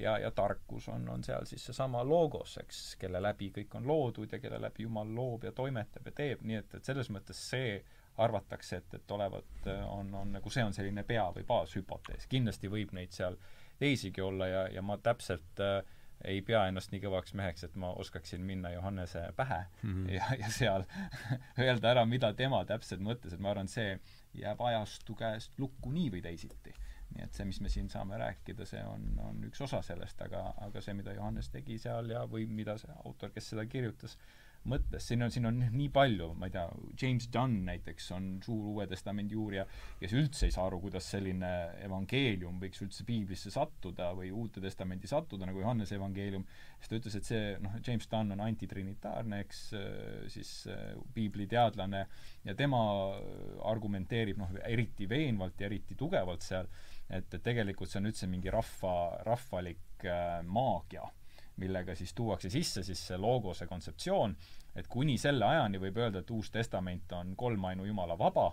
ja, 0.00 0.18
ja 0.18 0.30
tarkus 0.30 0.88
on, 0.88 1.08
on 1.08 1.24
seal 1.24 1.44
siis 1.46 1.66
seesama 1.66 2.04
logos, 2.06 2.58
eks, 2.62 2.96
kelle 3.00 3.22
läbi 3.22 3.50
kõik 3.54 3.74
on 3.78 3.86
loodud 3.86 4.32
ja 4.32 4.38
kelle 4.38 4.60
läbi 4.62 4.86
Jumal 4.86 5.10
loob 5.14 5.44
ja 5.44 5.52
toimetab 5.52 6.06
ja 6.06 6.12
teeb, 6.22 6.42
nii 6.42 6.60
et, 6.62 6.74
et 6.78 6.84
selles 6.84 7.10
mõttes 7.10 7.40
see 7.50 7.82
arvatakse, 8.16 8.76
et, 8.76 8.94
et 8.94 9.10
olevat, 9.10 9.68
on, 9.88 10.14
on 10.14 10.32
nagu 10.36 10.50
see 10.50 10.64
on 10.64 10.74
selline 10.76 11.02
pea- 11.02 11.30
või 11.34 11.44
baashüpotees. 11.48 12.28
kindlasti 12.30 12.70
võib 12.70 12.92
neid 12.94 13.12
seal 13.12 13.36
teisigi 13.78 14.22
olla 14.22 14.46
ja, 14.46 14.66
ja 14.70 14.82
ma 14.82 14.96
täpselt 15.02 15.60
äh, 15.60 15.82
ei 16.24 16.40
pea 16.46 16.64
ennast 16.68 16.92
nii 16.92 17.02
kõvaks 17.02 17.34
meheks, 17.36 17.66
et 17.66 17.76
ma 17.80 17.90
oskaksin 18.00 18.44
minna 18.46 18.70
Johannese 18.72 19.26
pähe 19.36 19.64
mm 19.82 19.92
-hmm. 19.92 20.12
ja, 20.14 20.28
ja 20.38 20.50
seal 20.50 20.86
öelda 21.66 21.90
ära, 21.90 22.04
mida 22.06 22.32
tema 22.32 22.64
täpselt 22.64 23.00
mõtles, 23.00 23.34
et 23.34 23.40
ma 23.40 23.50
arvan, 23.50 23.68
see 23.68 23.98
jääb 24.34 24.60
ajastu 24.60 25.14
käest 25.14 25.58
lukku 25.58 25.92
nii 25.92 26.10
või 26.10 26.22
teisiti. 26.22 26.74
nii 27.14 27.24
et 27.24 27.34
see, 27.34 27.44
mis 27.46 27.60
me 27.60 27.68
siin 27.68 27.88
saame 27.90 28.16
rääkida, 28.18 28.64
see 28.66 28.84
on, 28.84 29.02
on 29.22 29.44
üks 29.44 29.60
osa 29.62 29.82
sellest, 29.82 30.22
aga, 30.22 30.54
aga 30.56 30.80
see, 30.80 30.94
mida 30.94 31.12
Johannes 31.12 31.50
tegi 31.50 31.78
seal 31.78 32.10
ja, 32.10 32.24
või 32.26 32.46
mida 32.46 32.78
see 32.78 32.90
autor, 33.04 33.30
kes 33.30 33.48
seda 33.48 33.66
kirjutas, 33.66 34.18
mõttes, 34.70 35.04
siin 35.08 35.24
on, 35.24 35.32
siin 35.32 35.48
on 35.48 35.58
nii 35.74 35.88
palju, 35.92 36.30
ma 36.38 36.48
ei 36.48 36.54
tea, 36.54 36.64
James 37.00 37.26
Dunn 37.32 37.64
näiteks 37.68 38.06
on 38.16 38.28
suur 38.44 38.70
Uue 38.72 38.86
Testamendi 38.88 39.36
uurija, 39.36 39.66
kes 40.00 40.14
üldse 40.16 40.48
ei 40.48 40.54
saa 40.54 40.66
aru, 40.68 40.78
kuidas 40.84 41.08
selline 41.12 41.50
evangeelium 41.84 42.60
võiks 42.62 42.80
üldse 42.84 43.04
piiblisse 43.08 43.52
sattuda 43.54 44.10
või 44.16 44.30
Uute 44.34 44.62
Testamenti 44.64 45.10
sattuda, 45.10 45.48
nagu 45.48 45.60
Johannese 45.60 45.98
evangeelium, 45.98 46.46
siis 46.78 46.90
ta 46.90 47.00
ütles, 47.00 47.18
et 47.18 47.28
see, 47.28 47.42
noh, 47.64 47.76
James 47.84 48.08
Dunn 48.12 48.36
on 48.36 48.44
antitrinitaarne, 48.46 49.42
eks, 49.44 49.64
siis 50.32 50.54
piibliteadlane, 51.16 52.04
ja 52.44 52.56
tema 52.58 52.80
argumenteerib, 53.70 54.40
noh, 54.40 54.54
eriti 54.64 55.08
veenvalt 55.10 55.60
ja 55.60 55.68
eriti 55.68 55.98
tugevalt 55.98 56.44
seal, 56.46 56.70
et, 57.10 57.28
et 57.28 57.42
tegelikult 57.44 57.92
see 57.92 58.00
on 58.00 58.08
üldse 58.08 58.30
mingi 58.30 58.52
rahva, 58.52 58.94
rahvalik 59.28 60.08
äh, 60.08 60.40
maagia 60.48 61.04
millega 61.56 61.94
siis 61.94 62.14
tuuakse 62.14 62.50
sisse 62.50 62.82
siis 62.82 63.06
see 63.06 63.18
logose 63.18 63.66
kontseptsioon, 63.66 64.36
et 64.74 64.88
kuni 64.88 65.18
selle 65.18 65.44
ajani 65.44 65.78
võib 65.78 65.98
öelda, 66.02 66.24
et 66.24 66.30
Uus 66.30 66.50
Testament 66.50 67.12
on 67.12 67.36
kolmainu 67.36 67.84
Jumala 67.84 68.18
vaba, 68.18 68.50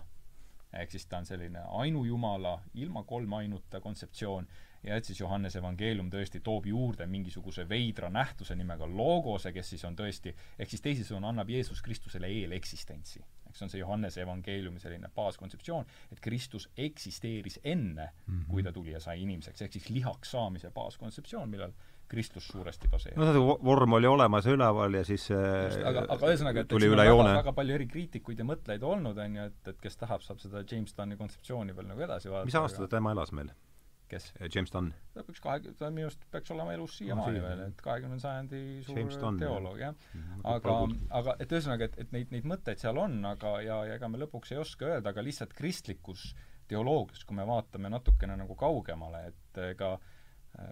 ehk 0.72 0.90
siis 0.94 1.06
ta 1.06 1.18
on 1.18 1.26
selline 1.26 1.64
ainujumala 1.82 2.60
ilma 2.74 3.02
kolmainuta 3.04 3.80
kontseptsioon, 3.80 4.46
ja 4.82 4.96
et 4.96 5.06
siis 5.06 5.20
Johannese 5.20 5.60
evangeelium 5.60 6.08
tõesti 6.10 6.40
toob 6.44 6.66
juurde 6.66 7.06
mingisuguse 7.06 7.66
veidra 7.68 8.10
nähtuse 8.10 8.56
nimega 8.58 8.88
logose, 8.88 9.52
kes 9.54 9.74
siis 9.74 9.84
on 9.86 9.96
tõesti, 9.98 10.32
ehk 10.58 10.72
siis 10.72 10.82
teisisõnu 10.82 11.28
annab 11.28 11.50
Jeesus 11.50 11.82
Kristusele 11.82 12.30
eeleksistentsi. 12.40 13.22
eks 13.52 13.58
see 13.58 13.66
on 13.66 13.70
see 13.70 13.80
Johannese 13.82 14.22
evangeeliumi 14.22 14.80
selline 14.80 15.10
baaskontseptsioon, 15.14 15.86
et 16.12 16.20
Kristus 16.20 16.70
eksisteeris 16.76 17.60
enne 17.64 18.08
mm, 18.26 18.34
-hmm. 18.34 18.46
kui 18.48 18.62
ta 18.62 18.72
tuli 18.72 18.92
ja 18.92 19.00
sai 19.00 19.22
inimeseks, 19.22 19.62
ehk 19.62 19.72
siis 19.72 19.90
lihaks 19.90 20.30
saamise 20.30 20.70
baaskontseptsioon, 20.70 21.50
millal 21.50 21.72
kristlus 22.12 22.46
suuresti 22.52 22.90
baseerub. 22.92 23.18
no 23.22 23.32
see 23.32 23.58
vorm 23.70 23.98
oli 23.98 24.10
olemas 24.10 24.46
üleval 24.52 25.00
ja 25.00 25.02
siis 25.08 25.26
Just, 25.32 25.82
aga, 25.88 26.06
aga 26.12 26.32
ühesõnaga, 26.32 26.64
et, 26.64 26.76
et 26.76 26.86
siin 26.86 27.02
on 27.16 27.32
väga, 27.32 27.56
palju 27.56 27.76
eri 27.80 27.88
kriitikuid 27.90 28.44
ja 28.44 28.48
mõtlejaid 28.48 28.86
olnud, 28.92 29.18
on 29.26 29.40
ju, 29.40 29.50
et, 29.52 29.74
et 29.74 29.84
kes 29.88 30.00
tahab, 30.04 30.24
saab 30.26 30.40
seda 30.44 30.64
James 30.64 30.96
Dunni 30.96 31.20
kontseptsiooni 31.20 31.76
veel 31.76 31.90
nagu 31.90 32.08
edasi 32.08 32.32
vaadata. 32.32 32.50
mis 32.52 32.62
aasta 32.62 32.84
aga... 32.84 32.94
tema 32.96 33.16
elas 33.16 33.34
meil? 33.36 33.52
kes? 34.12 34.32
James 34.54 34.72
Dunn. 34.72 34.92
ta 35.14 35.24
peaks 35.26 35.40
kahe, 35.42 35.74
ta 35.78 35.90
minu 35.94 36.08
arust 36.08 36.24
peaks 36.32 36.52
olema 36.54 36.74
elus 36.76 36.96
siiamaani 37.00 37.40
no, 37.40 37.44
veel, 37.46 37.62
et 37.70 37.82
kahekümnenda 37.84 38.22
sajandi 38.22 38.62
suur 38.86 39.38
teoloog, 39.40 39.78
jah. 39.80 39.94
Mhm, 40.12 40.42
aga, 40.52 40.78
aga 41.20 41.36
et 41.42 41.54
ühesõnaga, 41.56 41.88
et, 41.88 42.00
et 42.04 42.16
neid, 42.16 42.32
neid 42.34 42.48
mõtteid 42.52 42.82
seal 42.82 43.00
on, 43.00 43.18
aga 43.32 43.54
ja, 43.64 43.78
ja 43.88 44.00
ega 44.00 44.10
me 44.12 44.20
lõpuks 44.22 44.52
ei 44.54 44.60
oska 44.62 44.90
öelda, 44.90 45.14
aga 45.14 45.24
lihtsalt 45.24 45.54
kristlikus 45.56 46.32
teoloogias, 46.70 47.24
kui 47.28 47.38
me 47.38 47.46
vaatame 47.48 47.92
natukene 47.92 48.36
nagu 48.40 48.56
kaugemale, 48.58 49.24
et 49.32 49.62
ega 49.72 49.94
äh, 49.96 50.68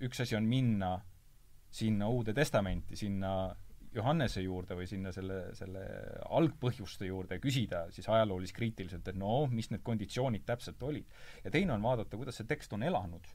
üks 0.00 0.20
asi 0.24 0.36
on 0.36 0.46
minna 0.48 0.94
sinna 1.70 2.08
Uude 2.10 2.34
Testamenti, 2.34 2.96
sinna 2.98 3.54
Johannese 3.94 4.42
juurde 4.42 4.76
või 4.78 4.86
sinna 4.86 5.10
selle, 5.14 5.50
selle 5.58 5.82
algpõhjuste 6.30 7.08
juurde 7.08 7.38
ja 7.38 7.42
küsida 7.42 7.84
siis 7.94 8.06
ajalooliskriitiliselt, 8.08 9.08
et 9.10 9.18
no 9.18 9.44
mis 9.50 9.70
need 9.72 9.82
konditsioonid 9.86 10.44
täpselt 10.46 10.82
olid. 10.86 11.06
ja 11.44 11.50
teine 11.50 11.74
on 11.74 11.82
vaadata, 11.82 12.16
kuidas 12.16 12.38
see 12.38 12.46
tekst 12.50 12.72
on 12.76 12.86
elanud 12.86 13.26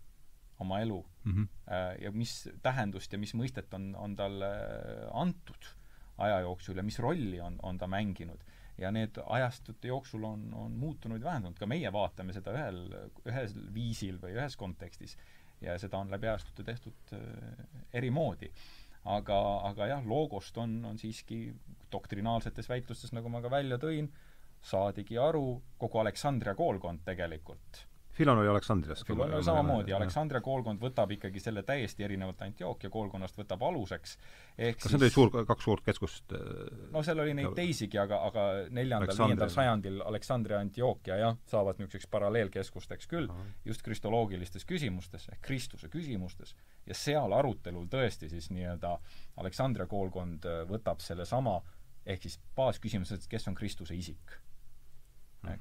oma 0.64 0.80
elu 0.80 1.02
mm 1.24 1.34
-hmm. 1.34 1.48
ja 2.02 2.12
mis 2.12 2.50
tähendust 2.64 3.14
ja 3.14 3.20
mis 3.20 3.36
mõistet 3.36 3.74
on, 3.74 3.96
on 3.96 4.16
talle 4.16 4.52
antud 5.12 5.68
aja 6.18 6.40
jooksul 6.40 6.78
ja 6.78 6.84
mis 6.84 7.00
rolli 7.00 7.42
on, 7.42 7.60
on 7.64 7.78
ta 7.78 7.88
mänginud. 7.88 8.40
ja 8.78 8.92
need 8.92 9.18
ajastute 9.26 9.88
jooksul 9.88 10.24
on, 10.24 10.54
on 10.54 10.72
muutunud 10.72 11.20
ja 11.20 11.26
vähendunud, 11.26 11.60
ka 11.60 11.66
meie 11.66 11.92
vaatame 11.94 12.34
seda 12.34 12.52
ühel, 12.52 13.10
ühel 13.26 13.54
viisil 13.74 14.18
või 14.20 14.34
ühes 14.36 14.56
kontekstis 14.56 15.18
ja 15.62 15.78
seda 15.80 16.02
on 16.02 16.12
läbi 16.12 16.28
ajastute 16.28 16.64
tehtud 16.64 17.14
äh, 17.14 17.66
eri 17.94 18.12
moodi. 18.12 18.52
Aga, 19.06 19.38
aga 19.70 19.88
jah, 19.92 20.06
loogost 20.08 20.58
on, 20.58 20.80
on 20.90 20.98
siiski 20.98 21.54
doktrinaalsetes 21.94 22.70
väitlustes, 22.70 23.12
nagu 23.14 23.30
ma 23.30 23.42
ka 23.44 23.52
välja 23.54 23.78
tõin, 23.78 24.08
saadigi 24.66 25.20
aru 25.22 25.60
kogu 25.78 26.02
Aleksandria 26.02 26.56
koolkond 26.58 27.04
tegelikult 27.06 27.86
Filon 28.16 28.38
oli 28.38 28.48
Aleksandrias. 28.48 29.04
Filon 29.08 29.34
oli 29.34 29.44
samamoodi, 29.44 29.94
Aleksandria 29.94 30.40
koolkond 30.42 30.80
võtab 30.80 31.12
ikkagi 31.12 31.42
selle 31.44 31.66
täiesti 31.68 32.06
erinevalt 32.08 32.42
Antiochia 32.46 32.90
koolkonnast, 32.90 33.36
võtab 33.36 33.66
aluseks, 33.68 34.16
ehk 34.58 34.80
kas 34.80 34.88
siis, 34.88 34.96
need 34.96 35.04
olid 35.04 35.16
suur, 35.18 35.48
kaks 35.50 35.68
suurt 35.68 35.84
keskust? 35.84 36.36
Äh, 36.38 36.78
no 36.94 37.04
seal 37.04 37.20
oli 37.26 37.36
neid 37.36 37.52
teisigi, 37.58 38.00
aga, 38.00 38.22
aga 38.30 38.46
neljandal, 38.76 39.20
viiendal 39.20 39.52
sajandil 39.52 40.00
Aleksandria, 40.08 40.62
Antiochia 40.64 41.20
jah, 41.20 41.36
saavad 41.52 41.82
niisuguseks 41.82 42.08
paralleelkeskusteks 42.16 43.12
küll, 43.12 43.28
just 43.68 43.84
kristoloogilistes 43.84 44.64
küsimustes 44.70 45.28
ehk 45.34 45.44
Kristuse 45.46 45.92
küsimustes. 45.92 46.56
ja 46.86 46.96
seal 46.96 47.34
arutelul 47.36 47.90
tõesti 47.92 48.30
siis 48.32 48.48
nii-öelda 48.56 48.96
Aleksandria 49.44 49.92
koolkond 49.92 50.48
äh, 50.48 50.64
võtab 50.70 51.04
sellesama 51.04 51.60
ehk 52.06 52.28
siis 52.28 52.40
baasküsimus, 52.56 53.12
et 53.12 53.28
kes 53.30 53.48
on 53.50 53.56
Kristuse 53.58 53.96
isik. 53.98 54.40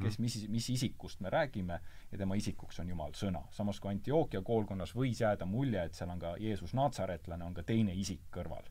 Kes, 0.01 0.18
mis, 0.18 0.37
mis 0.49 0.68
isikust 0.74 1.20
me 1.20 1.30
räägime 1.30 1.80
ja 2.12 2.18
tema 2.18 2.37
isikuks 2.39 2.80
on 2.80 2.89
Jumal 2.89 3.14
sõna. 3.18 3.45
samas 3.51 3.80
kui 3.80 3.91
Antiochia 3.91 4.43
koolkonnas 4.43 4.95
võis 4.97 5.20
jääda 5.20 5.47
mulje, 5.47 5.85
et 5.85 5.95
seal 5.95 6.11
on 6.11 6.20
ka 6.22 6.37
Jeesus 6.41 6.74
natsaretlane, 6.74 7.45
on 7.45 7.55
ka 7.55 7.62
teine 7.62 7.95
isik 7.95 8.20
kõrval. 8.35 8.64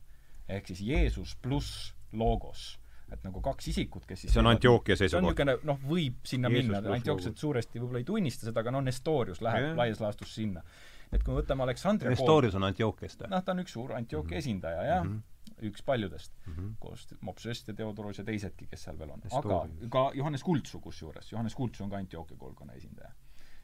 ehk 0.48 0.66
siis 0.66 0.80
Jeesus 0.80 1.36
pluss 1.42 1.94
Logos 2.12 2.78
et 3.12 3.24
nagu 3.24 3.40
kaks 3.44 3.68
isikut, 3.68 4.06
kes 4.06 4.24
siis 4.24 4.32
see 4.32 4.40
on 4.40 4.48
Antiochia 4.50 4.96
seisukoht? 4.96 5.36
see 5.36 5.44
on 5.44 5.48
niisugune, 5.50 5.56
noh, 5.68 5.78
võib 5.90 6.24
sinna 6.26 6.50
Jeesus 6.50 6.70
minna, 6.70 6.96
Antiochiat 6.96 7.38
suuresti 7.38 7.82
võib-olla 7.82 8.00
ei 8.02 8.08
tunnista 8.08 8.48
seda, 8.48 8.64
aga 8.64 8.72
noh, 8.74 8.84
Nestorius 8.84 9.42
läheb 9.44 9.68
yeah. 9.68 9.76
laias 9.76 10.00
laastus 10.00 10.34
sinna. 10.34 10.64
et 11.12 11.22
kui 11.22 11.34
me 11.34 11.42
võtame 11.42 11.66
Aleksandria 11.66 12.10
Nestorius 12.14 12.56
on 12.58 12.66
Antiochiast 12.70 13.22
või? 13.22 13.30
noh, 13.36 13.44
ta 13.44 13.52
on 13.52 13.62
üks 13.64 13.76
suur 13.76 13.92
Antiochia 13.92 14.28
mm 14.28 14.32
-hmm. 14.32 14.44
esindaja, 14.44 14.82
jah 14.88 15.04
mm. 15.04 15.12
-hmm 15.12 15.33
üks 15.70 15.84
paljudest 15.86 16.32
mm, 16.46 16.54
-hmm. 16.54 16.74
koos 16.80 17.06
Mopsest 17.20 17.68
ja 17.68 17.74
Theodoros 17.74 18.18
ja 18.18 18.24
teisedki, 18.24 18.66
kes 18.70 18.84
seal 18.86 18.98
veel 18.98 19.14
on. 19.16 19.22
aga 19.30 19.60
ka 19.90 20.10
Johannes 20.14 20.42
Kultsu 20.42 20.80
kusjuures, 20.80 21.32
Johannes 21.32 21.54
Kultsu 21.54 21.84
on 21.84 21.90
ka 21.90 21.96
Antiochia 21.96 22.36
koolkonna 22.36 22.72
esindaja. 22.72 23.12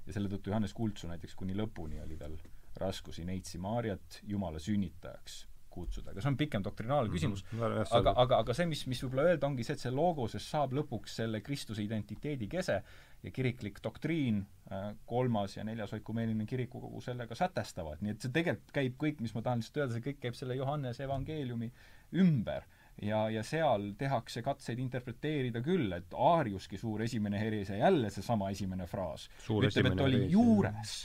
ja 0.06 0.12
selle 0.12 0.28
tõttu 0.28 0.50
Johannes 0.50 0.74
Kultsu 0.74 1.08
näiteks 1.08 1.34
kuni 1.34 1.54
lõpuni 1.54 2.02
oli 2.02 2.16
tal 2.16 2.36
raskusi 2.76 3.24
Neitsi 3.24 3.58
Maarjat 3.58 4.20
Jumala 4.22 4.58
sünnitajaks 4.58 5.46
kutsuda, 5.70 6.10
aga 6.10 6.22
see 6.22 6.30
on 6.32 6.36
pikem 6.36 6.64
doktrinaalne 6.66 7.08
mhm. 7.08 7.14
küsimus 7.16 7.44
mm, 7.44 7.58
-hmm. 7.60 7.94
aga, 7.98 8.14
aga, 8.16 8.38
aga 8.44 8.54
see, 8.54 8.66
mis, 8.66 8.86
mis 8.90 9.02
võib-olla 9.04 9.28
öelda, 9.30 9.46
ongi 9.46 9.66
see, 9.66 9.76
et 9.78 9.84
see 9.84 9.92
logoses 9.94 10.50
saab 10.50 10.74
lõpuks 10.74 11.14
selle 11.22 11.40
Kristuse 11.46 11.82
identiteedi 11.82 12.48
kese 12.50 12.80
ja 13.22 13.30
kiriklik 13.30 13.78
doktriin, 13.84 14.46
äh, 14.72 14.94
kolmas 15.06 15.56
ja 15.56 15.64
neljas 15.64 15.92
oikumeeliline 15.92 16.46
kirikukogu 16.46 17.00
sellega 17.04 17.34
sätestavad, 17.34 18.00
nii 18.00 18.14
et 18.14 18.24
see 18.24 18.32
tegelikult 18.32 18.72
käib 18.74 18.96
kõik, 19.00 19.20
mis 19.20 19.34
ma 19.36 19.42
tahan 19.44 19.60
lihtsalt 19.60 19.82
öelda, 19.82 19.96
see 19.96 20.06
kõik 20.08 20.20
käib 20.24 20.38
selle 20.38 20.56
Johannese 20.56 21.04
evangeeliumi 21.04 21.72
ümber. 22.20 22.68
Ja, 23.00 23.22
ja 23.32 23.40
seal 23.46 23.94
tehakse 23.96 24.42
katseid 24.44 24.80
interpreteerida 24.82 25.62
küll, 25.64 25.88
et 25.96 26.12
Aariuski 26.12 26.76
suur 26.76 27.00
esimene 27.00 27.38
herise, 27.40 27.78
jälle 27.78 28.10
seesama 28.12 28.50
esimene 28.52 28.84
fraas, 28.90 29.24
ütleb, 29.48 29.88
et 29.92 30.02
oli 30.04 30.26
juures. 30.28 30.96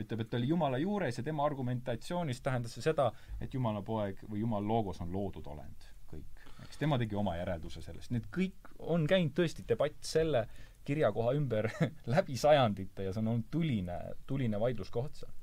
Ütleb, 0.00 0.22
et 0.24 0.34
oli 0.38 0.48
Jumala 0.48 0.78
juures 0.80 1.18
ja 1.18 1.24
tema 1.24 1.44
argumentatsioonis 1.44 2.40
tähendas 2.44 2.76
see 2.76 2.84
seda, 2.84 3.10
et 3.40 3.52
Jumala 3.52 3.82
poeg 3.84 4.22
või 4.30 4.40
Jumal 4.44 4.64
loogos 4.64 5.00
on 5.04 5.12
loodud 5.12 5.48
olend, 5.52 5.88
kõik. 6.08 6.40
eks 6.64 6.80
tema 6.80 6.96
tegi 7.00 7.16
oma 7.16 7.36
järelduse 7.36 7.84
sellest, 7.84 8.12
nii 8.12 8.22
et 8.22 8.30
kõik 8.32 8.72
on 8.94 9.04
käinud 9.08 9.36
tõesti 9.36 9.64
debatt 9.68 10.08
selle 10.08 10.46
kirjakoha 10.86 11.34
ümber 11.36 11.68
läbi 12.14 12.38
sajandite 12.40 13.08
ja 13.08 13.12
see 13.14 13.22
on 13.24 13.34
olnud 13.34 13.50
tuline, 13.50 13.98
tuline 14.26 14.60
vaidluskoht 14.60 15.22
seal. 15.22 15.34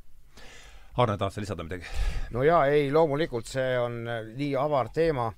Arne, 0.94 1.18
tahad 1.18 1.34
sa 1.34 1.42
lisada 1.42 1.66
midagi? 1.66 1.90
no 2.36 2.44
jaa, 2.46 2.66
ei, 2.70 2.92
loomulikult 2.94 3.50
see 3.50 3.78
on 3.82 4.04
nii 4.06 4.52
avar 4.60 4.92
teema, 4.94 5.32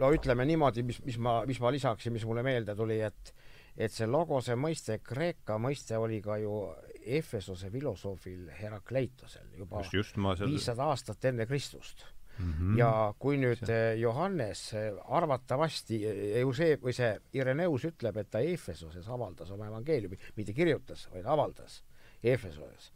no 0.00 0.10
ütleme 0.14 0.46
niimoodi, 0.48 0.82
mis, 0.86 0.98
mis 1.06 1.18
ma, 1.22 1.40
mis 1.46 1.60
ma 1.62 1.70
lisaksin, 1.70 2.14
mis 2.14 2.26
mulle 2.26 2.42
meelde 2.46 2.74
tuli, 2.78 2.98
et 3.06 3.34
et 3.80 3.92
see 3.94 4.06
logose 4.10 4.56
mõiste, 4.58 4.98
Kreeka 5.04 5.56
mõiste 5.62 5.96
oli 5.96 6.18
ka 6.20 6.36
ju 6.42 6.54
Efesose 7.00 7.70
filosoofil 7.72 8.50
Herakleitosel 8.58 9.54
juba 9.56 9.80
viissada 9.86 10.90
aastat 10.90 11.30
enne 11.30 11.46
Kristust 11.48 12.04
mm. 12.40 12.52
-hmm. 12.52 12.78
ja 12.78 13.14
kui 13.18 13.38
nüüd. 13.40 13.66
Johannes 14.00 14.64
arvatavasti, 15.08 16.00
Euseb 16.40 16.82
või 16.82 16.96
see 16.96 17.12
Ireneus 17.32 17.84
ütleb, 17.84 18.16
et 18.16 18.30
ta 18.30 18.40
Efesoses 18.40 19.08
avaldas 19.08 19.50
oma 19.50 19.68
evangeeliumi, 19.68 20.18
mitte 20.36 20.52
kirjutas, 20.56 21.08
vaid 21.12 21.26
avaldas 21.26 21.82
Efesoses 22.22 22.92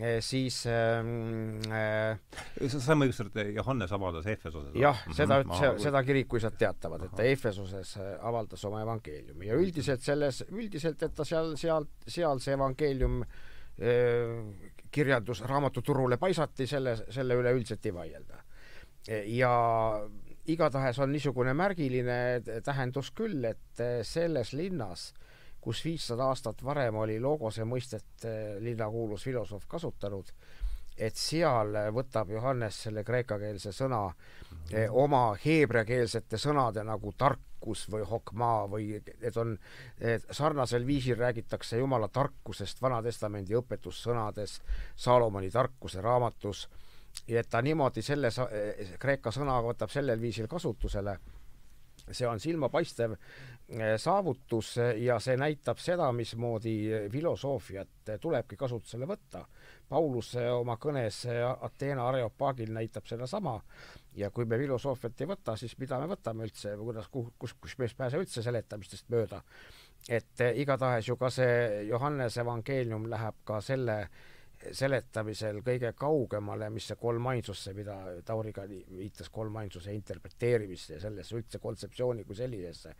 Eh, 0.00 0.22
siis 0.24 0.62
ähm, 0.72 1.58
äh, 1.68 2.16
õigesti 2.64 3.20
aru, 3.20 3.32
et 3.42 3.50
Johannes 3.58 3.90
avaldas 3.92 4.24
Efesoses? 4.32 4.72
jah, 4.72 5.02
mhm, 5.04 5.16
seda 5.18 5.36
mm, 5.42 5.50
-hmm, 5.50 5.80
seda 5.84 6.00
kirikuisad 6.02 6.54
teatavad, 6.56 7.02
et 7.04 7.12
ta 7.12 7.26
Efesoses 7.28 7.98
äh, 8.00 8.14
avaldas 8.24 8.64
oma 8.64 8.80
evangeeliumi 8.86 9.50
ja 9.50 9.58
üldiselt 9.60 10.00
selles, 10.00 10.46
üldiselt, 10.48 11.02
et 11.02 11.12
ta 11.14 11.26
seal, 11.28 11.52
seal, 11.60 11.84
seal 12.08 12.40
see 12.40 12.54
evangeelium 12.56 13.20
äh, 13.20 14.72
kirjandus 14.90 15.44
raamatuturule 15.44 16.16
paisati, 16.16 16.66
selle, 16.66 16.96
selle 17.12 17.36
üle 17.36 17.52
üldiselt 17.52 17.84
ei 17.84 17.92
vaielda. 17.92 18.40
Ja 19.08 19.52
igatahes 20.46 20.98
on 21.02 21.12
niisugune 21.12 21.54
märgiline 21.54 22.42
tähendus 22.64 23.10
küll, 23.16 23.44
et 23.44 23.82
selles 24.06 24.52
linnas 24.52 25.10
kus 25.62 25.84
viissada 25.84 26.26
aastat 26.26 26.64
varem 26.66 26.98
oli 27.04 27.20
logose 27.22 27.64
mõistet 27.68 28.26
eh, 28.26 28.56
linnakuulus 28.62 29.28
filosoof 29.28 29.68
kasutanud, 29.70 30.32
et 30.98 31.16
seal 31.16 31.78
võtab 31.94 32.32
Johannes 32.34 32.80
selle 32.86 33.04
kreekakeelse 33.06 33.72
sõna 33.76 34.02
eh, 34.72 34.90
oma 34.90 35.28
heebreakeelsete 35.44 36.40
sõnade 36.42 36.82
nagu 36.84 37.14
tarkus 37.18 37.86
või 37.92 38.02
hokmaa 38.10 38.66
või 38.72 38.88
need 39.22 39.38
on, 39.38 39.54
sarnasel 40.34 40.86
viisil 40.86 41.20
räägitakse 41.20 41.78
Jumala 41.78 42.08
tarkusest 42.10 42.82
Vana-testamendi 42.82 43.54
õpetussõnades, 43.60 44.58
Saalomoni 44.98 45.50
tarkuse 45.54 46.02
raamatus, 46.02 46.66
ja 47.28 47.40
et 47.40 47.50
ta 47.50 47.62
niimoodi 47.62 48.02
selle 48.02 48.32
eh, 48.50 48.96
kreeka 48.98 49.30
sõna 49.34 49.60
võtab 49.62 49.90
sellel 49.92 50.20
viisil 50.20 50.48
kasutusele 50.50 51.18
see 52.10 52.26
on 52.26 52.40
silmapaistev 52.40 53.12
eh, 53.14 53.94
saavutus 54.00 54.74
ja 54.98 55.18
see 55.22 55.36
näitab 55.38 55.78
seda, 55.78 56.08
mismoodi 56.12 56.74
filosoofiat 57.12 58.16
tulebki 58.20 58.56
kasutusele 58.58 59.06
võtta. 59.06 59.44
Paulus 59.88 60.32
oma 60.40 60.78
kõnes 60.80 61.22
Ateena 61.60 62.08
Areopaagil 62.08 62.72
näitab 62.72 63.06
sedasama 63.06 63.58
ja 64.16 64.30
kui 64.30 64.48
me 64.48 64.58
filosoofiat 64.58 65.20
ei 65.20 65.28
võta, 65.28 65.56
siis 65.56 65.76
mida 65.78 66.00
me 66.00 66.08
võtame 66.08 66.48
üldse, 66.48 66.74
kuidas, 66.80 67.08
kus, 67.12 67.54
kus 67.60 67.78
me 67.78 67.88
ei 67.88 67.96
pääse 67.96 68.20
üldse 68.20 68.42
seletamistest 68.42 69.08
mööda. 69.12 69.42
et 70.08 70.40
igatahes 70.56 71.08
ju 71.08 71.16
ka 71.16 71.30
see 71.30 71.84
Johannese 71.86 72.40
evangeelium 72.40 73.04
läheb 73.10 73.34
ka 73.44 73.60
selle 73.60 74.00
äh, 74.00 74.31
seletamisel 74.70 75.60
kõige 75.64 75.92
kaugemale, 75.98 76.68
mis 76.72 76.86
see 76.90 76.98
kolmainsus, 77.00 77.64
see 77.66 77.74
mida 77.76 77.96
Tauriga 78.26 78.64
viitas, 78.68 79.30
kolmainsuse 79.32 79.94
interpreteerimisse 79.96 80.96
ja 80.96 81.00
sellesse 81.02 81.36
üldse 81.38 81.60
kontseptsiooni 81.62 82.24
kui 82.28 82.38
sellisesse, 82.38 82.94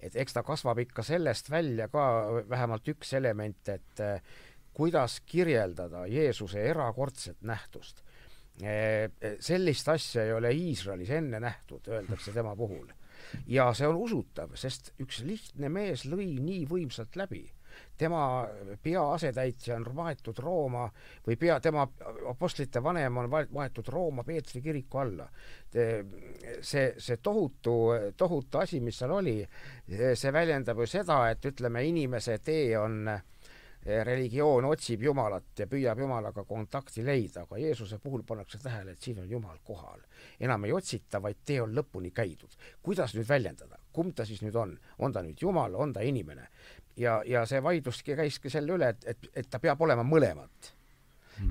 et 0.00 0.16
eks 0.20 0.36
ta 0.36 0.42
kasvab 0.46 0.82
ikka 0.84 1.04
sellest 1.06 1.50
välja 1.52 1.88
ka 1.92 2.04
vähemalt 2.50 2.88
üks 2.94 3.14
element, 3.18 3.70
et 3.74 4.02
eh, 4.02 4.34
kuidas 4.74 5.20
kirjeldada 5.26 6.06
Jeesuse 6.10 6.62
erakordset 6.70 7.42
nähtust. 7.42 8.02
sellist 9.40 9.88
asja 9.88 10.22
ei 10.24 10.32
ole 10.32 10.52
Iisraelis 10.54 11.10
enne 11.10 11.40
nähtud, 11.40 11.88
öeldakse 11.90 12.32
tema 12.32 12.56
puhul. 12.56 12.86
ja 13.46 13.72
see 13.74 13.86
on 13.88 13.96
usutav, 13.96 14.54
sest 14.54 14.92
üks 15.02 15.22
lihtne 15.26 15.68
mees 15.68 16.04
lõi 16.06 16.38
nii 16.38 16.66
võimsalt 16.70 17.16
läbi 17.16 17.48
tema 17.96 18.46
peaasetäitja 18.82 19.76
on 19.76 19.86
maetud 19.94 20.38
Rooma 20.38 20.88
või 21.26 21.36
pea, 21.38 21.60
tema 21.60 21.86
apostlite 22.30 22.82
vanem 22.82 23.16
on 23.22 23.30
maetud 23.50 23.88
Rooma 23.88 24.24
Peetri 24.24 24.62
kiriku 24.62 24.98
alla. 24.98 25.28
see, 26.60 26.94
see 26.98 27.16
tohutu, 27.16 27.76
tohutu 28.16 28.58
asi, 28.58 28.80
mis 28.80 28.98
seal 28.98 29.10
oli, 29.10 29.40
see 30.14 30.32
väljendab 30.32 30.78
ju 30.78 30.86
seda, 30.86 31.30
et 31.30 31.44
ütleme, 31.44 31.82
inimese 31.86 32.38
tee 32.38 32.78
on 32.78 33.08
religioon 33.84 34.64
otsib 34.64 35.02
Jumalat 35.02 35.58
ja 35.58 35.66
püüab 35.68 35.98
Jumalaga 36.00 36.44
kontakti 36.48 37.04
leida, 37.04 37.42
aga 37.44 37.58
Jeesuse 37.60 37.98
puhul 38.02 38.22
pannakse 38.26 38.58
tähele, 38.62 38.94
et 38.94 39.02
siin 39.02 39.18
on 39.20 39.30
Jumal 39.30 39.58
kohal. 39.64 40.00
enam 40.40 40.64
ei 40.64 40.72
otsita, 40.72 41.22
vaid 41.22 41.42
tee 41.44 41.60
on 41.62 41.74
lõpuni 41.76 42.10
käidud. 42.10 42.56
kuidas 42.82 43.14
nüüd 43.14 43.28
väljendada, 43.28 43.78
kumb 43.92 44.14
ta 44.14 44.24
siis 44.24 44.42
nüüd 44.42 44.54
on? 44.54 44.78
on 44.98 45.12
ta 45.12 45.22
nüüd 45.22 45.40
Jumal, 45.40 45.74
on 45.74 45.92
ta 45.92 46.00
inimene? 46.00 46.48
ja, 46.96 47.22
ja 47.26 47.46
see 47.46 47.62
vaidlus 47.62 48.02
käiski 48.02 48.50
selle 48.50 48.72
üle, 48.72 48.88
et, 48.88 49.04
et, 49.06 49.30
et 49.34 49.50
ta 49.50 49.58
peab 49.58 49.80
olema 49.80 50.02
mõlemat 50.02 50.74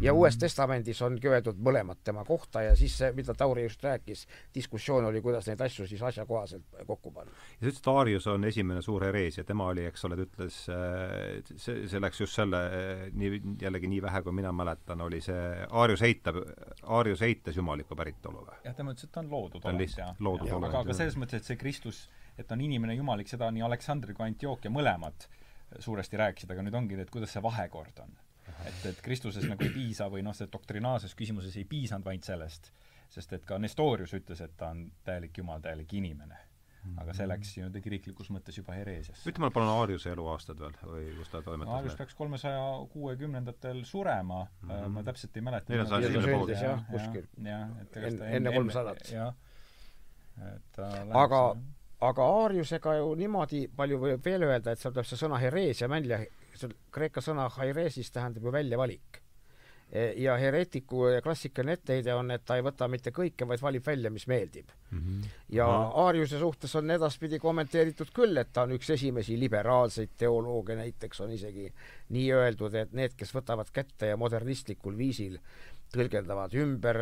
ja 0.02 0.14
mhm. 0.14 0.20
Uues 0.20 0.38
Testamendis 0.38 1.02
ongi 1.06 1.30
öeldud 1.30 1.60
mõlemat 1.64 2.02
tema 2.04 2.26
kohta 2.26 2.62
ja 2.66 2.76
siis 2.80 2.96
see, 2.98 3.12
mida 3.18 3.34
Tauri 3.38 3.66
just 3.66 3.84
rääkis, 3.84 4.26
diskussioon 4.56 5.06
oli, 5.10 5.22
kuidas 5.22 5.48
neid 5.50 5.62
asju 5.62 5.88
siis 5.88 6.02
asjakohaselt 6.02 6.80
kokku 6.88 7.12
panna. 7.12 7.32
ja 7.32 7.66
sa 7.66 7.70
ütlesid, 7.70 7.84
et 7.84 7.92
Aarius 7.94 8.28
on 8.28 8.50
esimene 8.50 8.82
suur 8.82 9.06
herees 9.08 9.38
ja 9.38 9.44
tema 9.44 9.68
oli, 9.74 9.86
eks 9.90 10.06
ole, 10.06 10.18
ta 10.20 10.28
ütles, 10.28 10.60
see, 11.56 11.86
see 11.92 12.02
läks 12.02 12.24
just 12.24 12.40
selle, 12.40 12.64
nii, 13.14 13.42
jällegi 13.62 13.92
nii 13.92 14.02
vähe, 14.08 14.24
kui 14.24 14.36
mina 14.36 14.52
mäletan, 14.56 15.02
oli 15.02 15.22
see, 15.22 15.46
Aarius 15.70 16.04
eitab, 16.08 16.42
Aarius 16.84 17.22
eitas 17.22 17.58
jumalikku 17.60 17.96
päritolu 17.96 18.46
või? 18.48 18.60
jah, 18.66 18.76
tema 18.76 18.96
ütles, 18.96 19.08
et 19.10 19.16
ta 19.16 19.24
on 19.24 19.32
loodud 19.32 19.66
olend, 19.66 20.04
loodud 20.20 20.52
olend. 20.52 20.72
aga, 20.72 20.86
aga 20.88 20.98
selles 20.98 21.18
mõttes, 21.20 21.44
et 21.44 21.52
see 21.52 21.60
Kristus 21.60 22.06
et 22.38 22.52
on 22.52 22.62
inimene 22.62 22.96
jumalik, 22.98 23.30
seda 23.30 23.50
nii 23.54 23.64
Aleksandr 23.68 24.14
kui 24.14 24.26
Antiochia 24.26 24.72
mõlemad 24.74 25.28
suuresti 25.84 26.20
rääkisid, 26.20 26.54
aga 26.54 26.66
nüüd 26.66 26.78
ongi, 26.78 27.00
et 27.02 27.12
kuidas 27.14 27.34
see 27.34 27.44
vahekord 27.44 28.04
on. 28.04 28.14
Et, 28.68 28.86
et 28.90 29.02
Kristuses 29.04 29.46
nagu 29.50 29.66
ei 29.66 29.74
piisa 29.74 30.08
või 30.12 30.24
noh, 30.26 30.36
see 30.38 30.50
doktrinaarses 30.52 31.16
küsimuses 31.18 31.56
ei 31.60 31.68
piisanud 31.70 32.06
vaid 32.08 32.26
sellest, 32.26 32.72
sest 33.14 33.36
et 33.38 33.46
ka 33.46 33.60
Nestorius 33.62 34.16
ütles, 34.18 34.42
et 34.42 34.56
ta 34.58 34.72
on 34.74 34.88
täielik 35.06 35.38
jumal, 35.38 35.62
täielik 35.64 35.94
inimene. 36.00 36.40
aga 37.00 37.14
see 37.16 37.24
läks 37.24 37.52
nii-öelda 37.56 37.80
kiriklikus 37.80 38.28
mõttes 38.36 38.58
juba 38.58 38.74
hereesiasse. 38.76 39.24
ütle 39.30 39.40
mulle 39.40 39.54
palun 39.56 39.70
Aariuse 39.72 40.10
eluaastad 40.12 40.60
veel 40.60 40.74
või 40.84 41.06
kus 41.16 41.30
ta 41.32 41.40
toimetas? 41.46 41.76
Aarius 41.78 41.96
peaks 41.96 42.18
kolmesaja 42.20 42.66
kuuekümnendatel 42.92 43.80
surema 43.88 44.42
mm, 44.44 44.70
-hmm. 44.70 44.98
ma 44.98 45.04
täpselt 45.08 45.38
ei 45.38 45.46
mäleta. 45.48 45.72
neljasaja 45.72 46.10
esimene 46.10 46.34
pool. 46.34 46.52
jah, 46.52 46.84
kuskil. 46.90 47.30
jah, 47.44 47.72
et 47.82 47.98
enne 48.34 48.54
kolmsadat. 48.58 49.08
jah, 49.12 49.32
et 50.50 50.68
ta 50.76 50.90
aga 51.24 51.42
aga 52.10 52.26
Aariusega 52.38 52.96
ju 53.00 53.12
niimoodi 53.20 53.68
palju 53.76 54.00
võib 54.02 54.26
veel 54.26 54.48
öelda, 54.48 54.74
et 54.74 54.82
seal 54.82 54.94
tuleb 54.96 55.08
see 55.08 55.20
sõna 55.20 55.40
hereesia 55.42 55.90
välja, 55.92 56.20
see 56.60 56.72
kreeka 56.94 57.22
sõna 57.22 57.48
hairesis 57.58 58.12
tähendab 58.14 58.46
ju 58.46 58.54
väljavalik. 58.54 59.20
E, 59.90 60.14
ja 60.22 60.38
hereetiku 60.38 61.08
klassikaline 61.24 61.78
etteheide 61.80 62.16
on, 62.16 62.32
et 62.32 62.46
ta 62.46 62.58
ei 62.58 62.66
võta 62.66 62.88
mitte 62.90 63.14
kõike, 63.14 63.48
vaid 63.50 63.62
valib 63.62 63.86
välja, 63.86 64.12
mis 64.14 64.28
meeldib 64.28 64.72
mm. 64.94 65.02
-hmm. 65.02 65.30
ja 65.58 65.68
Aariuse 66.06 66.40
suhtes 66.40 66.76
on 66.76 66.92
edaspidi 66.92 67.40
kommenteeritud 67.40 68.14
küll, 68.14 68.38
et 68.38 68.54
ta 68.54 68.68
on 68.68 68.76
üks 68.78 68.90
esimesi 68.94 69.40
liberaalseid 69.40 70.16
teolooge, 70.18 70.76
näiteks 70.76 71.22
on 71.22 71.32
isegi 71.32 71.70
nii 72.10 72.32
öeldud, 72.34 72.74
et 72.76 72.94
need, 72.94 73.18
kes 73.18 73.36
võtavad 73.36 73.72
kätte 73.74 74.14
ja 74.14 74.18
modernistlikul 74.18 74.98
viisil 74.98 75.40
tõlgendavad 75.94 76.54
ümber, 76.58 77.00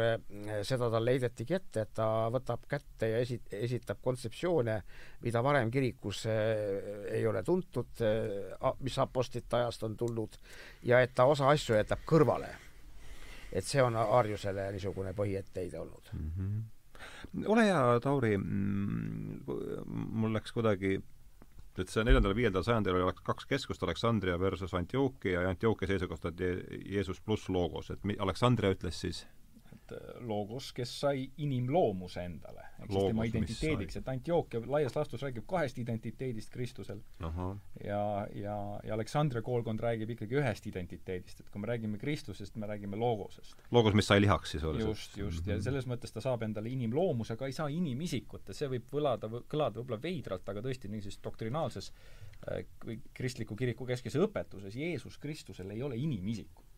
seda 0.68 0.90
talle 0.92 1.16
heidetigi 1.16 1.56
ette, 1.56 1.86
et 1.86 1.94
ta 1.96 2.08
võtab 2.34 2.66
kätte 2.70 3.08
ja 3.14 3.22
esi-, 3.24 3.40
esitab 3.56 4.02
kontseptsioone, 4.04 4.78
mida 5.24 5.44
varem 5.44 5.72
kirikus 5.72 6.26
eh, 6.32 7.14
ei 7.20 7.24
ole 7.28 7.44
tuntud, 7.48 7.94
eh, 8.04 8.74
mis 8.84 8.98
apostlite 9.00 9.62
ajast 9.62 9.88
on 9.88 9.96
tulnud, 10.00 10.36
ja 10.88 11.00
et 11.04 11.16
ta 11.16 11.28
osa 11.30 11.50
asju 11.54 11.80
jätab 11.80 12.04
kõrvale. 12.08 12.52
et 13.52 13.66
see 13.68 13.82
on 13.84 13.96
Arjusele 14.00 14.70
niisugune 14.72 15.12
põhietteide 15.12 15.80
olnud 15.80 16.06
mm. 16.14 16.30
-hmm. 16.38 16.62
Ole 17.46 17.66
hea, 17.66 17.82
Tauri, 18.04 18.36
mm, 18.38 19.42
mul 20.22 20.34
läks 20.36 20.54
kuidagi 20.56 20.98
et 21.80 21.92
see 21.92 22.04
neljandal-viiendal 22.04 22.66
sajandil 22.68 22.98
oli 22.98 23.14
kaks 23.24 23.48
keskust, 23.48 23.84
Aleksandria 23.86 24.38
versus 24.40 24.74
Antiochia 24.76 25.46
ja 25.46 25.52
Antiochia 25.54 25.88
seisukoht 25.94 26.26
on 26.28 26.42
Jeesus 26.86 27.22
pluss 27.24 27.50
loogos, 27.50 27.92
et 27.94 28.04
Aleksandria 28.20 28.76
ütles 28.76 29.00
siis 29.06 29.24
äh, 29.92 30.20
loogos, 30.28 30.72
kes 30.76 30.92
sai 31.04 31.24
inimloomuse 31.44 32.24
endale, 32.26 32.64
ehk 32.80 32.92
siis 32.92 33.08
tema 33.12 33.26
identiteediks, 33.28 33.98
et 34.00 34.10
Antiochia 34.12 34.62
laias 34.66 34.96
laastus 34.96 35.24
räägib 35.26 35.46
kahest 35.50 35.78
identiteedist 35.82 36.52
Kristusel. 36.54 37.02
ja, 37.84 38.02
ja, 38.36 38.56
ja 38.84 38.94
Aleksandria 38.94 39.42
koolkond 39.46 39.84
räägib 39.84 40.16
ikkagi 40.16 40.40
ühest 40.42 40.68
identiteedist, 40.68 41.44
et 41.44 41.50
kui 41.50 41.62
me 41.62 41.70
räägime 41.72 42.00
Kristusest, 42.02 42.56
me 42.56 42.70
räägime 42.70 43.00
loogosest. 43.00 43.56
loogos, 43.72 43.98
mis 43.98 44.08
sai 44.08 44.22
lihaks 44.22 44.56
siis 44.56 44.64
oluliselt. 44.64 44.90
just, 44.90 45.18
just 45.18 45.40
mm, 45.40 45.44
-hmm. 45.44 45.50
ja 45.50 45.56
mhm. 45.56 45.64
selles 45.64 45.88
mõttes 45.88 46.14
ta 46.14 46.22
saab 46.22 46.44
endale 46.44 46.70
inimloomuse, 46.70 47.34
aga 47.34 47.46
ei 47.46 47.54
saa 47.54 47.68
inimisikut 47.68 48.48
ja 48.48 48.54
see 48.54 48.70
võib 48.70 48.90
võlada, 48.92 49.30
kõlada 49.48 49.80
võib-olla 49.80 50.02
veidralt, 50.02 50.50
aga 50.50 50.62
tõesti 50.62 50.90
niisuguses 50.90 51.24
doktrinaalses 51.24 51.92
äh, 51.92 52.66
kristliku 53.14 53.56
kiriku 53.56 53.86
keskses 53.86 54.16
õpetuses 54.16 54.76
Jeesus 54.76 55.18
Kristusel 55.18 55.70
ei 55.70 55.84
ole 55.84 55.98
inimisikut 55.98 56.71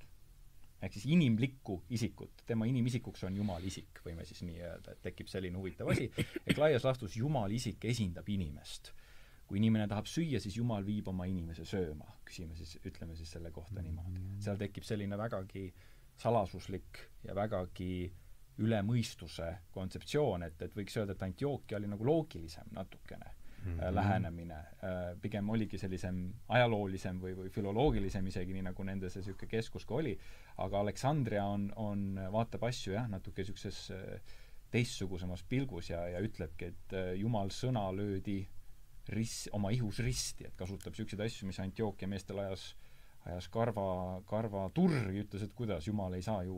ehk 0.84 0.98
siis 0.98 1.06
inimlikku 1.16 1.78
isikut, 1.96 2.44
tema 2.48 2.68
inimisikuks 2.68 3.24
on 3.28 3.38
Jumala 3.40 3.64
isik, 3.68 4.02
võime 4.06 4.26
siis 4.28 4.44
nii 4.44 4.60
öelda, 4.64 4.96
et 4.96 5.02
tekib 5.06 5.30
selline 5.32 5.60
huvitav 5.60 5.92
asi, 5.94 6.10
et 6.44 6.60
laias 6.60 6.84
laastus 6.88 7.16
Jumala 7.20 7.54
isik 7.54 7.86
esindab 7.92 8.30
inimest. 8.30 8.94
kui 9.48 9.60
inimene 9.60 9.86
tahab 9.92 10.08
süüa, 10.08 10.40
siis 10.42 10.56
Jumal 10.56 10.86
viib 10.88 11.10
oma 11.12 11.26
inimese 11.30 11.66
sööma, 11.68 12.08
küsime 12.26 12.56
siis, 12.56 12.78
ütleme 12.88 13.14
siis 13.16 13.30
selle 13.36 13.52
kohta 13.52 13.84
niimoodi. 13.84 14.22
seal 14.42 14.58
tekib 14.58 14.88
selline 14.88 15.18
vägagi 15.20 15.68
salasuslik 16.18 17.02
ja 17.28 17.36
vägagi 17.36 18.10
üle 18.64 18.80
mõistuse 18.88 19.50
kontseptsioon, 19.76 20.48
et, 20.48 20.62
et 20.62 20.76
võiks 20.76 20.98
öelda, 20.98 21.14
et 21.14 21.28
Antiochia 21.28 21.78
oli 21.78 21.92
nagu 21.92 22.08
loogilisem 22.08 22.72
natukene 22.72 23.34
mm 23.64 23.80
-hmm. 23.80 23.96
lähenemine 23.96 24.54
äh, 24.56 25.20
pigem 25.22 25.50
oligi 25.50 25.78
sellisem 25.78 26.34
ajaloolisem 26.48 27.20
või, 27.22 27.36
või 27.38 27.50
filoloogilisem 27.50 28.28
isegi, 28.28 28.54
nii 28.54 28.68
nagu 28.70 28.84
nende 28.84 29.10
see 29.10 29.22
niisugune 29.22 29.50
keskus 29.50 29.86
ka 29.86 29.96
oli, 29.96 30.18
aga 30.58 30.80
Aleksandria 30.80 31.46
on, 31.46 31.72
on, 31.76 32.20
vaatab 32.32 32.64
asju 32.64 32.94
jah, 32.94 33.10
natuke 33.10 33.42
niisuguses 33.42 33.92
äh, 33.92 34.22
teistsugusemas 34.72 35.44
pilgus 35.44 35.90
ja, 35.90 36.08
ja 36.08 36.20
ütlebki, 36.20 36.66
et 36.66 36.94
Jumal 37.16 37.50
sõna 37.50 37.92
löödi 37.96 38.48
ris-, 39.10 39.50
oma 39.52 39.70
ihus 39.72 40.00
risti, 40.00 40.46
et 40.48 40.56
kasutab 40.56 40.94
niisuguseid 40.94 41.22
asju, 41.22 41.48
mis 41.48 41.60
Antiochia 41.60 42.08
meestel 42.08 42.40
ajas 42.40 42.74
ajas 43.26 43.48
karva, 43.52 44.22
karva 44.28 44.66
turri, 44.76 45.22
ütles, 45.24 45.46
et 45.46 45.54
kuidas, 45.56 45.88
Jumal 45.88 46.18
ei 46.18 46.26
saa 46.26 46.44
ju 46.44 46.58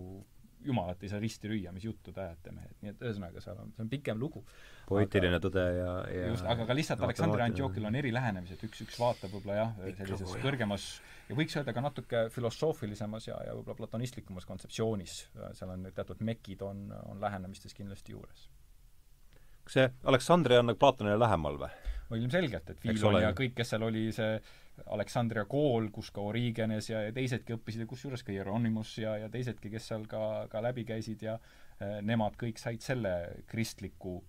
jumalat 0.65 1.03
ei 1.03 1.11
saa 1.11 1.19
risti 1.21 1.49
lüüa, 1.51 1.71
mis 1.75 1.85
juttu 1.87 2.13
te 2.15 2.23
ajate, 2.23 2.53
mehed, 2.55 2.75
nii 2.81 2.93
et 2.93 3.03
ühesõnaga, 3.05 3.43
seal 3.43 3.59
on, 3.61 3.71
see 3.75 3.85
on 3.85 3.91
pikem 3.91 4.19
lugu. 4.21 4.43
poeetiline 4.89 5.39
tõde 5.43 5.63
ja, 5.77 5.91
ja 6.11 6.27
just, 6.31 6.47
aga 6.51 6.67
ka 6.69 6.77
lihtsalt 6.77 7.03
Aleksandr 7.07 7.45
Antiookil 7.47 7.87
on 7.89 7.99
eri 8.01 8.13
lähenemised, 8.15 8.61
üks, 8.67 8.83
üks 8.85 8.99
vaatab 9.01 9.33
võib-olla 9.35 9.57
jah, 9.61 9.73
sellises 10.01 10.35
kõrgemas 10.43 10.89
ja 11.29 11.37
võiks 11.39 11.57
öelda 11.57 11.73
ka 11.75 11.85
natuke 11.85 12.25
filosoofilisemas 12.35 13.29
ja, 13.31 13.39
ja 13.47 13.55
võib-olla 13.57 13.81
platonistlikumas 13.83 14.47
kontseptsioonis, 14.49 15.17
seal 15.57 15.73
on 15.73 15.89
teatud 15.95 16.21
mekid 16.25 16.61
on, 16.65 16.87
on 17.05 17.21
lähenemistes 17.21 17.77
kindlasti 17.77 18.17
juures. 18.17 18.47
kas 19.65 19.79
see 19.79 19.89
Aleksandria 20.05 20.61
on 20.61 20.71
nagu 20.71 20.81
Platonile 20.81 21.19
lähemal 21.21 21.61
või? 21.65 21.73
no 22.09 22.19
ilmselgelt, 22.19 22.69
et 22.69 22.85
Filon 22.85 23.21
ja 23.21 23.33
kõik, 23.37 23.55
kes 23.57 23.73
seal 23.73 23.85
oli, 23.87 24.07
see 24.15 24.37
Aleksandria 24.91 25.45
kool, 25.49 25.89
kus 25.93 26.11
ka 26.11 26.23
Origenes 26.23 26.89
ja, 26.89 27.01
ja 27.07 27.13
teisedki 27.15 27.55
õppisid 27.55 27.85
ja 27.85 27.89
kusjuures 27.89 28.23
ka 28.23 28.33
Hieronymus 28.35 28.97
ja, 28.99 29.15
ja 29.21 29.29
teisedki, 29.31 29.71
kes 29.73 29.87
seal 29.91 30.07
ka, 30.11 30.47
ka 30.51 30.61
läbi 30.63 30.85
käisid 30.87 31.23
ja 31.25 31.37
äh, 31.39 31.99
nemad 32.05 32.37
kõik 32.39 32.59
said 32.61 32.83
selle 32.83 33.15
kristliku 33.47 34.19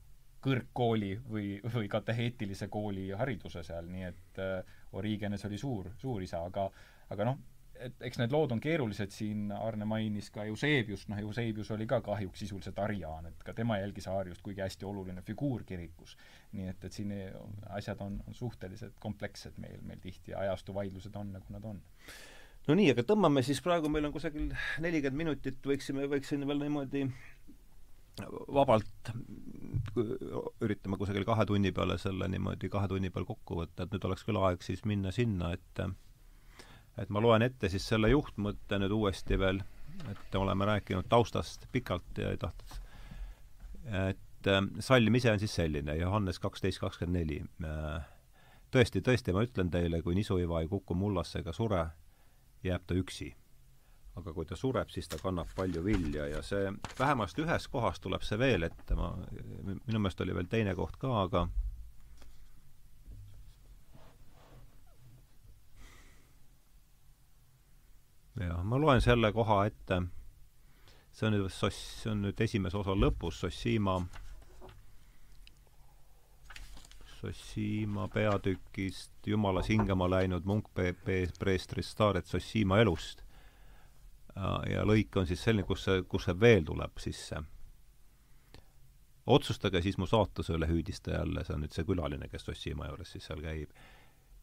kõrgkooli 0.47 1.17
või, 1.27 1.57
või 1.75 1.91
kateheetilise 1.91 2.69
kooli 2.71 3.09
hariduse 3.19 3.65
seal, 3.67 3.89
nii 3.91 4.07
et 4.07 4.43
äh, 4.43 4.79
Origenes 4.97 5.45
oli 5.49 5.59
suur, 5.59 5.91
suurisa, 5.99 6.45
aga 6.47 6.71
aga 7.11 7.27
noh, 7.29 7.39
et 7.81 8.03
eks 8.09 8.21
need 8.21 8.33
lood 8.35 8.53
on 8.55 8.61
keerulised, 8.63 9.13
siin 9.15 9.51
Arne 9.55 9.87
mainis 9.89 10.31
ka 10.35 10.45
Eusebiust, 10.49 11.11
noh 11.11 11.21
Eusebius 11.23 11.71
oli 11.75 11.87
ka 11.91 12.01
kahjuks 12.05 12.45
sisuliselt 12.45 12.79
ariaan, 12.83 13.29
et 13.31 13.45
ka 13.47 13.55
tema 13.57 13.79
jälgis 13.81 14.09
Aariust, 14.13 14.43
kuigi 14.45 14.65
hästi 14.65 14.89
oluline 14.89 15.23
figuur 15.27 15.65
kirikus. 15.69 16.17
nii 16.57 16.71
et, 16.73 16.85
et 16.85 16.93
siin 16.93 17.13
asjad 17.77 18.01
on, 18.01 18.21
on 18.27 18.35
suhteliselt 18.35 18.97
komplekssed 19.01 19.59
meil, 19.61 19.81
meil 19.83 20.01
tihti 20.01 20.33
ja 20.33 20.45
ajastu 20.47 20.75
vaidlused 20.75 21.17
on, 21.17 21.33
nagu 21.37 21.53
nad 21.53 21.65
on. 21.65 21.83
no 22.69 22.79
nii, 22.81 22.91
aga 22.95 23.05
tõmbame 23.07 23.43
siis 23.47 23.61
praegu, 23.63 23.91
meil 23.93 24.09
on 24.09 24.15
kusagil 24.15 24.53
nelikümmend 24.81 25.25
minutit, 25.25 25.61
võiksime, 25.67 26.09
võiksime 26.11 26.49
veel 26.49 26.65
niimoodi 26.65 27.07
vabalt 28.57 29.13
üritame 30.65 30.97
kusagil 30.97 31.25
kahe 31.29 31.45
tunni 31.49 31.73
peale 31.77 31.99
selle 32.01 32.29
niimoodi 32.33 32.71
kahe 32.73 32.89
tunni 32.89 33.11
peal 33.13 33.29
kokku 33.29 33.61
võtta, 33.61 33.85
et 33.85 33.93
nüüd 33.93 34.09
oleks 34.09 34.25
küll 34.25 34.41
aeg 34.41 34.65
siis 34.65 34.85
minna 34.89 35.13
sinna, 35.13 35.53
et 35.53 35.85
et 36.99 37.11
ma 37.13 37.21
loen 37.21 37.43
ette 37.43 37.69
siis 37.69 37.87
selle 37.89 38.09
juhtmõtte 38.11 38.79
nüüd 38.81 38.95
uuesti 38.97 39.39
veel, 39.39 39.61
et 40.11 40.35
oleme 40.35 40.65
rääkinud 40.69 41.09
taustast 41.09 41.69
pikalt 41.73 42.19
ja 42.21 42.33
ei 42.33 42.41
tahtnud 42.41 42.83
et 43.87 44.47
äh, 44.47 44.63
salm 44.81 45.15
ise 45.15 45.33
on 45.33 45.41
siis 45.43 45.55
selline, 45.55 45.97
Johannes 46.01 46.39
kaksteist 46.43 46.81
kakskümmend 46.83 47.19
neli. 47.21 47.41
Äh, 47.65 48.07
tõesti, 48.75 49.03
tõesti, 49.05 49.35
ma 49.35 49.45
ütlen 49.47 49.71
teile, 49.73 50.03
kui 50.03 50.17
nisuiva 50.19 50.63
ei 50.63 50.71
kuku 50.71 50.97
mullasse 50.99 51.41
ega 51.43 51.55
sure, 51.57 51.87
jääb 52.67 52.87
ta 52.87 52.99
üksi. 52.99 53.35
aga 54.17 54.33
kui 54.33 54.47
ta 54.49 54.57
sureb, 54.57 54.89
siis 54.89 55.11
ta 55.13 55.19
kannab 55.21 55.51
palju 55.53 55.83
vilja 55.85 56.25
ja 56.31 56.39
see, 56.41 56.71
vähemasti 56.99 57.43
ühes 57.45 57.67
kohas 57.69 57.99
tuleb 58.01 58.23
see 58.25 58.39
veel 58.41 58.65
ette, 58.65 58.95
ma, 58.97 59.11
minu 59.67 59.99
meelest 59.99 60.23
oli 60.25 60.33
veel 60.33 60.49
teine 60.49 60.73
koht 60.75 60.97
ka, 60.97 61.11
aga 61.27 61.43
jah, 68.41 68.63
ma 68.65 68.79
loen 68.81 69.01
selle 69.01 69.33
koha 69.33 69.65
ette 69.67 70.03
see 71.17 71.27
on 71.29 71.33
nüüd 71.33 71.53
soss, 71.53 71.77
see 72.03 72.13
on 72.13 72.23
nüüd 72.27 72.41
esimese 72.45 72.77
osa 72.77 72.95
lõpus, 72.97 73.41
Sossima, 73.41 73.97
Sossima 77.17 78.05
peatükist 78.13 79.27
Jumalas 79.27 79.71
hingama 79.73 80.11
läinud 80.13 80.45
munk 80.47 80.69
preestrist 80.77 81.95
Staaret 81.95 82.29
Sossima 82.29 82.83
elust. 82.85 83.25
ja 84.69 84.83
lõik 84.85 85.17
on 85.17 85.27
siis 85.27 85.41
selline, 85.41 85.65
kus 85.65 85.87
see, 85.87 86.03
kus 86.05 86.27
see 86.29 86.37
veel 86.41 86.65
tuleb 86.69 86.99
sisse. 87.01 87.41
otsustage 89.27 89.81
siis 89.83 89.97
mu 89.99 90.07
saatuse 90.07 90.53
üle, 90.53 90.69
hüüdis 90.69 91.01
ta 91.01 91.17
jälle, 91.17 91.45
see 91.45 91.55
on 91.55 91.65
nüüd 91.65 91.73
see 91.73 91.89
külaline, 91.89 92.29
kes 92.29 92.45
Sossima 92.45 92.91
juures 92.91 93.17
siis 93.17 93.25
seal 93.25 93.41
käib 93.41 93.73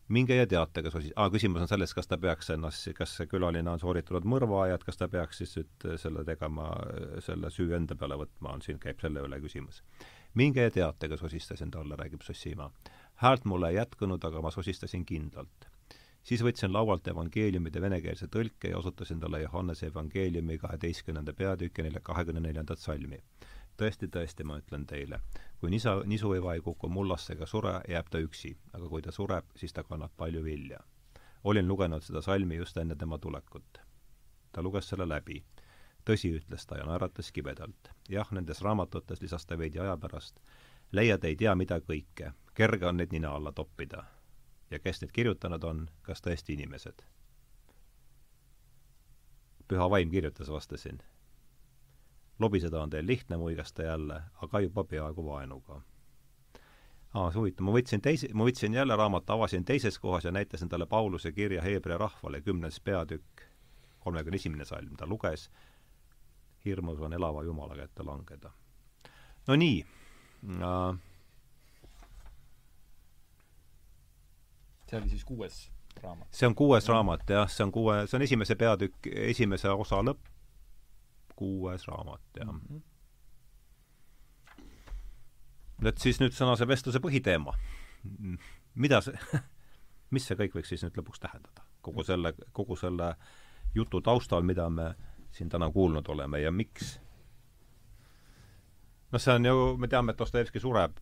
minge 0.08 0.36
ja 0.36 0.48
teate, 0.48 0.84
kas 0.84 0.96
osi-, 1.00 1.14
aa, 1.16 1.30
küsimus 1.34 1.64
on 1.64 1.70
selles, 1.72 1.94
kas 1.96 2.10
ta 2.10 2.18
peaks 2.22 2.50
ennast, 2.54 2.90
kas 2.98 3.16
see 3.18 3.30
külaline 3.32 3.70
on 3.72 3.82
sooritanud 3.82 4.28
mõrva 4.28 4.68
ja 4.70 4.78
et 4.80 4.84
kas 4.84 5.00
ta 5.00 5.08
peaks 5.12 5.42
siis 5.42 5.56
nüüd 5.60 5.88
selle 6.02 6.26
tegema, 6.28 6.70
selle 7.24 7.52
süü 7.54 7.72
enda 7.78 7.96
peale 8.00 8.18
võtma, 8.20 8.56
on 8.58 8.66
siin, 8.66 8.80
käib 8.84 9.02
selle 9.04 9.24
üle 9.24 9.40
küsimus. 9.44 9.84
minge 10.34 10.62
ja 10.66 10.72
teate, 10.72 11.10
kas 11.10 11.24
osistasin 11.24 11.72
talle, 11.72 11.96
räägib 11.96 12.24
Sossima. 12.24 12.72
häält 13.16 13.46
mulle 13.46 13.70
ei 13.70 13.76
jätkunud, 13.76 14.24
aga 14.24 14.42
ma 14.42 14.52
sosistasin 14.52 15.06
kindlalt. 15.06 15.70
siis 16.24 16.44
võtsin 16.44 16.74
laualt 16.74 17.08
evangeeliumide 17.08 17.82
venekeelse 17.82 18.28
tõlke 18.28 18.70
ja 18.70 18.78
osutasin 18.78 19.20
talle 19.20 19.42
Johannese 19.42 19.88
evangeeliumi 19.88 20.58
kaheteistkümnenda 20.58 21.34
peatüki 21.34 21.92
kahekümne 22.04 22.40
neljandat 22.40 22.80
salmi 22.80 23.20
tõesti, 23.78 24.08
tõesti, 24.08 24.44
ma 24.44 24.58
ütlen 24.62 24.86
teile, 24.86 25.20
kui 25.60 25.72
nisa, 25.72 25.96
nisuiva 26.06 26.54
ei 26.54 26.62
kuku 26.62 26.90
mullasse 26.90 27.34
ega 27.34 27.46
sure, 27.50 27.74
jääb 27.90 28.10
ta 28.12 28.22
üksi, 28.22 28.54
aga 28.74 28.90
kui 28.90 29.02
ta 29.02 29.12
sureb, 29.12 29.50
siis 29.56 29.74
ta 29.74 29.84
kannab 29.84 30.12
palju 30.18 30.44
vilja. 30.44 30.80
olin 31.44 31.68
lugenud 31.68 32.04
seda 32.04 32.22
salmi 32.22 32.56
just 32.56 32.78
enne 32.78 32.96
tema 32.96 33.18
tulekut. 33.18 33.78
ta 34.52 34.62
luges 34.62 34.90
selle 34.90 35.08
läbi. 35.10 35.44
tõsi, 36.06 36.34
ütles 36.40 36.66
ta 36.68 36.78
ja 36.78 36.86
naeratas 36.86 37.32
kibedalt. 37.32 37.90
jah, 38.10 38.32
nendes 38.32 38.62
raamatutes, 38.62 39.22
lisas 39.22 39.46
ta 39.46 39.58
veidi 39.58 39.80
aja 39.80 39.98
pärast, 39.98 40.40
leiad 40.92 41.24
ei 41.24 41.36
tea 41.36 41.56
mida 41.56 41.80
kõike, 41.80 42.34
kerge 42.54 42.86
on 42.88 42.98
neid 42.98 43.12
nina 43.12 43.36
alla 43.36 43.52
toppida. 43.52 44.04
ja 44.72 44.80
kes 44.80 45.02
need 45.02 45.12
kirjutanud 45.12 45.64
on, 45.64 45.90
kas 46.02 46.22
tõesti 46.22 46.54
inimesed? 46.54 47.04
püha 49.68 49.90
vaim 49.90 50.10
kirjutas, 50.12 50.50
vastasin 50.50 51.00
lobiseda 52.40 52.82
on 52.82 52.90
teil 52.90 53.08
lihtne, 53.08 53.38
muigas 53.38 53.74
ta 53.74 53.84
jälle, 53.84 54.22
aga 54.42 54.60
juba 54.60 54.84
peaaegu 54.84 55.26
vaenuga. 55.26 55.82
aa, 57.14 57.32
see 57.32 57.40
huvitav, 57.40 57.66
ma 57.68 57.74
võtsin 57.76 58.02
teise, 58.02 58.30
ma 58.34 58.48
võtsin 58.48 58.74
jälle 58.74 58.96
raamatu, 58.98 59.34
avasin 59.34 59.66
teises 59.66 60.00
kohas 60.00 60.26
ja 60.26 60.32
näitasin 60.32 60.70
talle 60.70 60.86
Pauluse 60.86 61.32
kirja 61.32 61.62
Heebrea 61.62 61.98
rahvale, 61.98 62.42
kümnes 62.42 62.80
peatükk, 62.80 63.46
kolmekümne 64.00 64.36
esimene 64.42 64.66
salm, 64.66 64.96
ta 64.98 65.06
luges, 65.06 65.50
hirmus 66.66 67.00
on 67.00 67.14
elava 67.14 67.44
Jumala 67.44 67.76
kätte 67.76 68.04
langeda. 68.04 68.52
no 69.48 69.56
nii 69.56 69.86
äh,. 70.50 70.98
see 74.90 75.00
oli 75.00 75.10
siis 75.10 75.26
kuues 75.26 75.72
raamat? 76.04 76.28
see 76.32 76.48
on 76.48 76.56
kuues 76.56 76.88
raamat, 76.88 77.30
jah, 77.30 77.50
see 77.50 77.64
on 77.64 77.72
kuue, 77.72 78.08
see 78.08 78.18
on 78.18 78.26
esimese 78.26 78.56
peatükk, 78.56 79.08
esimese 79.14 79.70
osa 79.70 80.02
lõpp, 80.02 80.33
kuues 81.36 81.88
raamat, 81.88 82.22
jah 82.38 82.52
mm. 82.52 82.62
-hmm. 82.70 82.82
et 85.88 85.98
siis 85.98 86.20
nüüd 86.22 86.34
sõnase 86.34 86.68
vestluse 86.68 87.00
põhiteema. 87.00 87.54
mida 88.76 89.02
see 89.02 89.18
mis 90.14 90.28
see 90.28 90.38
kõik 90.38 90.58
võiks 90.58 90.70
siis 90.74 90.84
nüüd 90.86 90.98
lõpuks 91.00 91.20
tähendada? 91.24 91.66
kogu 91.84 92.04
selle, 92.04 92.34
kogu 92.52 92.76
selle 92.80 93.16
jutu 93.76 94.02
taustal, 94.02 94.42
mida 94.42 94.70
me 94.70 94.94
siin 95.32 95.50
täna 95.50 95.72
kuulnud 95.72 96.08
oleme 96.08 96.40
ja 96.40 96.52
miks? 96.52 97.00
noh, 99.12 99.22
see 99.22 99.34
on 99.34 99.46
ju, 99.46 99.78
me 99.78 99.88
teame, 99.88 100.14
et 100.14 100.20
Dostojevski 100.20 100.62
sureb 100.64 101.00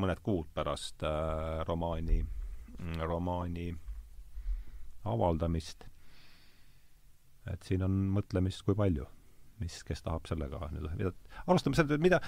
mõned 0.00 0.20
kuud 0.22 0.50
pärast 0.54 1.02
äh, 1.02 1.62
romaani, 1.66 2.20
romaani 3.00 3.70
avaldamist. 5.04 5.86
et 7.50 7.62
siin 7.66 7.82
on 7.82 7.96
mõtlemist 8.14 8.62
kui 8.64 8.76
palju 8.76 9.08
mis, 9.60 9.82
kes 9.86 10.02
tahab 10.06 10.26
sellega 10.30 10.70
nüüd, 10.74 10.88
mida, 10.98 11.12
alustame 11.46 11.78
sellest, 11.78 12.02
mida 12.02 12.20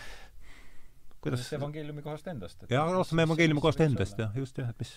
kuidas 1.23 1.53
evangeeliumi 1.53 2.03
kohast 2.03 2.29
endast. 2.33 2.65
jaa, 2.71 2.85
alustame 2.91 3.27
evangeeliumi 3.29 3.63
kohast 3.63 3.83
endast, 3.85 4.19
jah, 4.19 4.37
just 4.37 4.59
jah, 4.59 4.71
et 4.75 4.83
mis, 4.83 4.93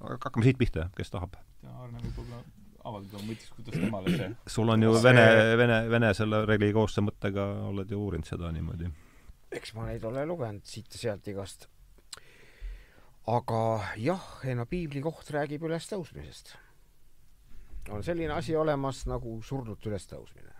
hakkame 0.00 0.46
siit 0.46 0.60
pihta, 0.60 0.88
kes 0.96 1.12
tahab. 1.12 1.36
Arne 1.68 2.00
võib-olla 2.04 2.40
avaldada 2.84 3.18
oma 3.18 3.30
mõttes, 3.30 3.50
kuidas 3.56 3.80
temale 3.80 4.12
see 4.12 4.30
sul 4.56 4.72
on 4.72 4.84
ju 4.84 4.92
see... 4.96 5.04
vene, 5.06 5.26
vene, 5.60 5.78
vene 5.92 6.10
selle 6.16 6.42
religioosse 6.48 7.04
mõttega, 7.04 7.46
oled 7.70 7.92
ju 7.92 8.00
uurinud 8.00 8.28
seda 8.28 8.50
niimoodi? 8.54 8.90
eks 9.54 9.72
ma 9.76 9.86
neid 9.88 10.04
ole 10.08 10.24
lugenud 10.28 10.66
siit-sealt 10.68 11.28
igast. 11.32 11.68
aga 13.30 13.60
jah, 14.00 14.26
ei 14.44 14.56
no 14.58 14.68
piibli 14.68 15.00
koht 15.04 15.32
räägib 15.36 15.64
ülestõusmisest. 15.68 16.54
on 17.92 18.04
selline 18.04 18.36
asi 18.36 18.56
olemas 18.56 19.04
nagu 19.08 19.38
surnute 19.44 19.92
ülestõusmine 19.92 20.53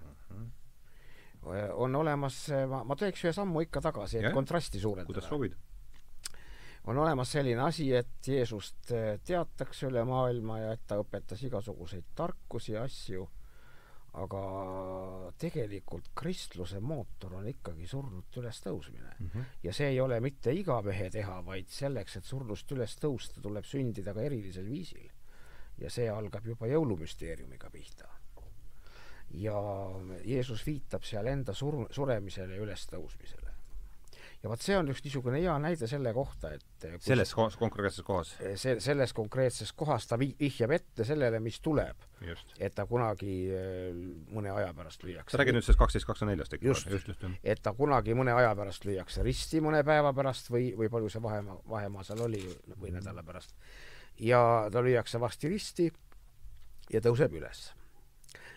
on 1.74 1.96
olemas, 1.96 2.48
ma, 2.70 2.82
ma 2.84 2.96
teeks 2.96 3.24
ühe 3.26 3.32
sammu 3.36 3.64
ikka 3.66 3.82
tagasi, 3.84 4.18
et 4.18 4.28
ja? 4.30 4.34
kontrasti 4.34 4.80
suurendada. 4.80 5.12
kuidas 5.12 5.28
soovid? 5.28 5.56
on 6.86 6.98
olemas 6.98 7.32
selline 7.32 7.62
asi, 7.64 7.88
et 7.96 8.28
Jeesust 8.28 8.92
eh, 8.92 9.16
teatakse 9.24 9.88
üle 9.88 10.04
maailma 10.08 10.58
ja 10.60 10.74
et 10.76 10.84
ta 10.86 10.98
õpetas 11.00 11.40
igasuguseid 11.46 12.12
tarkusi 12.16 12.74
ja 12.74 12.84
asju, 12.84 13.24
aga 14.20 14.40
tegelikult 15.40 16.12
kristluse 16.14 16.78
mootor 16.84 17.34
on 17.40 17.48
ikkagi 17.50 17.88
surnult 17.90 18.36
ülestõusmine 18.38 19.14
mm. 19.18 19.30
-hmm. 19.32 19.46
ja 19.64 19.72
see 19.74 19.88
ei 19.90 20.00
ole 20.00 20.20
mitte 20.20 20.52
iga 20.54 20.80
mehe 20.82 21.08
teha, 21.10 21.40
vaid 21.46 21.72
selleks, 21.72 22.16
et 22.16 22.24
surnust 22.24 22.70
üles 22.72 22.94
tõusta, 23.00 23.42
tuleb 23.42 23.64
sündida 23.64 24.14
ka 24.14 24.22
erilisel 24.22 24.68
viisil. 24.68 25.10
ja 25.78 25.90
see 25.90 26.06
algab 26.10 26.46
juba 26.46 26.66
jõulumüsteeriumiga 26.70 27.70
pihta 27.70 28.06
ja 29.40 29.56
Jeesus 30.24 30.62
viitab 30.66 31.04
seal 31.06 31.26
enda 31.30 31.54
sur-, 31.56 31.86
suremisele 31.94 32.56
ja 32.56 32.62
ülestõusmisele. 32.62 33.50
ja 34.44 34.50
vot 34.52 34.60
see 34.60 34.76
on 34.76 34.90
üks 34.92 35.00
niisugune 35.00 35.38
hea 35.40 35.54
näide 35.62 35.86
selle 35.88 36.12
kohta, 36.14 36.50
et 36.52 36.86
selles 37.02 37.32
kohas, 37.34 37.56
konkreetses 37.56 38.04
kohas? 38.04 38.34
see, 38.60 38.76
selles 38.84 39.14
konkreetses 39.16 39.72
kohas 39.72 40.06
ta 40.10 40.18
vi-, 40.20 40.34
vihjab 40.40 40.74
ette 40.76 41.06
sellele, 41.08 41.40
mis 41.40 41.58
tuleb. 41.64 42.04
et 42.58 42.74
ta 42.74 42.86
kunagi 42.90 43.34
äh, 43.50 44.02
mõne 44.34 44.52
aja 44.54 44.72
pärast 44.76 45.04
lüüakse 45.06 45.34
sa 45.34 45.42
räägid 45.42 45.58
nüüd 45.58 45.66
sellest 45.66 45.82
kaksteist 45.82 46.08
kakskümmend 46.08 46.36
neljast 46.36 46.58
ikka? 46.58 46.68
just, 46.70 46.90
just, 46.90 47.10
just, 47.12 47.26
et 47.42 47.62
ta 47.62 47.74
kunagi 47.76 48.16
mõne 48.16 48.36
aja 48.36 48.54
pärast 48.58 48.86
lüüakse 48.88 49.24
risti 49.26 49.62
mõne 49.64 49.84
päeva 49.86 50.14
pärast 50.16 50.52
või, 50.52 50.72
või 50.78 50.92
palju 50.92 51.12
see 51.12 51.24
vahemaa, 51.24 51.60
vahemaa 51.76 52.06
seal 52.06 52.26
oli, 52.28 52.42
või 52.76 52.94
nädala 52.94 53.24
pärast. 53.26 53.56
ja 54.20 54.68
ta 54.72 54.84
lüüakse 54.84 55.20
varsti 55.20 55.56
risti 55.56 55.88
ja 56.92 57.00
tõuseb 57.00 57.32
üles 57.40 57.70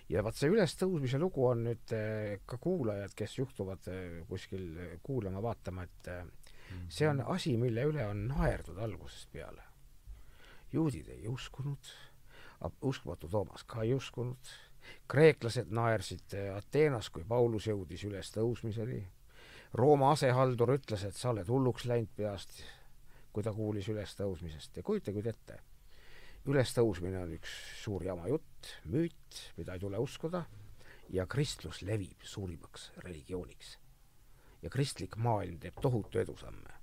ja 0.09 0.23
vaat 0.23 0.39
see 0.39 0.51
ülestõusmise 0.51 1.19
lugu 1.19 1.45
on 1.49 1.65
nüüd 1.67 1.93
eh, 1.95 2.37
ka 2.47 2.59
kuulajad, 2.61 3.15
kes 3.17 3.37
juhtuvad 3.39 3.89
eh, 3.91 4.19
kuskil 4.29 4.67
eh, 4.79 4.93
kuulama, 5.03 5.41
vaatama, 5.43 5.83
et 5.83 6.11
see 6.91 7.07
on 7.09 7.23
asi, 7.33 7.55
mille 7.59 7.83
üle 7.89 8.05
on 8.07 8.27
naerdud 8.31 8.79
algusest 8.83 9.31
peale. 9.31 9.63
juudid 10.71 11.07
ei 11.09 11.27
uskunud, 11.27 11.91
uskumatu 12.81 13.27
Toomas 13.31 13.63
ka 13.63 13.83
ei 13.83 13.93
uskunud, 13.95 14.49
kreeklased 15.07 15.71
naersid 15.71 16.35
Ateenas, 16.55 17.09
kui 17.09 17.23
Paulus 17.27 17.67
jõudis 17.67 18.03
ülestõusmiseni, 18.07 19.05
Rooma 19.73 20.11
asehaldur 20.11 20.73
ütles, 20.77 21.03
et 21.03 21.15
sa 21.15 21.31
oled 21.33 21.47
hulluks 21.47 21.85
läinud 21.85 22.11
peast, 22.15 22.61
kui 23.31 23.43
ta 23.43 23.51
kuulis 23.53 23.87
ülestõusmisest. 23.91 24.79
Ja 24.79 24.83
kujutage 24.83 25.19
nüüd 25.19 25.27
ette 25.31 25.59
ülestõusmine 26.47 27.19
on 27.19 27.33
üks 27.35 27.51
suur 27.81 28.03
jama 28.07 28.27
jutt, 28.31 28.56
müüt, 28.91 29.41
mida 29.57 29.75
ei 29.75 29.79
tule 29.79 29.99
uskuda, 30.01 30.43
ja 31.09 31.25
kristlus 31.27 31.81
levib 31.81 32.23
suurimaks 32.23 32.91
religiooniks. 33.03 33.77
ja 34.61 34.69
kristlik 34.69 35.15
maailm 35.21 35.59
teeb 35.61 35.75
tohutu 35.81 36.19
edusamme. 36.19 36.73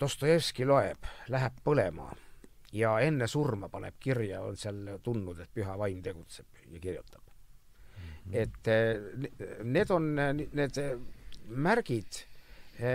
Dostojevski 0.00 0.64
loeb, 0.64 1.04
läheb 1.28 1.58
põlema 1.64 2.08
ja 2.74 2.94
enne 3.04 3.28
surma 3.30 3.68
paneb 3.68 3.98
kirja, 4.00 4.40
on 4.42 4.56
seal 4.58 4.96
tundnud, 5.04 5.38
et 5.44 5.52
püha 5.54 5.76
vaim 5.78 6.00
tegutseb 6.02 6.64
ja 6.72 6.80
kirjutab. 6.80 7.22
et 8.32 8.68
eh, 8.72 8.96
need 9.62 9.90
on 9.92 10.14
need 10.16 10.78
märgid, 11.44 12.24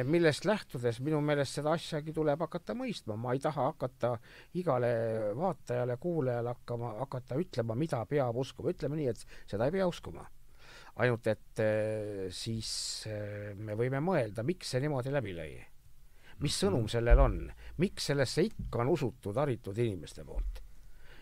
millest 0.03 0.43
lähtudes 0.43 0.99
minu 0.99 1.21
meelest 1.23 1.59
seda 1.59 1.71
asjagi 1.77 2.11
tuleb 2.15 2.41
hakata 2.43 2.75
mõistma, 2.75 3.15
ma 3.15 3.31
ei 3.35 3.39
taha 3.43 3.69
hakata 3.69 4.11
igale 4.59 4.91
vaatajale, 5.37 5.95
kuulajale 6.01 6.51
hakkama, 6.51 6.91
hakata 6.99 7.37
ütlema, 7.39 7.77
mida 7.79 8.01
peab 8.09 8.41
uskuma, 8.43 8.73
ütleme 8.75 8.99
nii, 8.99 9.07
et 9.13 9.23
seda 9.47 9.69
ei 9.69 9.77
pea 9.77 9.87
uskuma. 9.87 10.27
ainult 10.99 11.27
et 11.31 11.59
eh, 11.63 12.25
siis 12.35 13.07
me 13.55 13.77
võime 13.79 14.01
mõelda, 14.03 14.43
miks 14.43 14.73
see 14.73 14.81
niimoodi 14.83 15.13
läbi 15.15 15.35
lõi. 15.37 15.53
mis 16.39 16.59
sõnum 16.59 16.83
mhm. 16.83 16.91
sellel 16.91 17.19
on, 17.19 17.41
miks 17.77 18.11
sellesse 18.11 18.43
ikka 18.43 18.83
on 18.83 18.95
usutud 18.95 19.35
haritud 19.35 19.77
inimeste 19.77 20.23
poolt 20.23 20.63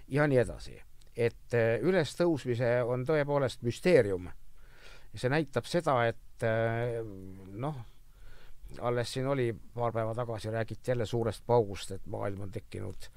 ja 0.08 0.26
nii 0.28 0.42
edasi 0.42 0.80
et 1.18 1.54
ülestõusmise 1.82 2.84
on 2.86 3.06
tõepoolest 3.06 3.64
müsteerium. 3.66 4.30
see 5.18 5.30
näitab 5.34 5.66
seda, 5.66 5.96
et 6.06 6.44
noh, 7.58 7.78
alles 8.82 9.14
siin 9.14 9.28
oli 9.28 9.52
paar 9.74 9.94
päeva 9.94 10.16
tagasi, 10.16 10.52
räägiti 10.52 10.92
jälle 10.92 11.06
suurest 11.06 11.44
paugust, 11.46 11.92
et 11.92 12.06
maailm 12.06 12.42
on 12.48 12.52
tekkinud 12.52 13.10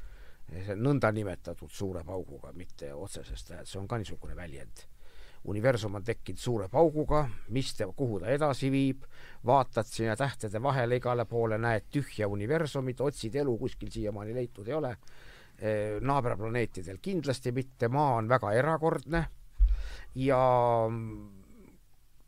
nõndanimetatud 0.74 1.70
suure 1.70 2.02
pauguga, 2.05 2.52
mitte 2.52 2.94
otsesest 2.94 3.52
see 3.64 3.78
on 3.78 3.89
ka 3.89 3.98
niisugune 3.98 4.36
väljend. 4.36 4.86
universum 5.44 5.94
on 5.94 6.05
tekkinud 6.05 6.39
suure 6.39 6.68
pauguga, 6.68 7.28
mis 7.48 7.74
te, 7.74 7.86
kuhu 7.97 8.18
ta 8.20 8.27
edasi 8.28 8.70
viib, 8.70 9.05
vaatad 9.47 9.86
sinna 9.86 10.16
tähtede 10.16 10.62
vahele 10.62 10.97
igale 10.97 11.24
poole, 11.24 11.59
näed 11.59 11.86
tühja 11.90 12.28
universumit, 12.28 13.01
otsid 13.01 13.35
elu, 13.35 13.59
kuskil 13.59 13.90
siiamaani 13.90 14.35
leitud 14.35 14.68
ei 14.68 14.74
ole 14.74 14.97
Eh, 15.60 15.98
naaberplaneetidel 16.01 16.97
kindlasti 17.05 17.52
mitte, 17.52 17.90
Maa 17.93 18.14
on 18.16 18.28
väga 18.28 18.52
erakordne 18.56 19.20
ja 20.16 20.39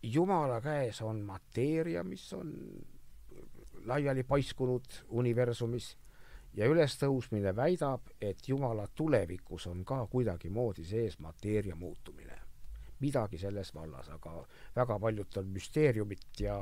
Jumala 0.03 0.59
käes 0.61 1.01
on 1.01 1.23
mateeria, 1.24 2.03
mis 2.05 2.27
on 2.36 2.51
laiali 3.86 4.24
paiskunud 4.24 5.02
universumis 5.10 5.96
ja 6.54 6.68
ülestõusmine 6.68 7.54
väidab, 7.56 8.12
et 8.20 8.48
Jumala 8.48 8.86
tulevikus 8.94 9.66
on 9.66 9.84
ka 9.84 10.06
kuidagimoodi 10.06 10.84
sees 10.84 11.18
mateeria 11.18 11.76
muutumine. 11.76 12.38
midagi 13.02 13.38
selles 13.38 13.74
vallas, 13.74 14.09
aga 14.14 14.44
väga 14.76 14.98
paljud 14.98 15.36
on 15.36 15.46
müsteeriumit 15.50 16.40
ja, 16.40 16.54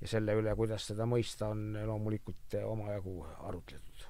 ja 0.00 0.08
selle 0.10 0.34
üle, 0.34 0.54
kuidas 0.58 0.88
seda 0.90 1.06
mõista, 1.06 1.52
on 1.54 1.78
loomulikult 1.86 2.56
omajagu 2.66 3.20
arutletud 3.46 4.08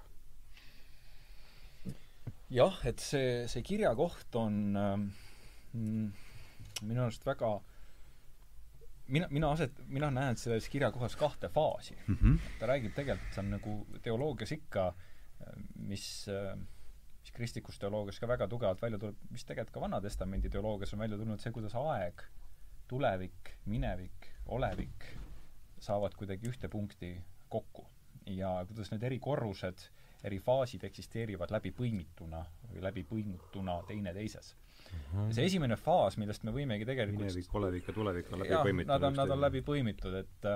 jah, 2.50 2.78
et 2.88 3.00
see, 3.00 3.44
see 3.50 3.62
kirjakoht 3.64 4.36
on 4.40 4.54
mm, 4.72 6.06
minu 6.88 7.04
arust 7.04 7.26
väga 7.28 7.58
mina, 9.09 9.28
mina 9.30 9.52
aset-, 9.52 9.85
mina 9.86 10.10
näen 10.10 10.36
selles 10.36 10.68
kirjakohas 10.68 11.16
kahte 11.16 11.48
faasi 11.48 11.97
mm. 12.06 12.16
-hmm. 12.22 12.39
ta 12.59 12.66
räägib 12.66 12.94
tegelikult, 12.94 13.35
see 13.35 13.44
on 13.44 13.51
nagu 13.51 13.76
teoloogias 14.02 14.52
ikka, 14.52 14.94
mis, 15.74 16.26
mis 17.20 17.32
kristlikus 17.32 17.78
teoloogias 17.78 18.20
ka 18.20 18.28
väga 18.28 18.48
tugevalt 18.48 18.82
välja 18.82 18.98
tuleb, 18.98 19.16
mis 19.30 19.44
tegelikult 19.44 19.74
ka 19.74 19.80
Vana-testamendi 19.80 20.51
teoloogias 20.51 20.94
on 20.94 21.05
välja 21.05 21.16
tulnud, 21.16 21.40
see, 21.40 21.52
kuidas 21.52 21.74
aeg, 21.74 22.22
tulevik, 22.89 23.55
minevik, 23.64 24.32
olevik 24.47 25.12
saavad 25.80 26.14
kuidagi 26.14 26.48
ühte 26.48 26.68
punkti 26.68 27.16
kokku. 27.48 27.86
ja 28.26 28.64
kuidas 28.68 28.90
need 28.90 29.02
eri 29.02 29.18
korrused 29.18 29.89
eri 30.24 30.39
faasid 30.39 30.85
eksisteerivad 30.85 31.52
läbi 31.55 31.70
põimituna 31.72 32.43
või 32.72 32.82
läbi 32.82 33.05
põimutuna 33.09 33.78
teineteises. 33.89 34.55
-hmm. 34.89 35.31
see 35.36 35.47
esimene 35.51 35.77
faas, 35.77 36.16
millest 36.20 36.44
me 36.44 36.55
võimegi 36.55 36.86
tegelikult 36.89 37.24
minevik, 37.24 37.55
olevik 37.55 37.89
ja 37.89 37.94
tulevik 37.94 38.32
on 38.32 38.43
läbi 38.43 38.52
jah, 38.52 38.66
põimitud. 38.66 38.93
Nad 38.93 39.09
on, 39.09 39.16
nad 39.23 39.35
on 39.35 39.40
läbi 39.40 39.62
põimitud, 39.66 40.15
et 40.19 40.48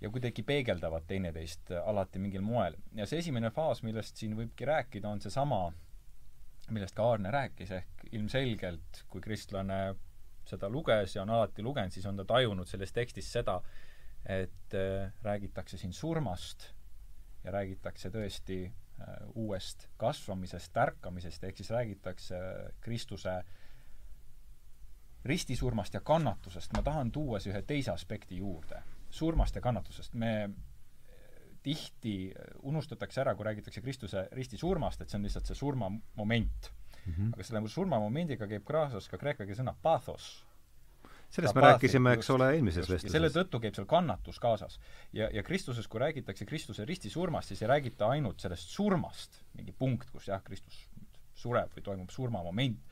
ja 0.00 0.10
kuidagi 0.10 0.42
peegeldavad 0.46 1.04
teineteist 1.06 1.72
alati 1.84 2.18
mingil 2.18 2.42
moel. 2.44 2.76
ja 2.96 3.06
see 3.06 3.20
esimene 3.20 3.50
faas, 3.50 3.82
millest 3.82 4.16
siin 4.16 4.36
võibki 4.38 4.68
rääkida, 4.68 5.08
on 5.08 5.20
seesama, 5.20 5.66
millest 6.70 6.96
ka 6.96 7.04
Aarne 7.04 7.30
rääkis, 7.34 7.70
ehk 7.70 8.06
ilmselgelt, 8.12 9.04
kui 9.08 9.20
kristlane 9.20 9.80
seda 10.48 10.68
luges 10.72 11.16
ja 11.16 11.22
on 11.22 11.30
alati 11.30 11.62
lugenud, 11.62 11.92
siis 11.92 12.06
on 12.06 12.16
ta 12.16 12.24
tajunud 12.24 12.68
selles 12.68 12.92
tekstis 12.92 13.28
seda, 13.32 13.60
et 14.24 14.74
äh, 14.76 15.12
räägitakse 15.22 15.78
siin 15.80 15.92
surmast 15.96 16.70
ja 17.44 17.52
räägitakse 17.54 18.10
tõesti 18.12 18.64
äh, 18.66 18.89
uuest 19.34 19.88
kasvamisest, 19.96 20.72
tärkamisest, 20.72 21.44
ehk 21.44 21.56
siis 21.56 21.70
räägitakse 21.70 22.38
Kristuse 22.80 23.42
ristisurmast 25.24 25.94
ja 25.94 26.00
kannatusest, 26.00 26.72
ma 26.76 26.82
tahan 26.82 27.12
tuua 27.12 27.40
siia 27.40 27.54
ühe 27.54 27.62
teise 27.62 27.90
aspekti 27.92 28.36
juurde. 28.36 28.82
surmast 29.10 29.54
ja 29.54 29.60
kannatusest, 29.60 30.14
me 30.14 30.44
äh, 30.44 30.50
tihti 31.62 32.32
unustatakse 32.62 33.20
ära, 33.20 33.34
kui 33.34 33.44
räägitakse 33.44 33.80
Kristuse 33.80 34.28
ristisurmast, 34.32 35.00
et 35.00 35.10
see 35.10 35.18
on 35.18 35.26
lihtsalt 35.26 35.50
see 35.50 35.58
surmamoment 35.58 36.70
mm. 37.06 37.12
-hmm. 37.12 37.32
aga 37.34 37.44
selle 37.44 37.68
surmamomendiga 37.68 38.46
käib 38.46 38.64
kaasas 38.64 39.08
ka 39.08 39.18
kreeka 39.18 39.44
keele 39.44 39.58
sõna 39.62 39.74
pathos 39.82 40.30
sellest 41.30 41.54
me 41.54 41.64
rääkisime, 41.64 42.14
eks 42.18 42.30
ole, 42.34 42.50
eelmises 42.56 42.88
vestluses. 42.88 43.14
selle 43.14 43.30
tõttu 43.34 43.60
käib 43.62 43.76
seal 43.76 43.86
kannatus 43.90 44.40
kaasas. 44.42 44.80
ja, 45.12 45.28
ja 45.32 45.42
Kristuses, 45.46 45.88
kui 45.88 46.02
räägitakse 46.02 46.46
Kristuse 46.46 46.84
ristisurmast, 46.88 47.52
siis 47.52 47.62
ei 47.62 47.70
räägita 47.70 48.08
ainult 48.10 48.40
sellest 48.42 48.74
surmast, 48.74 49.42
mingi 49.54 49.72
punkt, 49.72 50.10
kus 50.10 50.28
jah, 50.28 50.42
Kristus 50.44 50.84
sureb 51.40 51.72
või 51.76 51.84
toimub 51.84 52.10
surmamoment, 52.12 52.89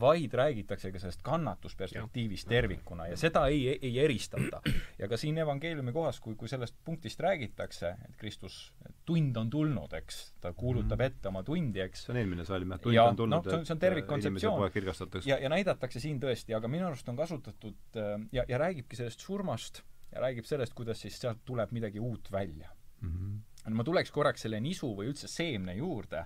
vaid 0.00 0.34
räägitakse 0.34 0.90
ka 0.92 1.00
sellest 1.02 1.22
kannatusperspektiivist 1.22 2.48
tervikuna 2.48 3.06
ja 3.10 3.16
seda 3.20 3.46
ei, 3.52 3.68
ei 3.74 3.98
eristata. 4.04 4.60
ja 4.98 5.08
ka 5.08 5.16
siin 5.20 5.38
evangeeliumi 5.38 5.92
kohas, 5.92 6.20
kui, 6.20 6.34
kui 6.38 6.48
sellest 6.48 6.76
punktist 6.84 7.20
räägitakse, 7.20 7.94
et 8.08 8.16
Kristus, 8.20 8.58
tund 9.04 9.36
on 9.36 9.50
tulnud, 9.50 9.92
eks, 10.00 10.20
ta 10.40 10.52
kuulutab 10.52 10.98
mhm. 10.98 11.06
ette 11.06 11.28
oma 11.28 11.42
tundi, 11.46 11.80
eks. 11.84 12.06
see 12.06 12.14
on 12.14 12.20
eelmine 12.22 12.46
salm, 12.48 12.76
jah, 12.76 12.84
tund 12.84 12.98
ja, 12.98 13.08
on 13.08 13.18
tulnud 13.22 13.40
no,. 13.40 13.50
see 13.50 13.58
on, 13.60 13.66
see 13.66 13.76
on 13.76 13.82
tervikkontseptsioon. 13.86 15.26
ja, 15.26 15.40
ja 15.42 15.52
näidatakse 15.52 16.02
siin 16.02 16.20
tõesti, 16.22 16.56
aga 16.56 16.70
minu 16.70 16.88
arust 16.90 17.08
on 17.12 17.18
kasutatud 17.18 18.00
äh, 18.00 18.14
ja, 18.32 18.46
ja 18.48 18.60
räägibki 18.60 18.98
sellest 18.98 19.24
surmast 19.24 19.82
ja 20.14 20.22
räägib 20.24 20.46
sellest, 20.48 20.74
kuidas 20.78 21.00
siis 21.02 21.18
sealt 21.20 21.42
tuleb 21.44 21.72
midagi 21.74 22.00
uut 22.00 22.30
välja 22.32 22.70
mm. 23.00 23.10
-hmm. 23.10 23.74
ma 23.74 23.84
tuleks 23.84 24.10
korraks 24.10 24.46
selle 24.46 24.60
nisu 24.60 24.94
või 24.96 25.10
üldse 25.12 25.28
seemne 25.28 25.74
juurde 25.74 26.24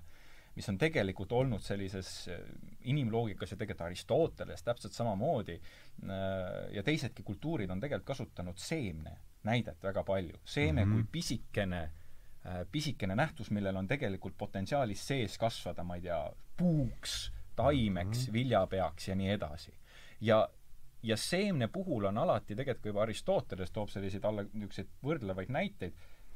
mis 0.59 0.69
on 0.73 0.79
tegelikult 0.79 1.33
olnud 1.39 1.63
sellises 1.63 2.11
äh, 2.33 2.41
inimloogikas 2.91 3.55
ja 3.55 3.57
tegelikult 3.61 3.87
Aristoteles 3.87 4.65
täpselt 4.67 4.97
samamoodi 4.97 5.55
äh, 5.55 6.11
ja 6.75 6.83
teisedki 6.83 7.23
kultuurid 7.23 7.71
on 7.71 7.81
tegelikult 7.81 8.09
kasutanud 8.11 8.59
seemne 8.59 9.15
näidet 9.47 9.83
väga 9.83 10.03
palju. 10.05 10.41
seeme 10.45 10.85
mm 10.85 10.91
-hmm. 10.91 10.95
kui 10.95 11.13
pisikene 11.13 11.83
äh, 11.83 12.65
pisikene 12.73 13.15
nähtus, 13.15 13.51
millel 13.51 13.77
on 13.77 13.87
tegelikult 13.87 14.35
potentsiaalis 14.39 15.07
sees 15.07 15.39
kasvada, 15.39 15.85
ma 15.85 15.95
ei 15.97 16.03
tea, 16.03 16.33
puuks, 16.57 17.33
taimeks 17.57 18.19
mm, 18.19 18.25
-hmm. 18.25 18.33
viljapeaks 18.33 19.09
ja 19.09 19.15
nii 19.15 19.31
edasi. 19.31 19.75
ja 20.21 20.49
ja 21.03 21.17
seemne 21.17 21.69
puhul 21.69 22.05
on 22.05 22.19
alati 22.19 22.57
tegelikult, 22.57 22.83
kui 22.83 22.91
juba 22.91 23.03
Aristoteles 23.03 23.71
toob 23.71 23.89
selliseid 23.89 24.25
alla 24.25 24.43
niisuguseid 24.43 24.89
võrdlevaid 25.05 25.49
näiteid, 25.49 25.95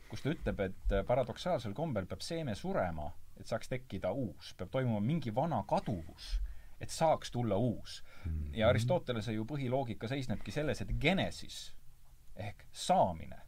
kus 0.09 0.23
ta 0.23 0.31
ütleb, 0.31 0.61
et 0.61 0.95
paradoksaalsel 1.07 1.73
kombel 1.75 2.07
peab 2.07 2.21
seeme 2.21 2.55
surema 2.55 3.11
et 3.43 3.51
saaks 3.51 3.71
tekkida 3.73 4.13
uus, 4.15 4.55
peab 4.59 4.71
toimuma 4.71 5.03
mingi 5.03 5.35
vana 5.35 5.63
kaduvus, 5.69 6.33
et 6.83 6.91
saaks 6.91 7.31
tulla 7.31 7.57
uus 7.59 8.03
mm. 8.25 8.33
-hmm. 8.33 8.59
ja 8.59 8.69
Aristotelese 8.69 9.33
ju 9.33 9.45
põhiloogika 9.45 10.09
seisnebki 10.09 10.55
selles, 10.55 10.81
et 10.81 10.93
genesis 11.01 11.75
ehk 12.37 12.67
saamine, 12.73 13.39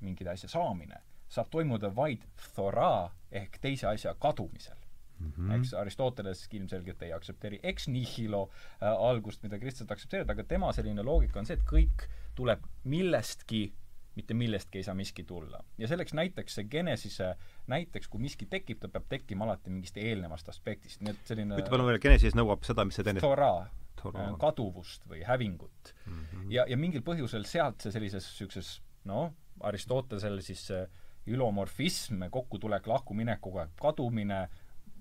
mingit 0.00 0.28
asja 0.28 0.48
saamine, 0.48 1.00
saab 1.28 1.48
toimuda 1.50 1.94
vaid 1.96 2.24
thora 2.54 3.10
ehk 3.30 3.58
teise 3.60 3.86
asja 3.86 4.14
kadumisel 4.14 4.76
mm. 5.18 5.32
-hmm. 5.32 5.58
eks 5.58 5.74
Aristoteles 5.74 6.48
ilmselgelt 6.52 7.02
ei 7.02 7.12
aktsepteeri 7.12 7.60
ex 7.62 7.88
nihilo 7.88 8.50
äh, 8.82 8.88
algust, 8.88 9.42
mida 9.42 9.58
kristlased 9.58 9.90
aktsepteerivad, 9.90 10.30
aga 10.30 10.44
tema 10.44 10.72
selline 10.72 11.02
loogika 11.02 11.40
on 11.40 11.46
see, 11.46 11.56
et 11.56 11.66
kõik 11.72 12.08
tuleb 12.34 12.64
millestki 12.84 13.72
mitte 14.18 14.36
millestki 14.36 14.80
ei 14.80 14.86
saa 14.86 14.96
miski 14.98 15.24
tulla. 15.28 15.62
ja 15.78 15.88
selleks 15.90 16.14
näiteks 16.18 16.58
see 16.58 16.68
Genesise 16.70 17.32
näiteks, 17.70 18.10
kui 18.10 18.22
miski 18.22 18.48
tekib, 18.50 18.80
ta 18.82 18.90
peab 18.92 19.08
tekkima 19.08 19.46
alati 19.46 19.72
mingist 19.72 19.98
eelnevast 20.00 20.48
aspektist, 20.52 21.02
nii 21.04 21.14
et 21.14 21.32
selline 21.32 21.58
ütle 21.58 21.74
palun 21.74 21.90
veel, 21.90 22.00
Genesis 22.02 22.36
nõuab 22.38 22.66
seda, 22.66 22.86
mis 22.88 22.98
see 22.98 23.06
teine 23.06 23.22
Torah, 23.24 23.68
äh, 24.02 24.30
kaduvust 24.40 25.06
või 25.10 25.24
hävingut 25.26 25.94
mm. 26.04 26.22
-hmm. 26.22 26.48
ja, 26.54 26.66
ja 26.68 26.80
mingil 26.80 27.04
põhjusel 27.06 27.46
sealt 27.48 27.84
see 27.84 27.94
sellises 27.94 28.30
niisuguses 28.32 28.78
noh, 29.08 29.30
Aristotelesel 29.68 30.40
siis 30.44 30.66
see 30.70 30.86
ülomorfism, 31.28 32.22
kokkutulek 32.32 32.86
lahkuminekuga, 32.88 33.68
kadumine, 33.80 34.46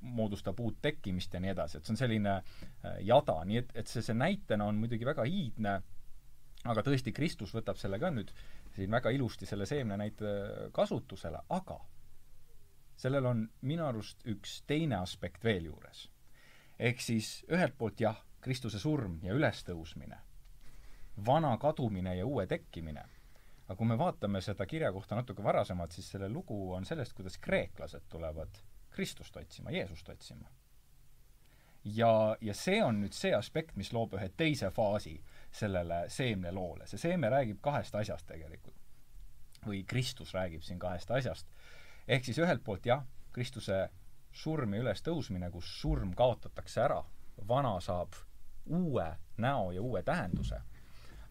moodustab 0.02 0.60
uut 0.60 0.78
tekkimist 0.82 1.34
ja 1.34 1.40
nii 1.42 1.54
edasi, 1.54 1.78
et 1.78 1.88
see 1.88 1.94
on 1.96 2.00
selline 2.00 2.34
äh, 2.38 2.98
jada, 3.08 3.40
nii 3.48 3.62
et, 3.62 3.72
et 3.82 3.90
see, 3.90 4.04
see 4.06 4.18
näitena 4.18 4.68
on 4.70 4.78
muidugi 4.82 5.08
väga 5.08 5.26
iidne, 5.28 5.80
aga 6.68 6.84
tõesti, 6.86 7.14
Kristus 7.16 7.54
võtab 7.56 7.80
selle 7.82 8.00
ka 8.02 8.12
nüüd 8.14 8.34
siin 8.78 8.92
väga 8.94 9.10
ilusti 9.10 9.46
selle 9.50 9.66
seemne 9.66 9.98
näite 9.98 10.34
kasutusele, 10.74 11.42
aga 11.50 11.80
sellel 12.98 13.26
on 13.30 13.44
minu 13.70 13.86
arust 13.86 14.26
üks 14.30 14.62
teine 14.70 15.02
aspekt 15.02 15.44
veel 15.46 15.70
juures. 15.70 16.08
ehk 16.80 17.02
siis 17.02 17.44
ühelt 17.50 17.78
poolt 17.78 18.02
jah, 18.02 18.18
Kristuse 18.42 18.80
surm 18.80 19.18
ja 19.26 19.34
ülestõusmine, 19.34 20.18
vana 21.26 21.56
kadumine 21.58 22.16
ja 22.18 22.26
uue 22.26 22.46
tekkimine. 22.48 23.04
aga 23.68 23.76
kui 23.76 23.88
me 23.88 23.98
vaatame 23.98 24.42
seda 24.42 24.66
kirja 24.66 24.92
kohta 24.92 25.16
natuke 25.16 25.44
varasemalt, 25.44 25.92
siis 25.92 26.10
selle 26.12 26.30
lugu 26.30 26.74
on 26.74 26.86
sellest, 26.86 27.14
kuidas 27.14 27.38
kreeklased 27.38 28.08
tulevad 28.10 28.62
Kristust 28.92 29.38
otsima, 29.38 29.72
Jeesust 29.72 30.10
otsima. 30.10 30.50
ja, 31.84 32.38
ja 32.42 32.54
see 32.54 32.84
on 32.84 33.02
nüüd 33.02 33.14
see 33.14 33.34
aspekt, 33.36 33.76
mis 33.76 33.94
loob 33.94 34.14
ühe 34.14 34.30
teise 34.30 34.70
faasi 34.72 35.22
sellele 35.52 36.06
seemneloole. 36.10 36.88
see 36.88 36.98
seeme 36.98 37.30
räägib 37.30 37.62
kahest 37.62 37.96
asjast 37.96 38.28
tegelikult. 38.28 38.76
või 39.68 39.84
Kristus 39.84 40.34
räägib 40.34 40.62
siin 40.62 40.80
kahest 40.80 41.12
asjast. 41.12 41.48
ehk 42.08 42.26
siis 42.26 42.38
ühelt 42.38 42.64
poolt 42.64 42.86
jah, 42.86 43.06
Kristuse 43.32 43.90
surm 44.32 44.74
ja 44.74 44.82
ülestõusmine, 44.82 45.52
kus 45.52 45.70
surm 45.82 46.14
kaotatakse 46.14 46.82
ära, 46.82 47.04
vana 47.48 47.80
saab 47.82 48.16
uue 48.66 49.16
näo 49.38 49.72
ja 49.72 49.82
uue 49.82 50.04
tähenduse. 50.04 50.62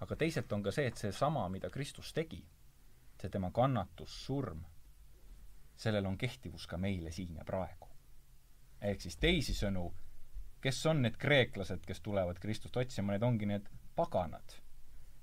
aga 0.00 0.16
teiselt 0.16 0.52
on 0.52 0.62
ka 0.62 0.70
see, 0.70 0.86
et 0.86 0.96
seesama, 0.96 1.48
mida 1.48 1.70
Kristus 1.70 2.12
tegi, 2.12 2.42
see 3.20 3.30
tema 3.32 3.50
kannatus, 3.50 4.12
surm, 4.26 4.64
sellel 5.76 6.06
on 6.06 6.18
kehtivus 6.18 6.66
ka 6.66 6.76
meile 6.76 7.12
siin 7.12 7.36
ja 7.36 7.44
praegu. 7.44 7.88
ehk 8.80 9.00
siis 9.00 9.16
teisisõnu, 9.16 9.92
kes 10.60 10.86
on 10.86 11.02
need 11.02 11.16
kreeklased, 11.16 11.86
kes 11.86 12.00
tulevad 12.00 12.38
Kristust 12.38 12.76
otsima, 12.76 13.12
need 13.12 13.22
ongi 13.22 13.46
need 13.46 13.68
paganad. 13.96 14.56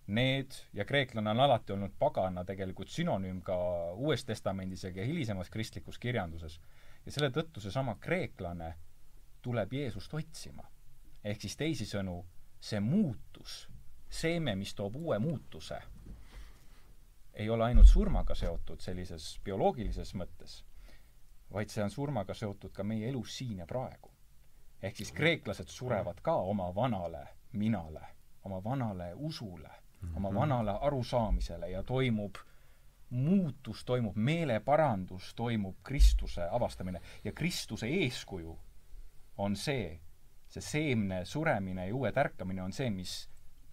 Need, 0.07 0.51
ja 0.73 0.85
kreeklane 0.85 1.31
on 1.31 1.39
alati 1.39 1.73
olnud 1.73 1.93
pagana 1.99 2.43
tegelikult 2.43 2.91
sünonüüm 2.91 3.39
ka 3.41 3.55
Uues 3.93 4.25
Testamendis 4.27 4.83
ja 4.83 4.91
ka 4.91 5.05
hilisemas 5.07 5.49
kristlikus 5.49 5.99
kirjanduses 5.99 6.59
ja 7.05 7.11
selle 7.11 7.29
tõttu 7.31 7.63
seesama 7.63 7.95
kreeklane 8.01 8.73
tuleb 9.41 9.73
Jeesust 9.73 10.13
otsima. 10.13 10.63
ehk 11.23 11.41
siis 11.41 11.55
teisisõnu, 11.55 12.17
see 12.59 12.79
muutus, 12.83 13.69
seeme, 14.09 14.55
mis 14.55 14.73
toob 14.75 14.95
uue 14.99 15.19
muutuse, 15.19 15.77
ei 17.33 17.49
ole 17.49 17.63
ainult 17.63 17.87
surmaga 17.87 18.35
seotud 18.35 18.81
sellises 18.83 19.39
bioloogilises 19.43 20.13
mõttes, 20.19 20.57
vaid 21.53 21.71
see 21.71 21.83
on 21.83 21.91
surmaga 21.91 22.33
seotud 22.33 22.73
ka 22.75 22.83
meie 22.83 23.09
elus 23.09 23.37
siin 23.37 23.63
ja 23.63 23.65
praegu. 23.65 24.11
ehk 24.81 24.97
siis 24.97 25.11
kreeklased 25.11 25.67
surevad 25.71 26.19
ka 26.21 26.35
oma 26.35 26.75
vanale 26.75 27.27
minale, 27.53 28.01
oma 28.43 28.63
vanale 28.63 29.13
usule, 29.15 29.69
oma 30.15 30.29
mhm. 30.29 30.37
vanale 30.37 30.77
arusaamisele 30.81 31.69
ja 31.69 31.83
toimub 31.83 32.35
muutus 33.13 33.83
toimub, 33.85 34.15
meeleparandus 34.15 35.33
toimub, 35.35 35.75
Kristuse 35.83 36.47
avastamine 36.51 37.01
ja 37.23 37.31
Kristuse 37.31 37.87
eeskuju 37.87 38.55
on 39.37 39.55
see, 39.55 39.99
see 40.49 40.61
seemne 40.61 41.21
suremine 41.25 41.87
ja 41.87 41.95
uue 41.95 42.11
tärkamine 42.11 42.63
on 42.63 42.73
see, 42.73 42.89
mis 42.89 43.13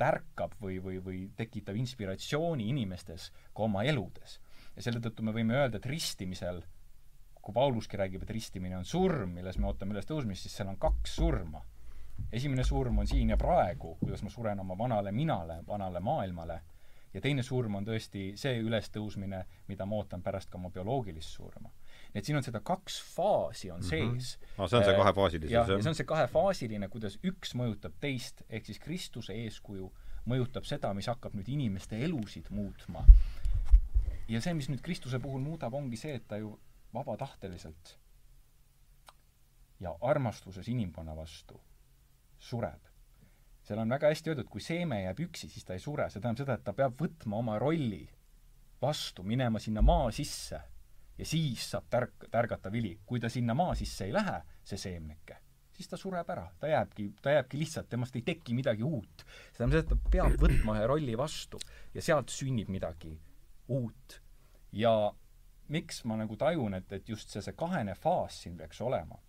tärkab 0.01 0.56
või, 0.60 0.78
või, 0.82 0.98
või 1.05 1.22
tekitab 1.36 1.76
inspiratsiooni 1.76 2.68
inimestes 2.72 3.30
ka 3.56 3.64
oma 3.66 3.84
eludes. 3.84 4.38
ja 4.76 4.84
selle 4.84 5.01
tõttu 5.05 5.24
me 5.24 5.32
võime 5.36 5.56
öelda, 5.56 5.80
et 5.80 5.88
ristimisel, 5.88 6.62
kui 7.40 7.55
Pauluski 7.56 7.98
räägib, 8.01 8.24
et 8.24 8.32
ristimine 8.32 8.78
on 8.78 8.84
surm, 8.84 9.34
milles 9.36 9.59
me 9.59 9.68
ootame 9.68 9.97
ülestõusmist, 9.97 10.47
siis 10.47 10.56
seal 10.56 10.68
on 10.72 10.78
kaks 10.80 11.16
surma. 11.20 11.64
Esimene 12.32 12.64
surm 12.64 12.98
on 12.98 13.06
siin 13.06 13.30
ja 13.30 13.36
praegu, 13.36 13.97
kuidas 14.01 14.22
ma 14.22 14.30
suren 14.30 14.60
oma 14.60 14.78
vanale 14.78 15.12
minale, 15.12 15.62
vanale 15.66 16.01
maailmale 16.01 16.60
ja 17.14 17.20
teine 17.20 17.42
surm 17.42 17.74
on 17.80 17.86
tõesti 17.86 18.30
see 18.38 18.60
ülestõusmine, 18.62 19.42
mida 19.68 19.86
ma 19.86 19.98
ootan 19.98 20.22
pärast 20.22 20.51
ka 20.51 20.59
oma 20.59 20.70
bioloogilist 20.74 21.34
surma. 21.34 21.70
nii 22.10 22.18
et 22.18 22.26
siin 22.26 22.38
on 22.38 22.47
seda 22.47 22.60
kaks 22.60 23.01
faasi 23.14 23.70
on 23.70 23.80
mm 23.80 23.86
-hmm. 23.86 24.20
sees. 24.20 24.38
aa, 24.59 24.68
see 24.68 24.78
on 24.78 24.84
see 24.84 24.92
äh, 24.92 24.98
kahefaasilisus, 24.98 25.52
jah? 25.52 25.68
ja 25.68 25.82
see 25.82 25.88
on 25.90 25.94
see 25.94 26.06
kahefaasiline, 26.06 26.88
kuidas 26.88 27.18
üks 27.24 27.55
mõjutab 27.55 27.98
teist, 28.01 28.42
ehk 28.48 28.66
siis 28.66 28.78
Kristuse 28.78 29.32
eeskuju 29.32 29.92
mõjutab 30.26 30.64
seda, 30.64 30.94
mis 30.94 31.06
hakkab 31.06 31.34
nüüd 31.34 31.48
inimeste 31.48 31.98
elusid 32.05 32.51
muutma. 32.51 33.05
ja 34.28 34.40
see, 34.40 34.55
mis 34.55 34.68
nüüd 34.68 34.80
Kristuse 34.80 35.18
puhul 35.18 35.40
muudab, 35.40 35.74
ongi 35.74 35.97
see, 35.97 36.14
et 36.14 36.28
ta 36.28 36.36
ju 36.36 36.59
vabatahteliselt 36.94 37.98
ja 39.80 39.97
armastuses 40.01 40.68
inimkonna 40.68 41.16
vastu 41.16 41.60
sureb 42.40 42.90
seal 43.70 43.78
on 43.78 43.92
väga 43.92 44.08
hästi 44.10 44.32
öeldud, 44.32 44.48
kui 44.50 44.62
seeme 44.64 45.02
jääb 45.04 45.20
üksi, 45.26 45.48
siis 45.50 45.66
ta 45.66 45.76
ei 45.76 45.82
sure, 45.82 46.08
see 46.10 46.22
tähendab 46.22 46.42
seda, 46.42 46.56
et 46.58 46.64
ta 46.66 46.74
peab 46.74 46.96
võtma 46.98 47.38
oma 47.38 47.58
rolli 47.60 48.02
vastu, 48.82 49.22
minema 49.22 49.60
sinna 49.62 49.82
maa 49.84 50.08
sisse 50.14 50.58
ja 51.18 51.28
siis 51.28 51.66
saab 51.74 51.86
tärk-, 51.92 52.26
tärgata 52.32 52.72
vili. 52.72 52.98
kui 53.06 53.20
ta 53.20 53.28
sinna 53.28 53.54
maa 53.54 53.74
sisse 53.78 54.08
ei 54.08 54.12
lähe, 54.16 54.40
see 54.64 54.80
seemneke, 54.80 55.36
siis 55.76 55.88
ta 55.88 56.00
sureb 56.00 56.30
ära, 56.32 56.48
ta 56.58 56.70
jääbki, 56.70 57.10
ta 57.22 57.36
jääbki 57.36 57.60
lihtsalt, 57.60 57.88
temast 57.88 58.16
ei 58.16 58.24
teki 58.26 58.56
midagi 58.56 58.82
uut. 58.82 59.24
see 59.26 59.58
tähendab 59.58 59.78
seda, 59.78 59.86
et 59.86 59.92
ta 59.94 60.10
peab 60.16 60.36
võtma 60.40 60.78
ühe 60.78 60.90
rolli 60.90 61.16
vastu 61.18 61.60
ja 61.94 62.02
sealt 62.02 62.32
sünnib 62.32 62.72
midagi 62.72 63.14
uut. 63.68 64.20
ja 64.72 64.94
miks 65.68 66.04
ma 66.04 66.16
nagu 66.16 66.36
tajun, 66.36 66.74
et, 66.74 66.92
et 66.92 67.08
just 67.08 67.30
see, 67.30 67.42
see 67.42 67.54
kahene 67.54 67.94
faas 67.94 68.42
siin 68.42 68.56
peaks 68.56 68.80
olema, 68.80 69.20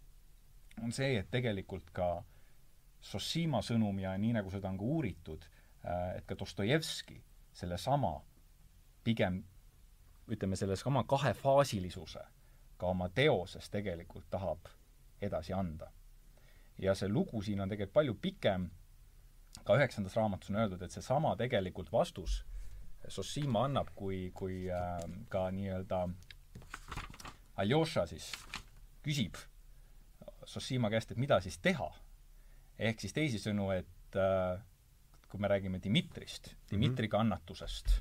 on 0.82 0.96
see, 0.96 1.18
et 1.20 1.30
tegelikult 1.30 1.92
ka 1.94 2.24
Sossima 3.02 3.62
sõnum 3.66 3.98
ja 4.00 4.14
nii, 4.18 4.36
nagu 4.38 4.52
seda 4.54 4.70
on 4.70 4.78
ka 4.78 4.86
uuritud, 4.86 5.46
äh, 5.86 6.18
et 6.18 6.26
ka 6.30 6.38
Dostojevski 6.38 7.18
sellesama 7.54 8.14
pigem 9.04 9.42
ütleme, 10.32 10.56
sellesama 10.56 11.04
kahefaasilisuse 11.10 12.22
ka 12.78 12.90
oma 12.90 13.10
teoses 13.10 13.70
tegelikult 13.70 14.30
tahab 14.30 14.70
edasi 15.22 15.54
anda. 15.54 15.92
ja 16.78 16.96
see 16.96 17.10
lugu 17.10 17.42
siin 17.46 17.60
on 17.62 17.70
tegelikult 17.70 17.94
palju 17.94 18.14
pikem, 18.22 18.70
ka 19.64 19.76
üheksandas 19.78 20.16
raamatus 20.18 20.50
on 20.50 20.56
öeldud, 20.56 20.82
et 20.82 20.92
seesama 20.92 21.36
tegelikult 21.38 21.92
vastus 21.92 22.46
Sossima 23.08 23.64
annab, 23.66 23.88
kui, 23.96 24.32
kui 24.34 24.70
äh, 24.70 25.00
ka 25.30 25.48
nii-öelda 25.52 26.08
Aljoša 27.58 28.06
siis 28.06 28.32
küsib 29.04 29.38
Sossima 30.46 30.90
käest, 30.90 31.12
et 31.12 31.18
mida 31.18 31.40
siis 31.42 31.58
teha 31.58 31.90
ehk 32.82 33.02
siis 33.02 33.14
teisisõnu, 33.14 33.70
et 33.76 34.18
äh, 34.18 34.62
kui 35.30 35.42
me 35.42 35.50
räägime 35.52 35.80
Dmitrist, 35.84 36.56
Dmitri 36.72 37.08
mhm. 37.08 37.16
kannatusest, 37.16 37.94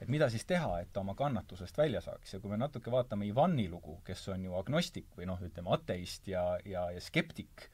et 0.00 0.08
mida 0.10 0.28
siis 0.30 0.46
teha, 0.46 0.80
et 0.82 0.92
ta 0.92 1.02
oma 1.02 1.14
kannatusest 1.18 1.78
välja 1.78 2.00
saaks 2.02 2.34
ja 2.34 2.40
kui 2.40 2.52
me 2.52 2.58
natuke 2.60 2.90
vaatame 2.94 3.26
Ivani 3.28 3.68
lugu, 3.70 3.98
kes 4.06 4.28
on 4.34 4.46
ju 4.46 4.54
agnostik 4.58 5.10
või 5.18 5.28
noh, 5.30 5.42
ütleme 5.42 5.74
ateist 5.74 6.30
ja, 6.30 6.44
ja, 6.64 6.88
ja 6.94 7.02
skeptik, 7.02 7.68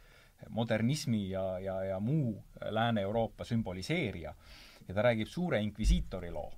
modernismi 0.52 1.28
ja, 1.30 1.44
ja, 1.62 1.78
ja 1.92 2.00
muu 2.00 2.34
Lääne-Euroopa 2.60 3.46
sümboliseerija, 3.48 4.34
ja 4.88 4.96
ta 4.96 5.04
räägib 5.06 5.30
suure 5.30 5.60
inkvisiitori 5.64 6.32
loo, 6.32 6.50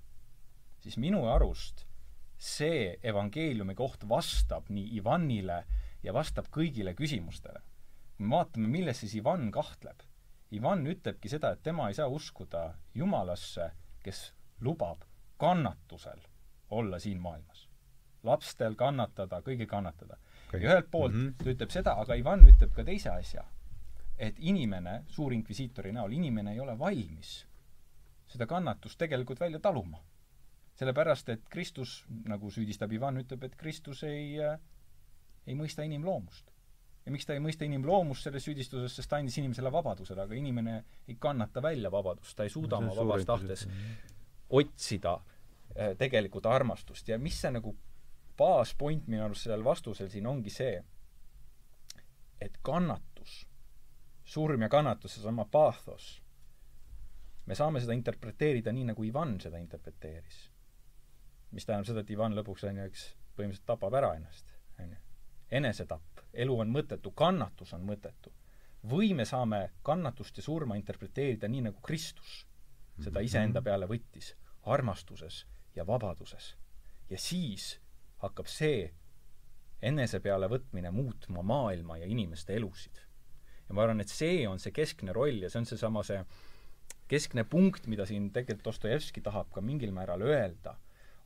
siis 0.82 0.98
minu 1.02 1.26
arust 1.30 1.84
see 2.36 2.96
evangeeliumi 3.02 3.74
koht 3.74 4.04
vastab 4.08 4.68
nii 4.70 4.98
Ivanile 4.98 5.62
ja 6.04 6.12
vastab 6.14 6.50
kõigile 6.52 6.92
küsimustele 6.94 7.62
kui 8.16 8.26
me 8.26 8.36
vaatame, 8.36 8.68
milles 8.72 9.00
siis 9.02 9.14
Ivan 9.20 9.50
kahtleb, 9.52 10.00
Ivan 10.56 10.86
ütlebki 10.88 11.28
seda, 11.28 11.52
et 11.52 11.62
tema 11.62 11.88
ei 11.90 11.96
saa 11.98 12.06
uskuda 12.08 12.70
Jumalasse, 12.94 13.70
kes 14.02 14.32
lubab 14.60 15.02
kannatusel 15.36 16.22
olla 16.70 16.98
siin 16.98 17.20
maailmas. 17.20 17.68
lapstel 18.26 18.74
kannatada, 18.74 19.40
kõigil 19.40 19.66
kannatada. 19.66 20.16
ja 20.52 20.58
ühelt 20.58 20.90
poolt 20.90 21.12
mm 21.12 21.26
-hmm. 21.26 21.44
ta 21.44 21.50
ütleb 21.50 21.70
seda, 21.70 21.92
aga 22.00 22.14
Ivan 22.14 22.40
ütleb 22.48 22.72
ka 22.74 22.84
teise 22.84 23.10
asja. 23.10 23.44
et 24.18 24.34
inimene, 24.38 25.04
suurinkvisiitori 25.06 25.92
näol, 25.92 26.12
inimene 26.12 26.52
ei 26.52 26.60
ole 26.60 26.78
valmis 26.78 27.46
seda 28.26 28.46
kannatust 28.46 28.98
tegelikult 28.98 29.40
välja 29.40 29.58
taluma. 29.58 29.98
sellepärast, 30.74 31.28
et 31.28 31.48
Kristus, 31.48 32.04
nagu 32.24 32.50
süüdistab 32.50 32.92
Ivan, 32.92 33.16
ütleb, 33.16 33.44
et 33.44 33.56
Kristus 33.56 34.02
ei, 34.02 34.36
ei 35.46 35.54
mõista 35.54 35.82
inimloomust 35.82 36.55
ja 37.06 37.12
miks 37.14 37.26
ta 37.26 37.36
ei 37.36 37.42
mõista 37.42 37.64
inimloomust 37.66 38.26
selles 38.26 38.44
süüdistuses, 38.48 38.96
sest 38.98 39.10
ta 39.10 39.20
andis 39.20 39.38
inimesele 39.38 39.70
vabadusele, 39.72 40.26
aga 40.26 40.34
inimene 40.34 40.76
ei 41.06 41.16
kannata 41.22 41.62
välja 41.62 41.90
vabadust, 41.94 42.34
ta 42.36 42.46
ei 42.46 42.50
suuda 42.50 42.80
oma 42.82 42.96
vabas 42.98 43.24
tahtes 43.28 43.66
otsida 44.50 45.14
äh, 45.14 45.94
tegelikult 45.98 46.46
armastust 46.50 47.08
ja 47.08 47.18
mis 47.18 47.38
see 47.40 47.52
nagu 47.54 47.76
baaspoint 48.36 49.06
minu 49.06 49.24
arust 49.24 49.46
sellel 49.46 49.64
vastusel 49.64 50.10
siin 50.12 50.26
ongi 50.26 50.50
see, 50.52 50.82
et 52.42 52.58
kannatus, 52.66 53.38
surm 54.26 54.66
ja 54.66 54.68
kannatus, 54.68 55.14
seesama 55.16 55.46
paathos, 55.50 56.10
me 57.46 57.54
saame 57.54 57.80
seda 57.80 57.94
interpreteerida 57.96 58.74
nii, 58.74 58.90
nagu 58.90 59.06
Ivan 59.06 59.38
seda 59.40 59.62
interpreteeris. 59.62 60.42
mis 61.54 61.64
tähendab 61.64 61.86
seda, 61.86 62.02
et 62.02 62.10
Ivan 62.10 62.34
lõpuks, 62.36 62.66
on 62.68 62.82
ju, 62.82 62.84
eks, 62.90 63.06
põhimõtteliselt 63.38 63.70
tapab 63.70 63.94
ära 63.94 64.10
ennast, 64.18 64.50
on 64.82 64.90
ju. 64.90 64.98
enesetapp 65.54 66.15
elu 66.36 66.58
on 66.60 66.72
mõttetu, 66.72 67.12
kannatus 67.14 67.72
on 67.74 67.86
mõttetu. 67.86 68.32
või 68.86 69.14
me 69.14 69.24
saame 69.24 69.70
kannatust 69.82 70.36
ja 70.36 70.42
surma 70.42 70.76
interpreteerida 70.76 71.48
nii, 71.48 71.62
nagu 71.68 71.80
Kristus 71.82 72.46
seda 73.00 73.18
mhm. 73.18 73.26
iseenda 73.26 73.62
peale 73.62 73.86
võttis, 73.86 74.34
armastuses 74.62 75.46
ja 75.76 75.86
vabaduses. 75.86 76.54
ja 77.10 77.18
siis 77.18 77.80
hakkab 78.22 78.46
see 78.46 78.92
enese 79.82 80.20
peale 80.20 80.48
võtmine 80.48 80.90
muutma 80.90 81.42
maailma 81.42 81.98
ja 81.98 82.06
inimeste 82.06 82.54
elusid. 82.56 83.02
ja 83.68 83.74
ma 83.74 83.82
arvan, 83.82 84.00
et 84.00 84.08
see 84.12 84.46
on 84.48 84.58
see 84.58 84.72
keskne 84.72 85.12
roll 85.12 85.42
ja 85.42 85.50
see 85.50 85.60
on 85.60 85.66
seesama 85.66 86.02
see 86.06 86.22
keskne 87.08 87.44
punkt, 87.44 87.86
mida 87.86 88.06
siin 88.06 88.30
tegelikult 88.34 88.72
Dostojevski 88.72 89.22
tahab 89.22 89.50
ka 89.54 89.60
mingil 89.60 89.92
määral 89.94 90.22
öelda, 90.26 90.76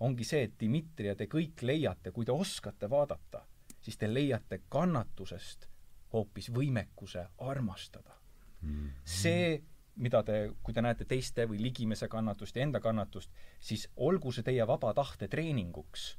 ongi 0.01 0.25
see, 0.25 0.43
et 0.49 0.57
Dmitri 0.61 1.09
ja 1.09 1.17
te 1.17 1.29
kõik 1.31 1.63
leiate, 1.65 2.13
kui 2.13 2.27
te 2.29 2.33
oskate 2.33 2.89
vaadata, 2.91 3.45
siis 3.81 3.97
te 3.97 4.09
leiate 4.15 4.63
kannatusest 4.69 5.69
hoopis 6.13 6.51
võimekuse 6.55 7.27
armastada 7.39 8.21
mm. 8.61 8.71
-hmm. 8.71 8.91
see, 9.05 9.63
mida 9.97 10.23
te, 10.23 10.53
kui 10.63 10.75
te 10.75 10.83
näete 10.83 11.05
teiste 11.05 11.47
või 11.49 11.61
ligimese 11.63 12.09
kannatust 12.09 12.57
ja 12.57 12.63
enda 12.63 12.81
kannatust, 12.81 13.31
siis 13.61 13.89
olgu 13.97 14.33
see 14.33 14.43
teie 14.43 14.67
vaba 14.67 14.95
tahte 14.95 15.29
treeninguks, 15.29 16.19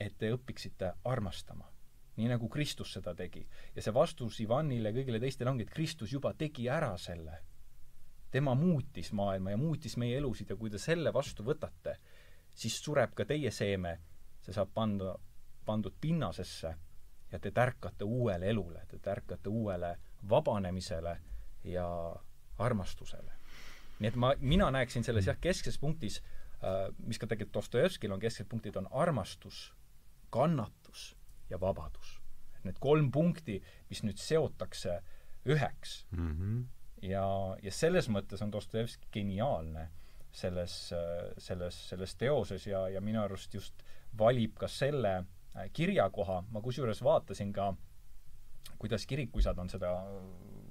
et 0.00 0.18
te 0.18 0.32
õpiksite 0.32 0.94
armastama. 1.04 1.68
nii 2.16 2.28
nagu 2.28 2.48
Kristus 2.48 2.92
seda 2.92 3.14
tegi. 3.14 3.46
ja 3.74 3.82
see 3.82 3.94
vastus 3.94 4.40
Ivanile 4.40 4.88
ja 4.88 4.94
kõigile 4.94 5.20
teistele 5.20 5.50
ongi, 5.50 5.62
et 5.62 5.70
Kristus 5.70 6.12
juba 6.12 6.34
tegi 6.34 6.68
ära 6.68 6.96
selle. 6.98 7.38
tema 8.30 8.54
muutis 8.54 9.12
maailma 9.12 9.50
ja 9.50 9.56
muutis 9.56 9.96
meie 9.96 10.16
elusid 10.16 10.50
ja 10.50 10.56
kui 10.56 10.70
te 10.70 10.78
selle 10.78 11.12
vastu 11.12 11.42
võtate, 11.42 11.96
siis 12.54 12.84
sureb 12.84 13.14
ka 13.14 13.24
teie 13.24 13.50
seeme, 13.50 14.00
see 14.40 14.52
saab 14.52 14.70
panda, 14.74 15.18
pandud 15.64 15.94
pinnasesse 16.00 16.74
ja 17.32 17.38
te 17.38 17.50
tärkate 17.50 18.04
uuele 18.04 18.50
elule, 18.50 18.84
te 18.88 18.98
tärkate 18.98 19.48
uuele 19.48 19.98
vabanemisele 20.28 21.20
ja 21.64 22.16
armastusele. 22.58 23.32
nii 23.98 24.08
et 24.08 24.16
ma, 24.16 24.34
mina 24.40 24.70
näeksin 24.70 25.04
selles 25.04 25.26
jah, 25.26 25.38
keskses 25.40 25.78
punktis 25.78 26.20
äh,, 26.22 26.90
mis 27.06 27.18
ka 27.18 27.26
tegelikult 27.26 27.54
Dostojevskil 27.54 28.12
on 28.12 28.20
kesksed 28.20 28.48
punktid, 28.48 28.76
on 28.76 28.88
armastus, 28.90 29.72
kannatus 30.30 31.16
ja 31.50 31.60
vabadus. 31.60 32.20
et 32.56 32.64
need 32.64 32.78
kolm 32.80 33.10
punkti, 33.12 33.62
mis 33.88 34.02
nüüd 34.02 34.18
seotakse 34.18 35.02
üheks 35.46 36.06
mm. 36.10 36.30
-hmm. 36.30 36.64
ja, 37.08 37.26
ja 37.62 37.72
selles 37.72 38.08
mõttes 38.08 38.42
on 38.42 38.52
Dostojevski 38.52 39.08
geniaalne 39.12 39.90
selles, 40.32 40.94
selles, 41.38 41.88
selles 41.88 42.14
teoses 42.16 42.66
ja, 42.66 42.88
ja 42.88 43.00
minu 43.00 43.22
arust 43.22 43.54
just 43.54 43.82
valib 44.18 44.56
ka 44.58 44.68
selle 44.68 45.16
äh, 45.16 45.26
kirjakoha, 45.72 46.44
ma 46.50 46.60
kusjuures 46.60 47.02
vaatasin 47.04 47.52
ka, 47.52 47.74
kuidas 48.78 49.06
kirikuisad 49.06 49.58
on 49.58 49.70
seda 49.70 49.90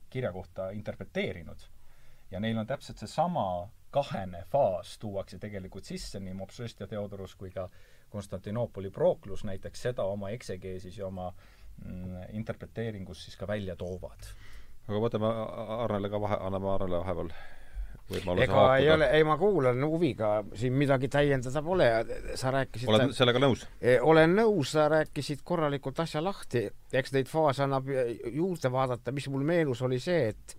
kirja 0.09 0.31
kohta 0.33 0.69
interpreteerinud 0.69 1.67
ja 2.31 2.39
neil 2.39 2.57
on 2.57 2.67
täpselt 2.67 2.97
seesama 2.97 3.69
kahene 3.91 4.43
faas 4.51 4.97
tuuakse 4.99 5.39
tegelikult 5.39 5.85
sisse 5.85 6.19
nii 6.19 6.33
Mopsuest 6.33 6.79
ja 6.79 6.87
Theodorus 6.87 7.35
kui 7.35 7.51
ka 7.51 7.69
Konstantinoopoli 8.09 8.89
Proklus 8.89 9.43
näiteks 9.47 9.81
seda 9.87 10.03
oma 10.03 10.29
eksegeesis 10.29 10.97
ja 10.97 11.07
oma 11.07 11.31
mm, 11.85 12.21
interpreteeringus 12.29 13.25
siis 13.25 13.37
ka 13.37 13.47
välja 13.47 13.75
toovad. 13.75 14.31
aga 14.87 14.99
võtame 14.99 15.31
Arnele 15.77 16.09
ka 16.09 16.21
vahe, 16.21 16.39
anname 16.39 16.71
Arnele 16.73 17.03
vahepeal 17.03 17.33
võimaluse 18.09 18.47
ega 18.47 18.63
ei 18.77 18.89
ole, 18.93 19.09
ei 19.17 19.25
ma 19.27 19.37
kuulan 19.39 19.83
huviga, 19.85 20.31
siin 20.57 20.73
midagi 20.77 21.09
täiendada 21.11 21.63
pole, 21.65 21.89
sa 22.39 22.53
rääkisid 22.55 22.89
oled 22.91 23.13
sellega 23.17 23.43
nõus? 23.43 23.65
E, 23.79 23.99
olen 24.01 24.35
nõus, 24.39 24.73
sa 24.75 24.87
rääkisid 24.91 25.45
korralikult 25.47 26.01
asja 26.03 26.23
lahti, 26.23 26.65
eks 26.91 27.13
neid 27.15 27.29
faase 27.31 27.65
annab 27.67 27.87
juurde 27.91 28.73
vaadata, 28.73 29.13
mis 29.15 29.29
mul 29.31 29.45
meenus, 29.47 29.83
oli 29.87 30.01
see, 30.01 30.31
et 30.33 30.57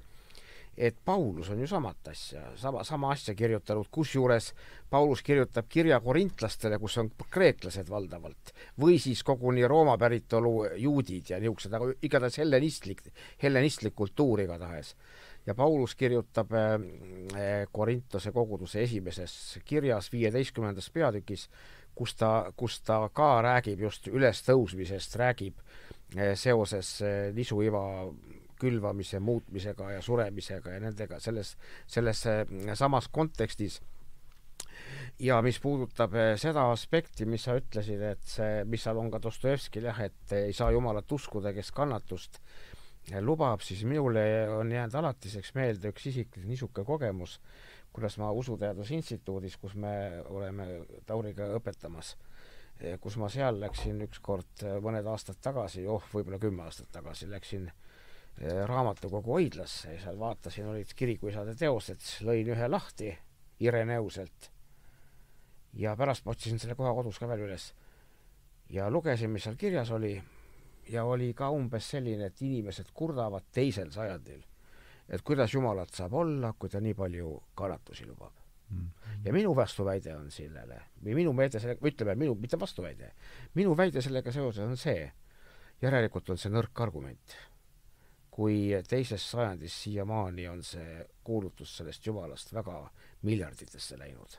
et 0.76 0.96
Paulus 1.04 1.50
on 1.52 1.60
ju 1.60 1.66
samat 1.68 2.08
asja, 2.08 2.42
sama, 2.56 2.84
sama 2.84 3.10
asja 3.12 3.34
kirjutanud, 3.36 3.90
kusjuures 3.92 4.52
Paulus 4.90 5.22
kirjutab 5.22 5.68
kirja 5.68 5.98
korintlastele, 6.00 6.78
kus 6.80 6.96
on 7.00 7.10
kreeklased 7.30 7.90
valdavalt, 7.92 8.54
või 8.80 8.98
siis 9.00 9.22
koguni 9.24 9.66
Rooma 9.68 9.98
päritolu 10.00 10.54
juudid 10.80 11.34
ja 11.34 11.40
niisugused, 11.40 11.76
aga 11.76 11.92
igatahes 12.02 12.40
hellenistlik, 12.40 13.04
hellenistlik 13.42 13.94
kultuur 13.94 14.40
igatahes. 14.46 14.94
Ja 15.46 15.54
Paulus 15.54 15.94
kirjutab 15.94 16.52
äh, 16.52 17.66
Korintuse 17.72 18.32
koguduse 18.32 18.82
esimeses 18.82 19.58
kirjas, 19.64 20.12
viieteistkümnendas 20.12 20.90
peatükis, 20.90 21.48
kus 21.94 22.14
ta, 22.14 22.52
kus 22.56 22.80
ta 22.86 23.00
ka 23.14 23.34
räägib 23.42 23.82
just 23.88 24.08
ülestõusmisest, 24.08 25.16
räägib 25.18 25.58
äh, 26.16 26.34
seoses 26.38 27.00
äh, 27.02 27.30
nisuiva 27.34 27.82
külvamise, 28.62 29.18
muutmisega 29.20 29.96
ja 29.96 30.02
suremisega 30.02 30.76
ja 30.76 30.82
nendega 30.84 31.18
selles, 31.20 31.56
selles 31.86 32.26
äh, 32.30 32.44
samas 32.78 33.08
kontekstis. 33.08 33.80
ja 35.18 35.42
mis 35.42 35.58
puudutab 35.60 36.14
äh, 36.14 36.36
seda 36.38 36.70
aspekti, 36.70 37.26
mis 37.26 37.44
sa 37.44 37.56
ütlesid, 37.58 38.00
et 38.02 38.22
see, 38.26 38.62
mis 38.64 38.82
seal 38.82 38.98
on 38.98 39.10
ka 39.10 39.18
Dostojevskil 39.22 39.90
jah, 39.90 39.98
et 40.06 40.36
ei 40.38 40.52
saa 40.52 40.70
Jumalat 40.70 41.12
uskuda, 41.12 41.52
kes 41.52 41.72
kannatust 41.74 42.38
äh, 42.38 42.71
lubab, 43.20 43.60
siis 43.60 43.84
minule 43.84 44.48
on 44.54 44.72
jäänud 44.72 44.94
alatiseks 44.94 45.54
meelde 45.54 45.90
üks 45.90 46.06
isiklik 46.12 46.46
niisugune 46.46 46.86
kogemus, 46.86 47.40
kuidas 47.92 48.18
ma 48.22 48.30
Usuteaduse 48.32 48.94
Instituudis, 48.94 49.56
kus 49.56 49.74
me 49.74 50.22
oleme 50.30 50.68
Tauriga 51.06 51.50
õpetamas, 51.58 52.14
kus 53.00 53.18
ma 53.18 53.28
seal 53.28 53.58
läksin 53.60 54.00
ükskord 54.06 54.64
mõned 54.84 55.06
aastad 55.10 55.42
tagasi, 55.42 55.86
oh, 55.86 56.04
võib-olla 56.14 56.38
kümme 56.42 56.62
aastat 56.66 56.92
tagasi, 56.94 57.28
läksin 57.30 57.68
Eh, 58.40 58.64
raamatukogu 58.66 59.32
hoidlasse 59.32 59.92
ja 59.92 60.00
seal 60.00 60.18
vaatasin, 60.18 60.66
olid 60.66 60.94
kirikuisade 60.96 61.52
teosed, 61.58 62.00
lõin 62.24 62.48
ühe 62.54 62.68
lahti 62.68 63.12
Ireneuselt. 63.60 64.48
ja 65.72 65.92
pärast 65.96 66.24
ma 66.24 66.32
otsisin 66.32 66.58
selle 66.58 66.74
koha 66.74 66.94
kodus 66.94 67.18
ka 67.20 67.28
veel 67.28 67.44
üles. 67.44 67.74
ja 68.70 68.88
lugesin, 68.90 69.30
mis 69.30 69.44
seal 69.44 69.56
kirjas 69.56 69.90
oli 69.90 70.16
ja 70.88 71.04
oli 71.04 71.32
ka 71.34 71.50
umbes 71.50 71.90
selline, 71.94 72.26
et 72.30 72.42
inimesed 72.42 72.90
kurdavad 72.94 73.48
teisel 73.52 73.90
sajandil, 73.94 74.42
et 75.08 75.22
kuidas 75.22 75.54
Jumalat 75.54 75.94
saab 75.94 76.14
olla, 76.14 76.52
kui 76.58 76.70
ta 76.70 76.80
nii 76.80 76.94
palju 76.94 77.36
kannatusi 77.54 78.06
lubab 78.06 78.32
mm. 78.70 78.78
-hmm. 78.78 79.20
ja 79.24 79.32
minu 79.32 79.56
vastuväide 79.56 80.16
on 80.16 80.30
sellele 80.30 80.82
või 81.04 81.14
minu 81.14 81.32
meede 81.32 81.60
selle, 81.60 81.78
ütleme 81.82 82.14
minu, 82.14 82.34
mitte 82.34 82.60
vastuväide, 82.60 83.12
minu 83.54 83.76
väide 83.76 84.02
sellega 84.02 84.32
seoses 84.32 84.64
on 84.64 84.76
see, 84.76 85.12
järelikult 85.82 86.30
on 86.30 86.38
see 86.38 86.50
nõrk 86.52 86.82
argument 86.82 87.36
kui 88.32 88.72
teises 88.88 89.24
sajandis 89.30 89.74
siiamaani 89.82 90.46
on 90.48 90.62
see 90.64 91.02
kuulutus 91.24 91.76
sellest 91.76 92.06
jumalast 92.06 92.54
väga 92.56 92.78
miljarditesse 93.28 93.98
läinud. 94.00 94.38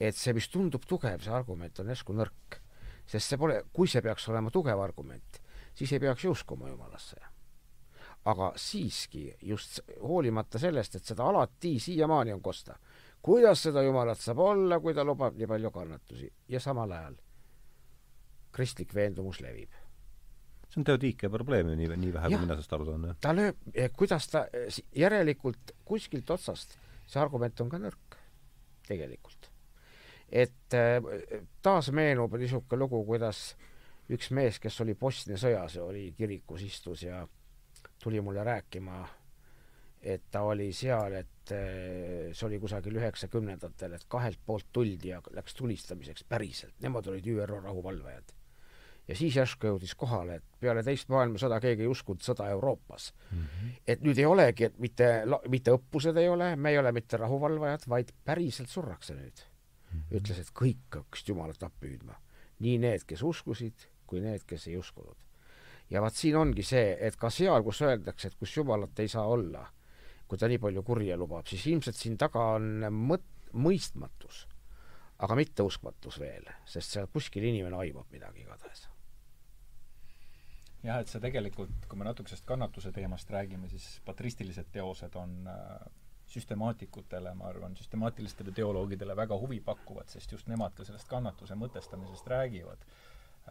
et 0.00 0.16
see, 0.16 0.34
mis 0.36 0.48
tundub 0.52 0.84
tugev, 0.84 1.22
see 1.24 1.32
argument 1.32 1.78
on 1.80 1.88
järsku 1.88 2.12
nõrk. 2.12 2.58
Sest 3.06 3.32
see 3.32 3.38
pole, 3.40 3.62
kui 3.72 3.88
see 3.90 4.02
peaks 4.02 4.28
olema 4.32 4.50
tugev 4.54 4.80
argument, 4.82 5.40
siis 5.74 5.92
ei 5.92 6.02
peaks 6.02 6.24
ju 6.24 6.34
uskuma 6.34 6.68
jumalasse. 6.68 7.16
aga 8.26 8.48
siiski, 8.58 9.36
just 9.42 9.80
hoolimata 10.02 10.58
sellest, 10.58 10.96
et 10.98 11.04
seda 11.04 11.28
alati 11.30 11.76
siiamaani 11.78 12.32
on 12.34 12.40
kosta, 12.42 12.74
kuidas 13.22 13.62
seda 13.62 13.84
jumalat 13.86 14.18
saab 14.18 14.40
olla, 14.42 14.80
kui 14.82 14.94
ta 14.94 15.04
lubab 15.04 15.36
nii 15.38 15.46
palju 15.46 15.70
kannatusi 15.70 16.32
ja 16.48 16.60
samal 16.60 16.90
ajal 16.90 17.14
kristlik 18.52 18.94
veendumus 18.94 19.38
levib 19.40 19.70
see 20.66 20.80
on 20.80 20.88
teodiike 20.88 21.30
probleem 21.30 21.70
ju 21.70 21.76
nii, 21.78 21.92
nii 22.02 22.12
vähe, 22.14 22.32
kui 22.32 22.40
mina 22.42 22.56
sellest 22.56 22.74
aru 22.74 22.88
saan. 22.88 23.06
ta 23.20 23.34
lööb, 23.36 23.62
kuidas 23.94 24.26
ta, 24.32 24.46
järelikult 24.94 25.76
kuskilt 25.86 26.30
otsast 26.34 26.74
see 27.06 27.22
argument 27.22 27.60
on 27.62 27.70
ka 27.70 27.80
nõrk, 27.80 28.18
tegelikult. 28.86 29.50
Et 30.28 30.74
äh, 30.74 31.00
taas 31.62 31.90
meenub 31.94 32.34
niisugune 32.38 32.80
lugu, 32.80 33.02
kuidas 33.06 33.54
üks 34.10 34.30
mees, 34.30 34.58
kes 34.62 34.80
oli 34.84 34.94
Bosnia 34.94 35.38
sõjas 35.40 35.78
ja 35.78 35.84
oli 35.84 36.08
kirikus, 36.16 36.62
istus 36.62 37.02
ja 37.06 37.26
tuli 38.02 38.20
mulle 38.20 38.44
rääkima, 38.46 39.02
et 40.02 40.26
ta 40.30 40.42
oli 40.46 40.70
seal, 40.76 41.18
et 41.22 41.52
äh, 41.54 42.32
see 42.32 42.46
oli 42.48 42.58
kusagil 42.62 42.98
üheksakümnendatel, 43.00 43.98
et 43.98 44.08
kahelt 44.08 44.40
poolt 44.46 44.70
tuldi 44.72 45.14
ja 45.14 45.22
läks 45.34 45.54
tulistamiseks 45.58 46.26
päriselt, 46.28 46.74
nemad 46.82 47.06
olid 47.10 47.26
ÜRO 47.26 47.62
rahuvalvajad 47.62 48.36
ja 49.08 49.16
siis 49.16 49.36
järsku 49.38 49.70
jõudis 49.70 49.94
kohale, 49.98 50.40
et 50.40 50.60
peale 50.60 50.82
teist 50.86 51.10
maailmasõda 51.12 51.60
keegi 51.62 51.86
ei 51.86 51.90
uskunud 51.90 52.24
sõda 52.26 52.48
Euroopas 52.54 53.12
mm. 53.30 53.42
-hmm. 53.42 53.74
et 53.86 54.02
nüüd 54.02 54.18
ei 54.18 54.26
olegi, 54.26 54.70
et 54.70 54.78
mitte, 54.82 55.10
mitte 55.48 55.74
õppused 55.74 56.16
ei 56.18 56.28
ole, 56.28 56.54
me 56.56 56.74
ei 56.74 56.78
ole 56.78 56.92
mitte 56.92 57.16
rahuvalvajad, 57.20 57.86
vaid 57.88 58.12
päriselt 58.24 58.68
surrakse 58.68 59.14
nüüd. 59.14 59.44
Ütles, 60.10 60.40
et 60.40 60.50
kõik 60.56 60.98
hakkasid 60.98 61.32
Jumalat 61.32 61.62
appi 61.66 61.92
hüüdma. 61.92 62.16
nii 62.58 62.78
need, 62.80 63.04
kes 63.04 63.22
uskusid, 63.22 63.86
kui 64.06 64.20
need, 64.24 64.44
kes 64.48 64.66
ei 64.68 64.76
uskunud. 64.80 65.16
ja 65.90 66.00
vaat 66.02 66.14
siin 66.14 66.36
ongi 66.36 66.62
see, 66.62 66.96
et 67.00 67.16
ka 67.16 67.30
seal, 67.30 67.62
kus 67.62 67.82
öeldakse, 67.82 68.28
et 68.28 68.38
kus 68.38 68.56
Jumalat 68.56 68.98
ei 68.98 69.08
saa 69.08 69.26
olla, 69.26 69.66
kui 70.26 70.38
ta 70.38 70.48
nii 70.48 70.58
palju 70.58 70.82
kurja 70.82 71.16
lubab, 71.16 71.46
siis 71.46 71.66
ilmselt 71.66 71.96
siin 71.96 72.16
taga 72.18 72.42
on 72.56 72.88
mõt-, 72.90 73.30
mõistmatus, 73.52 74.46
aga 75.18 75.34
mitte 75.38 75.62
uskmatus 75.62 76.18
veel, 76.20 76.50
sest 76.66 76.96
seal 76.96 77.06
kuskil 77.12 77.44
inimene 77.44 77.76
aimab 77.76 78.10
midagi 78.12 78.42
igatahes 78.42 78.88
jah, 80.86 81.00
et 81.00 81.10
see 81.10 81.22
tegelikult, 81.22 81.86
kui 81.88 81.98
me 81.98 82.06
natuke 82.06 82.30
sellest 82.30 82.46
kannatuse 82.48 82.92
teemast 82.94 83.30
räägime, 83.32 83.68
siis 83.70 84.00
patristilised 84.06 84.68
teosed 84.74 85.16
on 85.18 85.38
äh, 85.50 85.86
süstemaatikutele, 86.36 87.34
ma 87.38 87.50
arvan, 87.50 87.76
süstemaatilistele 87.78 88.54
teoloogidele 88.56 89.16
väga 89.16 89.38
huvipakkuvad, 89.40 90.08
sest 90.12 90.32
just 90.36 90.50
nemad 90.52 90.76
ka 90.76 90.86
sellest 90.88 91.08
kannatuse 91.10 91.58
mõtestamisest 91.58 92.32
räägivad. 92.32 92.88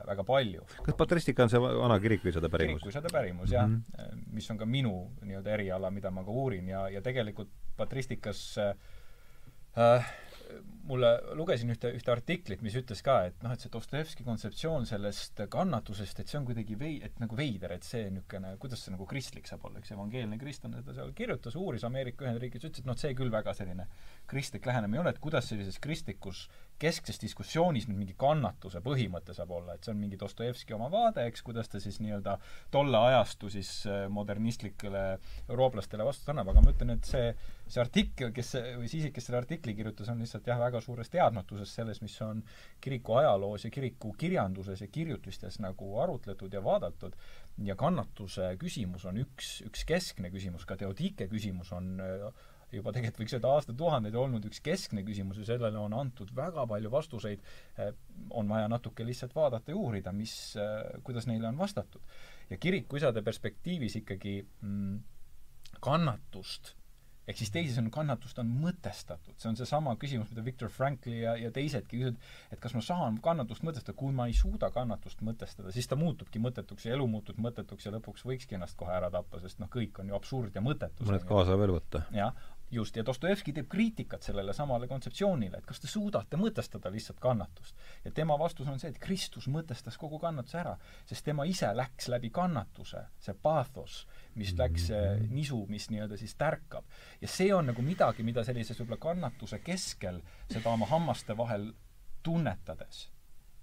väga 0.07 0.23
palju. 0.27 0.63
kas 0.83 0.95
patristika 0.99 1.43
on 1.43 1.49
see 1.49 1.59
vana 1.61 1.95
kirikuisade 2.03 2.49
pärimus? 2.51 2.81
kirikuisade 2.81 3.09
pärimus, 3.13 3.51
jah 3.51 3.67
mm. 3.67 3.83
-hmm. 3.93 4.25
mis 4.33 4.51
on 4.51 4.57
ka 4.57 4.65
minu 4.65 5.11
nii-öelda 5.21 5.53
eriala, 5.53 5.91
mida 5.91 6.11
ma 6.11 6.23
ka 6.23 6.31
uurin 6.31 6.67
ja, 6.67 6.89
ja 6.89 7.01
tegelikult 7.01 7.49
patristikas 7.77 8.57
äh, 8.57 10.15
mulle, 10.89 11.09
lugesin 11.37 11.71
ühte, 11.73 11.89
ühte 11.97 12.11
artiklit, 12.13 12.61
mis 12.65 12.75
ütles 12.77 13.01
ka, 13.05 13.17
et 13.29 13.43
noh, 13.43 13.53
et 13.53 13.63
see 13.63 13.71
Dostojevski 13.73 14.25
kontseptsioon 14.27 14.85
sellest 14.89 15.41
kannatusest, 15.51 16.21
et 16.21 16.31
see 16.31 16.39
on 16.39 16.45
kuidagi 16.47 16.77
vei-, 16.79 16.99
et 17.05 17.17
nagu 17.21 17.37
veider, 17.37 17.73
et 17.75 17.87
see 17.87 18.05
niisugune, 18.13 18.55
kuidas 18.61 18.85
see 18.85 18.93
nagu 18.93 19.07
kristlik 19.09 19.49
saab 19.49 19.65
olla, 19.69 19.81
üks 19.81 19.93
evangeelne 19.95 20.39
kristlane 20.41 20.81
seda 20.81 20.95
seal 20.97 21.13
kirjutas, 21.17 21.57
uuris 21.59 21.85
Ameerika 21.87 22.27
Ühendriikides, 22.27 22.69
ütles, 22.69 22.85
et 22.85 22.89
noh, 22.89 22.97
see 22.99 23.15
küll 23.17 23.33
väga 23.33 23.55
selline 23.57 23.87
kristlik 24.29 24.65
lähenemine 24.69 25.01
ei 25.01 25.05
ole, 25.05 25.15
et 25.15 25.21
kuidas 25.23 25.49
sellises 25.51 25.81
kristlikus 25.83 26.45
keskses 26.81 27.19
diskussioonis 27.21 27.87
nüüd 27.87 27.99
mingi 28.01 28.15
kannatuse 28.19 28.81
põhimõte 28.83 29.35
saab 29.35 29.53
olla, 29.55 29.75
et 29.75 29.85
see 29.85 29.93
on 29.93 29.99
mingi 30.01 30.19
Dostojevski 30.19 30.75
oma 30.75 30.89
vaade, 30.91 31.23
eks, 31.29 31.43
kuidas 31.45 31.69
ta 31.71 31.79
siis 31.83 32.01
nii-öelda 32.03 32.35
tolle 32.73 32.99
ajastu 33.11 33.49
siis 33.53 33.69
äh, 33.87 34.05
modernistlikele 34.11 35.03
eurooplastele 35.49 36.07
vastust 36.07 36.31
annab, 36.33 36.51
aga 36.51 36.63
ma 36.65 36.73
ütlen, 36.75 36.95
et 36.97 37.07
see, 37.07 37.29
see 37.67 37.81
artikkel, 37.83 38.33
kes 38.35 38.53
või 38.79 38.89
see 38.91 39.03
isik, 39.03 39.15
kes 39.15 39.29
selle 39.29 39.39
artikli 39.39 39.75
kirjutas, 39.77 40.11
on 40.11 40.23
lihtsalt 40.23 40.49
jah, 40.51 40.59
väga 40.61 40.81
suures 40.83 41.11
teadmatuses 41.13 41.75
selles, 41.79 42.01
mis 42.03 42.17
on 42.25 42.43
kiriku 42.83 43.19
ajaloos 43.21 43.67
ja 43.67 43.71
kiriku 43.73 44.11
kirjanduses 44.19 44.83
ja 44.83 44.91
kirjutistes 44.91 45.61
nagu 45.63 45.93
arutletud 46.03 46.53
ja 46.53 46.63
vaadatud, 46.65 47.15
ja 47.63 47.77
kannatuse 47.79 48.51
küsimus 48.59 49.07
on 49.07 49.21
üks, 49.23 49.61
üks 49.69 49.87
keskne 49.87 50.31
küsimus, 50.33 50.67
ka 50.67 50.75
Teodike 50.79 51.29
küsimus 51.31 51.71
on 51.75 51.95
juba 52.79 52.93
tegelikult 52.95 53.23
võiks 53.23 53.35
öelda 53.37 53.51
aastatuhandeid 53.55 54.15
olnud 54.19 54.45
üks 54.49 54.61
keskne 54.65 55.03
küsimus 55.07 55.41
ja 55.41 55.47
sellele 55.49 55.81
on 55.81 55.95
antud 55.97 56.31
väga 56.35 56.67
palju 56.69 56.91
vastuseid, 56.93 57.43
on 58.29 58.49
vaja 58.51 58.69
natuke 58.71 59.07
lihtsalt 59.07 59.35
vaadata 59.35 59.73
ja 59.73 59.79
uurida, 59.79 60.13
mis, 60.15 60.35
kuidas 61.03 61.29
neile 61.29 61.49
on 61.51 61.59
vastatud. 61.59 62.01
ja 62.49 62.57
kirikuisade 62.61 63.21
perspektiivis 63.25 63.95
ikkagi 64.03 64.39
mm, 64.61 64.97
kannatust 65.81 66.75
ehk 67.25 67.39
siis 67.39 67.51
teisisõnu, 67.53 67.89
kannatust 67.93 68.37
on 68.41 68.49
mõtestatud, 68.61 69.33
see 69.41 69.49
on 69.49 69.57
seesama 69.57 69.95
küsimus, 70.01 70.29
mida 70.31 70.43
Viktor 70.45 70.69
Frankli 70.73 71.23
ja, 71.23 71.33
ja 71.39 71.49
teisedki 71.53 71.97
küsivad, 71.97 72.19
et 72.53 72.61
kas 72.61 72.75
ma 72.77 72.83
saan 72.85 73.17
kannatust 73.25 73.65
mõtestada, 73.65 73.95
kui 73.97 74.13
ma 74.15 74.27
ei 74.29 74.35
suuda 74.37 74.69
kannatust 74.73 75.23
mõtestada, 75.25 75.73
siis 75.73 75.89
ta 75.89 75.97
muutubki 75.99 76.41
mõttetuks 76.43 76.85
ja 76.85 76.93
elu 76.97 77.07
muutub 77.09 77.39
mõttetuks 77.41 77.87
ja 77.87 77.95
lõpuks 77.95 78.25
võikski 78.29 78.59
ennast 78.59 78.77
kohe 78.77 78.93
ära 78.93 79.09
tappa, 79.13 79.41
sest 79.41 79.61
noh, 79.61 79.71
kõik 79.73 79.97
on 80.03 80.11
ju 80.13 80.17
absurd 80.17 80.57
ja 80.57 80.63
mõttetus. 80.65 81.07
mõned 81.09 81.25
kaasa 81.29 81.57
veel 81.61 81.73
võtta. 81.79 82.05
jah, 82.13 82.45
just, 82.71 82.95
ja 82.95 83.05
Dostojevski 83.05 83.53
teeb 83.53 83.67
kriitikat 83.69 84.25
sellele 84.25 84.53
samale 84.53 84.87
kontseptsioonile, 84.87 85.59
et 85.59 85.67
kas 85.69 85.79
te 85.81 85.89
suudate 85.89 86.37
mõtestada 86.39 86.91
lihtsalt 86.91 87.19
kannatust. 87.21 87.75
ja 88.05 88.11
tema 88.11 88.37
vastus 88.39 88.67
on 88.67 88.79
see, 88.79 88.89
et 88.89 88.99
Kristus 88.99 89.47
mõtestas 89.47 89.97
kogu 90.01 90.19
kannatuse 90.19 90.59
ära, 90.59 90.75
sest 91.05 91.25
tema 91.25 91.45
ise 91.45 91.69
läks 91.75 92.09
läbi 92.09 92.29
kannatuse, 92.33 93.05
see 93.19 93.35
paathos, 93.41 94.05
mis 94.35 94.55
läks 94.57 94.87
see 94.89 95.03
nisu, 95.29 95.65
mis 95.69 95.89
nii-öelda 95.89 96.17
siis 96.17 96.35
tärkab. 96.35 96.85
ja 97.21 97.27
see 97.27 97.53
on 97.53 97.71
nagu 97.71 97.81
midagi, 97.81 98.23
mida 98.23 98.43
sellises 98.43 98.79
võib-olla 98.79 99.01
kannatuse 99.09 99.59
keskel, 99.59 100.21
seda 100.51 100.73
oma 100.73 100.89
hammaste 100.89 101.37
vahel 101.37 101.71
tunnetades, 102.23 103.09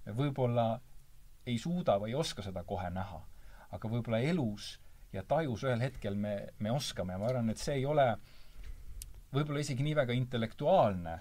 võib-olla 0.07 0.79
ei 1.45 1.57
suuda 1.59 1.97
või 1.99 2.13
ei 2.13 2.15
oska 2.15 2.41
seda 2.41 2.63
kohe 2.63 2.89
näha. 2.89 3.21
aga 3.73 3.89
võib-olla 3.89 4.19
elus 4.21 4.79
ja 5.13 5.23
tajus 5.23 5.63
ühel 5.63 5.81
hetkel 5.81 6.15
me, 6.15 6.53
me 6.59 6.71
oskame 6.71 7.13
ja 7.13 7.19
ma 7.21 7.27
arvan, 7.27 7.49
et 7.49 7.57
see 7.57 7.79
ei 7.79 7.85
ole 7.85 8.05
võib-olla 9.33 9.63
isegi 9.63 9.83
nii 9.83 9.95
väga 9.95 10.13
intellektuaalne 10.13 11.17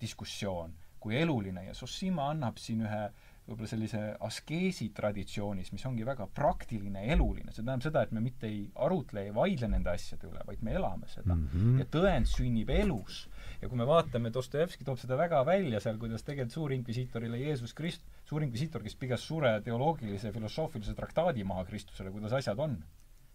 diskussioon 0.00 0.76
kui 1.00 1.16
eluline 1.16 1.64
ja 1.64 1.74
Sossima 1.74 2.28
annab 2.30 2.60
siin 2.60 2.84
ühe 2.84 3.04
võib-olla 3.50 3.68
sellise 3.70 4.00
askeesi 4.22 4.90
traditsioonis, 4.94 5.72
mis 5.74 5.84
ongi 5.88 6.04
väga 6.06 6.26
praktiline, 6.36 7.02
eluline, 7.10 7.50
see 7.50 7.64
tähendab 7.64 7.86
seda, 7.86 8.02
et 8.06 8.12
me 8.14 8.22
mitte 8.22 8.46
ei 8.46 8.60
arutle, 8.84 9.24
ei 9.26 9.32
vaidle 9.34 9.70
nende 9.72 9.90
asjade 9.90 10.28
üle, 10.28 10.44
vaid 10.46 10.62
me 10.66 10.76
elame 10.78 11.08
seda 11.10 11.34
mm. 11.34 11.48
-hmm. 11.54 11.80
ja 11.80 11.88
tõend 11.96 12.30
sünnib 12.30 12.70
elus. 12.70 13.24
ja 13.62 13.68
kui 13.68 13.80
me 13.80 13.86
vaatame, 13.88 14.30
Dostojevski 14.30 14.86
toob 14.86 15.00
seda 15.00 15.18
väga 15.18 15.42
välja 15.46 15.80
seal, 15.80 15.98
kuidas 15.98 16.22
tegelikult 16.22 16.54
suurinkvisiitorile 16.54 17.40
Jeesus 17.40 17.74
Krist-, 17.74 18.06
suurinkvisiitor, 18.28 18.82
kes 18.82 18.96
pidas 18.96 19.26
suure 19.26 19.56
teoloogilise, 19.64 20.32
filosoofilise 20.32 20.94
traktaadi 20.94 21.44
maha 21.44 21.64
Kristusele, 21.64 22.12
kuidas 22.14 22.32
asjad 22.38 22.58
on. 22.58 22.78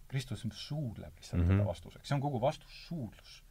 Kristus 0.08 0.46
suudleb 0.52 1.12
lihtsalt 1.18 1.42
mm 1.42 1.48
-hmm. 1.48 1.52
teda 1.52 1.66
vastuseks, 1.66 2.08
see 2.08 2.14
on 2.14 2.22
kogu 2.22 2.40
vastus, 2.40 2.86
suudlus 2.86 3.42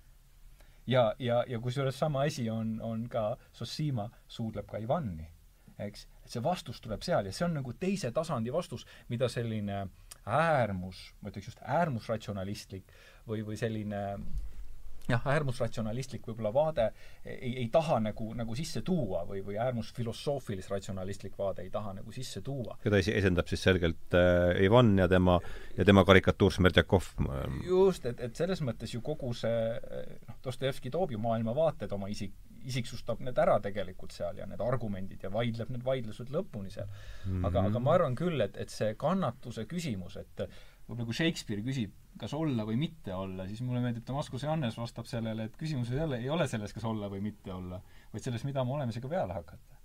ja, 0.88 1.14
ja, 1.20 1.44
ja 1.48 1.60
kusjuures 1.60 2.00
sama 2.00 2.26
asi 2.30 2.50
on, 2.50 2.80
on 2.82 3.08
ka 3.10 3.38
Sossima 3.54 4.10
suudleb 4.28 4.68
ka 4.70 4.82
Ivani, 4.82 5.28
eks. 5.80 6.08
et 6.24 6.32
see 6.32 6.44
vastus 6.44 6.82
tuleb 6.82 7.04
seal 7.06 7.26
ja 7.26 7.34
see 7.36 7.46
on 7.48 7.58
nagu 7.60 7.74
teise 7.80 8.12
tasandi 8.12 8.54
vastus, 8.54 8.86
mida 9.10 9.30
selline 9.30 9.86
äärmus, 10.26 11.02
ma 11.22 11.30
ütleks 11.30 11.52
just 11.52 11.62
äärmusratsionalistlik 11.62 12.94
või, 13.28 13.44
või 13.46 13.58
selline 13.60 14.02
jah, 15.10 15.28
äärmusratsionalistlik 15.36 16.26
võib-olla 16.28 16.52
vaade 16.54 16.88
ei, 17.26 17.52
ei 17.64 17.68
taha 17.74 18.00
nagu, 18.08 18.32
nagu 18.38 18.56
sisse 18.58 18.82
tuua 18.86 19.24
või, 19.30 19.42
või 19.46 19.58
äärmusfilosoofilis-ratsionalistlik 19.62 21.38
vaade 21.38 21.66
ei 21.66 21.70
taha 21.74 21.94
nagu 22.00 22.16
sisse 22.16 22.42
tuua. 22.46 22.78
keda 22.84 23.02
esindab 23.02 23.50
siis 23.52 23.64
selgelt 23.68 24.18
äh, 24.18 24.64
Ivan 24.66 24.96
ja 25.00 25.08
tema, 25.12 25.40
ja 25.78 25.86
tema 25.86 26.06
karikatuur 26.06 26.54
Smerdjakov. 26.54 27.12
just, 27.66 28.06
et, 28.06 28.20
et 28.20 28.36
selles 28.36 28.62
mõttes 28.66 28.94
ju 28.94 29.02
kogu 29.06 29.34
see 29.38 29.62
noh, 30.28 30.42
Dostojevski 30.44 30.92
toob 30.94 31.16
ju 31.16 31.22
maailmavaated 31.22 31.92
oma 31.96 32.10
isik, 32.12 32.34
isiksustab 32.66 33.22
need 33.22 33.38
ära 33.38 33.58
tegelikult 33.64 34.14
seal 34.16 34.38
ja 34.42 34.48
need 34.50 34.62
argumendid 34.64 35.24
ja 35.24 35.32
vaidleb 35.34 35.70
need 35.74 35.84
vaidlused 35.86 36.32
lõpuni 36.34 36.72
seal. 36.74 36.88
aga 36.88 37.30
mm, 37.30 37.44
-hmm. 37.44 37.68
aga 37.68 37.80
ma 37.80 37.94
arvan 37.94 38.16
küll, 38.16 38.42
et, 38.42 38.58
et 38.58 38.70
see 38.70 38.96
kannatuse 38.98 39.66
küsimus, 39.70 40.18
et 40.18 40.48
võib-olla 40.86 41.08
kui 41.10 41.18
Shakespeare 41.18 41.64
küsib, 41.66 41.94
kas 42.20 42.34
olla 42.38 42.66
või 42.68 42.78
mitte 42.80 43.14
olla, 43.16 43.48
siis 43.50 43.62
mulle 43.66 43.82
meeldib 43.84 44.06
Damascuse 44.08 44.46
Johannes 44.48 44.78
vastab 44.78 45.10
sellele, 45.10 45.50
et 45.50 45.56
küsimus 45.60 45.92
ei 45.94 46.04
ole, 46.04 46.22
ei 46.22 46.30
ole 46.32 46.48
selles, 46.52 46.74
kas 46.76 46.86
olla 46.88 47.10
või 47.12 47.24
mitte 47.26 47.54
olla, 47.54 47.82
vaid 48.14 48.26
selles, 48.26 48.46
mida 48.48 48.62
oma 48.62 48.78
olemisega 48.80 49.10
peale 49.12 49.36
hakata. 49.36 49.82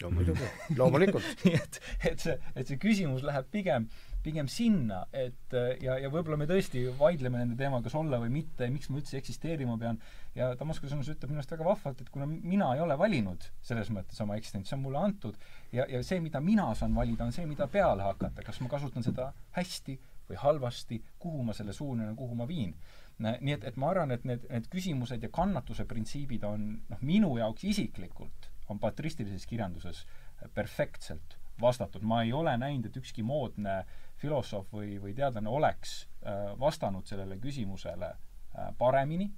no 0.00 0.08
muidugi, 0.16 0.46
loomulikult. 0.78 1.26
Nii 1.44 1.58
et, 1.58 1.80
et 2.08 2.22
see, 2.24 2.38
et 2.56 2.70
see 2.70 2.80
küsimus 2.80 3.20
läheb 3.26 3.50
pigem, 3.52 3.90
pigem 4.24 4.48
sinna, 4.48 5.02
et 5.12 5.56
ja, 5.84 5.98
ja 6.00 6.08
võib-olla 6.08 6.38
me 6.40 6.48
tõesti 6.48 6.86
vaidleme 6.96 7.42
nende 7.42 7.60
teemaga, 7.60 7.84
kas 7.90 7.98
olla 8.00 8.16
või 8.22 8.32
mitte 8.40 8.64
ja 8.64 8.72
miks 8.72 8.88
ma 8.88 8.96
üldse 9.02 9.20
eksisteerima 9.20 9.76
pean, 9.80 10.00
ja 10.32 10.54
Damascuse 10.56 10.94
Johannes 10.94 11.12
ütleb 11.12 11.34
minu 11.34 11.42
arust 11.42 11.52
väga 11.52 11.68
vahvalt, 11.68 12.00
et 12.00 12.08
kuna 12.12 12.24
mina 12.30 12.72
ei 12.74 12.80
ole 12.80 12.96
valinud 13.00 13.44
selles 13.60 13.92
mõttes 13.92 14.24
oma 14.24 14.40
eksistentsi, 14.40 14.72
see 14.72 14.80
on 14.80 14.86
mulle 14.88 15.04
antud, 15.04 15.36
ja, 15.76 15.84
ja 15.84 16.00
see, 16.00 16.24
mida 16.24 16.40
mina 16.40 16.70
saan 16.80 16.96
valida, 16.96 17.28
on 17.28 17.36
see, 17.36 17.44
mida 17.48 17.68
peale 17.68 18.08
hakata, 18.08 18.46
kas 18.46 18.64
ma 18.64 18.72
kasutan 18.72 19.04
seda 19.04 19.34
hästi 19.60 20.00
või 20.30 20.38
halvasti, 20.40 21.02
kuhu 21.18 21.42
ma 21.44 21.56
selle 21.56 21.74
suunan 21.76 22.12
ja 22.12 22.16
kuhu 22.18 22.38
ma 22.38 22.48
viin. 22.48 22.74
nii 23.20 23.52
et, 23.52 23.64
et 23.68 23.76
ma 23.76 23.90
arvan, 23.90 24.14
et 24.14 24.24
need, 24.24 24.46
need 24.48 24.70
küsimused 24.72 25.22
ja 25.22 25.28
kannatuse 25.28 25.84
printsiibid 25.84 26.44
on 26.48 26.70
noh, 26.88 27.02
minu 27.04 27.34
jaoks 27.36 27.66
isiklikult 27.68 28.48
on 28.70 28.78
patristilises 28.80 29.44
kirjanduses 29.46 30.06
perfektselt 30.54 31.36
vastatud, 31.60 32.02
ma 32.02 32.22
ei 32.22 32.32
ole 32.32 32.56
näinud, 32.56 32.88
et 32.88 32.96
ükski 32.96 33.22
moodne 33.26 33.82
filosoof 34.20 34.70
või, 34.72 34.96
või 35.02 35.14
teadlane 35.16 35.50
oleks 35.50 35.96
äh, 36.24 36.52
vastanud 36.60 37.08
sellele 37.08 37.38
küsimusele 37.40 38.10
äh, 38.14 38.70
paremini, 38.78 39.30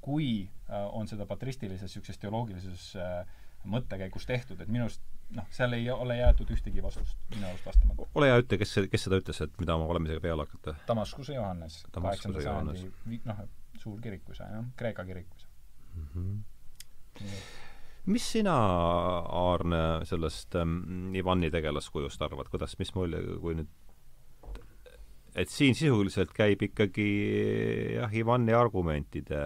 kui 0.00 0.30
äh, 0.46 0.86
on 0.92 1.08
seda 1.10 1.26
patristilises 1.26 1.90
niisuguses 1.90 2.22
teoloogilises 2.22 2.88
mõttekäigus 3.66 4.26
tehtud, 4.28 4.60
et 4.60 4.70
minu 4.70 4.86
arust 4.86 5.02
noh, 5.34 5.46
seal 5.50 5.74
ei 5.76 5.90
ole 5.90 6.18
jäetud 6.20 6.50
ühtegi 6.54 6.82
vastust 6.82 7.18
minu 7.34 7.48
arust 7.48 7.66
vastamata. 7.66 8.08
ole 8.14 8.30
hea, 8.30 8.40
ütle, 8.42 8.58
kes, 8.62 8.74
kes 8.92 9.06
seda 9.08 9.20
ütles, 9.22 9.40
et 9.42 9.60
mida 9.60 9.76
oma 9.78 9.88
olemisega 9.94 10.22
peale 10.22 10.46
hakata? 10.46 10.76
Damaskuse 10.88 11.34
Johannes, 11.34 11.80
kaheksanda 11.94 12.44
sajandi 12.44 13.20
noh, 13.26 13.42
suur 13.80 14.00
kirikuisa, 14.02 14.50
jah, 14.52 14.68
Kreeka 14.76 15.04
kirikuisa 15.04 15.48
mm. 15.94 16.06
-hmm. 16.14 17.32
mis 18.06 18.32
sina, 18.32 18.56
Aarne, 19.42 19.82
sellest 20.04 20.54
ähm, 20.54 21.14
Ivani 21.14 21.50
tegelaskujust 21.50 22.22
arvad, 22.22 22.48
kuidas, 22.52 22.78
mis 22.78 22.94
mulje, 22.94 23.22
kui 23.40 23.58
nüüd 23.58 23.72
et 25.36 25.52
siin 25.52 25.74
sisuliselt 25.76 26.32
käib 26.32 26.62
ikkagi 26.62 27.08
jah, 27.98 28.14
Ivani 28.14 28.54
argumentide 28.56 29.42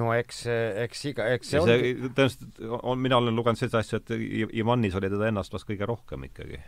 no 0.00 0.12
eks, 0.14 0.44
eks 0.86 1.04
iga, 1.12 1.28
eks 1.34 1.52
see, 1.52 1.60
see 1.60 1.76
ongi 1.76 2.10
tõenäoliselt 2.16 2.64
on, 2.82 2.98
mina 3.02 3.20
olen 3.20 3.36
lugenud 3.36 3.60
seda 3.60 3.82
asja, 3.82 4.00
et 4.00 4.12
Ivanis 4.56 4.96
oli 4.98 5.10
teda 5.12 5.30
ennast 5.30 5.54
vast 5.54 5.68
kõige 5.68 5.88
rohkem 5.88 6.26
ikkagi. 6.28 6.60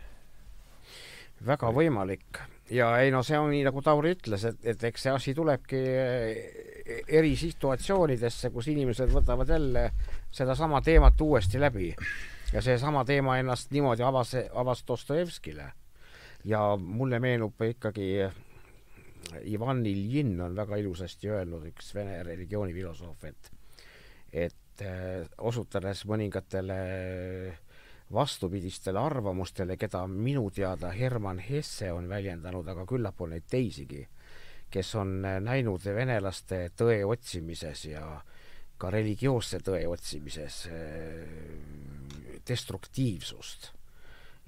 väga 1.45 1.71
võimalik. 1.75 2.41
ja 2.69 2.91
ei 3.03 3.11
no 3.11 3.23
see 3.23 3.39
on 3.39 3.51
nii, 3.53 3.63
nagu 3.67 3.81
Tauri 3.81 4.15
ütles, 4.17 4.45
et, 4.45 4.59
et 4.63 4.83
eks 4.91 5.07
see 5.07 5.13
asi 5.13 5.35
tulebki 5.37 5.83
erisituatsioonidesse, 7.07 8.49
kus 8.49 8.67
inimesed 8.71 9.11
võtavad 9.13 9.49
jälle 9.49 9.89
sedasama 10.31 10.81
teemat 10.81 11.21
uuesti 11.21 11.59
läbi. 11.59 11.95
ja 12.53 12.61
seesama 12.61 13.05
teema 13.05 13.37
ennast 13.37 13.71
niimoodi 13.71 14.03
avas, 14.03 14.35
avas 14.53 14.83
Dostojevskile. 14.87 15.71
ja 16.45 16.77
mulle 16.77 17.19
meenub 17.19 17.61
ikkagi 17.61 18.29
Ivan 19.45 19.85
Iljin 19.85 20.41
on 20.41 20.55
väga 20.57 20.77
ilusasti 20.81 21.29
öelnud, 21.29 21.65
üks 21.71 21.93
vene 21.95 22.21
religioonifilosoof, 22.23 23.23
et 23.29 23.51
et 24.29 24.83
äh, 24.85 25.25
osutades 25.37 26.03
mõningatele 26.05 26.75
vastupidistele 28.13 28.99
arvamustele, 28.99 29.77
keda 29.77 30.03
minu 30.07 30.49
teada 30.53 30.91
Hermann 30.93 31.41
Hesse 31.41 31.91
on 31.93 32.09
väljendanud, 32.09 32.67
aga 32.67 32.85
küllap 32.89 33.21
on 33.21 33.33
neid 33.33 33.47
teisigi, 33.49 34.03
kes 34.69 34.93
on 35.01 35.21
näinud 35.21 35.85
venelaste 35.85 36.69
tõe 36.77 37.01
otsimises 37.05 37.85
ja 37.89 38.05
ka 38.79 38.91
religioosse 38.93 39.59
tõe 39.65 39.81
otsimises 39.89 40.61
äh, 40.69 42.39
destruktiivsust 42.47 43.73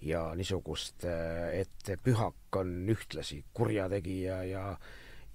ja 0.01 0.23
niisugust, 0.35 1.05
et 1.05 1.91
pühak 2.03 2.57
on 2.57 2.73
ühtlasi 2.89 3.43
kurjategija 3.53 4.43
ja 4.49 4.65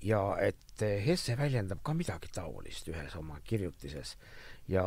ja 0.05 0.21
et 0.45 0.83
Hesse 1.07 1.37
väljendab 1.39 1.81
ka 1.83 1.95
midagi 1.97 2.29
taolist 2.35 2.89
ühes 2.93 3.15
oma 3.17 3.39
kirjutises 3.45 4.17
ja 4.69 4.85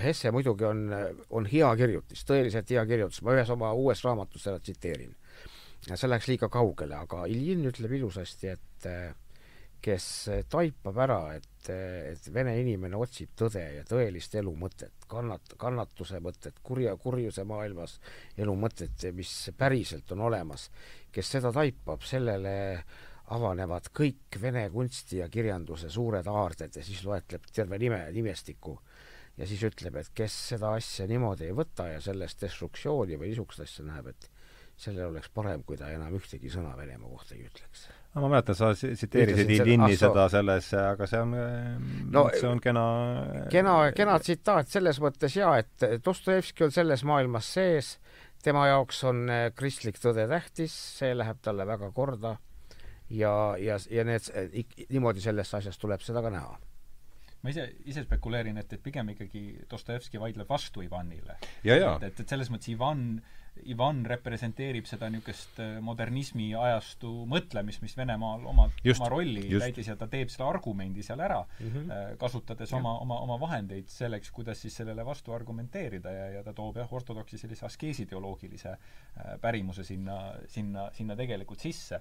Hesse 0.00 0.30
muidugi 0.32 0.64
on, 0.64 0.88
on 1.30 1.46
hea 1.48 1.70
kirjutis, 1.76 2.24
tõeliselt 2.28 2.70
hea 2.70 2.84
kirjutis, 2.88 3.22
ma 3.24 3.34
ühes 3.36 3.50
oma 3.52 3.72
uues 3.76 4.04
raamatus 4.04 4.46
seda 4.46 4.60
tsiteerin. 4.60 5.14
see 5.84 6.08
läks 6.08 6.28
liiga 6.28 6.48
kaugele, 6.48 6.96
aga 6.96 7.26
Iljin 7.28 7.66
ütleb 7.68 7.92
ilusasti, 7.98 8.54
et 8.54 8.88
kes 9.84 10.06
taipab 10.48 11.00
ära, 11.04 11.20
et, 11.36 11.48
et 11.72 12.28
vene 12.34 12.54
inimene 12.60 12.98
otsib 12.98 13.32
tõde 13.38 13.62
ja 13.76 13.84
tõelist 13.88 14.34
elu 14.40 14.52
mõtet, 14.58 15.06
kannat-, 15.10 15.56
kannatuse 15.60 16.20
mõtet, 16.24 16.60
kurja, 16.62 16.96
kurjuse 17.00 17.44
maailmas 17.48 17.98
elu 18.36 18.54
mõtet, 18.58 19.08
mis 19.14 19.32
päriselt 19.58 20.12
on 20.12 20.26
olemas, 20.28 20.68
kes 21.14 21.34
seda 21.36 21.52
taipab, 21.54 22.04
sellele 22.04 22.54
avanevad 23.34 23.88
kõik 23.96 24.36
vene 24.40 24.66
kunsti 24.72 25.22
ja 25.22 25.30
kirjanduse 25.32 25.88
suured 25.90 26.26
aarded 26.28 26.76
ja 26.76 26.84
siis 26.84 27.00
loetleb 27.06 27.46
terve 27.52 27.78
nime, 27.80 28.02
nimestiku 28.12 28.76
ja 29.38 29.48
siis 29.48 29.64
ütleb, 29.66 29.96
et 29.96 30.12
kes 30.14 30.36
seda 30.52 30.74
asja 30.76 31.08
niimoodi 31.10 31.48
ei 31.48 31.56
võta 31.56 31.88
ja 31.90 32.00
sellest 32.04 32.44
destruktsiooni 32.44 33.18
või 33.18 33.32
niisugust 33.32 33.64
asja 33.64 33.86
näeb, 33.88 34.12
et 34.12 34.28
sellel 34.76 35.10
oleks 35.10 35.30
parem, 35.34 35.64
kui 35.64 35.78
ta 35.80 35.90
enam 35.94 36.14
ühtegi 36.18 36.52
sõna 36.52 36.76
Venemaa 36.78 37.10
kohta 37.10 37.36
ei 37.36 37.46
ütleks. 37.48 37.88
No 38.14 38.22
ma 38.22 38.30
mäletan, 38.36 38.56
sa 38.58 38.70
tsiteerisid 38.74 39.50
Iljini 39.56 39.96
seda 39.98 40.28
selles, 40.32 40.70
aga 40.78 41.08
see 41.10 41.22
on 41.24 41.34
no, 42.14 42.26
see 42.34 42.48
on 42.48 42.62
kena 42.62 42.84
kena, 43.52 43.76
kena 43.96 44.18
tsitaat 44.22 44.70
selles 44.70 45.00
mõttes 45.02 45.38
jaa, 45.38 45.56
et 45.62 45.86
Dostojevski 46.04 46.68
on 46.68 46.74
selles 46.74 47.04
maailmas 47.08 47.52
sees, 47.56 47.94
tema 48.44 48.68
jaoks 48.70 49.02
on 49.10 49.24
eh, 49.32 49.46
kristlik 49.56 49.98
tõde 50.02 50.28
tähtis, 50.30 50.74
see 51.00 51.14
läheb 51.16 51.40
talle 51.42 51.66
väga 51.68 51.90
korda 51.96 52.36
ja, 53.10 53.34
ja, 53.60 53.80
ja 53.90 54.06
need, 54.06 54.30
niimoodi 54.88 55.24
sellest 55.24 55.58
asjast 55.60 55.82
tuleb 55.82 56.04
seda 56.04 56.22
ka 56.24 56.32
näha 56.34 56.54
ma 57.44 57.52
ise, 57.52 57.66
ise 57.84 58.06
spekuleerin, 58.06 58.56
et, 58.60 58.72
et 58.72 58.82
pigem 58.82 59.10
ikkagi 59.12 59.44
Dostojevski 59.70 60.20
vaidleb 60.20 60.48
vastu 60.48 60.84
Ivanile. 60.84 61.36
et, 62.00 62.06
et, 62.08 62.22
et 62.22 62.30
selles 62.30 62.48
mõttes 62.52 62.72
Ivan, 62.72 63.18
Ivan 63.70 64.02
representeerib 64.08 64.88
seda 64.88 65.08
niisugust 65.12 65.60
äh, 65.62 65.76
modernismi 65.84 66.48
ajastu 66.58 67.10
mõtlemist, 67.30 67.84
mis 67.84 67.94
Venemaal 67.96 68.42
oma, 68.50 68.66
oma 68.94 69.08
rolli 69.12 69.44
just. 69.46 69.62
täitis 69.62 69.88
ja 69.92 69.96
ta 70.00 70.08
teeb 70.10 70.32
selle 70.32 70.48
argumendi 70.50 71.04
seal 71.06 71.22
ära 71.22 71.40
mm, 71.44 71.70
-hmm. 71.70 72.18
kasutades 72.20 72.74
ja. 72.74 72.80
oma, 72.80 72.96
oma, 73.04 73.20
oma 73.28 73.38
vahendeid 73.40 73.88
selleks, 73.88 74.30
kuidas 74.34 74.60
siis 74.60 74.76
sellele 74.76 75.06
vastu 75.06 75.32
argumenteerida 75.32 76.12
ja, 76.12 76.28
ja 76.38 76.44
ta 76.44 76.52
toob 76.52 76.76
jah, 76.82 76.92
ortodoksi 76.92 77.38
sellise 77.38 77.66
askeesideoloogilise 77.66 78.70
äh, 78.70 79.34
pärimuse 79.40 79.84
sinna, 79.84 80.34
sinna, 80.48 80.90
sinna 80.92 81.16
tegelikult 81.16 81.60
sisse 81.60 82.00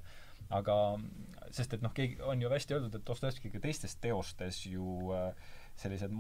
aga 0.51 0.77
sest 1.53 1.77
et 1.77 1.83
noh, 1.85 1.93
keegi, 1.95 2.17
on 2.25 2.41
ju 2.41 2.49
hästi 2.51 2.75
öeldud, 2.75 2.95
et 2.97 3.05
Dostojevski 3.07 3.51
ka 3.53 3.61
teistes 3.63 3.95
teostes 4.01 4.63
ju 4.65 5.13
äh, 5.15 5.51
sellised 5.79 6.11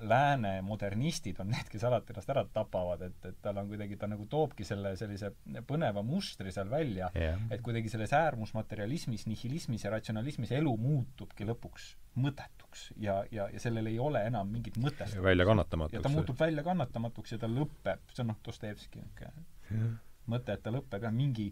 lääne 0.00 0.52
modernistid 0.64 1.40
on 1.42 1.50
need, 1.52 1.68
kes 1.68 1.82
alati 1.84 2.14
ennast 2.14 2.30
ära 2.32 2.44
tapavad, 2.54 3.02
et, 3.04 3.18
et 3.28 3.38
tal 3.42 3.58
on 3.60 3.68
kuidagi, 3.68 3.98
ta 4.00 4.08
nagu 4.08 4.24
toobki 4.30 4.64
selle 4.64 4.94
sellise 4.96 5.32
põneva 5.68 6.02
mustri 6.06 6.52
seal 6.54 6.70
välja 6.70 7.10
yeah., 7.18 7.40
et 7.52 7.60
kuidagi 7.64 7.92
selles 7.92 8.14
äärmusmaterialismis, 8.16 9.26
nihilismis 9.28 9.84
ja 9.84 9.92
ratsionalismis 9.92 10.54
elu 10.56 10.72
muutubki 10.80 11.48
lõpuks 11.48 11.90
mõttetuks 12.20 12.90
ja, 13.02 13.20
ja, 13.34 13.48
ja 13.52 13.62
sellel 13.62 13.90
ei 13.90 13.98
ole 14.02 14.22
enam 14.26 14.48
mingit 14.50 14.78
mõtestust. 14.80 15.22
väljakannatamatuks. 15.24 15.98
ja 15.98 16.04
ta 16.06 16.12
muutub 16.14 16.38
väljakannatamatuks 16.40 17.36
ja 17.36 17.42
ta 17.42 17.50
lõpeb, 17.50 18.06
see 18.14 18.24
on 18.24 18.32
noh, 18.32 18.40
Dostojevski 18.46 19.02
niisugune 19.04 19.98
mõte, 20.30 20.54
et 20.54 20.62
ta 20.62 20.72
lõpeb 20.74 21.04
jah, 21.06 21.14
mingi 21.14 21.50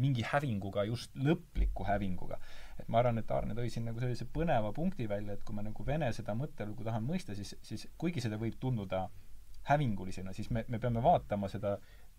mingi 0.00 0.24
hävinguga, 0.26 0.84
just 0.88 1.14
lõpliku 1.16 1.86
hävinguga. 1.88 2.40
et 2.80 2.88
ma 2.88 3.00
arvan, 3.02 3.20
et 3.20 3.30
Aarne 3.30 3.54
tõi 3.54 3.70
siin 3.72 3.84
nagu 3.84 4.00
sellise 4.00 4.26
põneva 4.32 4.72
punkti 4.76 5.08
välja, 5.08 5.36
et 5.36 5.42
kui 5.44 5.56
me 5.56 5.64
nagu 5.66 5.86
Vene 5.86 6.12
seda 6.16 6.34
mõttelugu 6.34 6.86
tahame 6.86 7.12
mõista, 7.12 7.36
siis, 7.36 7.54
siis 7.62 7.88
kuigi 8.00 8.22
seda 8.24 8.38
võib 8.40 8.56
tunduda 8.60 9.08
hävingulisena, 9.68 10.32
siis 10.32 10.48
me, 10.50 10.64
me 10.68 10.80
peame 10.80 11.02
vaatama 11.04 11.50
seda, 11.52 11.74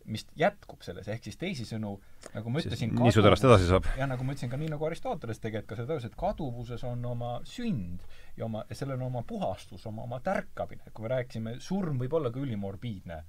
mis 0.05 0.23
jätkub 0.37 0.81
selles, 0.85 1.09
ehk 1.09 1.25
siis 1.25 1.37
teisisõnu, 1.41 1.95
nagu 2.35 2.53
ma 2.53 2.61
ütlesin 2.61 2.93
nii 2.93 3.13
su 3.13 3.25
pärast 3.25 3.45
edasi 3.45 3.67
saab. 3.69 3.89
jah, 3.97 4.09
nagu 4.09 4.25
ma 4.25 4.35
ütlesin 4.35 4.53
ka 4.53 4.61
nii, 4.61 4.69
nagu 4.73 4.87
Aristoteles 4.87 5.41
tegelikult 5.41 5.73
ka 5.73 5.81
seda 5.81 5.97
ütles, 5.97 6.07
et 6.09 6.17
kaduvuses 6.21 6.85
on 6.89 7.05
oma 7.09 7.35
sünd 7.49 8.05
ja 8.37 8.47
oma, 8.47 8.63
sellel 8.71 8.99
on 8.99 9.09
oma 9.09 9.25
puhastus, 9.27 9.85
oma, 9.89 10.05
oma 10.09 10.21
tärkamine. 10.25 10.93
kui 10.93 11.05
me 11.05 11.13
rääkisime, 11.15 11.57
surm 11.61 12.01
võib 12.01 12.17
olla 12.17 12.33
ka 12.33 12.41
ülimorbiidne 12.41 13.21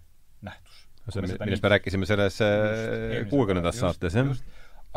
nähtus 0.49 0.87
see, 1.11 1.39
millest 1.45 1.65
me 1.65 1.73
rääkisime 1.75 2.07
selles 2.07 2.39
äh, 2.45 3.23
kuuekümnendas 3.31 3.81
saates, 3.83 4.15
jah? 4.15 4.31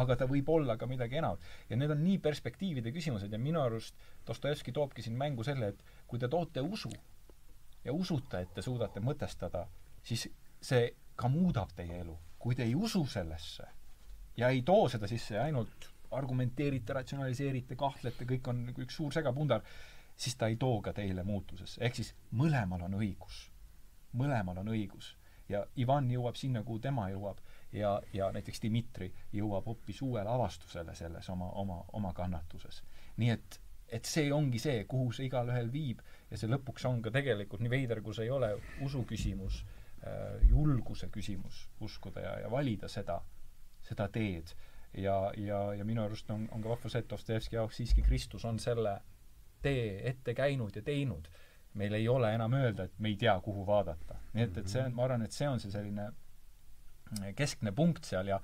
aga 0.02 0.18
ta 0.19 0.27
võib 0.30 0.49
olla 0.52 0.76
ka 0.77 0.88
midagi 0.90 1.19
enamat. 1.22 1.40
ja 1.69 1.80
need 1.80 1.91
on 1.91 2.03
nii 2.03 2.19
perspektiivide 2.23 2.91
küsimused 2.95 3.32
ja 3.32 3.40
minu 3.40 3.61
arust 3.64 3.95
Dostojevski 4.27 4.73
toobki 4.76 5.06
siin 5.06 5.18
mängu 5.18 5.44
selle, 5.45 5.72
et 5.73 5.84
kui 6.07 6.19
te 6.19 6.27
toote 6.32 6.61
usu 6.61 6.91
ja 7.86 7.94
usute, 7.94 8.41
et 8.41 8.53
te 8.53 8.61
suudate 8.65 8.99
mõtestada, 8.99 9.65
siis 10.03 10.27
see 10.61 10.88
ka 11.15 11.30
muudab 11.32 11.73
teie 11.76 12.02
elu. 12.02 12.18
kui 12.40 12.56
te 12.56 12.64
ei 12.64 12.76
usu 12.76 13.06
sellesse 13.10 13.65
ja 14.38 14.49
ei 14.53 14.61
too 14.61 14.90
seda 14.90 15.07
sisse 15.07 15.36
ja 15.36 15.44
ainult 15.48 15.90
argumenteerite, 16.15 16.94
ratsionaliseerite, 16.94 17.76
kahtlete, 17.76 18.27
kõik 18.30 18.48
on 18.48 18.65
nagu 18.68 18.84
üks 18.86 18.95
suur 18.95 19.14
segapundar, 19.14 19.64
siis 20.15 20.38
ta 20.38 20.48
ei 20.48 20.56
too 20.56 20.82
ka 20.82 20.94
teile 20.94 21.23
muutusesse. 21.23 21.82
ehk 21.82 21.95
siis 21.95 22.14
mõlemal 22.32 22.86
on 22.86 22.99
õigus. 22.99 23.49
mõlemal 24.14 24.61
on 24.61 24.76
õigus 24.76 25.15
ja 25.49 25.65
Ivan 25.77 26.09
jõuab 26.11 26.38
sinna, 26.39 26.63
kuhu 26.63 26.80
tema 26.80 27.09
jõuab 27.11 27.39
ja, 27.76 27.99
ja 28.13 28.31
näiteks 28.34 28.61
Dmitri 28.63 29.11
jõuab 29.34 29.67
hoopis 29.69 30.01
uuele 30.01 30.30
avastusele 30.30 30.95
selles 30.95 31.30
oma, 31.30 31.49
oma, 31.61 31.84
oma 31.93 32.13
kannatuses. 32.13 32.81
nii 33.17 33.30
et, 33.30 33.59
et 33.88 34.05
see 34.05 34.31
ongi 34.34 34.59
see, 34.59 34.84
kuhu 34.89 35.11
see 35.11 35.30
igalühel 35.30 35.72
viib 35.72 36.01
ja 36.31 36.38
see 36.38 36.49
lõpuks 36.49 36.88
on 36.89 37.01
ka 37.01 37.13
tegelikult, 37.13 37.61
nii 37.61 37.73
veider 37.73 38.01
kui 38.01 38.15
see 38.17 38.27
ei 38.27 38.34
ole, 38.34 38.53
usu 38.85 39.03
küsimus 39.05 39.61
äh,, 40.03 40.41
julguse 40.49 41.09
küsimus 41.13 41.67
uskuda 41.80 42.26
ja, 42.26 42.38
ja 42.45 42.51
valida 42.51 42.89
seda, 42.91 43.22
seda 43.84 44.07
teed. 44.07 44.55
ja, 44.93 45.31
ja, 45.38 45.73
ja 45.73 45.85
minu 45.85 46.03
arust 46.03 46.30
on, 46.31 46.47
on 46.51 46.61
ka 46.63 46.69
vahva 46.69 46.89
see, 46.89 47.03
et 47.03 47.09
Dostojevski 47.09 47.55
jaoks 47.55 47.77
siiski 47.81 48.01
Kristus 48.01 48.45
on 48.45 48.59
selle 48.59 48.99
tee 49.61 50.01
ette 50.09 50.34
käinud 50.34 50.76
ja 50.76 50.81
teinud 50.81 51.27
meil 51.76 51.93
ei 51.97 52.07
ole 52.07 52.34
enam 52.35 52.53
öelda, 52.56 52.85
et 52.88 52.99
me 52.99 53.11
ei 53.11 53.18
tea, 53.19 53.34
kuhu 53.43 53.65
vaadata. 53.68 54.19
nii 54.34 54.43
et, 54.47 54.57
et 54.57 54.72
see 54.72 54.84
on, 54.84 54.93
ma 54.95 55.07
arvan, 55.07 55.26
et 55.26 55.35
see 55.35 55.47
on 55.49 55.60
see 55.60 55.73
selline 55.73 56.10
keskne 57.35 57.72
punkt 57.76 58.07
seal 58.07 58.31
ja 58.31 58.39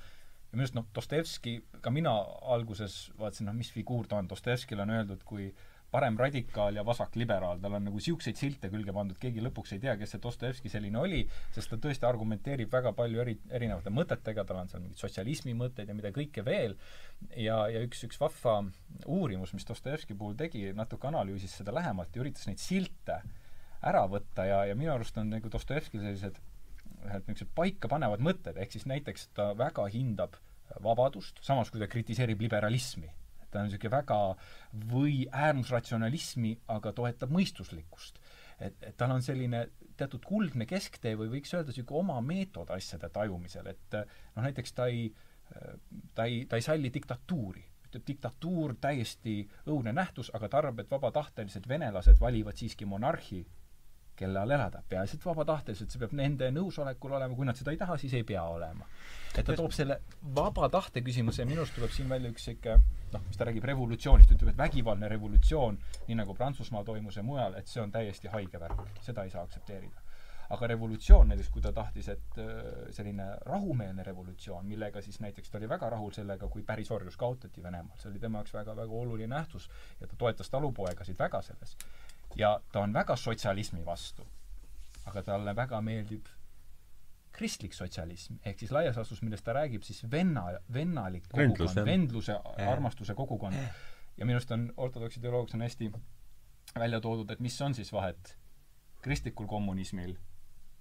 ja 0.52 0.58
minu 0.58 0.66
arust 0.66 0.76
noh, 0.76 0.88
Dostojevski, 0.96 1.54
ka 1.82 1.92
mina 1.96 2.12
alguses 2.54 3.06
vaatasin, 3.20 3.48
noh, 3.48 3.56
mis 3.56 3.70
figuur 3.72 4.08
ta 4.08 4.18
on, 4.20 4.28
Dostojevskil 4.28 4.84
on 4.84 4.90
öeldud 4.92 5.22
kui 5.24 5.46
äh, 5.48 5.71
paremradikaal 5.92 6.78
ja 6.80 6.86
vasakliberaal, 6.88 7.60
tal 7.60 7.76
on 7.76 7.84
nagu 7.88 8.00
niisuguseid 8.00 8.40
silte 8.40 8.70
külge 8.72 8.94
pandud, 8.96 9.18
keegi 9.20 9.44
lõpuks 9.44 9.74
ei 9.76 9.82
tea, 9.84 9.98
kes 10.00 10.16
see 10.16 10.24
Dostojevski 10.24 10.72
selline 10.72 11.00
oli, 11.02 11.20
sest 11.52 11.74
ta 11.74 11.80
tõesti 11.84 12.08
argumenteerib 12.08 12.72
väga 12.72 12.94
palju 12.96 13.24
eri, 13.26 13.36
erinevate 13.52 13.92
mõtetega, 13.94 14.46
tal 14.48 14.62
on 14.62 14.72
seal 14.72 14.86
mingid 14.86 15.02
sotsialismi 15.04 15.56
mõtted 15.60 15.92
ja 15.92 15.98
mida 15.98 16.14
kõike 16.16 16.46
veel, 16.48 16.78
ja, 17.36 17.60
ja 17.74 17.84
üks, 17.84 18.06
üks 18.08 18.22
vahva 18.22 18.62
uurimus, 19.06 19.52
mis 19.58 19.68
Dostojevski 19.68 20.16
puhul 20.16 20.40
tegi, 20.40 20.70
natuke 20.78 21.12
analüüsis 21.12 21.60
seda 21.60 21.76
lähemalt 21.76 22.16
ja 22.16 22.24
üritas 22.24 22.48
neid 22.48 22.64
silte 22.64 23.20
ära 23.82 24.06
võtta 24.08 24.48
ja, 24.48 24.64
ja 24.70 24.78
minu 24.80 24.96
arust 24.96 25.20
on 25.20 25.34
nagu 25.36 25.52
Dostojevskil 25.52 26.06
sellised 26.06 26.40
ühed 27.02 27.26
niisugused 27.28 27.56
paikapanevad 27.58 28.22
mõtted, 28.24 28.60
ehk 28.62 28.78
siis 28.78 28.88
näiteks 28.88 29.32
ta 29.36 29.52
väga 29.58 29.88
hindab 29.92 30.38
vabadust, 30.86 31.42
samas 31.44 31.72
kui 31.74 31.82
ta 31.82 31.90
kritiseerib 31.92 32.40
liberalismi 32.46 33.10
ta 33.52 33.62
on 33.62 33.70
niisugune 33.70 33.94
väga 33.94 34.20
või 34.92 35.26
äärmusratsionalismi, 35.32 36.56
aga 36.76 36.94
toetab 36.98 37.34
mõistuslikkust. 37.36 38.22
et, 38.60 38.78
et 38.82 38.98
tal 38.98 39.12
on 39.12 39.22
selline 39.26 39.66
teatud 39.98 40.24
kuldne 40.26 40.66
kesktee 40.66 41.16
või 41.18 41.32
võiks 41.38 41.54
öelda 41.54 41.74
niisugune 41.74 42.00
oma 42.00 42.22
meetod 42.22 42.70
asjade 42.74 43.10
tajumisel, 43.10 43.68
et 43.68 43.98
noh, 43.98 44.44
näiteks 44.44 44.74
ta 44.78 44.88
ei, 44.88 45.10
ta 46.16 46.26
ei, 46.26 46.46
ta 46.46 46.60
ei 46.60 46.66
salli 46.66 46.94
diktatuuri 46.94 47.66
ütleb, 47.92 48.06
diktatuur 48.08 48.76
täiesti 48.80 49.42
õudne 49.68 49.94
nähtus, 49.94 50.32
aga 50.34 50.48
ta 50.48 50.62
arvab, 50.62 50.80
et 50.80 50.92
vabatahtelised 50.92 51.68
venelased 51.68 52.20
valivad 52.22 52.56
siiski 52.56 52.86
monarhi 52.86 53.44
kelle 54.16 54.40
all 54.40 54.54
elada, 54.54 54.84
peaasi, 54.88 55.18
et 55.18 55.26
vabatahteliselt, 55.26 55.90
see 55.92 56.02
peab 56.02 56.14
nende 56.14 56.52
nõusolekul 56.54 57.16
olema, 57.18 57.36
kui 57.36 57.48
nad 57.48 57.58
seda 57.58 57.74
ei 57.74 57.80
taha, 57.80 57.98
siis 57.98 58.14
ei 58.14 58.26
pea 58.28 58.44
olema. 58.44 58.86
et 59.36 59.46
ta 59.48 59.56
toob 59.58 59.74
selle 59.74 60.02
vaba 60.36 60.70
tahte 60.70 61.02
küsimuse 61.02 61.42
ja 61.42 61.48
minu 61.50 61.64
arust 61.64 61.76
tuleb 61.78 61.94
siin 61.96 62.10
välja 62.12 62.30
üks 62.30 62.46
sihuke 62.46 62.78
noh, 63.14 63.24
mis 63.28 63.40
ta 63.40 63.48
räägib 63.48 63.66
revolutsioonist, 63.70 64.32
ütleb, 64.36 64.54
et 64.54 64.62
vägivaldne 64.62 65.10
revolutsioon, 65.12 65.78
nii 66.08 66.18
nagu 66.20 66.36
Prantsusmaal 66.38 66.86
toimus 66.88 67.18
ja 67.20 67.24
mujal, 67.26 67.58
et 67.60 67.68
see 67.72 67.82
on 67.84 67.92
täiesti 67.92 68.32
haige 68.32 68.60
värk, 68.62 68.82
seda 69.06 69.26
ei 69.26 69.34
saa 69.34 69.44
aktsepteerida. 69.48 70.08
aga 70.52 70.68
revolutsioon 70.68 71.30
näiteks, 71.32 71.50
kui 71.50 71.62
ta 71.64 71.72
tahtis, 71.72 72.10
et 72.12 72.40
äh, 72.44 72.48
selline 72.92 73.24
rahumeelne 73.48 74.04
revolutsioon, 74.04 74.66
millega 74.68 75.02
siis 75.02 75.22
näiteks 75.24 75.50
ta 75.50 75.58
oli 75.58 75.70
väga 75.70 75.90
rahul 75.90 76.12
sellega, 76.12 76.50
kui 76.52 76.64
pärisorjus 76.68 77.16
kaotati 77.18 77.64
Venemaal, 77.64 77.96
see 77.98 78.10
oli 78.10 78.20
tema 78.20 78.42
jaoks 78.42 78.54
väga-väga 78.58 79.00
oluline 79.04 79.32
nähtus 79.32 79.70
ja 80.02 80.08
ta 80.08 80.20
toetas 80.20 80.50
talupoegasid 80.50 81.20
väga 81.20 81.42
selles. 81.42 81.78
ja 82.36 82.60
ta 82.72 82.80
on 82.80 82.94
väga 82.94 83.16
sotsialismi 83.16 83.86
vastu. 83.86 84.28
aga 85.06 85.24
talle 85.24 85.56
väga 85.56 85.82
meeldib 85.82 86.28
kristlik 87.42 87.74
sotsialism, 87.74 88.38
ehk 88.46 88.60
siis 88.62 88.72
laias 88.76 88.98
laastus, 89.00 89.22
millest 89.26 89.46
ta 89.48 89.56
räägib, 89.58 89.86
siis 89.86 90.04
venna, 90.12 90.44
vennalik 90.74 91.26
kogukond, 91.32 91.80
vendluse, 91.88 92.36
armastuse 92.68 93.16
kogukond. 93.18 93.58
ja 94.18 94.28
minu 94.28 94.38
arust 94.38 94.52
on 94.54 94.68
ortodoksi 94.78 95.22
teoloogias 95.24 95.56
on 95.58 95.66
hästi 95.66 95.92
välja 96.78 97.00
toodud, 97.02 97.32
et 97.34 97.40
mis 97.40 97.56
on 97.62 97.74
siis 97.74 97.90
vahet 97.94 98.36
kristlikul 99.02 99.48
kommunismil 99.48 100.14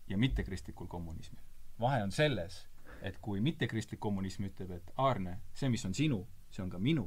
ja 0.08 0.18
mittekristlikul 0.18 0.86
kommunismil. 0.86 1.40
vahe 1.80 2.02
on 2.02 2.12
selles, 2.12 2.66
et 3.02 3.16
kui 3.18 3.40
mittekristlik 3.40 4.00
kommunism 4.00 4.44
ütleb, 4.50 4.74
et 4.76 4.92
Aarne, 4.96 5.38
see, 5.54 5.70
mis 5.72 5.84
on 5.88 5.94
sinu, 5.94 6.26
see 6.50 6.62
on 6.62 6.70
ka 6.70 6.78
minu, 6.78 7.06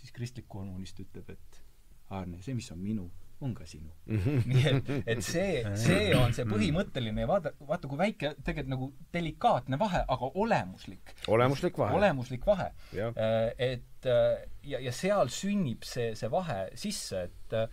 siis 0.00 0.12
kristlik 0.12 0.48
kommunist 0.48 1.00
ütleb, 1.00 1.28
et 1.30 1.62
Aarne, 2.10 2.40
see, 2.42 2.54
mis 2.54 2.70
on 2.72 2.80
minu, 2.80 3.10
on 3.42 3.54
ka 3.58 3.66
sinu 3.68 3.90
nii 4.06 4.64
et, 4.70 4.90
et 5.14 5.22
see, 5.24 5.62
see 5.78 6.10
on 6.18 6.34
see 6.34 6.46
põhimõtteline 6.48 7.24
ja 7.24 7.28
vaata, 7.30 7.52
vaata 7.68 7.90
kui 7.90 8.00
väike, 8.00 8.34
tegelikult 8.44 8.72
nagu 8.72 8.90
delikaatne 9.14 9.78
vahe, 9.80 10.02
aga 10.14 10.30
olemuslik. 10.42 11.14
olemuslik 11.28 11.78
vahe. 11.78 11.96
olemuslik 11.98 12.46
vahe. 12.46 12.68
Äh, 12.96 13.48
et 13.58 14.10
äh, 14.10 14.44
ja, 14.66 14.82
ja 14.82 14.92
seal 14.94 15.32
sünnib 15.32 15.86
see, 15.88 16.12
see 16.18 16.30
vahe 16.32 16.64
sisse, 16.78 17.26
et 17.28 17.56
äh, 17.56 17.66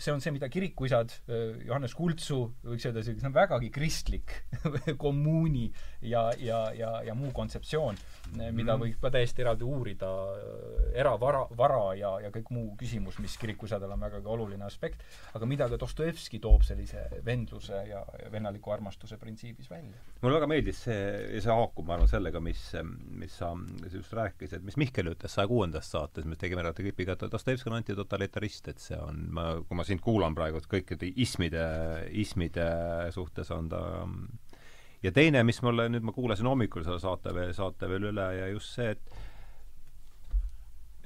see 0.00 0.12
on 0.14 0.22
see, 0.24 0.32
mida 0.32 0.48
kirikuisad, 0.48 1.12
Johannes 1.66 1.92
Kultsu, 1.96 2.38
võiks 2.64 2.86
öelda, 2.88 3.02
see 3.04 3.18
on 3.28 3.34
vägagi 3.34 3.68
kristlik 3.74 4.32
kommuuni 5.02 5.66
ja, 6.00 6.30
ja, 6.40 6.62
ja, 6.76 6.94
ja 7.04 7.16
muu 7.18 7.28
kontseptsioon, 7.36 8.00
mida 8.34 8.74
mhm. 8.74 8.82
võib 8.82 9.00
ka 9.02 9.10
täiesti 9.14 9.44
eraldi 9.44 9.66
uurida, 9.66 10.10
eravara, 10.96 11.44
vara 11.56 11.80
ja, 11.98 12.12
ja 12.24 12.30
kõik 12.34 12.50
muu 12.54 12.72
küsimus, 12.80 13.18
mis 13.22 13.36
kirikuisadel 13.40 13.92
on 13.92 14.02
vägagi 14.06 14.30
oluline 14.32 14.66
aspekt, 14.66 15.04
aga 15.36 15.48
mida 15.48 15.68
ka 15.70 15.78
Dostojevski 15.80 16.40
toob 16.42 16.64
sellise 16.66 17.06
vendluse 17.26 17.82
ja, 17.88 18.02
ja 18.20 18.30
vennaliku 18.32 18.72
armastuse 18.74 19.18
printsiibis 19.20 19.70
välja. 19.70 20.00
mulle 20.22 20.38
väga 20.38 20.50
meeldis 20.50 20.82
see, 20.86 21.00
see 21.40 21.52
haakub, 21.52 21.86
ma 21.86 21.96
arvan, 21.96 22.10
sellega, 22.10 22.40
mis, 22.42 22.62
mis 23.20 23.36
sa 23.38 23.52
just 23.92 24.14
rääkisid, 24.16 24.64
mis 24.66 24.78
Mihkel 24.80 25.12
ütles 25.12 25.36
saja 25.36 25.48
kuuendast 25.50 25.94
saates, 25.94 26.26
me 26.28 26.38
tegime 26.40 26.64
eraldi 26.64 26.86
klipiga, 26.86 27.16
et 27.16 27.26
Dostojevski 27.32 27.70
on 27.70 27.78
antitotalitarist, 27.80 28.72
et 28.72 28.82
see 28.82 28.98
on, 29.00 29.26
ma 29.36 29.48
kui 29.62 29.78
ma 29.78 29.86
sind 29.86 30.02
kuulan 30.04 30.36
praegu, 30.36 30.60
et 30.60 30.70
kõikide 30.70 31.12
ismide, 31.22 31.66
ismide 32.24 32.66
suhtes 33.14 33.52
on 33.54 33.70
ta 33.72 33.82
ja 35.02 35.12
teine, 35.12 35.42
mis 35.46 35.60
mulle, 35.62 35.88
nüüd 35.92 36.06
ma 36.06 36.14
kuulasin 36.16 36.48
hommikul 36.48 36.84
selle 36.86 37.00
saate 37.02 37.34
veel, 37.34 37.52
saate 37.56 37.88
veel 37.90 38.10
üle 38.12 38.26
ja 38.38 38.46
just 38.52 38.76
see, 38.78 38.92
et 38.96 39.16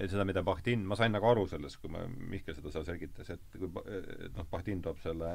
et 0.01 0.09
seda, 0.09 0.25
mida 0.25 0.43
Bahtin, 0.43 0.87
ma 0.89 0.97
sain 0.97 1.13
nagu 1.13 1.27
aru 1.29 1.45
sellest, 1.51 1.77
kui 1.83 1.91
ma, 1.93 2.07
Mihkel 2.09 2.57
seda 2.57 2.73
seal 2.73 2.87
selgitas, 2.89 3.35
et 3.35 3.59
kui 3.59 3.69
noh, 3.69 4.47
Bahtin 4.51 4.81
toob 4.83 5.03
selle 5.03 5.35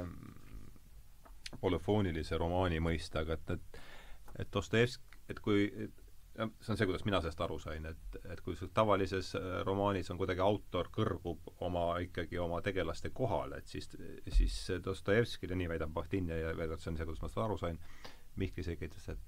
polüfoonilise 1.62 2.38
romaani 2.42 2.82
mõiste, 2.84 3.22
aga 3.22 3.38
et, 3.38 3.54
et 3.60 3.84
et 4.40 4.50
Dostojevski, 4.52 5.22
et 5.32 5.40
kui 5.40 5.68
et, 5.76 6.02
see 6.36 6.74
on 6.74 6.80
see, 6.80 6.88
kuidas 6.90 7.06
mina 7.08 7.22
sellest 7.24 7.42
aru 7.46 7.58
sain, 7.62 7.86
et, 7.88 8.18
et 8.28 8.42
kui 8.44 8.58
tavalises 8.76 9.32
äh, 9.40 9.46
romaanis 9.68 10.12
on 10.12 10.20
kuidagi 10.20 10.44
autor 10.44 10.90
kõrgub 10.96 11.54
oma, 11.64 11.86
ikkagi 12.04 12.40
oma 12.42 12.60
tegelaste 12.66 13.14
kohale, 13.16 13.62
et 13.62 13.72
siis, 13.72 13.88
siis 14.28 14.58
Dostojevskil 14.84 15.54
ja 15.54 15.60
nii 15.62 15.72
väidab 15.72 15.94
Bahtin 15.96 16.28
ja, 16.34 16.42
ja 16.44 16.54
väidab, 16.58 16.82
see 16.84 16.92
on 16.92 17.00
see, 17.00 17.08
kuidas 17.08 17.24
ma 17.24 17.32
seda 17.32 17.46
aru 17.48 17.60
sain, 17.62 17.80
Mihkli 18.36 18.64
selgitas, 18.64 19.10
et 19.10 19.20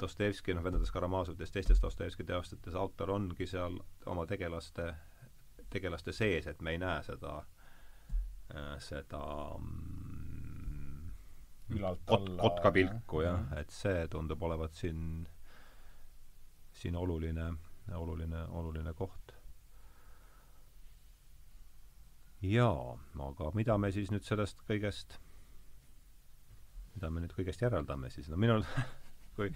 Dostojevski, 0.00 0.54
noh, 0.54 0.64
vendades 0.64 0.90
Karamazovitest, 0.92 1.52
teistest 1.56 1.82
Dostojevski 1.82 2.24
teostest, 2.28 2.66
autor 2.76 3.10
ongi 3.14 3.46
seal 3.48 3.78
oma 4.06 4.26
tegelaste, 4.28 4.90
tegelaste 5.72 6.12
sees, 6.12 6.46
et 6.46 6.60
me 6.60 6.74
ei 6.76 6.80
näe 6.80 7.02
seda, 7.06 7.38
äh, 8.52 8.74
seda 8.84 9.22
mm, 9.58 11.14
ülalt 11.78 12.04
kot, 12.06 12.28
kotkapilku 12.40 13.24
jah 13.24 13.40
ja., 13.40 13.62
et 13.64 13.72
see 13.72 14.04
tundub 14.12 14.42
olevat 14.44 14.76
siin 14.76 15.24
siin 16.76 16.96
oluline, 16.96 17.54
oluline, 17.94 18.44
oluline 18.46 18.92
koht. 18.94 19.32
jaa, 22.42 22.98
aga 23.26 23.50
mida 23.54 23.78
me 23.80 23.88
siis 23.90 24.10
nüüd 24.12 24.26
sellest 24.26 24.60
kõigest, 24.68 25.16
mida 26.96 27.10
me 27.12 27.22
nüüd 27.22 27.34
kõigest 27.36 27.62
järeldame 27.62 28.10
siis, 28.12 28.30
no 28.32 28.38
minul 28.40 28.64
kui, 29.36 29.52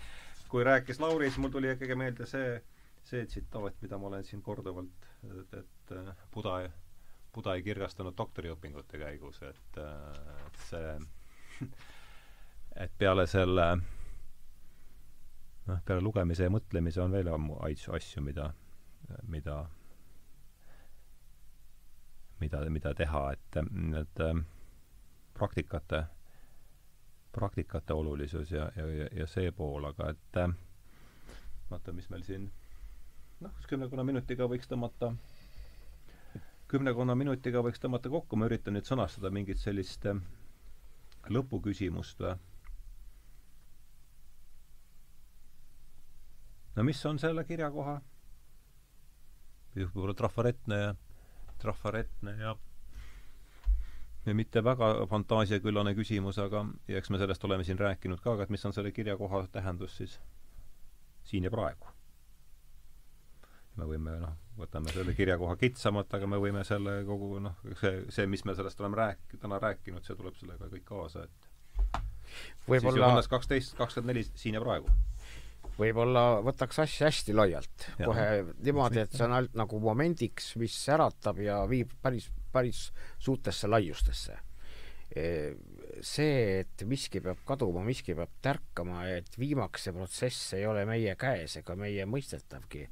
kui 0.52 0.66
rääkis 0.66 1.00
Lauri, 1.00 1.30
siis 1.30 1.40
mul 1.42 1.52
tuli 1.54 1.72
ikkagi 1.72 1.96
meelde 1.98 2.28
see, 2.28 2.58
see 3.06 3.24
tsitaat, 3.26 3.78
mida 3.82 3.98
ma 3.98 4.10
olen 4.10 4.26
siin 4.26 4.42
korduvalt, 4.44 5.08
et, 5.30 5.56
et 5.62 5.94
Buda, 6.34 6.60
Buda 7.34 7.56
ei 7.56 7.64
kirgastanud 7.64 8.16
doktoriõpingute 8.18 9.00
käigus, 9.00 9.40
et, 9.46 9.80
et 9.80 10.60
see, 10.68 10.92
et 12.84 12.94
peale 12.98 13.26
selle 13.30 13.66
noh, 15.70 15.82
peale 15.86 16.04
lugemise 16.04 16.46
ja 16.46 16.52
mõtlemise 16.52 17.02
on 17.02 17.14
veel 17.14 17.30
asju, 17.32 18.22
mida, 18.24 18.50
mida, 19.32 19.58
mida, 22.40 22.64
mida 22.68 22.94
teha, 22.98 23.26
et, 23.32 23.60
et 24.00 24.24
praktikate, 25.36 26.04
praktikate 27.32 27.94
olulisus 27.94 28.50
ja, 28.50 28.70
ja, 28.76 29.08
ja 29.20 29.26
see 29.30 29.52
pool, 29.54 29.84
aga 29.86 30.10
et 30.14 30.40
vaata, 31.70 31.92
mis 31.94 32.08
meil 32.10 32.24
siin 32.26 32.48
noh, 33.40 33.52
kas 33.54 33.68
kümnekonna 33.70 34.04
minutiga 34.06 34.48
võiks 34.50 34.68
tõmmata, 34.70 35.12
kümnekonna 36.70 37.14
minutiga 37.18 37.62
võiks 37.64 37.82
tõmmata 37.82 38.10
kokku, 38.12 38.38
ma 38.38 38.50
üritan 38.50 38.74
nüüd 38.76 38.88
sõnastada 38.88 39.30
mingit 39.34 39.62
sellist 39.62 40.06
lõpuküsimust 41.30 42.22
või 42.24 42.34
no 46.76 46.86
mis 46.86 47.04
on 47.06 47.18
selle 47.22 47.44
kirjakoha? 47.44 48.00
võib-olla 49.76 50.16
trafaretne 50.18 50.76
ja, 50.80 50.90
trafaretne 51.62 52.34
ja 52.40 52.50
ja 52.50 52.56
mitte 54.26 54.64
väga 54.64 54.90
fantaasiaküllane 55.10 55.94
küsimus, 55.96 56.38
aga 56.42 56.64
eks 56.88 57.10
me 57.10 57.20
sellest 57.20 57.44
oleme 57.48 57.64
siin 57.64 57.78
rääkinud 57.80 58.20
ka, 58.20 58.34
aga 58.34 58.44
et 58.44 58.52
mis 58.52 58.64
on 58.68 58.76
selle 58.76 58.92
kirjakoha 58.92 59.46
tähendus 59.52 59.96
siis 59.96 60.18
siin 61.24 61.44
ja 61.44 61.50
praegu. 61.52 61.88
me 63.80 63.86
võime 63.88 64.18
noh, 64.20 64.32
võtame 64.60 64.92
selle 64.92 65.14
kirjakoha 65.16 65.54
kitsamalt, 65.56 66.12
aga 66.14 66.26
me 66.28 66.40
võime 66.42 66.64
selle 66.68 66.98
kogu 67.08 67.38
noh, 67.40 67.60
see, 67.80 68.02
see, 68.12 68.26
mis 68.28 68.44
me 68.44 68.54
sellest 68.58 68.80
oleme 68.82 68.98
rääk-, 68.98 69.38
täna 69.40 69.60
rääkinud, 69.62 70.04
see 70.04 70.18
tuleb 70.18 70.36
sellega 70.36 70.68
kõik 70.74 70.84
kaasa, 70.88 71.24
et 71.24 72.00
võib-olla 72.66 72.96
siis 72.98 73.04
Johannes 73.04 73.30
kaksteist, 73.30 73.76
kakskümmend 73.78 74.12
neli 74.12 74.26
siin 74.34 74.58
ja 74.58 74.64
praegu. 74.64 74.90
Võib-olla 75.80 76.42
võtaks 76.44 76.82
asja 76.82 77.08
hästi 77.08 77.32
laialt, 77.32 77.86
kohe 78.02 78.26
niimoodi, 78.60 79.00
et 79.00 79.14
see 79.16 79.24
on 79.24 79.38
ainult 79.38 79.56
nagu 79.56 79.80
momendiks, 79.80 80.52
mis 80.60 80.76
äratab 80.92 81.40
ja 81.40 81.62
viib 81.70 81.94
päris, 82.04 82.28
päris 82.52 82.88
suurtesse 83.18 83.68
laiustesse. 83.70 84.38
See, 85.10 86.34
et 86.60 86.84
miski 86.86 87.18
peab 87.18 87.40
kaduma, 87.42 87.82
miski 87.82 88.14
peab 88.14 88.36
tärkama, 88.44 89.08
et 89.10 89.34
viimaks 89.40 89.88
see 89.88 89.94
protsess 89.96 90.52
ei 90.54 90.68
ole 90.70 90.84
meie 90.86 91.16
käes 91.18 91.56
ega 91.58 91.74
meie 91.74 92.04
mõistetavgi, 92.06 92.84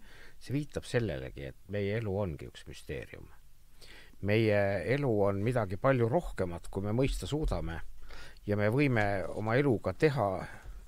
see 0.42 0.56
viitab 0.56 0.88
sellelegi, 0.88 1.52
et 1.52 1.70
meie 1.70 2.00
elu 2.00 2.16
ongi 2.18 2.50
üks 2.50 2.66
müsteerium. 2.66 3.28
meie 4.26 4.58
elu 4.96 5.12
on 5.22 5.38
midagi 5.46 5.76
palju 5.78 6.08
rohkemat, 6.10 6.66
kui 6.74 6.82
me 6.82 6.90
mõista 6.90 7.26
suudame 7.30 7.78
ja 8.48 8.56
me 8.56 8.66
võime 8.72 9.04
oma 9.38 9.54
eluga 9.54 9.92
teha 9.94 10.28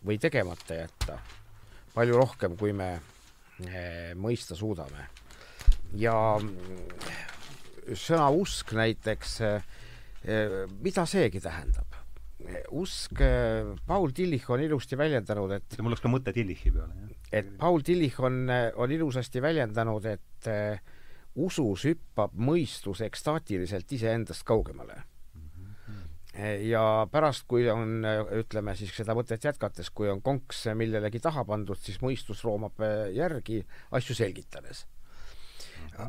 või 0.03 0.19
tegemata 0.19 0.81
jätta 0.81 1.19
palju 1.95 2.17
rohkem, 2.17 2.57
kui 2.57 2.73
me 2.73 2.91
eh, 3.67 4.13
mõista 4.17 4.57
suudame. 4.57 5.09
ja 5.99 6.15
sõna 7.99 8.29
usk 8.35 8.75
näiteks, 8.77 9.39
eh, 9.45 10.67
mida 10.81 11.07
seegi 11.07 11.43
tähendab? 11.43 11.87
usk, 12.73 13.21
eh, 13.21 13.69
Paul 13.87 14.15
Tillich 14.17 14.49
on 14.51 14.63
ilusti 14.65 14.97
väljendanud, 14.97 15.53
et 15.59 15.77
mul 15.85 15.93
läks 15.93 16.01
ka 16.01 16.09
mõte 16.09 16.33
Tillichi 16.33 16.73
peale, 16.73 16.95
jah. 16.97 17.19
et 17.37 17.51
Paul 17.59 17.85
Tillich 17.85 18.17
on, 18.25 18.49
on 18.81 18.91
ilusasti 18.91 19.43
väljendanud, 19.45 20.07
et 20.09 20.49
usus 21.37 21.85
hüppab 21.85 22.33
mõistus 22.35 23.05
ekstaatiliselt 23.05 23.93
iseendast 23.93 24.47
kaugemale 24.49 25.03
ja 26.65 27.07
pärast, 27.13 27.45
kui 27.51 27.67
on, 27.71 28.01
ütleme 28.41 28.75
siis 28.79 28.95
seda 28.97 29.15
mõtet 29.19 29.45
jätkates, 29.45 29.91
kui 29.93 30.09
on 30.09 30.23
konks 30.23 30.65
millelegi 30.79 31.21
taha 31.21 31.45
pandud, 31.45 31.79
siis 31.79 32.01
mõistus 32.01 32.41
roomab 32.47 32.81
järgi 33.13 33.61
asju 33.99 34.17
selgitades. 34.17 34.87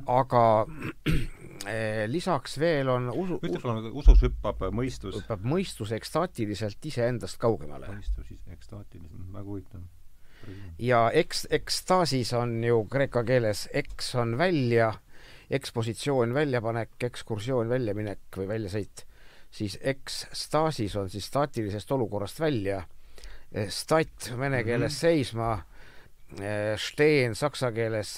Aga 0.08 0.66
Eh, 1.70 2.08
lisaks 2.10 2.56
veel 2.58 2.90
on 2.90 3.12
usu, 3.14 3.38
ütle 3.46 3.60
palun, 3.62 3.92
usus 4.02 4.24
hüppab 4.26 4.64
mõistus? 4.74 5.20
hüppab 5.20 5.44
mõistus 5.46 5.92
ekstaatiliselt 5.94 6.88
iseendast 6.90 7.38
kaugemale. 7.42 7.86
mõistus 7.92 8.32
ekstaatiliselt, 8.50 9.28
väga 9.30 9.46
huvitav. 9.46 9.84
ja 10.82 11.04
eks, 11.14 11.46
ekstaasis 11.54 12.34
on 12.34 12.64
ju 12.66 12.82
kreeka 12.90 13.22
keeles 13.24 13.68
eks 13.78 14.10
on 14.16 14.34
välja, 14.42 14.90
ekspositsioon 15.54 16.34
väljapanek, 16.34 16.98
ekskursioon 17.12 17.70
väljaminek 17.70 18.42
või 18.42 18.50
väljasõit, 18.56 19.06
siis 19.52 19.78
ekstaasis 19.82 20.96
on 20.98 21.14
siis 21.14 21.30
staatilisest 21.30 21.92
olukorrast 21.92 22.42
välja, 22.42 22.88
eh, 23.52 23.70
stat 23.70 24.34
vene 24.34 24.64
keeles 24.64 24.96
mm 24.96 24.98
-hmm. 24.98 25.02
seisma, 25.02 25.64
steen 26.80 27.36
saksa 27.36 27.72
keeles 27.76 28.14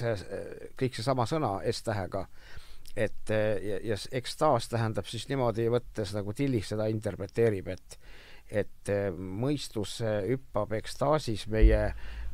kõik 0.78 1.00
seesama 1.00 1.26
sõna 1.26 1.56
S-tähega 1.72 2.28
et 2.96 3.30
ja, 3.30 3.80
ja 3.84 3.98
ekstaas 4.12 4.70
tähendab 4.70 5.08
siis 5.10 5.26
niimoodi 5.30 5.66
võttes, 5.74 6.14
nagu 6.14 6.34
Tillich 6.38 6.68
seda 6.70 6.88
interpreteerib, 6.94 7.74
et 7.74 7.98
et 8.54 8.90
mõistus 9.18 9.96
hüppab 10.04 10.76
ekstaasis 10.78 11.48
meie 11.50 11.80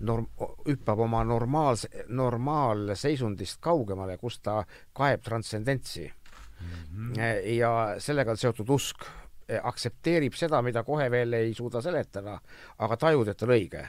norm-, 0.04 0.28
hüppab 0.66 1.04
oma 1.06 1.22
normaalse, 1.24 1.88
normaalseisundist 2.10 3.60
kaugemale, 3.64 4.18
kus 4.18 4.40
ta 4.44 4.64
kaeb 4.98 5.22
transcendentsi 5.24 6.10
mm. 6.10 6.68
-hmm. 6.68 7.22
ja 7.56 7.96
sellega 7.98 8.32
on 8.32 8.38
seotud 8.38 8.70
usk. 8.70 9.06
Aktsepteerib 9.64 10.34
seda, 10.38 10.62
mida 10.62 10.84
kohe 10.84 11.12
veel 11.12 11.34
ei 11.34 11.54
suuda 11.54 11.82
seletada, 11.82 12.40
aga 12.78 12.98
tajud, 12.98 13.28
et 13.28 13.42
on 13.42 13.50
õige. 13.50 13.88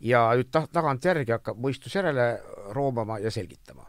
Ja 0.00 0.28
nüüd 0.36 0.50
ta-, 0.50 0.68
tagantjärgi 0.72 1.32
hakkab 1.32 1.60
mõistus 1.62 1.94
järele 1.94 2.34
roomama 2.76 3.18
ja 3.18 3.30
selgitama 3.30 3.86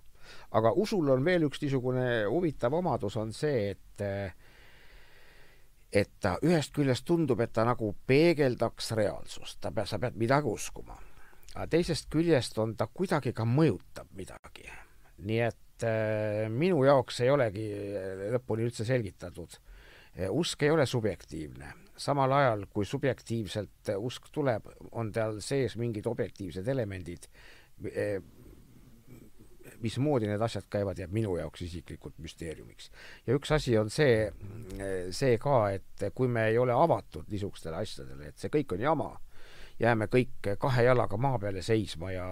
aga 0.52 0.72
usul 0.81 1.10
on 1.14 1.26
veel 1.26 1.45
üks 1.48 1.61
niisugune 1.61 2.06
huvitav 2.30 2.73
omadus, 2.80 3.18
on 3.22 3.34
see, 3.36 3.73
et 3.76 4.06
et 5.90 6.11
ta 6.22 6.36
ühest 6.45 6.73
küljest 6.76 7.06
tundub, 7.06 7.40
et 7.41 7.53
ta 7.53 7.65
nagu 7.65 7.91
peegeldaks 8.07 8.91
reaalsust, 8.98 9.57
ta 9.61 9.72
peab, 9.73 9.90
sa 9.90 9.98
pead 10.02 10.19
midagi 10.22 10.49
uskuma. 10.49 10.98
aga 11.56 11.65
teisest 11.68 12.10
küljest 12.14 12.57
on 12.61 12.76
ta 12.77 12.88
kuidagi 12.88 13.34
ka 13.34 13.45
mõjutab 13.45 14.11
midagi. 14.14 14.69
nii 15.18 15.40
et 15.40 15.84
äh, 15.84 16.45
minu 16.49 16.84
jaoks 16.86 17.19
ei 17.22 17.30
olegi 17.30 17.68
lõpuni 18.36 18.69
üldse 18.69 18.86
selgitatud. 18.86 19.57
usk 20.30 20.64
ei 20.64 20.69
ole 20.69 20.86
subjektiivne, 20.86 21.73
samal 22.00 22.32
ajal 22.32 22.66
kui 22.74 22.88
subjektiivselt 22.88 23.94
usk 23.98 24.30
tuleb, 24.32 24.68
on 24.92 25.12
tal 25.16 25.42
sees 25.44 25.76
mingid 25.80 26.08
objektiivsed 26.08 26.68
elemendid, 26.68 27.28
mismoodi 29.80 30.28
need 30.28 30.42
asjad 30.44 30.68
käivad, 30.72 31.00
jääb 31.00 31.14
minu 31.16 31.36
jaoks 31.40 31.62
isiklikult 31.68 32.18
müsteeriumiks. 32.20 32.90
ja 33.28 33.36
üks 33.38 33.52
asi 33.56 33.78
on 33.78 33.90
see, 33.94 34.28
see 35.16 35.38
ka, 35.42 35.60
et 35.76 36.10
kui 36.16 36.28
me 36.28 36.48
ei 36.52 36.58
ole 36.58 36.76
avatud 36.76 37.30
niisugustele 37.32 37.80
asjadele, 37.84 38.32
et 38.32 38.38
see 38.38 38.52
kõik 38.54 38.76
on 38.76 38.84
jama, 38.84 39.10
jääme 39.80 40.10
kõik 40.12 40.54
kahe 40.60 40.84
jalaga 40.88 41.18
maa 41.18 41.40
peale 41.40 41.64
seisma 41.66 42.12
ja 42.12 42.30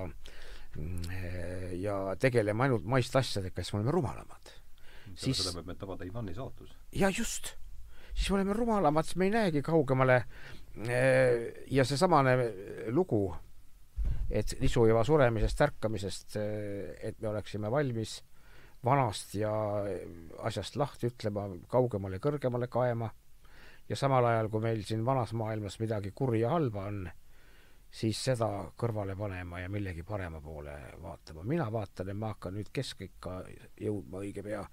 ja 1.88 1.95
tegeleme 2.19 2.68
ainult 2.68 2.85
maist 2.85 3.15
asjadega, 3.15 3.64
siis 3.64 3.73
me 3.73 3.80
oleme 3.80 3.95
rumalamad. 3.95 4.52
siis 5.15 5.39
seda 5.39 5.56
peab 5.56 5.72
meid 5.72 5.80
tabada 5.81 6.06
Ivani 6.06 6.35
saatus. 6.35 6.76
ja 6.91 7.10
just, 7.10 7.56
siis 8.18 8.31
me 8.34 8.39
oleme 8.39 8.56
rumalamad, 8.57 9.06
siis 9.06 9.19
me 9.22 9.30
ei 9.30 9.35
näegi 9.35 9.61
kaugemale. 9.61 10.23
Ja 11.73 11.85
seesamane 11.85 12.34
lugu 12.94 13.22
et 14.30 14.57
nisuiva 14.60 15.03
suremisest, 15.07 15.61
ärkamisest, 15.68 16.35
et 16.38 17.22
me 17.22 17.30
oleksime 17.31 17.72
valmis 17.72 18.19
vanast 18.85 19.35
ja 19.35 19.52
asjast 20.48 20.76
lahti 20.80 21.11
ütlema, 21.11 21.48
kaugemale, 21.72 22.19
kõrgemale 22.23 22.68
kaema. 22.72 23.10
Ja 23.88 23.95
samal 23.95 24.26
ajal, 24.27 24.49
kui 24.52 24.64
meil 24.65 24.84
siin 24.84 25.06
vanas 25.07 25.31
maailmas 25.38 25.80
midagi 25.80 26.11
kurja 26.11 26.52
halba 26.52 26.89
on, 26.89 27.06
siis 27.88 28.19
seda 28.27 28.49
kõrvale 28.76 29.15
panema 29.15 29.61
ja 29.61 29.72
millegi 29.72 30.03
parema 30.03 30.41
poole 30.44 30.76
vaatama. 31.02 31.44
mina 31.44 31.72
vaatan, 31.72 32.10
et 32.10 32.18
ma 32.18 32.34
hakkan 32.34 32.57
nüüd 32.60 32.69
keskikka 32.73 33.39
jõudma 33.80 34.19
õige 34.26 34.44
pea, 34.44 34.65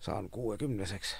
saan 0.00 0.30
kuuekümneseks 0.32 1.14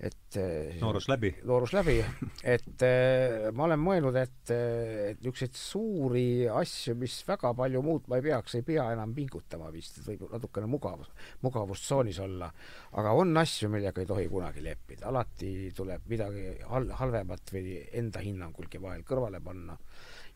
et 0.00 0.36
eh, 0.40 0.78
noorus 0.80 1.06
läbi. 1.10 1.30
noorus 1.44 1.74
läbi, 1.76 1.98
et 2.46 2.84
äh, 2.86 3.50
ma 3.52 3.66
olen 3.66 3.82
mõelnud, 3.82 4.16
et, 4.16 4.52
eh, 4.54 5.10
et 5.10 5.20
niisuguseid 5.20 5.58
suuri 5.60 6.24
asju, 6.48 6.94
mis 7.00 7.18
väga 7.28 7.52
palju 7.56 7.82
muutma 7.84 8.16
ei 8.16 8.24
peaks, 8.24 8.56
ei 8.56 8.64
pea 8.66 8.86
enam 8.94 9.12
pingutama 9.16 9.68
vist, 9.74 10.00
et 10.00 10.08
võib 10.08 10.24
natukene 10.32 10.70
mugavus, 10.70 11.10
mugavustsoonis 11.44 12.22
olla. 12.24 12.48
aga 12.96 13.12
on 13.12 13.36
asju, 13.42 13.68
millega 13.72 14.00
ei 14.00 14.08
tohi 14.08 14.28
kunagi 14.32 14.64
leppida, 14.64 15.10
alati 15.12 15.52
tuleb 15.76 16.08
midagi 16.08 16.46
hal-, 16.70 16.94
halvemat 17.02 17.52
või 17.52 17.76
enda 18.00 18.24
hinnangulgi 18.24 18.80
vahel 18.80 19.04
kõrvale 19.04 19.42
panna 19.44 19.76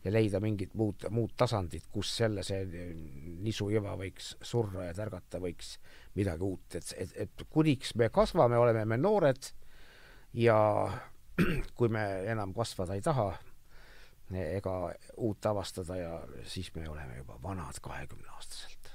ja 0.05 0.11
leida 0.13 0.39
mingit 0.41 0.75
muud, 0.77 1.07
muud 1.13 1.33
tasandit, 1.37 1.87
kus 1.93 2.11
jälle 2.19 2.43
see 2.45 2.61
nisujõva 3.45 3.95
võiks 3.97 4.35
surra 4.45 4.89
ja 4.89 4.93
tärgata 4.97 5.41
võiks 5.41 5.75
midagi 6.17 6.45
uut, 6.45 6.77
et, 6.77 6.93
et, 7.01 7.15
et 7.25 7.45
kuniks 7.49 7.95
me 7.97 8.11
kasvame, 8.13 8.59
oleme 8.61 8.85
me 8.85 8.99
noored 9.01 9.49
ja 10.37 10.57
kui 11.77 11.89
me 11.91 12.05
enam 12.29 12.53
kasvada 12.55 12.95
ei 12.95 13.03
taha 13.05 13.31
ega 14.35 14.75
uut 15.21 15.45
avastada 15.45 15.97
ja 15.99 16.13
siis 16.49 16.71
me 16.75 16.87
oleme 16.89 17.19
juba 17.19 17.37
vanad 17.43 17.77
kahekümneaastaselt. 17.81 18.91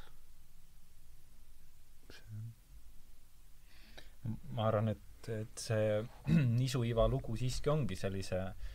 ma 4.53 4.66
arvan, 4.69 4.91
et, 4.93 5.28
et 5.32 5.59
see 5.59 6.03
nisuiva 6.61 7.09
lugu 7.11 7.39
siiski 7.41 7.70
ongi 7.73 7.97
sellise 7.99 8.39
äh, 8.39 8.70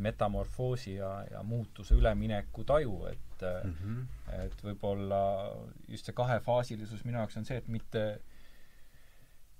metamorfoosi 0.00 0.94
ja, 0.94 1.12
ja 1.30 1.42
muutuse 1.46 1.94
ülemineku 1.94 2.64
taju, 2.64 2.96
et 3.10 3.44
mm, 3.64 3.74
-hmm. 3.74 4.34
et 4.44 4.64
võib-olla 4.64 5.22
just 5.88 6.08
see 6.08 6.16
kahefaasilisus 6.16 7.04
minu 7.04 7.18
jaoks 7.18 7.40
on 7.40 7.48
see, 7.48 7.60
et 7.60 7.68
mitte 7.68 8.04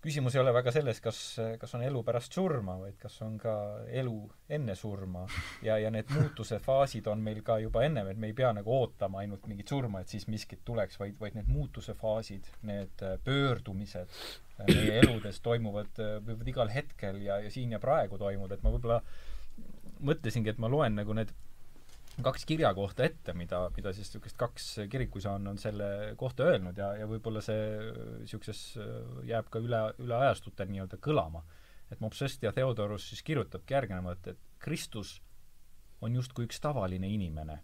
küsimus 0.01 0.35
ei 0.35 0.41
ole 0.41 0.53
väga 0.55 0.73
selles, 0.73 1.01
kas, 1.05 1.19
kas 1.61 1.75
on 1.77 1.83
elu 1.85 2.01
pärast 2.05 2.33
surma, 2.33 2.77
vaid 2.81 2.97
kas 3.01 3.19
on 3.25 3.37
ka 3.41 3.55
elu 4.01 4.17
enne 4.57 4.75
surma. 4.75 5.27
ja, 5.63 5.77
ja 5.79 5.91
need 5.93 6.13
muutuse 6.17 6.59
faasid 6.59 7.07
on 7.13 7.21
meil 7.25 7.43
ka 7.45 7.59
juba 7.61 7.85
ennem, 7.85 8.09
et 8.09 8.21
me 8.21 8.31
ei 8.31 8.37
pea 8.37 8.53
nagu 8.57 8.73
ootama 8.79 9.21
ainult 9.21 9.47
mingit 9.51 9.69
surma, 9.69 10.01
et 10.01 10.09
siis 10.09 10.27
miskit 10.33 10.65
tuleks, 10.65 10.99
vaid, 11.01 11.19
vaid 11.21 11.37
need 11.37 11.51
muutuse 11.53 11.95
faasid, 11.95 12.49
need 12.63 13.05
pöördumised 13.25 14.17
meie 14.61 15.01
eludes 15.01 15.41
toimuvad, 15.45 16.01
võivad 16.25 16.49
igal 16.53 16.73
hetkel 16.73 17.21
ja, 17.25 17.39
ja 17.45 17.53
siin 17.53 17.73
ja 17.77 17.81
praegu 17.81 18.19
toimuda, 18.21 18.57
et 18.57 18.65
ma 18.65 18.73
võib-olla 18.73 19.01
mõtlesingi, 20.01 20.53
et 20.53 20.61
ma 20.63 20.69
loen 20.71 20.97
nagu 20.99 21.15
need 21.17 21.33
kaks 22.21 22.45
kirjakohta 22.49 23.05
ette, 23.07 23.33
mida, 23.37 23.63
mida 23.77 23.93
siis 23.97 24.11
niisugust 24.11 24.37
kaks 24.41 24.67
kirikuisa 24.91 25.33
on, 25.39 25.59
selle 25.59 26.15
kohta 26.21 26.49
öelnud 26.51 26.79
ja, 26.79 26.93
ja 27.01 27.09
võib-olla 27.09 27.43
see 27.45 27.63
niisuguses 28.25 28.63
jääb 29.29 29.49
ka 29.53 29.63
üle, 29.63 29.83
üle 30.03 30.17
ajastute 30.19 30.67
nii-öelda 30.69 30.99
kõlama. 31.03 31.45
et 31.91 32.01
Mopsest 32.01 32.43
ja 32.43 32.53
Theodorus 32.53 33.09
siis 33.09 33.23
kirjutabki 33.27 33.75
järgnevat, 33.75 34.27
et 34.27 34.39
Kristus 34.59 35.21
on 36.01 36.15
justkui 36.15 36.47
üks 36.47 36.61
tavaline 36.61 37.09
inimene, 37.09 37.61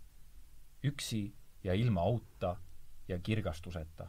üksi 0.85 1.33
ja 1.65 1.75
ilma 1.75 2.03
auta 2.03 2.57
ja 3.09 3.19
kirgastuseta. 3.19 4.09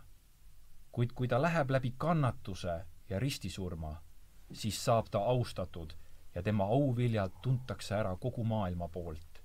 kuid 0.92 1.14
kui 1.14 1.28
ta 1.28 1.42
läheb 1.42 1.70
läbi 1.70 1.94
kannatuse 1.98 2.86
ja 3.10 3.20
ristisurma, 3.20 4.02
siis 4.54 4.86
saab 4.86 5.10
ta 5.12 5.20
austatud 5.20 5.94
ja 6.38 6.44
tema 6.44 6.64
auviljad 6.70 7.32
tuntakse 7.42 7.96
ära 7.98 8.12
kogu 8.22 8.44
maailma 8.46 8.88
poolt 8.94 9.40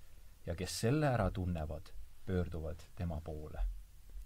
ja 0.47 0.55
kes 0.57 0.75
selle 0.81 1.09
ära 1.09 1.31
tunnevad, 1.31 1.89
pöörduvad 2.27 2.83
tema 2.97 3.21
poole. 3.25 3.63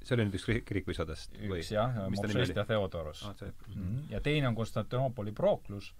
see 0.03 0.15
oli 0.15 0.25
nüüd 0.27 0.37
üks 0.39 0.47
kirikuisadest 0.67 1.37
või? 1.39 1.61
üks 1.61 1.71
jah, 1.71 1.95
Mopsest 2.11 2.59
ja 2.59 2.65
Theodoros 2.67 3.23
ah,. 3.27 3.35
Mm 3.43 3.75
-hmm. 3.75 4.01
ja 4.11 4.21
teine 4.21 4.49
on 4.49 4.55
Konstantinoopoli 4.55 5.33
prooklus. 5.33 5.95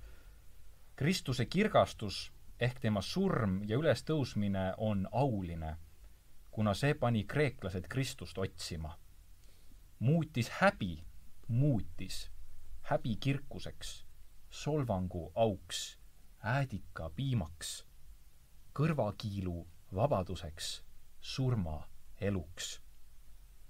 Kristuse 0.97 1.47
kirgastus 1.47 2.33
ehk 2.61 2.81
tema 2.81 3.03
surm 3.03 3.61
ja 3.69 3.77
ülestõusmine 3.77 4.75
on 4.77 5.09
auline, 5.13 5.77
kuna 6.51 6.75
see 6.75 6.95
pani 6.95 7.25
kreeklased 7.25 7.87
Kristust 7.89 8.39
otsima. 8.39 8.99
muutis 9.99 10.51
häbi, 10.51 11.05
muutis 11.49 12.31
häbi 12.83 13.17
kirkuseks, 13.17 14.07
solvangu 14.51 15.33
auks 15.35 15.99
äädika 16.47 17.11
piimaks, 17.11 17.87
kõrvakiilu 18.73 19.67
vabaduseks, 19.95 20.85
surma 21.21 21.89
eluks. 22.21 22.83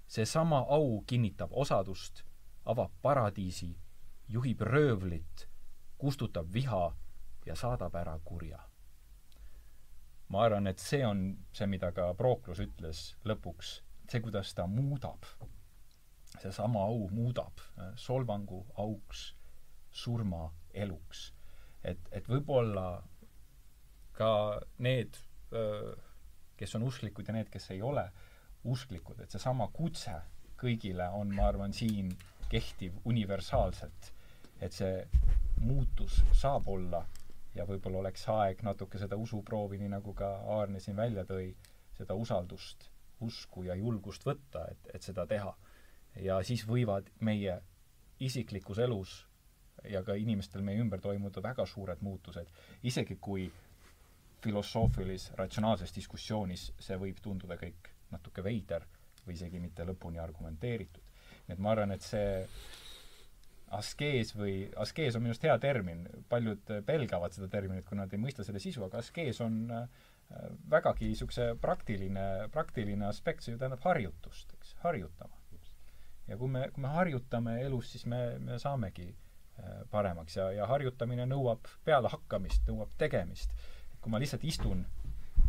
seesama 0.06 0.58
au 0.68 1.02
kinnitab 1.06 1.50
osadust, 1.52 2.22
avab 2.64 2.92
paradiisi, 3.02 3.78
juhib 4.28 4.60
röövlit, 4.60 5.48
kustutab 5.98 6.52
viha 6.52 6.96
ja 7.46 7.54
saadab 7.56 7.94
ära 7.94 8.18
kurja. 8.24 8.58
ma 10.28 10.42
arvan, 10.42 10.66
et 10.66 10.78
see 10.78 11.06
on 11.06 11.38
see, 11.52 11.66
mida 11.66 11.92
ka 11.92 12.14
Proklus 12.14 12.60
ütles 12.60 13.16
lõpuks, 13.24 13.80
see, 14.10 14.20
kuidas 14.20 14.54
ta 14.54 14.66
muudab, 14.66 15.24
seesama 16.42 16.84
au 16.84 17.08
muudab 17.08 17.60
solvangu 17.94 18.66
auks, 18.76 19.34
surma 19.90 20.52
eluks. 20.74 21.35
Et, 21.86 22.08
et 22.12 22.28
võib-olla 22.28 22.86
ka 24.16 24.30
need, 24.82 25.18
kes 26.56 26.74
on 26.78 26.86
usklikud 26.88 27.28
ja 27.28 27.36
need, 27.36 27.50
kes 27.52 27.70
ei 27.74 27.82
ole 27.84 28.06
usklikud, 28.66 29.20
et 29.22 29.30
seesama 29.30 29.68
kutse 29.72 30.14
kõigile 30.58 31.06
on, 31.14 31.30
ma 31.36 31.46
arvan, 31.50 31.74
siin 31.76 32.10
kehtiv 32.50 32.96
universaalselt. 33.04 34.12
et 34.60 34.72
see 34.72 35.02
muutus 35.60 36.22
saab 36.32 36.68
olla 36.72 37.02
ja 37.54 37.66
võib-olla 37.68 37.98
oleks 37.98 38.22
aeg 38.32 38.62
natuke 38.64 38.98
seda 38.98 39.16
usuproovi, 39.20 39.76
nii 39.78 39.90
nagu 39.92 40.14
ka 40.16 40.30
Aarne 40.54 40.80
siin 40.80 40.96
välja 40.96 41.26
tõi, 41.28 41.50
seda 41.96 42.14
usaldust, 42.16 42.88
usku 43.20 43.66
ja 43.66 43.74
julgust 43.76 44.24
võtta, 44.24 44.64
et, 44.70 44.88
et 44.94 45.02
seda 45.02 45.26
teha. 45.26 45.52
ja 46.24 46.40
siis 46.42 46.64
võivad 46.68 47.10
meie 47.20 47.58
isiklikus 48.20 48.78
elus 48.78 49.26
ja 49.90 50.02
ka 50.06 50.14
inimestel 50.18 50.64
meie 50.66 50.80
ümber 50.82 51.00
toimuda 51.00 51.42
väga 51.42 51.66
suured 51.66 52.02
muutused, 52.04 52.50
isegi 52.82 53.18
kui 53.20 53.46
filosoofilis, 54.44 55.30
ratsionaalses 55.38 55.94
diskussioonis 55.96 56.70
see 56.78 56.98
võib 57.00 57.20
tunduda 57.22 57.58
kõik 57.60 57.90
natuke 58.12 58.44
veider 58.44 58.84
või 59.26 59.34
isegi 59.34 59.60
mitte 59.60 59.86
lõpuni 59.86 60.20
argumenteeritud. 60.22 61.02
nii 61.46 61.54
et 61.54 61.62
ma 61.62 61.72
arvan, 61.72 61.94
et 61.94 62.02
see 62.02 62.44
askees 63.76 64.32
või, 64.36 64.68
askees 64.78 65.16
on 65.16 65.24
minu 65.24 65.34
arust 65.34 65.46
hea 65.46 65.56
termin, 65.62 66.04
paljud 66.28 66.70
pelgavad 66.86 67.34
seda 67.34 67.48
terminit, 67.50 67.84
kui 67.86 67.98
nad 67.98 68.12
ei 68.12 68.22
mõista 68.22 68.46
selle 68.46 68.62
sisu, 68.62 68.84
aga 68.86 69.02
askees 69.02 69.40
on 69.42 69.58
äh, 69.74 69.88
vägagi 70.70 71.10
niisuguse 71.10 71.48
praktiline, 71.62 72.26
praktiline 72.54 73.08
aspekt, 73.08 73.42
see 73.42 73.54
ju 73.54 73.58
tähendab 73.62 73.82
harjutust, 73.86 74.54
eks, 74.58 74.76
harjutama. 74.84 75.42
ja 76.26 76.36
kui 76.38 76.50
me, 76.50 76.68
kui 76.74 76.82
me 76.82 76.94
harjutame 76.94 77.60
elus, 77.62 77.90
siis 77.94 78.06
me, 78.10 78.20
me 78.42 78.58
saamegi 78.62 79.08
äh, 79.10 79.25
paremaks 79.90 80.36
ja, 80.36 80.50
ja 80.52 80.66
harjutamine 80.66 81.26
nõuab 81.26 81.68
pealehakkamist, 81.84 82.66
nõuab 82.68 82.92
tegemist. 82.98 83.50
kui 84.00 84.10
ma 84.10 84.20
lihtsalt 84.22 84.44
istun 84.44 84.84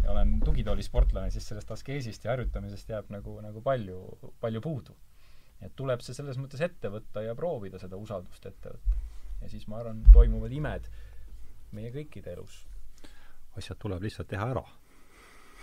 ja 0.03 0.11
olen 0.11 0.39
tugitoolisportlane, 0.45 1.31
siis 1.31 1.47
sellest 1.47 1.71
askeesist 1.71 2.25
ja 2.25 2.31
harjutamisest 2.31 2.89
jääb 2.89 3.11
nagu, 3.13 3.39
nagu 3.41 3.61
palju, 3.61 3.99
palju 4.41 4.61
puudu 4.61 4.95
et 5.61 5.73
tuleb 5.77 6.03
see 6.05 6.15
selles 6.17 6.37
mõttes 6.39 6.61
ette 6.63 6.89
võtta 6.93 7.23
ja 7.25 7.35
proovida 7.37 7.79
seda 7.81 7.97
usaldust 7.97 8.45
ette 8.45 8.73
võtta. 8.73 9.03
ja 9.41 9.49
siis 9.49 9.67
ma 9.67 9.79
arvan, 9.81 10.03
toimuvad 10.13 10.53
imed 10.53 10.89
meie 11.77 11.91
kõikide 11.93 12.33
elus. 12.37 12.65
asjad 13.57 13.79
tuleb 13.81 14.05
lihtsalt 14.05 14.29
teha 14.29 14.51
ära 14.53 14.65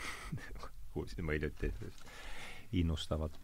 kuulsin 0.95 1.25
ma 1.25 1.37
hiljuti 1.37 1.73
innustavat. 2.73 3.39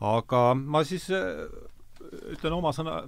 aga 0.00 0.42
ma 0.54 0.84
siis 0.84 1.08
äh, 1.10 1.46
ütlen 2.34 2.56
oma 2.56 2.72
sõna, 2.76 3.02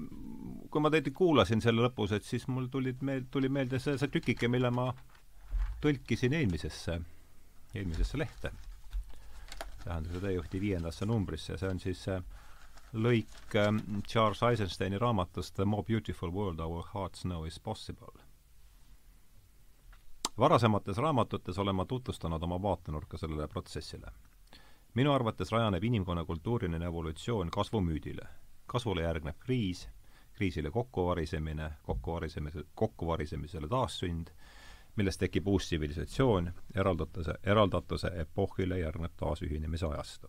kui 0.71 0.83
ma 0.83 0.91
teid 0.91 1.11
kuulasin 1.15 1.63
selle 1.65 1.87
lõpus, 1.87 2.13
et 2.17 2.25
siis 2.25 2.47
mul 2.49 2.69
tulid 2.73 3.03
meel-, 3.03 3.27
tuli 3.31 3.49
meelde 3.49 3.79
see, 3.83 3.99
see 3.99 4.13
tükike, 4.13 4.49
mille 4.49 4.71
ma 4.75 4.91
tõlkisin 5.85 6.37
eelmisesse, 6.37 7.01
eelmisesse 7.75 8.19
lehte 8.19 8.53
tähenduse 9.85 10.21
teejuhti 10.21 10.61
viiendasse 10.61 11.07
numbrisse, 11.07 11.59
see 11.61 11.69
on 11.69 11.81
siis 11.81 12.07
lõik 12.95 13.57
ähm, 13.59 13.81
Charles 14.09 14.43
Eisensteini 14.43 14.99
raamatust 14.99 15.55
The 15.55 15.65
more 15.65 15.85
beautiful 15.87 16.33
world 16.33 16.61
our 16.61 16.85
hearts 16.95 17.23
know 17.23 17.45
is 17.45 17.61
possible. 17.61 18.13
varasemates 20.39 20.97
raamatutes 20.99 21.59
olen 21.59 21.75
ma 21.75 21.85
tutvustanud 21.85 22.43
oma 22.43 22.63
vaatenurka 22.63 23.19
sellele 23.19 23.49
protsessile. 23.49 24.07
minu 24.95 25.13
arvates 25.13 25.53
rajaneb 25.53 25.85
inimkonna 25.85 26.25
kultuuriline 26.25 26.87
evolutsioon 26.87 27.51
kasvumüüdile. 27.51 28.29
Kasvule 28.67 29.03
järgneb 29.03 29.39
kriis, 29.39 29.89
kriisile 30.33 30.71
kokkuvarisemine, 30.71 31.71
kokkuvarisemise, 31.83 32.65
kokkuvarisemisele 32.75 33.69
taassünd 33.69 34.31
millest 34.97 35.21
tekib 35.21 35.49
uus 35.49 35.67
tsivilisatsioon, 35.67 36.53
eraldatuse, 36.75 37.35
eraldatuse 37.43 38.11
epohhile 38.15 38.79
järgneb 38.79 39.13
taasühinemise 39.17 39.87
ajastu. 39.87 40.29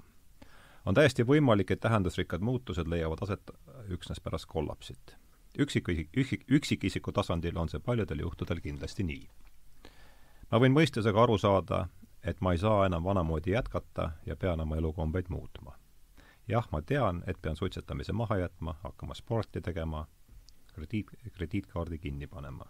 on 0.86 0.94
täiesti 0.94 1.24
võimalik, 1.24 1.72
et 1.72 1.80
tähendusrikkad 1.80 2.42
muutused 2.42 2.88
leiavad 2.88 3.18
aset 3.22 3.52
üksnes 3.90 4.20
pärast 4.20 4.46
kollapsit. 4.46 5.16
üksikisik, 5.60 6.10
üksik, 6.18 6.46
üksikisiku 6.48 7.12
tasandil 7.12 7.58
on 7.58 7.70
see 7.70 7.80
paljudel 7.80 8.20
juhtudel 8.20 8.62
kindlasti 8.62 9.04
nii. 9.04 9.30
ma 10.52 10.60
võin 10.60 10.74
mõistusega 10.74 11.24
aru 11.24 11.38
saada, 11.38 11.88
et 12.24 12.42
ma 12.42 12.52
ei 12.52 12.58
saa 12.58 12.86
enam 12.86 13.04
vanamoodi 13.04 13.52
jätkata 13.52 14.12
ja 14.26 14.36
pean 14.36 14.60
oma 14.60 14.76
elukombeid 14.76 15.26
muutma. 15.30 15.78
Jah, 16.48 16.68
ma 16.72 16.82
tean, 16.82 17.24
et 17.28 17.42
pean 17.42 17.56
suitsetamise 17.56 18.14
maha 18.14 18.38
jätma, 18.38 18.78
hakkama 18.84 19.14
sporti 19.14 19.62
tegema, 19.62 20.08
krediit, 20.74 21.12
krediitkaardi 21.34 21.98
kinni 21.98 22.28
panema 22.28 22.66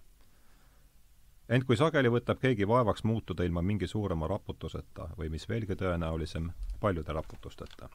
ent 1.49 1.65
kui 1.65 1.77
sageli 1.77 2.09
võtab 2.09 2.39
keegi 2.41 2.67
vaevaks 2.67 3.03
muutuda 3.05 3.45
ilma 3.45 3.61
mingi 3.61 3.87
suurema 3.87 4.27
raputuseta 4.27 5.11
või 5.17 5.29
mis 5.29 5.47
veelgi 5.49 5.77
tõenäolisem, 5.77 6.49
paljude 6.79 7.13
raputusteta. 7.13 7.89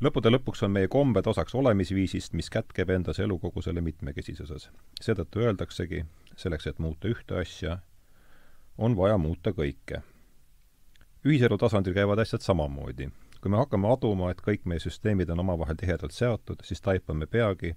lõppude 0.00 0.30
lõpuks 0.30 0.64
on 0.66 0.70
meie 0.70 0.88
kombed 0.88 1.26
osaks 1.26 1.54
olemisviisist, 1.54 2.32
mis 2.32 2.50
kätkeb 2.50 2.90
endas 2.90 3.18
elu 3.18 3.38
kogu 3.38 3.62
selle 3.62 3.80
mitmekesisuses. 3.80 4.70
seetõttu 5.00 5.40
öeldaksegi, 5.40 6.04
selleks, 6.36 6.66
et 6.66 6.78
muuta 6.78 7.08
ühte 7.08 7.40
asja, 7.40 7.78
on 8.78 8.96
vaja 8.96 9.18
muuta 9.18 9.50
kõike. 9.50 10.02
ühiselu 11.24 11.58
tasandil 11.58 11.94
käivad 11.94 12.18
asjad 12.18 12.40
samamoodi. 12.40 13.10
Kui 13.42 13.50
me 13.50 13.58
hakkame 13.58 13.90
aduma, 13.90 14.30
et 14.30 14.40
kõik 14.40 14.66
meie 14.70 14.80
süsteemid 14.80 15.30
on 15.34 15.42
omavahel 15.42 15.76
tihedalt 15.78 16.14
seotud, 16.14 16.62
siis 16.62 16.80
taipame 16.80 17.26
peagi, 17.26 17.74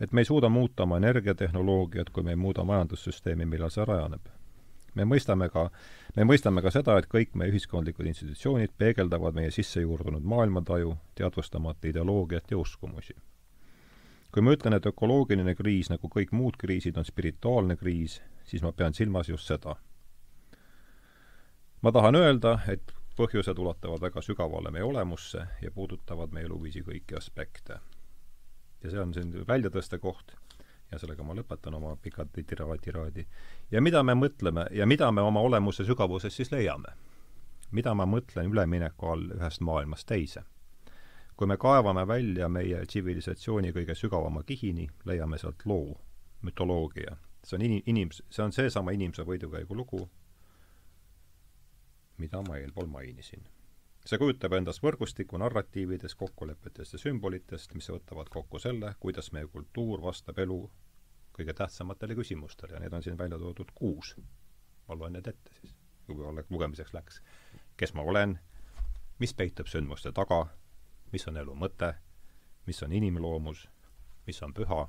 et 0.00 0.12
me 0.12 0.22
ei 0.22 0.28
suuda 0.28 0.48
muuta 0.48 0.86
oma 0.86 1.00
energiatehnoloogiat, 1.02 2.12
kui 2.14 2.22
me 2.22 2.30
ei 2.30 2.38
muuda 2.38 2.64
majandussüsteemi, 2.64 3.46
millal 3.46 3.74
see 3.74 3.84
rajaneb. 3.84 4.28
me 4.94 5.04
mõistame 5.06 5.46
ka, 5.50 5.68
me 6.16 6.24
mõistame 6.26 6.62
ka 6.62 6.70
seda, 6.74 6.96
et 6.98 7.06
kõik 7.06 7.34
meie 7.38 7.50
ühiskondlikud 7.52 8.06
institutsioonid 8.10 8.72
peegeldavad 8.78 9.34
meie 9.34 9.50
sisse 9.50 9.80
juurdunud 9.80 10.22
maailmataju, 10.22 10.96
teadvustamata 11.14 11.88
ideoloogiat 11.88 12.50
ja 12.50 12.58
uskumusi. 12.58 13.14
kui 14.32 14.42
ma 14.42 14.54
ütlen, 14.54 14.74
et 14.74 14.86
ökoloogiline 14.86 15.54
kriis, 15.54 15.90
nagu 15.90 16.08
kõik 16.08 16.32
muud 16.32 16.56
kriisid, 16.56 16.96
on 16.96 17.04
spirituaalne 17.04 17.76
kriis, 17.76 18.22
siis 18.44 18.62
ma 18.62 18.72
pean 18.72 18.94
silmas 18.94 19.28
just 19.28 19.46
seda. 19.46 19.76
ma 21.82 21.92
tahan 21.92 22.14
öelda, 22.14 22.58
et 22.68 22.99
põhjused 23.16 23.58
ulatuvad 23.58 24.00
väga 24.00 24.22
sügavale 24.22 24.70
meie 24.70 24.84
olemusse 24.84 25.46
ja 25.62 25.70
puudutavad 25.70 26.32
meie 26.32 26.46
eluviisi 26.46 26.82
kõiki 26.86 27.16
aspekte 27.16 27.80
ja 28.82 28.90
see 28.90 29.00
on 29.00 29.14
selline 29.14 29.44
väljatõste 29.48 29.98
koht 29.98 30.34
ja 30.90 30.98
sellega 30.98 31.24
ma 31.26 31.34
lõpetan 31.36 31.74
oma 31.76 31.96
pika 31.96 32.24
tiraadi. 32.34 33.26
ja 33.70 33.80
mida 33.80 34.02
me 34.02 34.14
mõtleme 34.14 34.66
ja 34.70 34.86
mida 34.86 35.12
me 35.12 35.20
oma 35.20 35.40
olemuse 35.40 35.84
sügavuses 35.84 36.36
siis 36.36 36.52
leiame? 36.52 36.94
mida 37.70 37.94
ma 37.94 38.06
mõtlen 38.06 38.50
ülemineku 38.50 39.06
all 39.06 39.30
ühest 39.36 39.60
maailmast 39.60 40.06
teise? 40.06 40.42
kui 41.36 41.46
me 41.46 41.56
kaevame 41.56 42.06
välja 42.08 42.48
meie 42.48 42.86
tsivilisatsiooni 42.86 43.72
kõige 43.72 43.94
sügavama 43.94 44.42
kihini, 44.42 44.88
leiame 45.04 45.38
sealt 45.38 45.64
loo, 45.64 45.96
mütoloogia. 46.42 47.16
see 47.44 47.56
on 47.56 47.62
inim-, 47.62 47.82
inims-, 47.86 48.22
see 48.30 48.44
on 48.44 48.52
seesama 48.52 48.90
inimese 48.90 49.24
võidukäigu 49.24 49.76
lugu, 49.76 50.08
mida 52.20 52.42
ma 52.46 52.58
eelpool 52.60 52.88
mainisin. 52.92 53.42
See 54.06 54.18
kujutab 54.18 54.54
endast 54.56 54.80
võrgustikku 54.80 55.38
narratiividest, 55.40 56.16
kokkulepetest 56.20 56.96
ja 56.96 57.00
sümbolitest, 57.02 57.74
mis 57.76 57.90
võtavad 57.92 58.30
kokku 58.32 58.58
selle, 58.58 58.94
kuidas 59.00 59.28
meie 59.36 59.48
kultuur 59.52 60.00
vastab 60.04 60.38
elu 60.40 60.60
kõige 61.36 61.54
tähtsamatele 61.56 62.16
küsimustele. 62.16 62.74
Ja 62.74 62.80
need 62.80 62.96
on 62.96 63.04
siin 63.04 63.18
välja 63.18 63.38
toodud 63.38 63.72
kuus. 63.74 64.16
ma 64.88 64.96
loen 64.98 65.12
need 65.12 65.26
ette 65.30 65.52
siis, 65.60 65.74
kui 66.06 66.16
lugemiseks 66.50 66.94
läks. 66.94 67.20
kes 67.76 67.94
ma 67.94 68.02
olen, 68.02 68.38
mis 69.18 69.34
peitub 69.34 69.66
sündmuste 69.66 70.12
taga, 70.12 70.46
mis 71.12 71.28
on 71.28 71.36
elu 71.36 71.54
mõte, 71.54 71.94
mis 72.66 72.82
on 72.82 72.92
inimloomus, 72.92 73.68
mis 74.26 74.42
on 74.42 74.54
püha, 74.54 74.88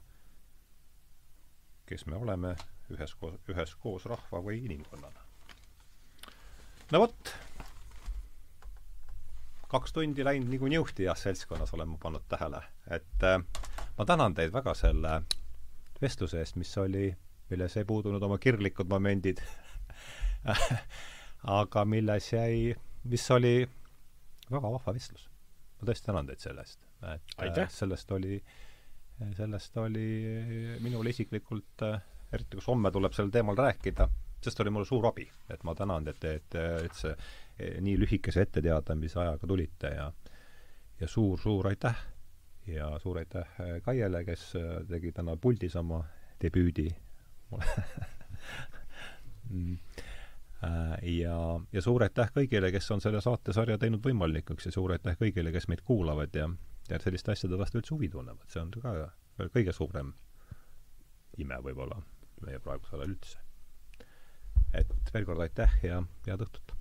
kes 1.86 2.06
me 2.06 2.16
oleme 2.16 2.56
üheskoos, 2.92 3.40
üheskoos 3.50 4.06
rahva 4.06 4.42
või 4.44 4.64
inimkonnana. 4.66 5.21
No 6.92 7.00
vot 7.00 7.34
kaks 9.72 9.94
tundi 9.96 10.26
läinud 10.28 10.52
nagu 10.52 10.68
niuhti 10.68 11.08
heas 11.08 11.24
seltskonnas, 11.24 11.72
olen 11.78 11.94
ma 11.94 12.00
pannud 12.02 12.26
tähele. 12.30 12.62
et 12.92 13.24
äh, 13.24 13.40
ma 13.98 14.06
tänan 14.06 14.36
teid 14.36 14.52
väga 14.54 14.74
selle 14.76 15.22
vestluse 16.02 16.42
eest, 16.42 16.58
mis 16.60 16.72
oli, 16.78 17.12
milles 17.50 17.78
ei 17.78 17.88
puudunud 17.88 18.24
oma 18.24 18.38
kirglikud 18.42 18.90
momendid 18.92 19.40
aga 21.60 21.86
milles 21.86 22.32
jäi, 22.34 22.74
mis 23.04 23.32
oli 23.32 23.56
väga 24.52 24.74
vahva 24.76 24.96
vestlus. 24.98 25.30
ma 25.80 25.88
tõesti 25.88 26.12
tänan 26.12 26.28
teid 26.28 26.44
selle 26.44 26.66
eest. 26.68 26.84
et 27.08 27.58
äh, 27.64 27.72
sellest 27.72 28.12
oli, 28.12 28.42
sellest 29.38 29.78
oli 29.78 30.10
minul 30.84 31.08
isiklikult 31.14 31.88
äh, 31.88 32.02
eriti 32.34 32.60
kus 32.60 32.68
homme 32.68 32.92
tuleb 32.92 33.16
sel 33.16 33.32
teemal 33.32 33.56
rääkida, 33.56 34.08
sest 34.44 34.60
oli 34.60 34.74
mulle 34.74 34.88
suur 34.90 35.06
abi, 35.08 35.28
et 35.50 35.64
ma 35.64 35.76
tänan, 35.76 36.08
et, 36.08 36.24
et, 36.26 36.56
et 36.86 36.96
see 36.98 37.16
nii 37.82 37.98
lühikese 38.02 38.42
etteteatamise 38.48 39.20
ajaga 39.22 39.48
tulite 39.48 39.94
ja 39.96 40.12
ja 41.02 41.08
suur-suur 41.08 41.68
aitäh 41.68 41.96
ja 42.68 43.00
suur 43.00 43.18
aitäh 43.18 43.48
Kaiele, 43.82 44.24
kes 44.26 44.54
tegi 44.90 45.12
täna 45.12 45.36
puldis 45.38 45.76
oma 45.76 46.04
debüüdi 46.42 46.88
mm. 49.50 49.78
ja, 51.02 51.38
ja 51.74 51.82
suur 51.82 52.06
aitäh 52.06 52.30
kõigile, 52.36 52.72
kes 52.72 52.92
on 52.94 53.02
selle 53.02 53.22
saatesarja 53.22 53.78
teinud 53.82 54.06
võimalikuks 54.06 54.70
ja 54.70 54.76
suur 54.76 54.94
aitäh 54.94 55.18
kõigile, 55.18 55.52
kes 55.52 55.68
meid 55.74 55.82
kuulavad 55.86 56.38
ja, 56.38 56.50
ja 56.90 57.00
selliste 57.02 57.34
asjade 57.34 57.58
vastu 57.58 57.82
üldse 57.82 57.96
huvi 57.96 58.10
tunnevad, 58.14 58.46
see 58.54 58.62
on 58.62 58.72
ka 58.78 59.50
kõige 59.56 59.74
suurem 59.74 60.14
ime 61.42 61.58
võib-olla 61.66 61.98
meie 62.46 62.60
praegusel 62.60 63.02
ajal 63.02 63.16
üldse. 63.16 63.51
Et 64.74 65.14
veel 65.14 65.26
kord 65.28 65.44
aitäh 65.48 65.80
ja 65.84 66.04
head 66.28 66.46
õhtut! 66.48 66.81